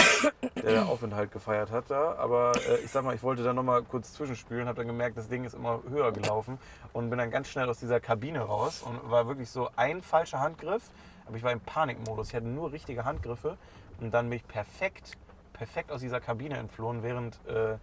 der 0.61 0.73
da 0.73 0.85
Aufenthalt 0.85 1.31
gefeiert 1.31 1.71
hat 1.71 1.85
da. 1.89 2.15
Aber 2.15 2.51
äh, 2.69 2.77
ich 2.83 2.91
sag 2.91 3.03
mal, 3.03 3.15
ich 3.15 3.23
wollte 3.23 3.43
da 3.43 3.51
nochmal 3.53 3.81
kurz 3.81 4.13
zwischenspülen, 4.13 4.67
habe 4.67 4.77
dann 4.77 4.87
gemerkt, 4.87 5.17
das 5.17 5.27
Ding 5.27 5.43
ist 5.43 5.55
immer 5.55 5.81
höher 5.89 6.11
gelaufen 6.11 6.59
und 6.93 7.09
bin 7.09 7.17
dann 7.17 7.31
ganz 7.31 7.49
schnell 7.49 7.67
aus 7.67 7.79
dieser 7.79 7.99
Kabine 7.99 8.41
raus 8.41 8.83
und 8.83 9.09
war 9.09 9.27
wirklich 9.27 9.49
so 9.49 9.69
ein 9.75 10.01
falscher 10.01 10.39
Handgriff. 10.39 10.83
Aber 11.25 11.35
ich 11.35 11.43
war 11.43 11.51
im 11.51 11.61
Panikmodus. 11.61 12.29
Ich 12.29 12.35
hatte 12.35 12.47
nur 12.47 12.71
richtige 12.71 13.05
Handgriffe 13.05 13.57
und 13.99 14.13
dann 14.13 14.29
bin 14.29 14.37
ich 14.37 14.47
perfekt, 14.47 15.17
perfekt 15.53 15.91
aus 15.91 16.01
dieser 16.01 16.19
Kabine 16.19 16.57
entflohen, 16.57 17.01
während 17.01 17.39
äh, 17.47 17.77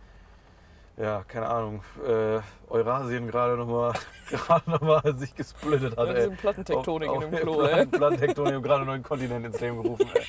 ja, 1.00 1.22
keine 1.28 1.46
Ahnung, 1.48 1.82
äh, 2.06 2.40
Eurasien 2.68 3.28
gerade 3.28 3.56
nochmal 3.56 3.92
gerade 4.30 4.70
noch 4.70 4.80
mal 4.80 5.02
sich 5.16 5.34
gesplittet 5.34 5.96
hat. 5.96 6.06
Ja, 6.08 6.12
ey. 6.14 6.24
diese 6.26 6.30
Plattentektonik 6.36 7.08
Auf- 7.08 7.22
in 7.24 7.30
dem 7.30 7.40
Klo, 7.40 7.58
Platten- 7.58 7.78
ey. 7.78 7.86
Plattentektonik 7.86 8.56
und 8.56 8.62
gerade 8.62 8.76
einen 8.80 8.86
neuen 8.86 9.02
Kontinent 9.02 9.46
ins 9.46 9.60
Leben 9.60 9.82
gerufen. 9.82 10.08
Ey. 10.14 10.22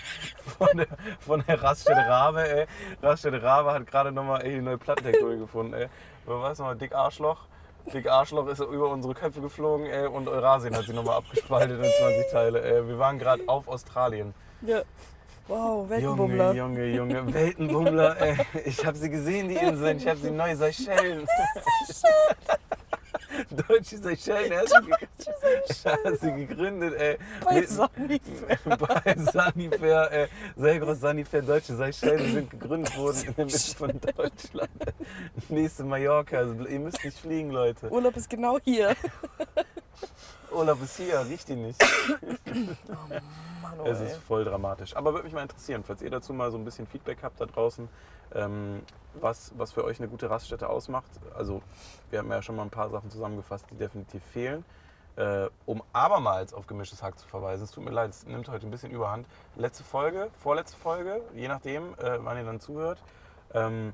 Von, 0.58 0.78
der, 0.78 0.88
von 1.20 1.44
der 1.48 1.62
Raststätte 1.64 2.00
Rabe, 2.08 2.48
ey. 2.50 2.68
Raststätte 3.02 3.42
Rabe 3.42 3.74
hat 3.74 3.88
gerade 3.88 4.12
nochmal 4.12 4.44
die 4.44 4.62
neue 4.62 4.78
Plattentektonik 4.78 5.40
gefunden, 5.40 5.74
ey. 5.74 5.88
Aber 6.26 6.42
weißt 6.44 6.60
du 6.60 6.64
noch, 6.66 6.76
Dick 6.76 6.94
Arschloch. 6.94 7.46
Dick 7.94 8.08
Arschloch 8.08 8.48
ist 8.48 8.60
über 8.60 8.90
unsere 8.90 9.14
Köpfe 9.16 9.42
geflogen, 9.42 9.88
ey. 9.88 10.06
Und 10.08 10.28
Eurasien 10.28 10.76
hat 10.76 10.84
sie 10.86 10.94
nochmal 10.94 11.18
abgespaltet 11.18 11.84
in 11.84 11.92
20 11.92 12.32
Teile, 12.32 12.62
ey. 12.62 12.88
Wir 12.88 13.00
waren 13.00 13.18
gerade 13.18 13.42
auf 13.48 13.68
Australien. 13.68 14.34
Ja. 14.62 14.82
Wow, 15.50 15.80
Junge, 15.80 15.90
Weltenbummler. 15.90 16.54
Junge, 16.54 16.86
Junge, 16.86 17.34
Weltenbummler, 17.34 18.22
ey. 18.22 18.38
Ich 18.66 18.86
habe 18.86 18.96
sie 18.96 19.10
gesehen, 19.10 19.50
die 19.50 19.56
Inseln. 19.56 19.98
Ich 19.98 20.08
habe 20.08 20.20
sie 20.20 20.30
neu 20.30 20.56
Seychellen. 20.56 21.28
Deutsche 23.68 23.98
Seychellen, 23.98 24.52
er 24.52 24.62
hat 24.62 26.20
sie, 26.20 26.32
gegründet, 26.32 26.94
ey. 26.94 27.18
Bei 27.44 27.66
Sanifair. 27.66 28.60
bei 28.78 29.16
Sanifair, 29.18 30.12
äh, 30.12 30.28
Selgros 30.56 31.00
Sanifair, 31.00 31.42
deutsche 31.42 31.76
Seychellen 31.76 32.32
sind 32.32 32.50
gegründet 32.52 32.96
worden 32.98 33.24
in 33.26 33.36
der 33.36 33.46
Mitte 33.46 33.76
von 33.76 34.00
Deutschland. 34.00 34.70
Nächste 35.50 35.84
Mallorca, 35.84 36.38
also 36.38 36.66
ihr 36.66 36.80
müsst 36.80 37.04
nicht 37.04 37.18
fliegen, 37.18 37.50
Leute. 37.50 37.90
Urlaub 37.92 38.16
ist 38.18 38.30
genau 38.30 38.60
hier. 38.64 38.96
Urlaub 40.52 40.82
ist 40.82 40.98
hier, 40.98 41.20
riecht 41.28 41.50
ihn 41.50 41.62
nicht. 41.62 41.82
Mann, 43.62 43.80
oh, 43.80 43.86
Es 43.86 44.00
ist 44.00 44.18
voll 44.18 44.44
dramatisch. 44.44 44.96
Aber 44.96 45.14
würde 45.14 45.26
mich 45.26 45.34
mal 45.34 45.42
interessieren, 45.42 45.84
falls 45.86 46.02
ihr 46.02 46.10
dazu 46.10 46.34
mal 46.34 46.52
so 46.52 46.58
ein 46.58 46.66
bisschen 46.66 46.88
Feedback 46.88 47.20
habt 47.22 47.40
da 47.40 47.46
draußen, 47.46 47.88
ähm, 48.34 48.82
was, 49.16 49.52
was 49.58 49.72
für 49.72 49.84
euch 49.84 50.00
eine 50.00 50.08
gute 50.08 50.30
Raststätte 50.30 50.70
ausmacht. 50.70 51.12
Also 51.36 51.62
wir 52.10 52.20
haben 52.20 52.32
ja 52.32 52.42
schon 52.42 52.56
mal 52.56 52.64
ein 52.64 52.70
paar 52.70 52.90
Sachen 52.90 53.10
zusammengefasst, 53.10 53.66
die 53.72 53.76
definitiv 53.76 54.24
fehlen. 54.32 54.66
Äh, 55.16 55.50
um 55.66 55.84
abermals 55.92 56.54
auf 56.54 56.68
gemischtes 56.68 57.04
Hack 57.04 57.20
zu 57.20 57.28
verweisen, 57.28 57.64
es 57.64 57.72
tut 57.72 57.84
mir 57.84 57.92
leid, 57.92 58.12
es 58.12 58.26
nimmt 58.26 58.48
heute 58.48 58.66
ein 58.66 58.72
bisschen 58.72 58.92
überhand. 58.92 59.28
Letzte 59.58 59.84
Folge, 59.84 60.30
vorletzte 60.42 60.78
Folge, 60.78 61.22
je 61.34 61.48
nachdem, 61.48 61.94
äh, 61.96 62.24
wann 62.24 62.38
ihr 62.38 62.46
dann 62.46 62.62
zuhört, 62.62 63.04
ähm, 63.54 63.94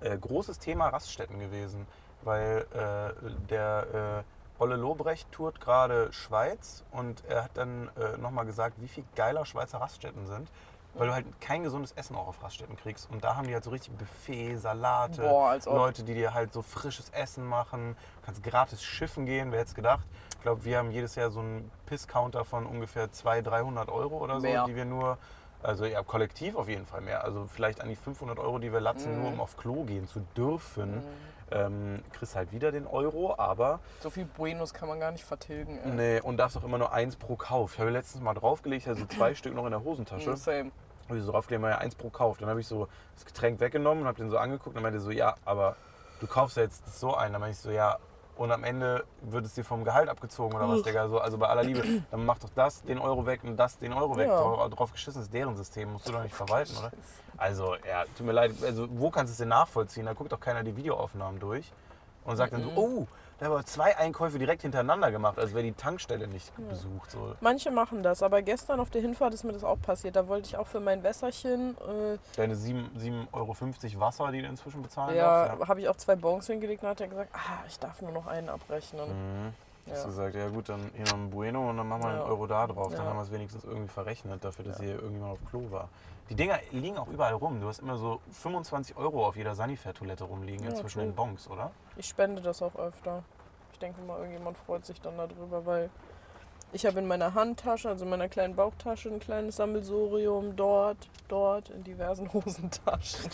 äh, 0.00 0.18
großes 0.18 0.58
Thema 0.58 0.88
Raststätten 0.88 1.38
gewesen, 1.38 1.86
weil 2.22 2.66
äh, 2.72 3.30
der 3.48 4.24
äh, 4.24 4.39
Olle 4.60 4.76
Lobrecht 4.76 5.32
tourt 5.32 5.60
gerade 5.60 6.12
Schweiz 6.12 6.84
und 6.92 7.24
er 7.26 7.44
hat 7.44 7.50
dann 7.54 7.88
äh, 7.96 8.18
nochmal 8.18 8.44
gesagt, 8.46 8.76
wie 8.80 8.88
viel 8.88 9.04
geiler 9.16 9.44
Schweizer 9.46 9.80
Raststätten 9.80 10.26
sind. 10.26 10.50
weil 10.94 11.06
du 11.06 11.14
halt 11.14 11.24
kein 11.40 11.62
gesundes 11.62 11.92
Essen 11.92 12.16
auch 12.16 12.26
auf 12.26 12.42
Raststätten 12.42 12.76
kriegst. 12.76 13.08
Und 13.12 13.22
da 13.22 13.36
haben 13.36 13.46
die 13.46 13.54
halt 13.54 13.62
so 13.64 13.70
richtig 13.70 13.96
Buffet, 13.96 14.56
Salate, 14.56 15.22
Boah. 15.22 15.56
Leute, 15.66 16.02
die 16.02 16.14
dir 16.14 16.34
halt 16.34 16.52
so 16.52 16.62
frisches 16.62 17.10
Essen 17.10 17.46
machen. 17.46 17.94
Du 18.20 18.26
kannst 18.26 18.42
gratis 18.42 18.82
schiffen 18.82 19.24
gehen, 19.24 19.52
wer 19.52 19.60
hätte 19.60 19.68
es 19.68 19.74
gedacht. 19.76 20.04
Ich 20.34 20.40
glaube, 20.42 20.64
wir 20.64 20.78
haben 20.78 20.90
jedes 20.90 21.14
Jahr 21.14 21.30
so 21.30 21.38
einen 21.40 21.70
Piss-Counter 21.86 22.44
von 22.44 22.66
ungefähr 22.66 23.10
200, 23.12 23.46
300 23.52 23.88
Euro 23.88 24.18
oder 24.18 24.40
so, 24.40 24.46
Mehr. 24.48 24.64
die 24.64 24.74
wir 24.74 24.84
nur, 24.84 25.16
also 25.62 25.84
ja, 25.84 26.02
kollektiv 26.02 26.56
auf 26.56 26.68
jeden 26.68 26.86
Fall 26.86 27.02
mehr. 27.02 27.22
Also 27.22 27.46
vielleicht 27.46 27.80
an 27.80 27.88
die 27.88 27.94
500 27.96 28.38
Euro, 28.40 28.58
die 28.58 28.72
wir 28.72 28.80
latzen, 28.80 29.12
Mhm. 29.12 29.20
nur 29.22 29.28
um 29.28 29.40
auf 29.40 29.56
Klo 29.56 29.84
gehen 29.84 30.08
zu 30.08 30.20
dürfen. 30.36 31.04
Ähm, 31.52 32.02
kriegst 32.12 32.36
halt 32.36 32.52
wieder 32.52 32.70
den 32.72 32.86
Euro, 32.86 33.34
aber 33.36 33.80
So 34.00 34.10
viel 34.10 34.24
Buenos 34.24 34.72
kann 34.72 34.88
man 34.88 35.00
gar 35.00 35.10
nicht 35.10 35.24
vertilgen. 35.24 35.78
Ey. 35.84 35.90
nee, 35.90 36.20
und 36.20 36.36
darfst 36.36 36.56
auch 36.56 36.64
immer 36.64 36.78
nur 36.78 36.92
eins 36.92 37.16
pro 37.16 37.36
Kauf. 37.36 37.74
Ich 37.74 37.80
habe 37.80 37.90
letztens 37.90 38.22
mal 38.22 38.34
draufgelegt, 38.34 38.86
also 38.88 39.04
zwei 39.06 39.34
Stück 39.34 39.54
noch 39.54 39.64
in 39.64 39.72
der 39.72 39.82
Hosentasche. 39.82 40.36
Same. 40.36 40.70
Habe 41.08 41.18
ich 41.18 41.24
so 41.24 41.32
draufgelegt, 41.32 41.60
mal 41.60 41.70
ja 41.70 41.78
eins 41.78 41.96
pro 41.96 42.08
Kauf. 42.10 42.38
Dann 42.38 42.48
habe 42.48 42.60
ich 42.60 42.68
so 42.68 42.86
das 43.14 43.24
Getränk 43.26 43.58
weggenommen 43.60 44.02
und 44.02 44.08
habe 44.08 44.18
den 44.18 44.30
so 44.30 44.38
angeguckt 44.38 44.76
und 44.76 44.82
meinte 44.82 45.00
so, 45.00 45.10
ja, 45.10 45.34
aber 45.44 45.76
du 46.20 46.26
kaufst 46.26 46.56
ja 46.56 46.62
jetzt 46.62 46.98
so 46.98 47.14
ein. 47.14 47.32
Dann 47.32 47.40
meinte 47.40 47.56
ich 47.56 47.62
so, 47.62 47.70
ja, 47.70 47.98
und 48.36 48.50
am 48.52 48.64
Ende 48.64 49.04
wird 49.20 49.44
es 49.44 49.52
dir 49.52 49.64
vom 49.64 49.84
Gehalt 49.84 50.08
abgezogen 50.08 50.56
oder 50.56 50.66
was, 50.66 50.82
Digga. 50.82 51.08
So, 51.08 51.18
also 51.18 51.36
bei 51.36 51.48
aller 51.48 51.62
Liebe, 51.62 51.82
dann 52.10 52.24
mach 52.24 52.38
doch 52.38 52.48
das 52.54 52.82
den 52.82 52.98
Euro 52.98 53.26
weg 53.26 53.40
und 53.44 53.56
das 53.58 53.76
den 53.76 53.92
Euro 53.92 54.16
weg. 54.16 54.28
Ja. 54.28 54.68
Drauf 54.68 54.92
geschissen 54.92 55.20
ist 55.20 55.34
deren 55.34 55.56
System, 55.56 55.92
musst 55.92 56.08
du 56.08 56.12
doch 56.12 56.22
nicht 56.22 56.34
verwalten, 56.34 56.74
oder? 56.78 56.90
Also, 57.40 57.74
ja, 57.88 58.04
tut 58.16 58.26
mir 58.26 58.32
leid. 58.32 58.52
Also, 58.62 58.86
wo 58.90 59.10
kannst 59.10 59.30
du 59.30 59.32
es 59.32 59.38
denn 59.38 59.48
nachvollziehen? 59.48 60.04
Da 60.04 60.12
guckt 60.12 60.30
doch 60.30 60.40
keiner 60.40 60.62
die 60.62 60.76
Videoaufnahmen 60.76 61.40
durch 61.40 61.72
und 62.26 62.36
sagt 62.36 62.52
dann 62.52 62.62
so, 62.62 62.70
oh, 62.76 63.06
da 63.38 63.46
haben 63.46 63.54
wir 63.54 63.64
zwei 63.64 63.96
Einkäufe 63.96 64.38
direkt 64.38 64.60
hintereinander 64.60 65.10
gemacht, 65.10 65.38
als 65.38 65.54
wäre 65.54 65.62
die 65.62 65.72
Tankstelle 65.72 66.28
nicht 66.28 66.52
besucht. 66.68 67.10
So. 67.10 67.34
Manche 67.40 67.70
machen 67.70 68.02
das, 68.02 68.22
aber 68.22 68.42
gestern 68.42 68.78
auf 68.78 68.90
der 68.90 69.00
Hinfahrt 69.00 69.32
ist 69.32 69.44
mir 69.44 69.54
das 69.54 69.64
auch 69.64 69.80
passiert. 69.80 70.16
Da 70.16 70.28
wollte 70.28 70.48
ich 70.48 70.58
auch 70.58 70.66
für 70.66 70.80
mein 70.80 71.02
Wässerchen, 71.02 71.70
äh, 71.78 72.18
Deine 72.36 72.54
7,50 72.54 72.90
7,50 72.98 73.26
Euro 73.32 74.00
Wasser, 74.00 74.30
die 74.32 74.42
du 74.42 74.46
inzwischen 74.48 74.82
bezahlen 74.82 75.16
ja, 75.16 75.48
darfst. 75.48 75.66
habe 75.68 75.80
ich 75.80 75.88
auch 75.88 75.96
zwei 75.96 76.16
Bons 76.16 76.46
hingelegt 76.46 76.82
und 76.82 76.90
hat 76.90 77.00
er 77.00 77.08
gesagt, 77.08 77.30
ah, 77.32 77.64
ich 77.66 77.78
darf 77.78 78.02
nur 78.02 78.12
noch 78.12 78.26
einen 78.26 78.50
abrechnen. 78.50 79.08
Mhm. 79.08 79.54
Hast 79.88 79.96
Ja. 79.96 80.02
du 80.02 80.08
gesagt, 80.10 80.34
ja 80.34 80.48
gut, 80.50 80.68
dann 80.68 80.90
hier 80.94 81.06
noch 81.06 81.14
ein 81.14 81.30
Bueno 81.30 81.70
und 81.70 81.78
dann 81.78 81.88
machen 81.88 82.02
wir 82.02 82.10
Ja. 82.10 82.16
einen 82.20 82.30
Euro 82.30 82.46
da 82.46 82.66
drauf. 82.66 82.92
Dann 82.92 83.04
Ja. 83.04 83.08
haben 83.10 83.16
wir 83.16 83.22
es 83.22 83.32
wenigstens 83.32 83.64
irgendwie 83.64 83.88
verrechnet, 83.88 84.44
dafür, 84.44 84.66
dass 84.66 84.78
hier 84.78 84.96
irgendjemand 84.96 85.32
auf 85.32 85.38
Klo 85.48 85.62
war. 85.70 85.88
Die 86.30 86.36
Dinger 86.36 86.60
liegen 86.70 86.96
auch 86.96 87.08
überall 87.08 87.34
rum. 87.34 87.60
Du 87.60 87.66
hast 87.66 87.80
immer 87.80 87.96
so 87.96 88.20
25 88.30 88.96
Euro 88.96 89.26
auf 89.26 89.34
jeder 89.36 89.56
Sanifair-Toilette 89.56 90.22
rumliegen, 90.24 90.62
Ja, 90.64 90.70
inzwischen 90.70 91.00
cool. 91.00 91.06
in 91.06 91.14
Bonks, 91.14 91.48
oder? 91.48 91.72
Ich 91.96 92.06
spende 92.06 92.40
das 92.40 92.62
auch 92.62 92.76
öfter. 92.76 93.24
Ich 93.72 93.80
denke 93.80 94.00
mal, 94.02 94.16
irgendjemand 94.18 94.56
freut 94.56 94.86
sich 94.86 95.00
dann 95.00 95.16
darüber, 95.16 95.66
weil 95.66 95.90
ich 96.72 96.86
habe 96.86 96.98
in 97.00 97.06
meiner 97.06 97.34
Handtasche, 97.34 97.88
also 97.88 98.04
in 98.04 98.10
meiner 98.10 98.28
kleinen 98.28 98.54
Bauchtasche, 98.54 99.08
ein 99.08 99.18
kleines 99.18 99.56
Sammelsurium 99.56 100.54
dort, 100.56 101.08
dort, 101.28 101.70
in 101.70 101.82
diversen 101.84 102.32
Hosentaschen. 102.32 103.30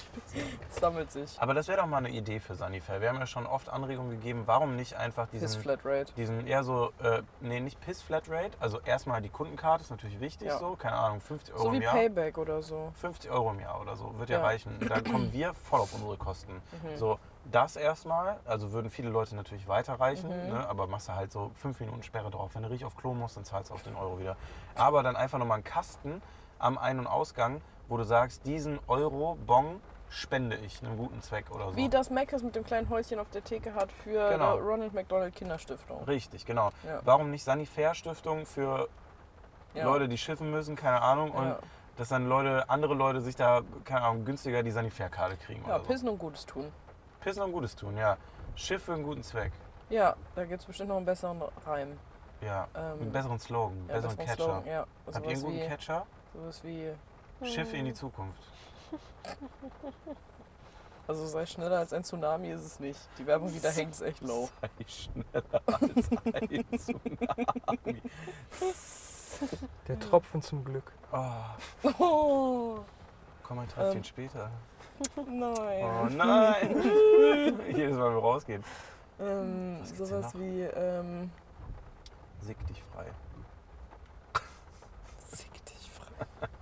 Es 0.71 0.77
sammelt 0.77 1.11
sich. 1.13 1.37
Aber 1.41 1.53
das 1.55 1.69
wäre 1.69 1.79
doch 1.81 1.87
mal 1.87 1.99
eine 1.99 2.11
Idee 2.11 2.41
für 2.41 2.55
Sanifair. 2.55 3.01
Wir 3.01 3.09
haben 3.11 3.19
ja 3.19 3.27
schon 3.27 3.47
oft 3.47 3.69
Anregungen 3.69 4.11
gegeben, 4.13 4.43
warum 4.47 4.77
nicht 4.77 4.95
einfach 4.95 5.31
Piss 5.31 5.41
diesen, 5.41 5.61
Flatrate. 5.63 6.13
diesen 6.15 6.47
eher 6.47 6.65
so, 6.65 6.93
äh, 7.03 7.23
nee, 7.41 7.61
nicht 7.61 7.81
Piss 7.81 8.03
Flatrate, 8.03 8.53
also 8.61 8.81
erstmal 8.81 9.21
die 9.23 9.29
Kundenkarte 9.29 9.83
ist 9.83 9.91
natürlich 9.91 10.21
wichtig 10.21 10.49
Ja. 10.49 10.59
so, 10.59 10.77
keine 10.77 10.97
Ahnung, 10.97 11.21
50 11.21 11.55
Euro 11.55 11.63
So 11.65 11.73
wie 11.73 11.77
im 11.77 11.83
Jahr. 11.83 11.95
Payback 11.95 12.39
oder 12.39 12.63
so. 12.63 12.93
50 13.01 13.31
Euro 13.31 13.51
im 13.51 13.61
Jahr 13.61 13.81
oder 13.81 13.97
so, 13.97 14.19
wird 14.19 14.31
ja, 14.31 14.39
Ja. 14.39 14.45
reichen. 14.45 14.77
Da 14.89 15.01
kommen 15.01 15.33
wir 15.33 15.53
voll 15.55 15.81
auf 15.81 15.93
unsere 15.93 16.17
Kosten. 16.17 16.53
Mhm. 16.55 16.97
So, 16.97 17.19
das 17.51 17.77
erstmal, 17.77 18.41
also 18.45 18.73
würden 18.73 18.91
viele 18.91 19.09
Leute 19.09 19.35
natürlich 19.37 19.69
weiterreichen, 19.69 20.29
Mhm. 20.29 20.53
ne? 20.55 20.69
aber 20.69 20.87
machst 20.87 21.09
du 21.09 21.15
halt 21.15 21.33
so 21.33 21.51
fünf 21.55 21.79
Minuten 21.81 22.03
Sperre 22.03 22.31
drauf. 22.31 22.51
Wenn 22.55 22.63
du 22.63 22.71
richtig 22.71 22.87
auf 22.87 22.97
Klo 22.97 23.15
musst, 23.15 23.37
dann 23.37 23.45
zahlst 23.45 23.71
du 23.71 23.75
auf 23.75 23.83
den 23.83 23.97
Euro 23.97 24.19
wieder. 24.19 24.37
Aber 24.75 25.03
dann 25.03 25.17
einfach 25.17 25.39
nochmal 25.39 25.57
einen 25.57 25.65
Kasten 25.65 26.23
am 26.59 26.79
Ein- 26.79 26.99
und 26.99 27.07
Ausgang, 27.07 27.61
wo 27.89 27.97
du 27.97 28.05
sagst, 28.05 28.47
diesen 28.47 28.79
Euro 28.89 29.37
Bon 29.47 29.81
spende 30.09 30.57
ich 30.57 30.83
einem 30.83 30.97
guten 30.97 31.21
Zweck 31.21 31.51
oder 31.51 31.71
so. 31.71 31.77
Wie 31.77 31.89
das 31.89 32.11
Mc's 32.11 32.43
mit 32.43 32.55
dem 32.55 32.65
kleinen 32.65 32.89
Häuschen 32.89 33.19
auf 33.19 33.29
der 33.31 33.43
Theke 33.43 33.75
hat 33.75 33.91
für 33.91 34.31
Genau. 34.31 34.57
die 34.57 34.63
Ronald 34.63 34.95
McDonald 34.95 35.35
Kinderstiftung. 35.35 36.05
Richtig, 36.05 36.47
genau. 36.47 36.71
Ja. 36.87 37.01
Warum 37.05 37.31
nicht 37.31 37.45
Sanifair 37.45 37.95
Stiftung 37.95 38.47
für 38.47 38.89
Ja. 39.75 39.85
Leute, 39.85 40.09
die 40.09 40.17
schiffen 40.17 40.51
müssen, 40.51 40.75
keine 40.77 41.03
Ahnung, 41.03 41.33
und 41.33 41.45
Ja, 41.49 41.59
dass 41.97 42.09
dann 42.09 42.29
Leute, 42.29 42.69
andere 42.71 42.95
Leute 42.95 43.21
sich 43.21 43.37
da, 43.37 43.63
keine 43.85 44.03
Ahnung, 44.03 44.25
günstiger 44.25 44.63
die 44.63 44.71
Sanifair-Karte 44.71 45.37
kriegen 45.37 45.63
ja 45.67 45.75
oder 45.77 45.81
so. 45.81 45.87
pissen 45.91 46.09
und 46.09 46.19
Gutes 46.19 46.47
tun. 46.47 46.73
Pissen 47.27 47.43
und 47.43 47.51
Gutes 47.51 47.75
tun, 47.75 47.97
ja. 47.97 48.17
Schiff 48.55 48.85
für 48.85 48.95
einen 48.95 49.03
guten 49.03 49.25
Zweck. 49.25 49.51
Ja, 49.91 50.15
da 50.37 50.45
gibt 50.45 50.61
es 50.61 50.67
bestimmt 50.67 50.91
noch 50.91 50.97
einen 50.97 51.07
besseren 51.07 51.43
Reim. 51.65 51.99
Ja, 52.41 52.69
Ähm, 52.77 53.01
einen 53.01 53.11
besseren 53.13 53.41
Slogan, 53.41 53.77
ja, 53.89 53.95
besseren 53.95 54.17
besseren 54.17 54.27
Catcher. 54.27 54.45
Slogan, 54.45 54.67
ja. 54.67 54.87
Habt 55.13 55.27
ihr 55.27 55.33
einen 55.33 55.43
guten 55.43 55.57
wie, 55.57 55.67
Catcher? 55.67 56.07
sowas 56.33 56.63
wie, 56.63 56.93
Schiffe 57.43 57.77
in 57.79 57.87
die 57.87 57.95
Zukunft. 57.95 58.41
also 61.09 61.27
sei 61.27 61.45
schneller 61.47 61.79
als 61.81 61.93
ein 61.93 62.05
Tsunami 62.05 62.51
ist 62.51 62.65
es 62.65 62.79
nicht. 62.79 63.01
Die 63.19 63.27
Werbung, 63.27 63.53
die 63.53 63.59
da 63.61 63.71
hängt, 63.71 63.91
ist 63.91 64.03
echt 64.03 64.21
low. 64.23 64.49
Sei 64.61 64.71
schneller 64.87 65.63
als 65.67 66.11
ein 66.33 66.65
Tsunami. 66.79 68.03
Der 69.89 69.99
Tropfen 69.99 70.43
zum 70.43 70.65
Glück. 70.65 70.93
Oh, 71.11 71.91
Oh, 71.99 72.79
komm 73.43 73.59
ein 73.59 73.69
Tröpfchen 73.69 73.97
Ähm. 73.99 74.05
später. 74.05 74.49
Nein. 75.27 75.85
Oh 75.85 76.07
nein! 76.17 77.61
Jedes 77.75 77.97
Mal, 77.97 78.07
wenn 78.07 78.15
wir 78.15 78.21
rausgehen. 78.21 78.65
Ähm, 79.21 79.79
sowas 79.85 80.33
wie, 80.39 80.63
ähm, 80.63 81.31
Sick 82.41 82.59
dich 82.67 82.83
frei. 82.95 83.07
sick 85.33 85.65
dich 85.67 85.91
frei. 85.91 86.49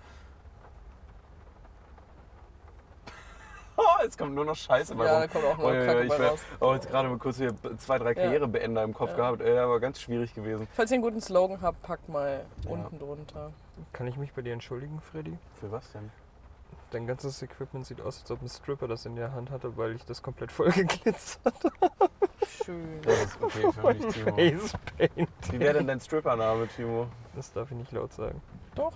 Oh, 3.76 4.02
jetzt 4.04 4.16
kommt 4.16 4.34
nur 4.36 4.44
noch 4.44 4.54
Scheiße 4.54 4.94
bei 4.94 5.04
Ja, 5.04 5.20
da 5.20 5.26
kommt 5.26 5.44
auch 5.44 5.58
noch 5.58 5.64
Oh, 5.64 5.68
ja, 5.72 5.80
ja, 5.80 5.86
Kacke 5.86 6.02
ich 6.04 6.08
bei 6.08 6.18
wär- 6.20 6.28
raus. 6.30 6.40
Oh, 6.60 6.74
jetzt 6.74 6.88
gerade 6.88 7.08
mal 7.08 7.18
kurz 7.18 7.38
hier 7.38 7.52
zwei, 7.78 7.98
drei 7.98 8.10
Ja. 8.10 8.14
Karrierebeender 8.14 8.84
im 8.84 8.94
Kopf 8.94 9.10
Ja. 9.10 9.16
gehabt. 9.16 9.40
Ey, 9.40 9.58
aber 9.58 9.80
ganz 9.80 10.00
schwierig 10.00 10.32
gewesen. 10.32 10.68
Falls 10.74 10.92
ihr 10.92 10.94
einen 10.94 11.02
guten 11.02 11.20
Slogan 11.20 11.60
habt, 11.60 11.82
packt 11.82 12.08
mal 12.08 12.44
Ja. 12.64 12.70
unten 12.70 12.98
drunter. 13.00 13.50
Kann 13.92 14.06
ich 14.06 14.16
mich 14.16 14.32
bei 14.32 14.42
dir 14.42 14.52
entschuldigen, 14.52 15.00
Freddy? 15.00 15.36
Für 15.58 15.72
was 15.72 15.90
denn? 15.90 16.10
Dein 16.94 17.08
ganzes 17.08 17.42
Equipment 17.42 17.84
sieht 17.84 18.00
aus, 18.00 18.20
als 18.20 18.30
ob 18.30 18.40
ein 18.40 18.48
Stripper 18.48 18.86
das 18.86 19.04
in 19.04 19.16
der 19.16 19.32
Hand 19.32 19.50
hatte, 19.50 19.76
weil 19.76 19.96
ich 19.96 20.04
das 20.04 20.22
komplett 20.22 20.52
voll 20.52 20.70
geglitzert 20.72 21.54
Schön. 22.64 23.02
Das 23.02 23.16
ist 23.24 23.42
okay 23.42 23.72
für 23.72 23.92
mich, 23.92 24.14
Timo. 24.14 24.58
Facepaint. 24.58 25.28
Wie 25.50 25.58
wäre 25.58 25.74
denn 25.78 25.88
dein 25.88 25.98
Strippername, 25.98 26.68
Timo? 26.68 27.08
Das 27.34 27.52
darf 27.52 27.68
ich 27.72 27.76
nicht 27.78 27.90
laut 27.90 28.12
sagen. 28.12 28.40
Doch, 28.76 28.92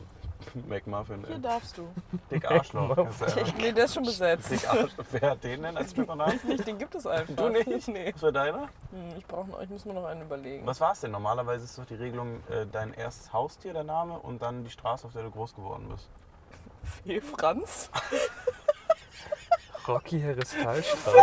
McMuffin, 0.69 1.25
hier 1.27 1.35
ey. 1.35 1.41
darfst 1.43 1.77
du. 1.77 1.89
Dick 2.31 2.49
Arschloch. 2.49 2.97
Nee, 3.59 3.73
der 3.73 3.87
ist 3.87 3.95
schon 3.95 4.05
besetzt. 4.05 4.49
Dick 4.53 4.69
Arschloch. 4.69 5.05
Wer 5.11 5.31
hat 5.31 5.43
den 5.43 5.63
denn 5.63 5.77
als 5.77 5.91
Strippernamen? 5.91 6.39
Nicht, 6.47 6.69
den 6.69 6.79
gibt 6.79 6.95
es 6.95 7.05
einfach. 7.05 7.35
Du 7.35 7.49
nicht? 7.49 7.89
Nee. 7.89 8.13
Was 8.15 8.23
war 8.23 8.31
deiner? 8.33 8.69
Hm, 8.93 9.17
Ich, 9.19 9.27
brauch 9.27 9.47
noch, 9.49 9.61
ich 9.61 9.71
muss 9.71 9.85
mir 9.85 9.95
noch 9.95 10.05
einen 10.05 10.23
überlegen. 10.23 10.65
Was 10.65 10.81
war 10.81 10.93
es 10.93 11.01
denn? 11.01 11.11
Normalerweise 11.11 11.65
ist 11.65 11.77
doch 11.77 11.85
die 11.87 11.97
Regelung 11.97 12.37
äh, 12.49 12.65
dein 12.71 12.95
erstes 12.95 13.33
Haustier, 13.33 13.73
der 13.73 13.83
Name, 13.83 14.21
und 14.21 14.41
dann 14.41 14.63
die 14.63 14.71
Straße, 14.71 15.05
auf 15.05 15.13
der 15.15 15.25
du 15.25 15.33
groß 15.33 15.57
geworden 15.57 15.89
bist. 15.91 16.09
Fee 17.05 17.21
Franz? 17.21 17.91
Rocky 19.89 20.21
Heristalstraße. 20.21 21.21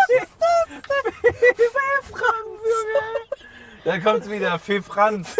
Da 3.83 3.99
kommt's 3.99 4.29
wieder, 4.29 4.57
Fee 4.57 4.81
Franz. 4.81 5.35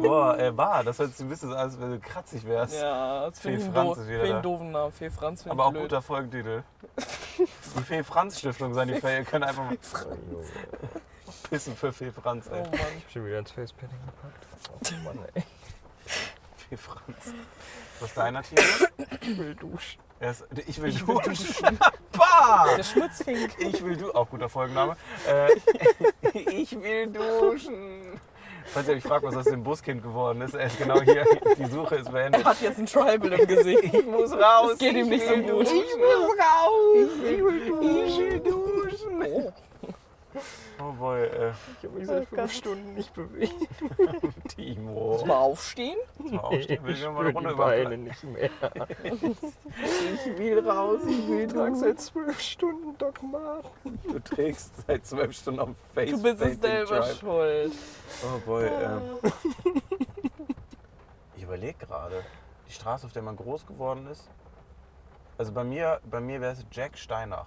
Boah, 0.00 0.36
äh, 0.38 0.56
war, 0.56 0.82
das 0.82 0.98
hört 0.98 1.12
sich 1.14 1.24
ein 1.24 1.28
bisschen 1.28 1.50
so 1.50 1.54
an, 1.54 1.62
als 1.62 1.80
wenn 1.80 1.90
du 1.92 2.00
kratzig 2.00 2.44
wärst. 2.46 2.74
Ja, 2.80 3.26
das 3.30 3.38
Fee 3.38 3.58
Franz 3.58 3.98
ist 3.98 4.08
wieder 4.08 4.22
einen 4.24 4.42
doofen 4.42 4.72
Namen. 4.72 4.92
Fee 4.92 5.10
Franz 5.10 5.46
Aber 5.46 5.66
auch 5.66 5.70
blöd. 5.70 5.82
guter 5.82 6.02
Folgentitel. 6.02 6.62
Die 7.38 7.82
Fee 7.82 8.02
Franz 8.02 8.38
Stiftung 8.38 8.74
sein, 8.74 8.88
die 8.88 9.00
Fee, 9.00 9.16
ihr 9.18 9.24
könnt 9.24 9.44
einfach 9.44 9.64
mal 9.64 9.76
pissen 11.50 11.76
für 11.76 11.92
Fee 11.92 12.10
Franz, 12.12 12.46
Oh 12.50 12.54
ey. 12.54 12.62
Mann. 12.62 12.70
Ich 12.72 13.04
hab 13.04 13.10
schon 13.12 13.26
wieder 13.26 13.38
ins 13.40 13.50
Facepainting 13.50 13.98
gepackt. 14.06 14.46
Oh 14.92 15.04
Mann, 15.04 15.18
ey. 15.34 15.42
Fee 16.68 16.76
Franz. 16.76 17.34
Was 18.04 18.10
ist 18.10 18.18
deiner 18.18 18.42
Tier? 18.42 18.58
Ich 19.22 19.38
will 19.38 19.54
duschen. 19.54 20.02
Er 20.20 20.30
ist- 20.32 20.44
Ich 20.66 20.82
will 20.82 20.92
duschen. 20.92 21.78
Bah! 22.12 22.66
Der 22.76 22.82
Schmutzfink. 22.82 23.50
Ich 23.58 23.82
will 23.82 23.96
du 23.96 24.12
auch 24.12 24.28
guter 24.28 24.50
Folgenname. 24.50 24.94
Äh, 25.26 25.48
ich 26.50 26.78
will 26.78 27.06
duschen. 27.06 28.20
Falls 28.66 28.88
ihr 28.88 28.94
euch 28.96 29.02
fragt, 29.02 29.24
was 29.24 29.36
aus 29.36 29.44
dem 29.46 29.62
Buskind 29.62 30.02
geworden 30.02 30.42
ist, 30.42 30.54
er 30.54 30.66
ist 30.66 30.76
genau 30.76 31.00
hier. 31.00 31.24
Die 31.56 31.64
Suche 31.66 31.96
ist 31.96 32.12
beendet. 32.12 32.44
Hat 32.44 32.60
jetzt 32.60 32.78
ein 32.78 32.84
Tribal 32.86 33.32
im 33.32 33.46
Gesicht. 33.46 33.84
Ich 33.84 34.04
muss 34.06 34.32
raus. 34.32 34.72
Es 34.72 34.78
geht 34.78 34.92
ihm 34.96 35.04
ich 35.04 35.08
nicht 35.10 35.24
so 35.26 35.30
will 35.32 35.42
gut. 35.42 35.66
Duschen. 35.66 35.76
Ich 35.78 35.96
muss 35.96 36.38
raus. 36.38 37.08
Ich 37.24 37.44
will 37.44 37.66
duschen. 37.66 38.04
Ich 38.06 38.18
will 38.18 38.40
duschen. 38.40 39.26
Oh 39.32 39.52
boy, 40.98 41.22
äh, 41.22 41.52
Ich 41.78 41.84
habe 41.88 41.98
mich 41.98 42.06
seit 42.06 42.28
fünf 42.28 42.52
Stunden 42.52 42.94
nicht 42.94 43.12
bewegt. 43.14 43.54
Timo. 44.48 45.12
Muss 45.12 45.24
mal 45.24 45.36
aufstehen? 45.36 45.96
Muss 46.18 46.32
mal 46.32 46.40
aufstehen. 46.40 46.84
Will 46.84 46.94
ich 46.94 47.04
mal 47.04 47.26
eine 47.26 47.32
Runde 47.32 47.54
Beine 47.54 47.98
nicht 47.98 48.24
mehr. 48.24 48.50
Ich 49.04 50.38
will 50.38 50.68
raus. 50.68 51.00
Ich 51.06 51.28
will 51.28 51.46
Ich 51.46 51.52
trage 51.52 51.76
seit 51.76 52.00
zwölf 52.00 52.40
Stunden 52.40 52.98
Doc 52.98 53.22
Marten. 53.22 53.98
Du 54.04 54.18
trägst 54.18 54.86
seit 54.86 55.06
zwölf 55.06 55.36
Stunden 55.36 55.60
am 55.60 55.76
Face. 55.94 56.10
Du 56.10 56.22
bist 56.22 56.40
es 56.40 56.60
selber 56.60 57.02
schuld. 57.04 57.72
Oh 58.22 58.38
boy, 58.44 58.66
ähm. 58.66 59.02
Ich 61.36 61.42
überlege 61.42 61.78
gerade. 61.78 62.22
Die 62.68 62.72
die 62.74 62.80
Straße, 62.80 63.06
auf 63.06 63.12
der 63.12 63.22
man 63.22 63.36
groß 63.36 63.66
geworden 63.66 64.08
ist. 64.08 64.28
Also 65.38 65.52
bei 65.52 65.62
mir, 65.64 66.00
bei 66.04 66.20
mir 66.20 66.40
wäre 66.40 66.52
es 66.52 66.66
Jack 66.72 66.98
Steinach. 66.98 67.46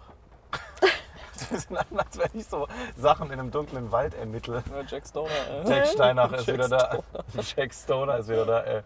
Das 1.37 1.49
sind 1.67 1.77
als 1.77 2.17
wenn 2.17 2.29
ich 2.33 2.45
so 2.47 2.67
Sachen 2.95 3.27
in 3.27 3.39
einem 3.39 3.51
dunklen 3.51 3.91
Wald 3.91 4.13
ermittle. 4.15 4.63
Ja, 4.71 4.81
Jack 4.87 5.05
Stoner, 5.07 5.31
äh. 5.31 5.69
Jack 5.69 5.87
Steinach 5.93 6.31
ist 6.33 6.47
Jack 6.47 6.55
wieder 6.57 6.69
da. 6.69 6.99
Jack 7.55 7.73
Stoner 7.73 8.17
ist 8.17 8.29
wieder 8.29 8.45
da. 8.45 8.61
Ey. 8.63 8.81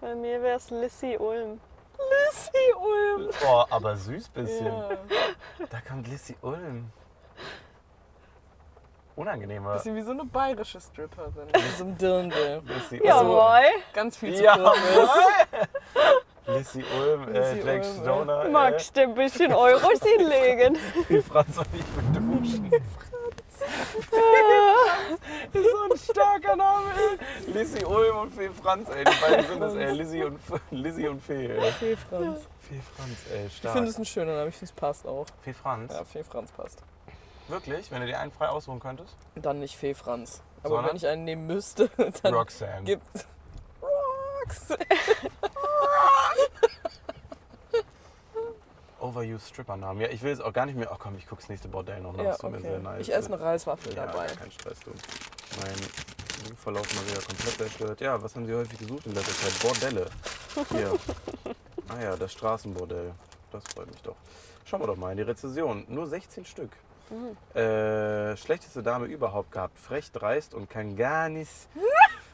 Bei 0.00 0.14
mir 0.14 0.42
wäre 0.42 0.56
es 0.56 0.70
Lissy 0.70 1.16
Ulm. 1.18 1.60
Lissy 1.98 2.72
Ulm. 2.80 3.30
Oh, 3.46 3.64
aber 3.70 3.96
süß 3.96 4.28
bisschen. 4.30 4.66
Ja. 4.66 4.88
Da 5.70 5.78
kommt 5.88 6.08
Lissy 6.08 6.36
Ulm. 6.42 6.90
Unangenehmer. 9.14 9.74
Bisschen 9.74 9.94
wie 9.94 10.02
so 10.02 10.12
eine 10.12 10.24
bayerische 10.24 10.80
Stripperin. 10.80 11.46
Mit 11.46 11.76
so 11.76 11.84
einem 11.84 11.98
Dirndl. 11.98 12.62
Lissy 12.64 13.00
Ja. 13.04 13.20
Ulm. 13.20 13.30
Jawohl. 13.30 13.82
Ganz 13.92 14.16
viel 14.16 14.34
zu 14.34 14.42
Ja. 14.42 14.56
kurz. 14.56 15.10
Lissy 16.46 16.84
Ulm, 16.98 17.28
äh, 17.34 17.38
Lissy 17.38 17.66
Jack 17.66 17.84
Ulm, 17.84 18.00
Stoner. 18.02 18.48
Magst 18.48 18.96
du 18.96 19.00
ein 19.02 19.14
bisschen 19.14 19.52
Euros 19.52 20.00
hinlegen? 20.02 20.76
Äh, 21.08 21.08
wie 21.08 21.22
Franz 21.22 21.56
und 21.58 21.66
ich 21.72 21.84
mit 21.96 22.16
duschen. 22.16 22.72
ist 25.52 25.70
so 25.70 25.82
ein 25.92 25.98
starker 25.98 26.56
Name, 26.56 26.90
ey. 27.46 27.52
Lissy 27.52 27.84
Ulm 27.84 28.16
und 28.18 28.34
Fee 28.34 28.50
Franz, 28.50 28.88
ey. 28.90 29.04
Die 29.04 29.20
beiden 29.20 29.46
sind 29.46 29.62
es, 29.62 29.74
ey. 29.74 29.92
Lissy 29.92 30.24
und, 30.24 30.40
Lissy 30.70 31.08
und 31.08 31.22
Fee, 31.22 31.46
ey. 31.46 31.72
Fee 31.72 31.96
Franz. 31.96 32.40
Fee 32.68 32.80
Franz, 32.96 33.18
ey. 33.32 33.46
Ich 33.46 33.56
Stark. 33.58 33.74
finde 33.74 33.90
es 33.90 33.98
ein 33.98 34.04
schöner 34.04 34.34
Name, 34.36 34.48
ich 34.48 34.56
finde 34.56 34.72
es 34.72 34.80
passt 34.80 35.06
auch. 35.06 35.26
Fee 35.42 35.52
Franz? 35.52 35.92
Ja, 35.92 36.04
Fee 36.04 36.24
Franz 36.24 36.50
passt. 36.50 36.82
Wirklich? 37.48 37.90
Wenn 37.90 38.00
du 38.00 38.06
dir 38.06 38.18
einen 38.18 38.32
frei 38.32 38.48
aussuchen 38.48 38.80
könntest? 38.80 39.14
Dann 39.36 39.60
nicht 39.60 39.76
Fee 39.76 39.94
Franz. 39.94 40.42
Aber 40.62 40.76
Sondern? 40.76 40.90
wenn 40.90 40.96
ich 40.96 41.06
einen 41.06 41.24
nehmen 41.24 41.46
müsste, 41.46 41.88
dann 42.22 42.34
Roxanne. 42.34 42.82
gibt's. 42.84 43.26
Rox! 43.80 44.68
Overused 49.12 49.48
Stripper-Namen. 49.48 50.00
Ja, 50.00 50.08
ich 50.08 50.22
will 50.22 50.30
jetzt 50.30 50.42
auch 50.42 50.52
gar 50.52 50.66
nicht 50.66 50.76
mehr. 50.76 50.88
Ach 50.90 50.98
komm, 50.98 51.16
ich 51.16 51.26
guck's 51.26 51.48
nächste 51.48 51.68
Bordell 51.68 52.00
noch 52.00 52.16
nach. 52.16 52.24
Ja, 52.24 52.36
tut 52.36 52.50
mir 52.50 52.60
sehr 52.60 52.72
okay. 52.72 52.82
nice. 52.82 53.00
Ich 53.00 53.14
esse 53.14 53.32
eine 53.32 53.40
Reiswaffel 53.40 53.94
ja, 53.94 54.06
dabei. 54.06 54.26
Kein 54.26 54.50
Stress, 54.50 54.80
du. 54.80 54.90
Mein 55.60 56.56
Verlauf 56.56 56.94
mal 56.94 57.06
wieder 57.06 57.20
komplett 57.20 57.56
zerstört. 57.56 58.00
Ja, 58.00 58.22
was 58.22 58.34
haben 58.34 58.46
Sie 58.46 58.54
häufig 58.54 58.78
gesucht 58.78 59.06
in 59.06 59.14
letzter 59.14 59.32
Zeit? 59.32 59.60
Bordelle. 59.60 60.06
Hier. 60.70 60.92
ah 61.88 62.02
ja, 62.02 62.16
das 62.16 62.32
Straßenbordell. 62.32 63.12
Das 63.50 63.62
freut 63.74 63.88
mich 63.88 64.02
doch. 64.02 64.16
Schauen 64.64 64.80
wir 64.80 64.86
doch 64.86 64.96
mal 64.96 65.10
in 65.10 65.18
die 65.18 65.24
Rezession. 65.24 65.84
Nur 65.88 66.06
16 66.06 66.44
Stück. 66.44 66.70
Äh, 67.54 68.36
schlechteste 68.38 68.82
Dame 68.82 69.06
überhaupt 69.06 69.52
gehabt. 69.52 69.78
Frech, 69.78 70.10
dreist 70.12 70.54
und 70.54 70.70
kann 70.70 70.96
gar 70.96 71.28
nichts. 71.28 71.68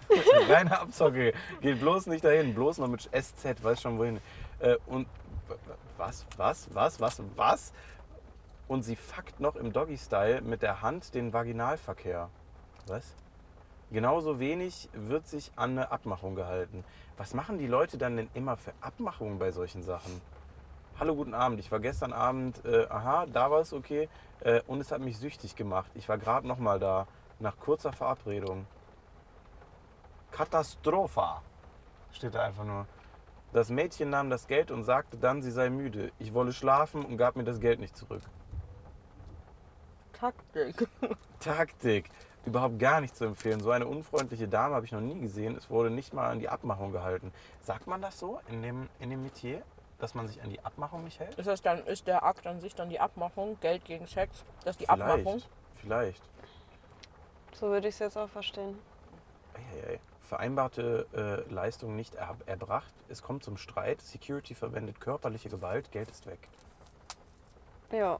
Reine 0.48 0.80
Abzocke. 0.80 1.34
Geht 1.60 1.80
bloß 1.80 2.06
nicht 2.06 2.24
dahin. 2.24 2.54
Bloß 2.54 2.78
noch 2.78 2.88
mit 2.88 3.02
SZ. 3.02 3.62
Weiß 3.62 3.82
schon 3.82 3.98
wohin. 3.98 4.20
Äh, 4.60 4.76
und 4.86 5.08
was, 5.98 6.26
was, 6.36 6.68
was, 6.72 7.00
was, 7.00 7.22
was? 7.36 7.72
Und 8.66 8.82
sie 8.82 8.96
fuckt 8.96 9.40
noch 9.40 9.56
im 9.56 9.72
Doggy-Style 9.72 10.42
mit 10.42 10.62
der 10.62 10.82
Hand 10.82 11.14
den 11.14 11.32
Vaginalverkehr. 11.32 12.28
Was? 12.86 13.14
Genauso 13.90 14.38
wenig 14.38 14.88
wird 14.92 15.26
sich 15.26 15.50
an 15.56 15.70
eine 15.70 15.90
Abmachung 15.90 16.34
gehalten. 16.34 16.84
Was 17.16 17.32
machen 17.32 17.58
die 17.58 17.66
Leute 17.66 17.96
dann 17.96 18.16
denn 18.16 18.28
immer 18.34 18.56
für 18.56 18.72
Abmachungen 18.80 19.38
bei 19.38 19.50
solchen 19.50 19.82
Sachen? 19.82 20.20
Hallo, 21.00 21.14
guten 21.14 21.32
Abend. 21.32 21.60
Ich 21.60 21.72
war 21.72 21.80
gestern 21.80 22.12
Abend, 22.12 22.62
äh, 22.64 22.86
aha, 22.88 23.26
da 23.26 23.50
war 23.50 23.60
es 23.60 23.72
okay. 23.72 24.08
Äh, 24.40 24.60
und 24.66 24.80
es 24.80 24.92
hat 24.92 25.00
mich 25.00 25.16
süchtig 25.16 25.56
gemacht. 25.56 25.90
Ich 25.94 26.08
war 26.08 26.18
gerade 26.18 26.46
noch 26.46 26.58
mal 26.58 26.78
da, 26.78 27.06
nach 27.38 27.56
kurzer 27.58 27.92
Verabredung. 27.92 28.66
Katastropha, 30.30 31.42
steht 32.12 32.34
da 32.34 32.42
einfach 32.42 32.64
nur. 32.64 32.86
Das 33.52 33.70
Mädchen 33.70 34.10
nahm 34.10 34.28
das 34.28 34.46
Geld 34.46 34.70
und 34.70 34.84
sagte 34.84 35.16
dann, 35.16 35.42
sie 35.42 35.50
sei 35.50 35.70
müde. 35.70 36.12
Ich 36.18 36.34
wolle 36.34 36.52
schlafen 36.52 37.04
und 37.04 37.16
gab 37.16 37.36
mir 37.36 37.44
das 37.44 37.60
Geld 37.60 37.80
nicht 37.80 37.96
zurück. 37.96 38.22
Taktik. 40.12 40.88
Taktik. 41.40 42.10
Überhaupt 42.44 42.78
gar 42.78 43.00
nicht 43.00 43.16
zu 43.16 43.24
empfehlen. 43.24 43.60
So 43.60 43.70
eine 43.70 43.86
unfreundliche 43.86 44.48
Dame 44.48 44.74
habe 44.74 44.84
ich 44.84 44.92
noch 44.92 45.00
nie 45.00 45.18
gesehen. 45.18 45.56
Es 45.56 45.70
wurde 45.70 45.90
nicht 45.90 46.12
mal 46.12 46.28
an 46.30 46.40
die 46.40 46.48
Abmachung 46.48 46.92
gehalten. 46.92 47.32
Sagt 47.60 47.86
man 47.86 48.02
das 48.02 48.18
so 48.18 48.40
in 48.48 48.62
dem, 48.62 48.88
in 49.00 49.10
dem 49.10 49.22
Metier, 49.22 49.62
dass 49.98 50.14
man 50.14 50.28
sich 50.28 50.42
an 50.42 50.50
die 50.50 50.64
Abmachung 50.64 51.04
nicht 51.04 51.18
hält? 51.18 51.34
Ist 51.38 51.46
das 51.46 51.62
dann, 51.62 51.84
ist 51.86 52.06
der 52.06 52.24
Akt 52.24 52.46
an 52.46 52.60
sich 52.60 52.74
dann 52.74 52.88
die 52.88 53.00
Abmachung, 53.00 53.58
Geld 53.60 53.84
gegen 53.84 54.06
Sex? 54.06 54.44
Das 54.64 54.72
ist 54.72 54.80
die 54.80 54.88
Abmachung? 54.88 55.42
Vielleicht. 55.76 56.22
So 57.52 57.68
würde 57.68 57.88
ich 57.88 57.94
es 57.94 57.98
jetzt 57.98 58.16
auch 58.16 58.28
verstehen. 58.28 58.78
Eieiei. 59.54 60.00
Vereinbarte 60.28 61.06
äh, 61.48 61.52
Leistung 61.52 61.96
nicht 61.96 62.14
er, 62.14 62.36
erbracht. 62.44 62.92
Es 63.08 63.22
kommt 63.22 63.42
zum 63.42 63.56
Streit. 63.56 64.02
Security 64.02 64.54
verwendet 64.54 65.00
körperliche 65.00 65.48
Gewalt. 65.48 65.90
Geld 65.90 66.10
ist 66.10 66.26
weg. 66.26 66.38
Ja. 67.90 68.18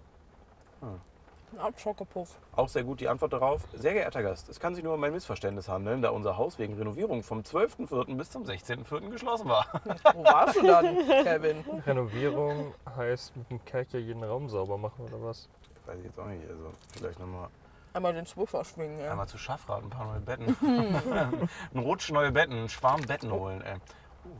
Ein 0.81 1.59
Abschockepuff. 1.59 2.39
Auch 2.57 2.69
sehr 2.69 2.85
gut 2.85 3.01
die 3.01 3.09
Antwort 3.09 3.35
darauf. 3.35 3.63
Sehr 3.75 3.93
geehrter 3.93 4.23
Gast, 4.23 4.49
es 4.49 4.59
kann 4.59 4.75
sich 4.75 4.85
nur 4.85 4.95
um 4.95 5.05
ein 5.05 5.13
Missverständnis 5.13 5.69
handeln, 5.69 6.03
da 6.03 6.11
unser 6.11 6.37
Haus 6.37 6.59
wegen 6.59 6.75
Renovierung 6.75 7.23
vom 7.23 7.41
12.04. 7.41 8.17
bis 8.17 8.31
zum 8.31 8.45
16.04. 8.45 9.11
geschlossen 9.11 9.49
war. 9.49 9.67
Wo 10.15 10.25
warst 10.25 10.57
du 10.57 10.63
dann, 10.63 10.97
Kevin? 11.25 11.65
Renovierung 11.87 12.75
heißt 12.97 13.37
mit 13.37 13.51
dem 13.51 13.65
Kercher 13.65 13.99
jeden 13.99 14.25
Raum 14.25 14.49
sauber 14.49 14.79
machen 14.79 15.05
oder 15.07 15.23
was? 15.23 15.49
Weiß 15.87 15.99
ich 15.99 16.07
jetzt 16.07 16.19
auch 16.19 16.27
nicht. 16.27 16.43
Also 16.49 16.71
vielleicht 16.97 17.19
nochmal 17.19 17.49
Einmal 17.93 18.13
den 18.15 18.27
Swiffer 18.27 18.65
schwingen, 18.65 19.01
ja. 19.01 19.11
einmal 19.11 19.27
zu 19.29 19.39
Schaffrat 19.39 19.83
ein 19.83 19.91
paar 19.91 20.07
neue 20.07 20.21
Betten. 20.21 20.57
ein 21.75 21.79
Rutsch 21.79 22.11
neue 22.11 22.33
Betten, 22.33 22.53
einen 22.55 22.69
Schwarm 22.69 23.03
Betten 23.03 23.31
holen. 23.33 23.63
Ey. 23.63 23.77
Uh, 24.25 24.31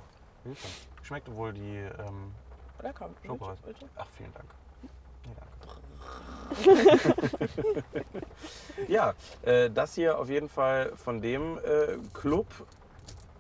Hilfe. 0.45 0.69
Schmeckt 1.03 1.35
wohl 1.35 1.53
die. 1.53 1.77
Ähm, 1.79 2.35
Lecker. 2.83 3.11
Ach, 3.97 4.07
vielen 4.17 4.33
Dank. 4.35 4.47
Nee, 5.25 5.33
danke. 5.39 5.69
ja, 8.89 9.15
äh, 9.43 9.71
das 9.71 9.95
hier 9.95 10.19
auf 10.19 10.29
jeden 10.29 10.49
Fall 10.49 10.93
von 10.97 11.21
dem 11.21 11.59
äh, 11.59 11.99
Club. 12.15 12.47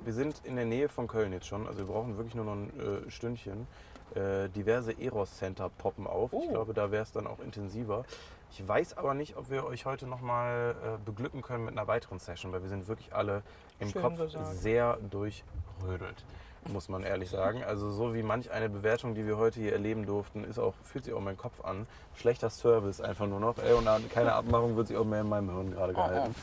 Wir 0.04 0.12
sind 0.12 0.40
in 0.44 0.56
der 0.56 0.64
Nähe 0.64 0.88
von 0.88 1.06
Köln 1.06 1.32
jetzt 1.32 1.46
schon, 1.46 1.66
also 1.66 1.78
wir 1.80 1.86
brauchen 1.86 2.16
wirklich 2.16 2.34
nur 2.34 2.44
noch 2.44 2.52
ein 2.54 3.04
äh, 3.06 3.10
Stündchen. 3.10 3.66
Äh, 4.14 4.48
diverse 4.48 4.92
Eros-Center 4.98 5.68
poppen 5.78 6.06
auf. 6.06 6.32
Ich 6.32 6.38
Oh. 6.38 6.48
glaube, 6.48 6.72
da 6.72 6.90
wäre 6.90 7.02
es 7.02 7.12
dann 7.12 7.26
auch 7.26 7.40
intensiver. 7.40 8.04
Ich 8.50 8.66
weiß 8.66 8.96
aber 8.96 9.14
nicht, 9.14 9.36
ob 9.36 9.50
wir 9.50 9.66
euch 9.66 9.86
heute 9.86 10.06
nochmal 10.06 10.74
äh, 10.82 11.04
beglücken 11.04 11.42
können 11.42 11.64
mit 11.64 11.76
einer 11.76 11.86
weiteren 11.86 12.18
Session, 12.18 12.52
weil 12.52 12.62
wir 12.62 12.68
sind 12.68 12.88
wirklich 12.88 13.12
alle 13.14 13.42
im 13.78 13.90
Schön 13.90 14.02
Kopf 14.02 14.18
gesagt. 14.18 14.46
sehr 14.56 14.98
durchrödelt, 15.10 16.24
muss 16.66 16.88
man 16.88 17.04
ehrlich 17.04 17.30
sagen. 17.30 17.62
Also 17.62 17.90
so 17.90 18.14
wie 18.14 18.22
manch 18.22 18.50
eine 18.50 18.68
Bewertung, 18.68 19.14
die 19.14 19.26
wir 19.26 19.36
heute 19.36 19.60
hier 19.60 19.72
erleben 19.72 20.06
durften, 20.06 20.44
ist 20.44 20.58
auch, 20.58 20.74
fühlt 20.82 21.04
sich 21.04 21.14
auch 21.14 21.20
mein 21.20 21.36
Kopf 21.36 21.64
an. 21.64 21.86
Schlechter 22.16 22.50
Service 22.50 23.00
einfach 23.00 23.26
nur 23.26 23.40
noch. 23.40 23.58
Ey, 23.58 23.74
und 23.74 23.86
keine 24.10 24.32
Abmachung 24.32 24.76
wird 24.76 24.88
sich 24.88 24.96
auch 24.96 25.04
mehr 25.04 25.20
in 25.20 25.28
meinem 25.28 25.50
Hirn 25.50 25.70
gerade 25.70 25.92
gehalten. 25.92 26.34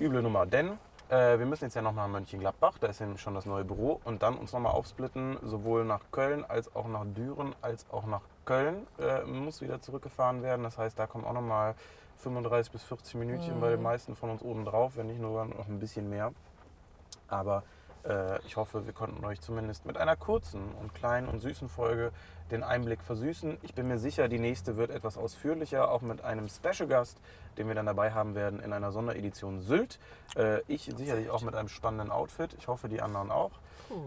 Üble 0.00 0.22
Nummer, 0.22 0.46
denn 0.46 0.78
äh, 1.10 1.38
wir 1.38 1.44
müssen 1.44 1.64
jetzt 1.64 1.74
ja 1.74 1.82
nochmal 1.82 2.08
nach 2.08 2.12
Mönchengladbach, 2.12 2.78
da 2.78 2.86
ist 2.86 3.00
ja 3.00 3.18
schon 3.18 3.34
das 3.34 3.44
neue 3.44 3.64
Büro 3.64 4.00
und 4.04 4.22
dann 4.22 4.38
uns 4.38 4.52
nochmal 4.52 4.72
aufsplitten, 4.72 5.36
sowohl 5.42 5.84
nach 5.84 6.00
Köln 6.10 6.42
als 6.48 6.74
auch 6.74 6.88
nach 6.88 7.04
Düren 7.04 7.54
als 7.60 7.84
auch 7.90 8.06
nach 8.06 8.22
Köln 8.44 8.86
äh, 8.98 9.22
muss 9.24 9.60
wieder 9.60 9.80
zurückgefahren 9.80 10.42
werden. 10.42 10.62
Das 10.62 10.78
heißt, 10.78 10.98
da 10.98 11.06
kommen 11.06 11.24
auch 11.24 11.32
nochmal 11.32 11.74
35 12.18 12.72
bis 12.72 12.82
40 12.84 13.14
Minütchen 13.16 13.60
bei 13.60 13.70
den 13.70 13.82
meisten 13.82 14.14
von 14.14 14.30
uns 14.30 14.42
oben 14.42 14.64
drauf, 14.64 14.96
wenn 14.96 15.06
nicht 15.06 15.20
nur 15.20 15.44
noch 15.44 15.68
ein 15.68 15.78
bisschen 15.78 16.08
mehr. 16.08 16.32
Aber 17.28 17.62
äh, 18.04 18.40
ich 18.46 18.56
hoffe, 18.56 18.86
wir 18.86 18.92
konnten 18.92 19.24
euch 19.24 19.40
zumindest 19.40 19.86
mit 19.86 19.96
einer 19.96 20.16
kurzen 20.16 20.72
und 20.80 20.94
kleinen 20.94 21.28
und 21.28 21.40
süßen 21.40 21.68
Folge 21.68 22.12
den 22.50 22.62
Einblick 22.62 23.02
versüßen. 23.02 23.58
Ich 23.62 23.74
bin 23.74 23.88
mir 23.88 23.98
sicher, 23.98 24.28
die 24.28 24.38
nächste 24.38 24.76
wird 24.76 24.90
etwas 24.90 25.16
ausführlicher, 25.16 25.90
auch 25.90 26.02
mit 26.02 26.22
einem 26.22 26.48
Special 26.48 26.88
Gast, 26.88 27.18
den 27.56 27.68
wir 27.68 27.74
dann 27.74 27.86
dabei 27.86 28.12
haben 28.12 28.34
werden 28.34 28.60
in 28.60 28.72
einer 28.72 28.92
Sonderedition 28.92 29.60
Sylt. 29.60 29.98
Äh, 30.36 30.60
ich 30.68 30.92
sicherlich 30.96 31.30
auch 31.30 31.42
mit 31.42 31.54
einem 31.54 31.68
spannenden 31.68 32.10
Outfit. 32.10 32.54
Ich 32.58 32.68
hoffe, 32.68 32.88
die 32.88 33.00
anderen 33.00 33.30
auch. 33.30 33.52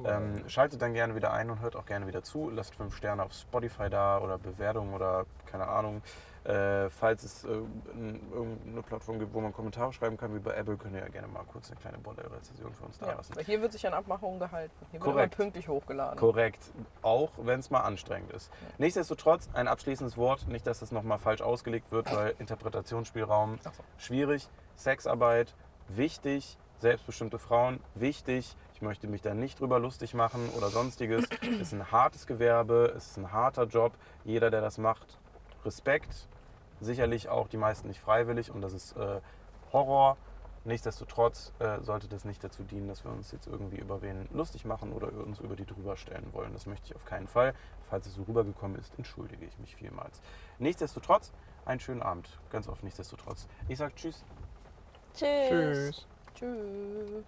Ähm, 0.06 0.48
schaltet 0.48 0.82
dann 0.82 0.94
gerne 0.94 1.16
wieder 1.16 1.32
ein 1.34 1.50
und 1.50 1.62
hört 1.62 1.76
auch 1.76 1.86
gerne 1.86 2.08
wieder 2.08 2.24
zu. 2.24 2.50
Lasst 2.50 2.76
fünf 2.76 2.96
Sterne 2.96 3.24
auf 3.24 3.34
Spotify 3.34 3.90
da 3.90 4.20
oder 4.20 4.38
Bewertungen 4.38 4.94
oder 4.94 5.26
keine 5.46 5.68
Ahnung. 5.68 6.02
Äh, 6.44 6.92
falls 6.92 7.24
es 7.24 7.44
äh, 7.44 7.48
irgendeine 7.48 8.84
Plattform 8.84 9.18
gibt, 9.18 9.34
wo 9.34 9.42
man 9.42 9.52
Kommentare 9.52 9.92
schreiben 9.94 10.16
kann, 10.16 10.34
wie 10.36 10.40
bei 10.40 10.54
Apple, 10.54 10.78
könnt 10.78 10.94
ihr 10.94 11.00
ja 11.02 11.08
gerne 11.08 11.28
mal 11.28 11.44
kurz 11.44 11.72
eine 11.72 11.80
kleine 11.80 11.98
Bordell-Rezession 11.98 12.72
für 12.72 12.84
uns 12.86 13.00
da 13.00 13.08
Ja, 13.08 13.14
lassen. 13.16 13.36
weil 13.36 13.44
hier 13.46 13.62
wird 13.64 13.72
sich 13.74 13.88
an 13.88 13.94
Abmachungen 13.94 14.40
gehalten. 14.40 14.72
Hier 14.92 15.00
wird 15.00 15.04
Korrekt. 15.04 15.34
immer 15.34 15.44
pünktlich 15.44 15.68
hochgeladen. 15.68 16.20
Korrekt, 16.20 16.62
auch 17.02 17.32
wenn 17.38 17.60
es 17.62 17.72
mal 17.72 17.80
anstrengend 17.82 18.32
ist. 18.32 18.52
Nichtsdestotrotz 18.78 19.50
ein 19.54 19.68
abschließendes 19.68 20.18
Wort, 20.18 20.48
nicht, 20.48 20.68
dass 20.68 20.82
das 20.82 20.92
nochmal 20.92 21.18
falsch 21.18 21.42
ausgelegt 21.42 21.92
wird, 21.92 22.14
weil 22.16 22.36
Interpretationsspielraum 22.38 23.58
so. 23.64 23.72
schwierig, 23.98 24.48
Sexarbeit 24.76 25.56
wichtig, 25.88 26.60
selbstbestimmte 26.78 27.40
Frauen 27.40 27.80
wichtig. 27.96 28.56
Ich 28.76 28.82
möchte 28.82 29.08
mich 29.08 29.22
da 29.22 29.34
nicht 29.34 29.62
drüber 29.62 29.80
lustig 29.80 30.14
machen 30.14 30.50
oder 30.58 30.68
sonstiges. 30.68 31.30
es 31.42 31.62
ist 31.62 31.74
ein 31.74 31.94
hartes 31.94 32.28
Gewerbe, 32.28 32.94
es 32.96 33.12
ist 33.12 33.18
ein 33.18 33.32
harter 33.32 33.64
Job. 33.68 33.94
Jeder, 34.26 34.52
der 34.52 34.60
das 34.60 34.78
macht, 34.78 35.18
Respekt. 35.64 36.28
Sicherlich 36.82 37.30
auch 37.30 37.48
die 37.48 37.56
meisten 37.56 37.88
nicht 37.88 38.02
freiwillig 38.02 38.52
und 38.52 38.60
das 38.60 38.74
ist 38.74 38.98
äh, 38.98 39.22
Horror. 39.72 40.18
Nichtsdestotrotz 40.66 41.54
äh, 41.60 41.80
sollte 41.84 42.10
das 42.10 42.26
nicht 42.26 42.44
dazu 42.44 42.64
dienen, 42.64 42.90
dass 42.90 43.06
wir 43.06 43.12
uns 43.12 43.32
jetzt 43.32 43.48
irgendwie 43.48 43.78
über 43.78 44.02
wen 44.02 44.28
lustig 44.34 44.66
machen 44.66 44.92
oder 44.92 45.08
uns 45.26 45.40
über 45.40 45.56
die 45.56 45.66
drüber 45.66 45.96
stellen 45.96 46.28
wollen. 46.34 46.52
Das 46.52 46.66
möchte 46.66 46.88
ich 46.88 46.96
auf 46.98 47.06
keinen 47.06 47.28
Fall. 47.28 47.54
Falls 47.90 48.08
es 48.08 48.16
so 48.16 48.24
rübergekommen 48.24 48.78
ist, 48.78 48.94
entschuldige 48.98 49.46
ich 49.46 49.58
mich 49.58 49.74
vielmals. 49.78 50.22
Nichtsdestotrotz, 50.60 51.32
einen 51.64 51.80
schönen 51.80 52.02
Abend. 52.02 52.28
Ganz 52.50 52.68
oft 52.68 52.84
nichtsdestotrotz. 52.84 53.48
Ich 53.70 53.78
sage 53.78 53.94
Tschüss. 53.96 54.26
Tschüss. 55.14 55.50
Tschüss. 55.50 56.08
Tschüss. 56.36 57.26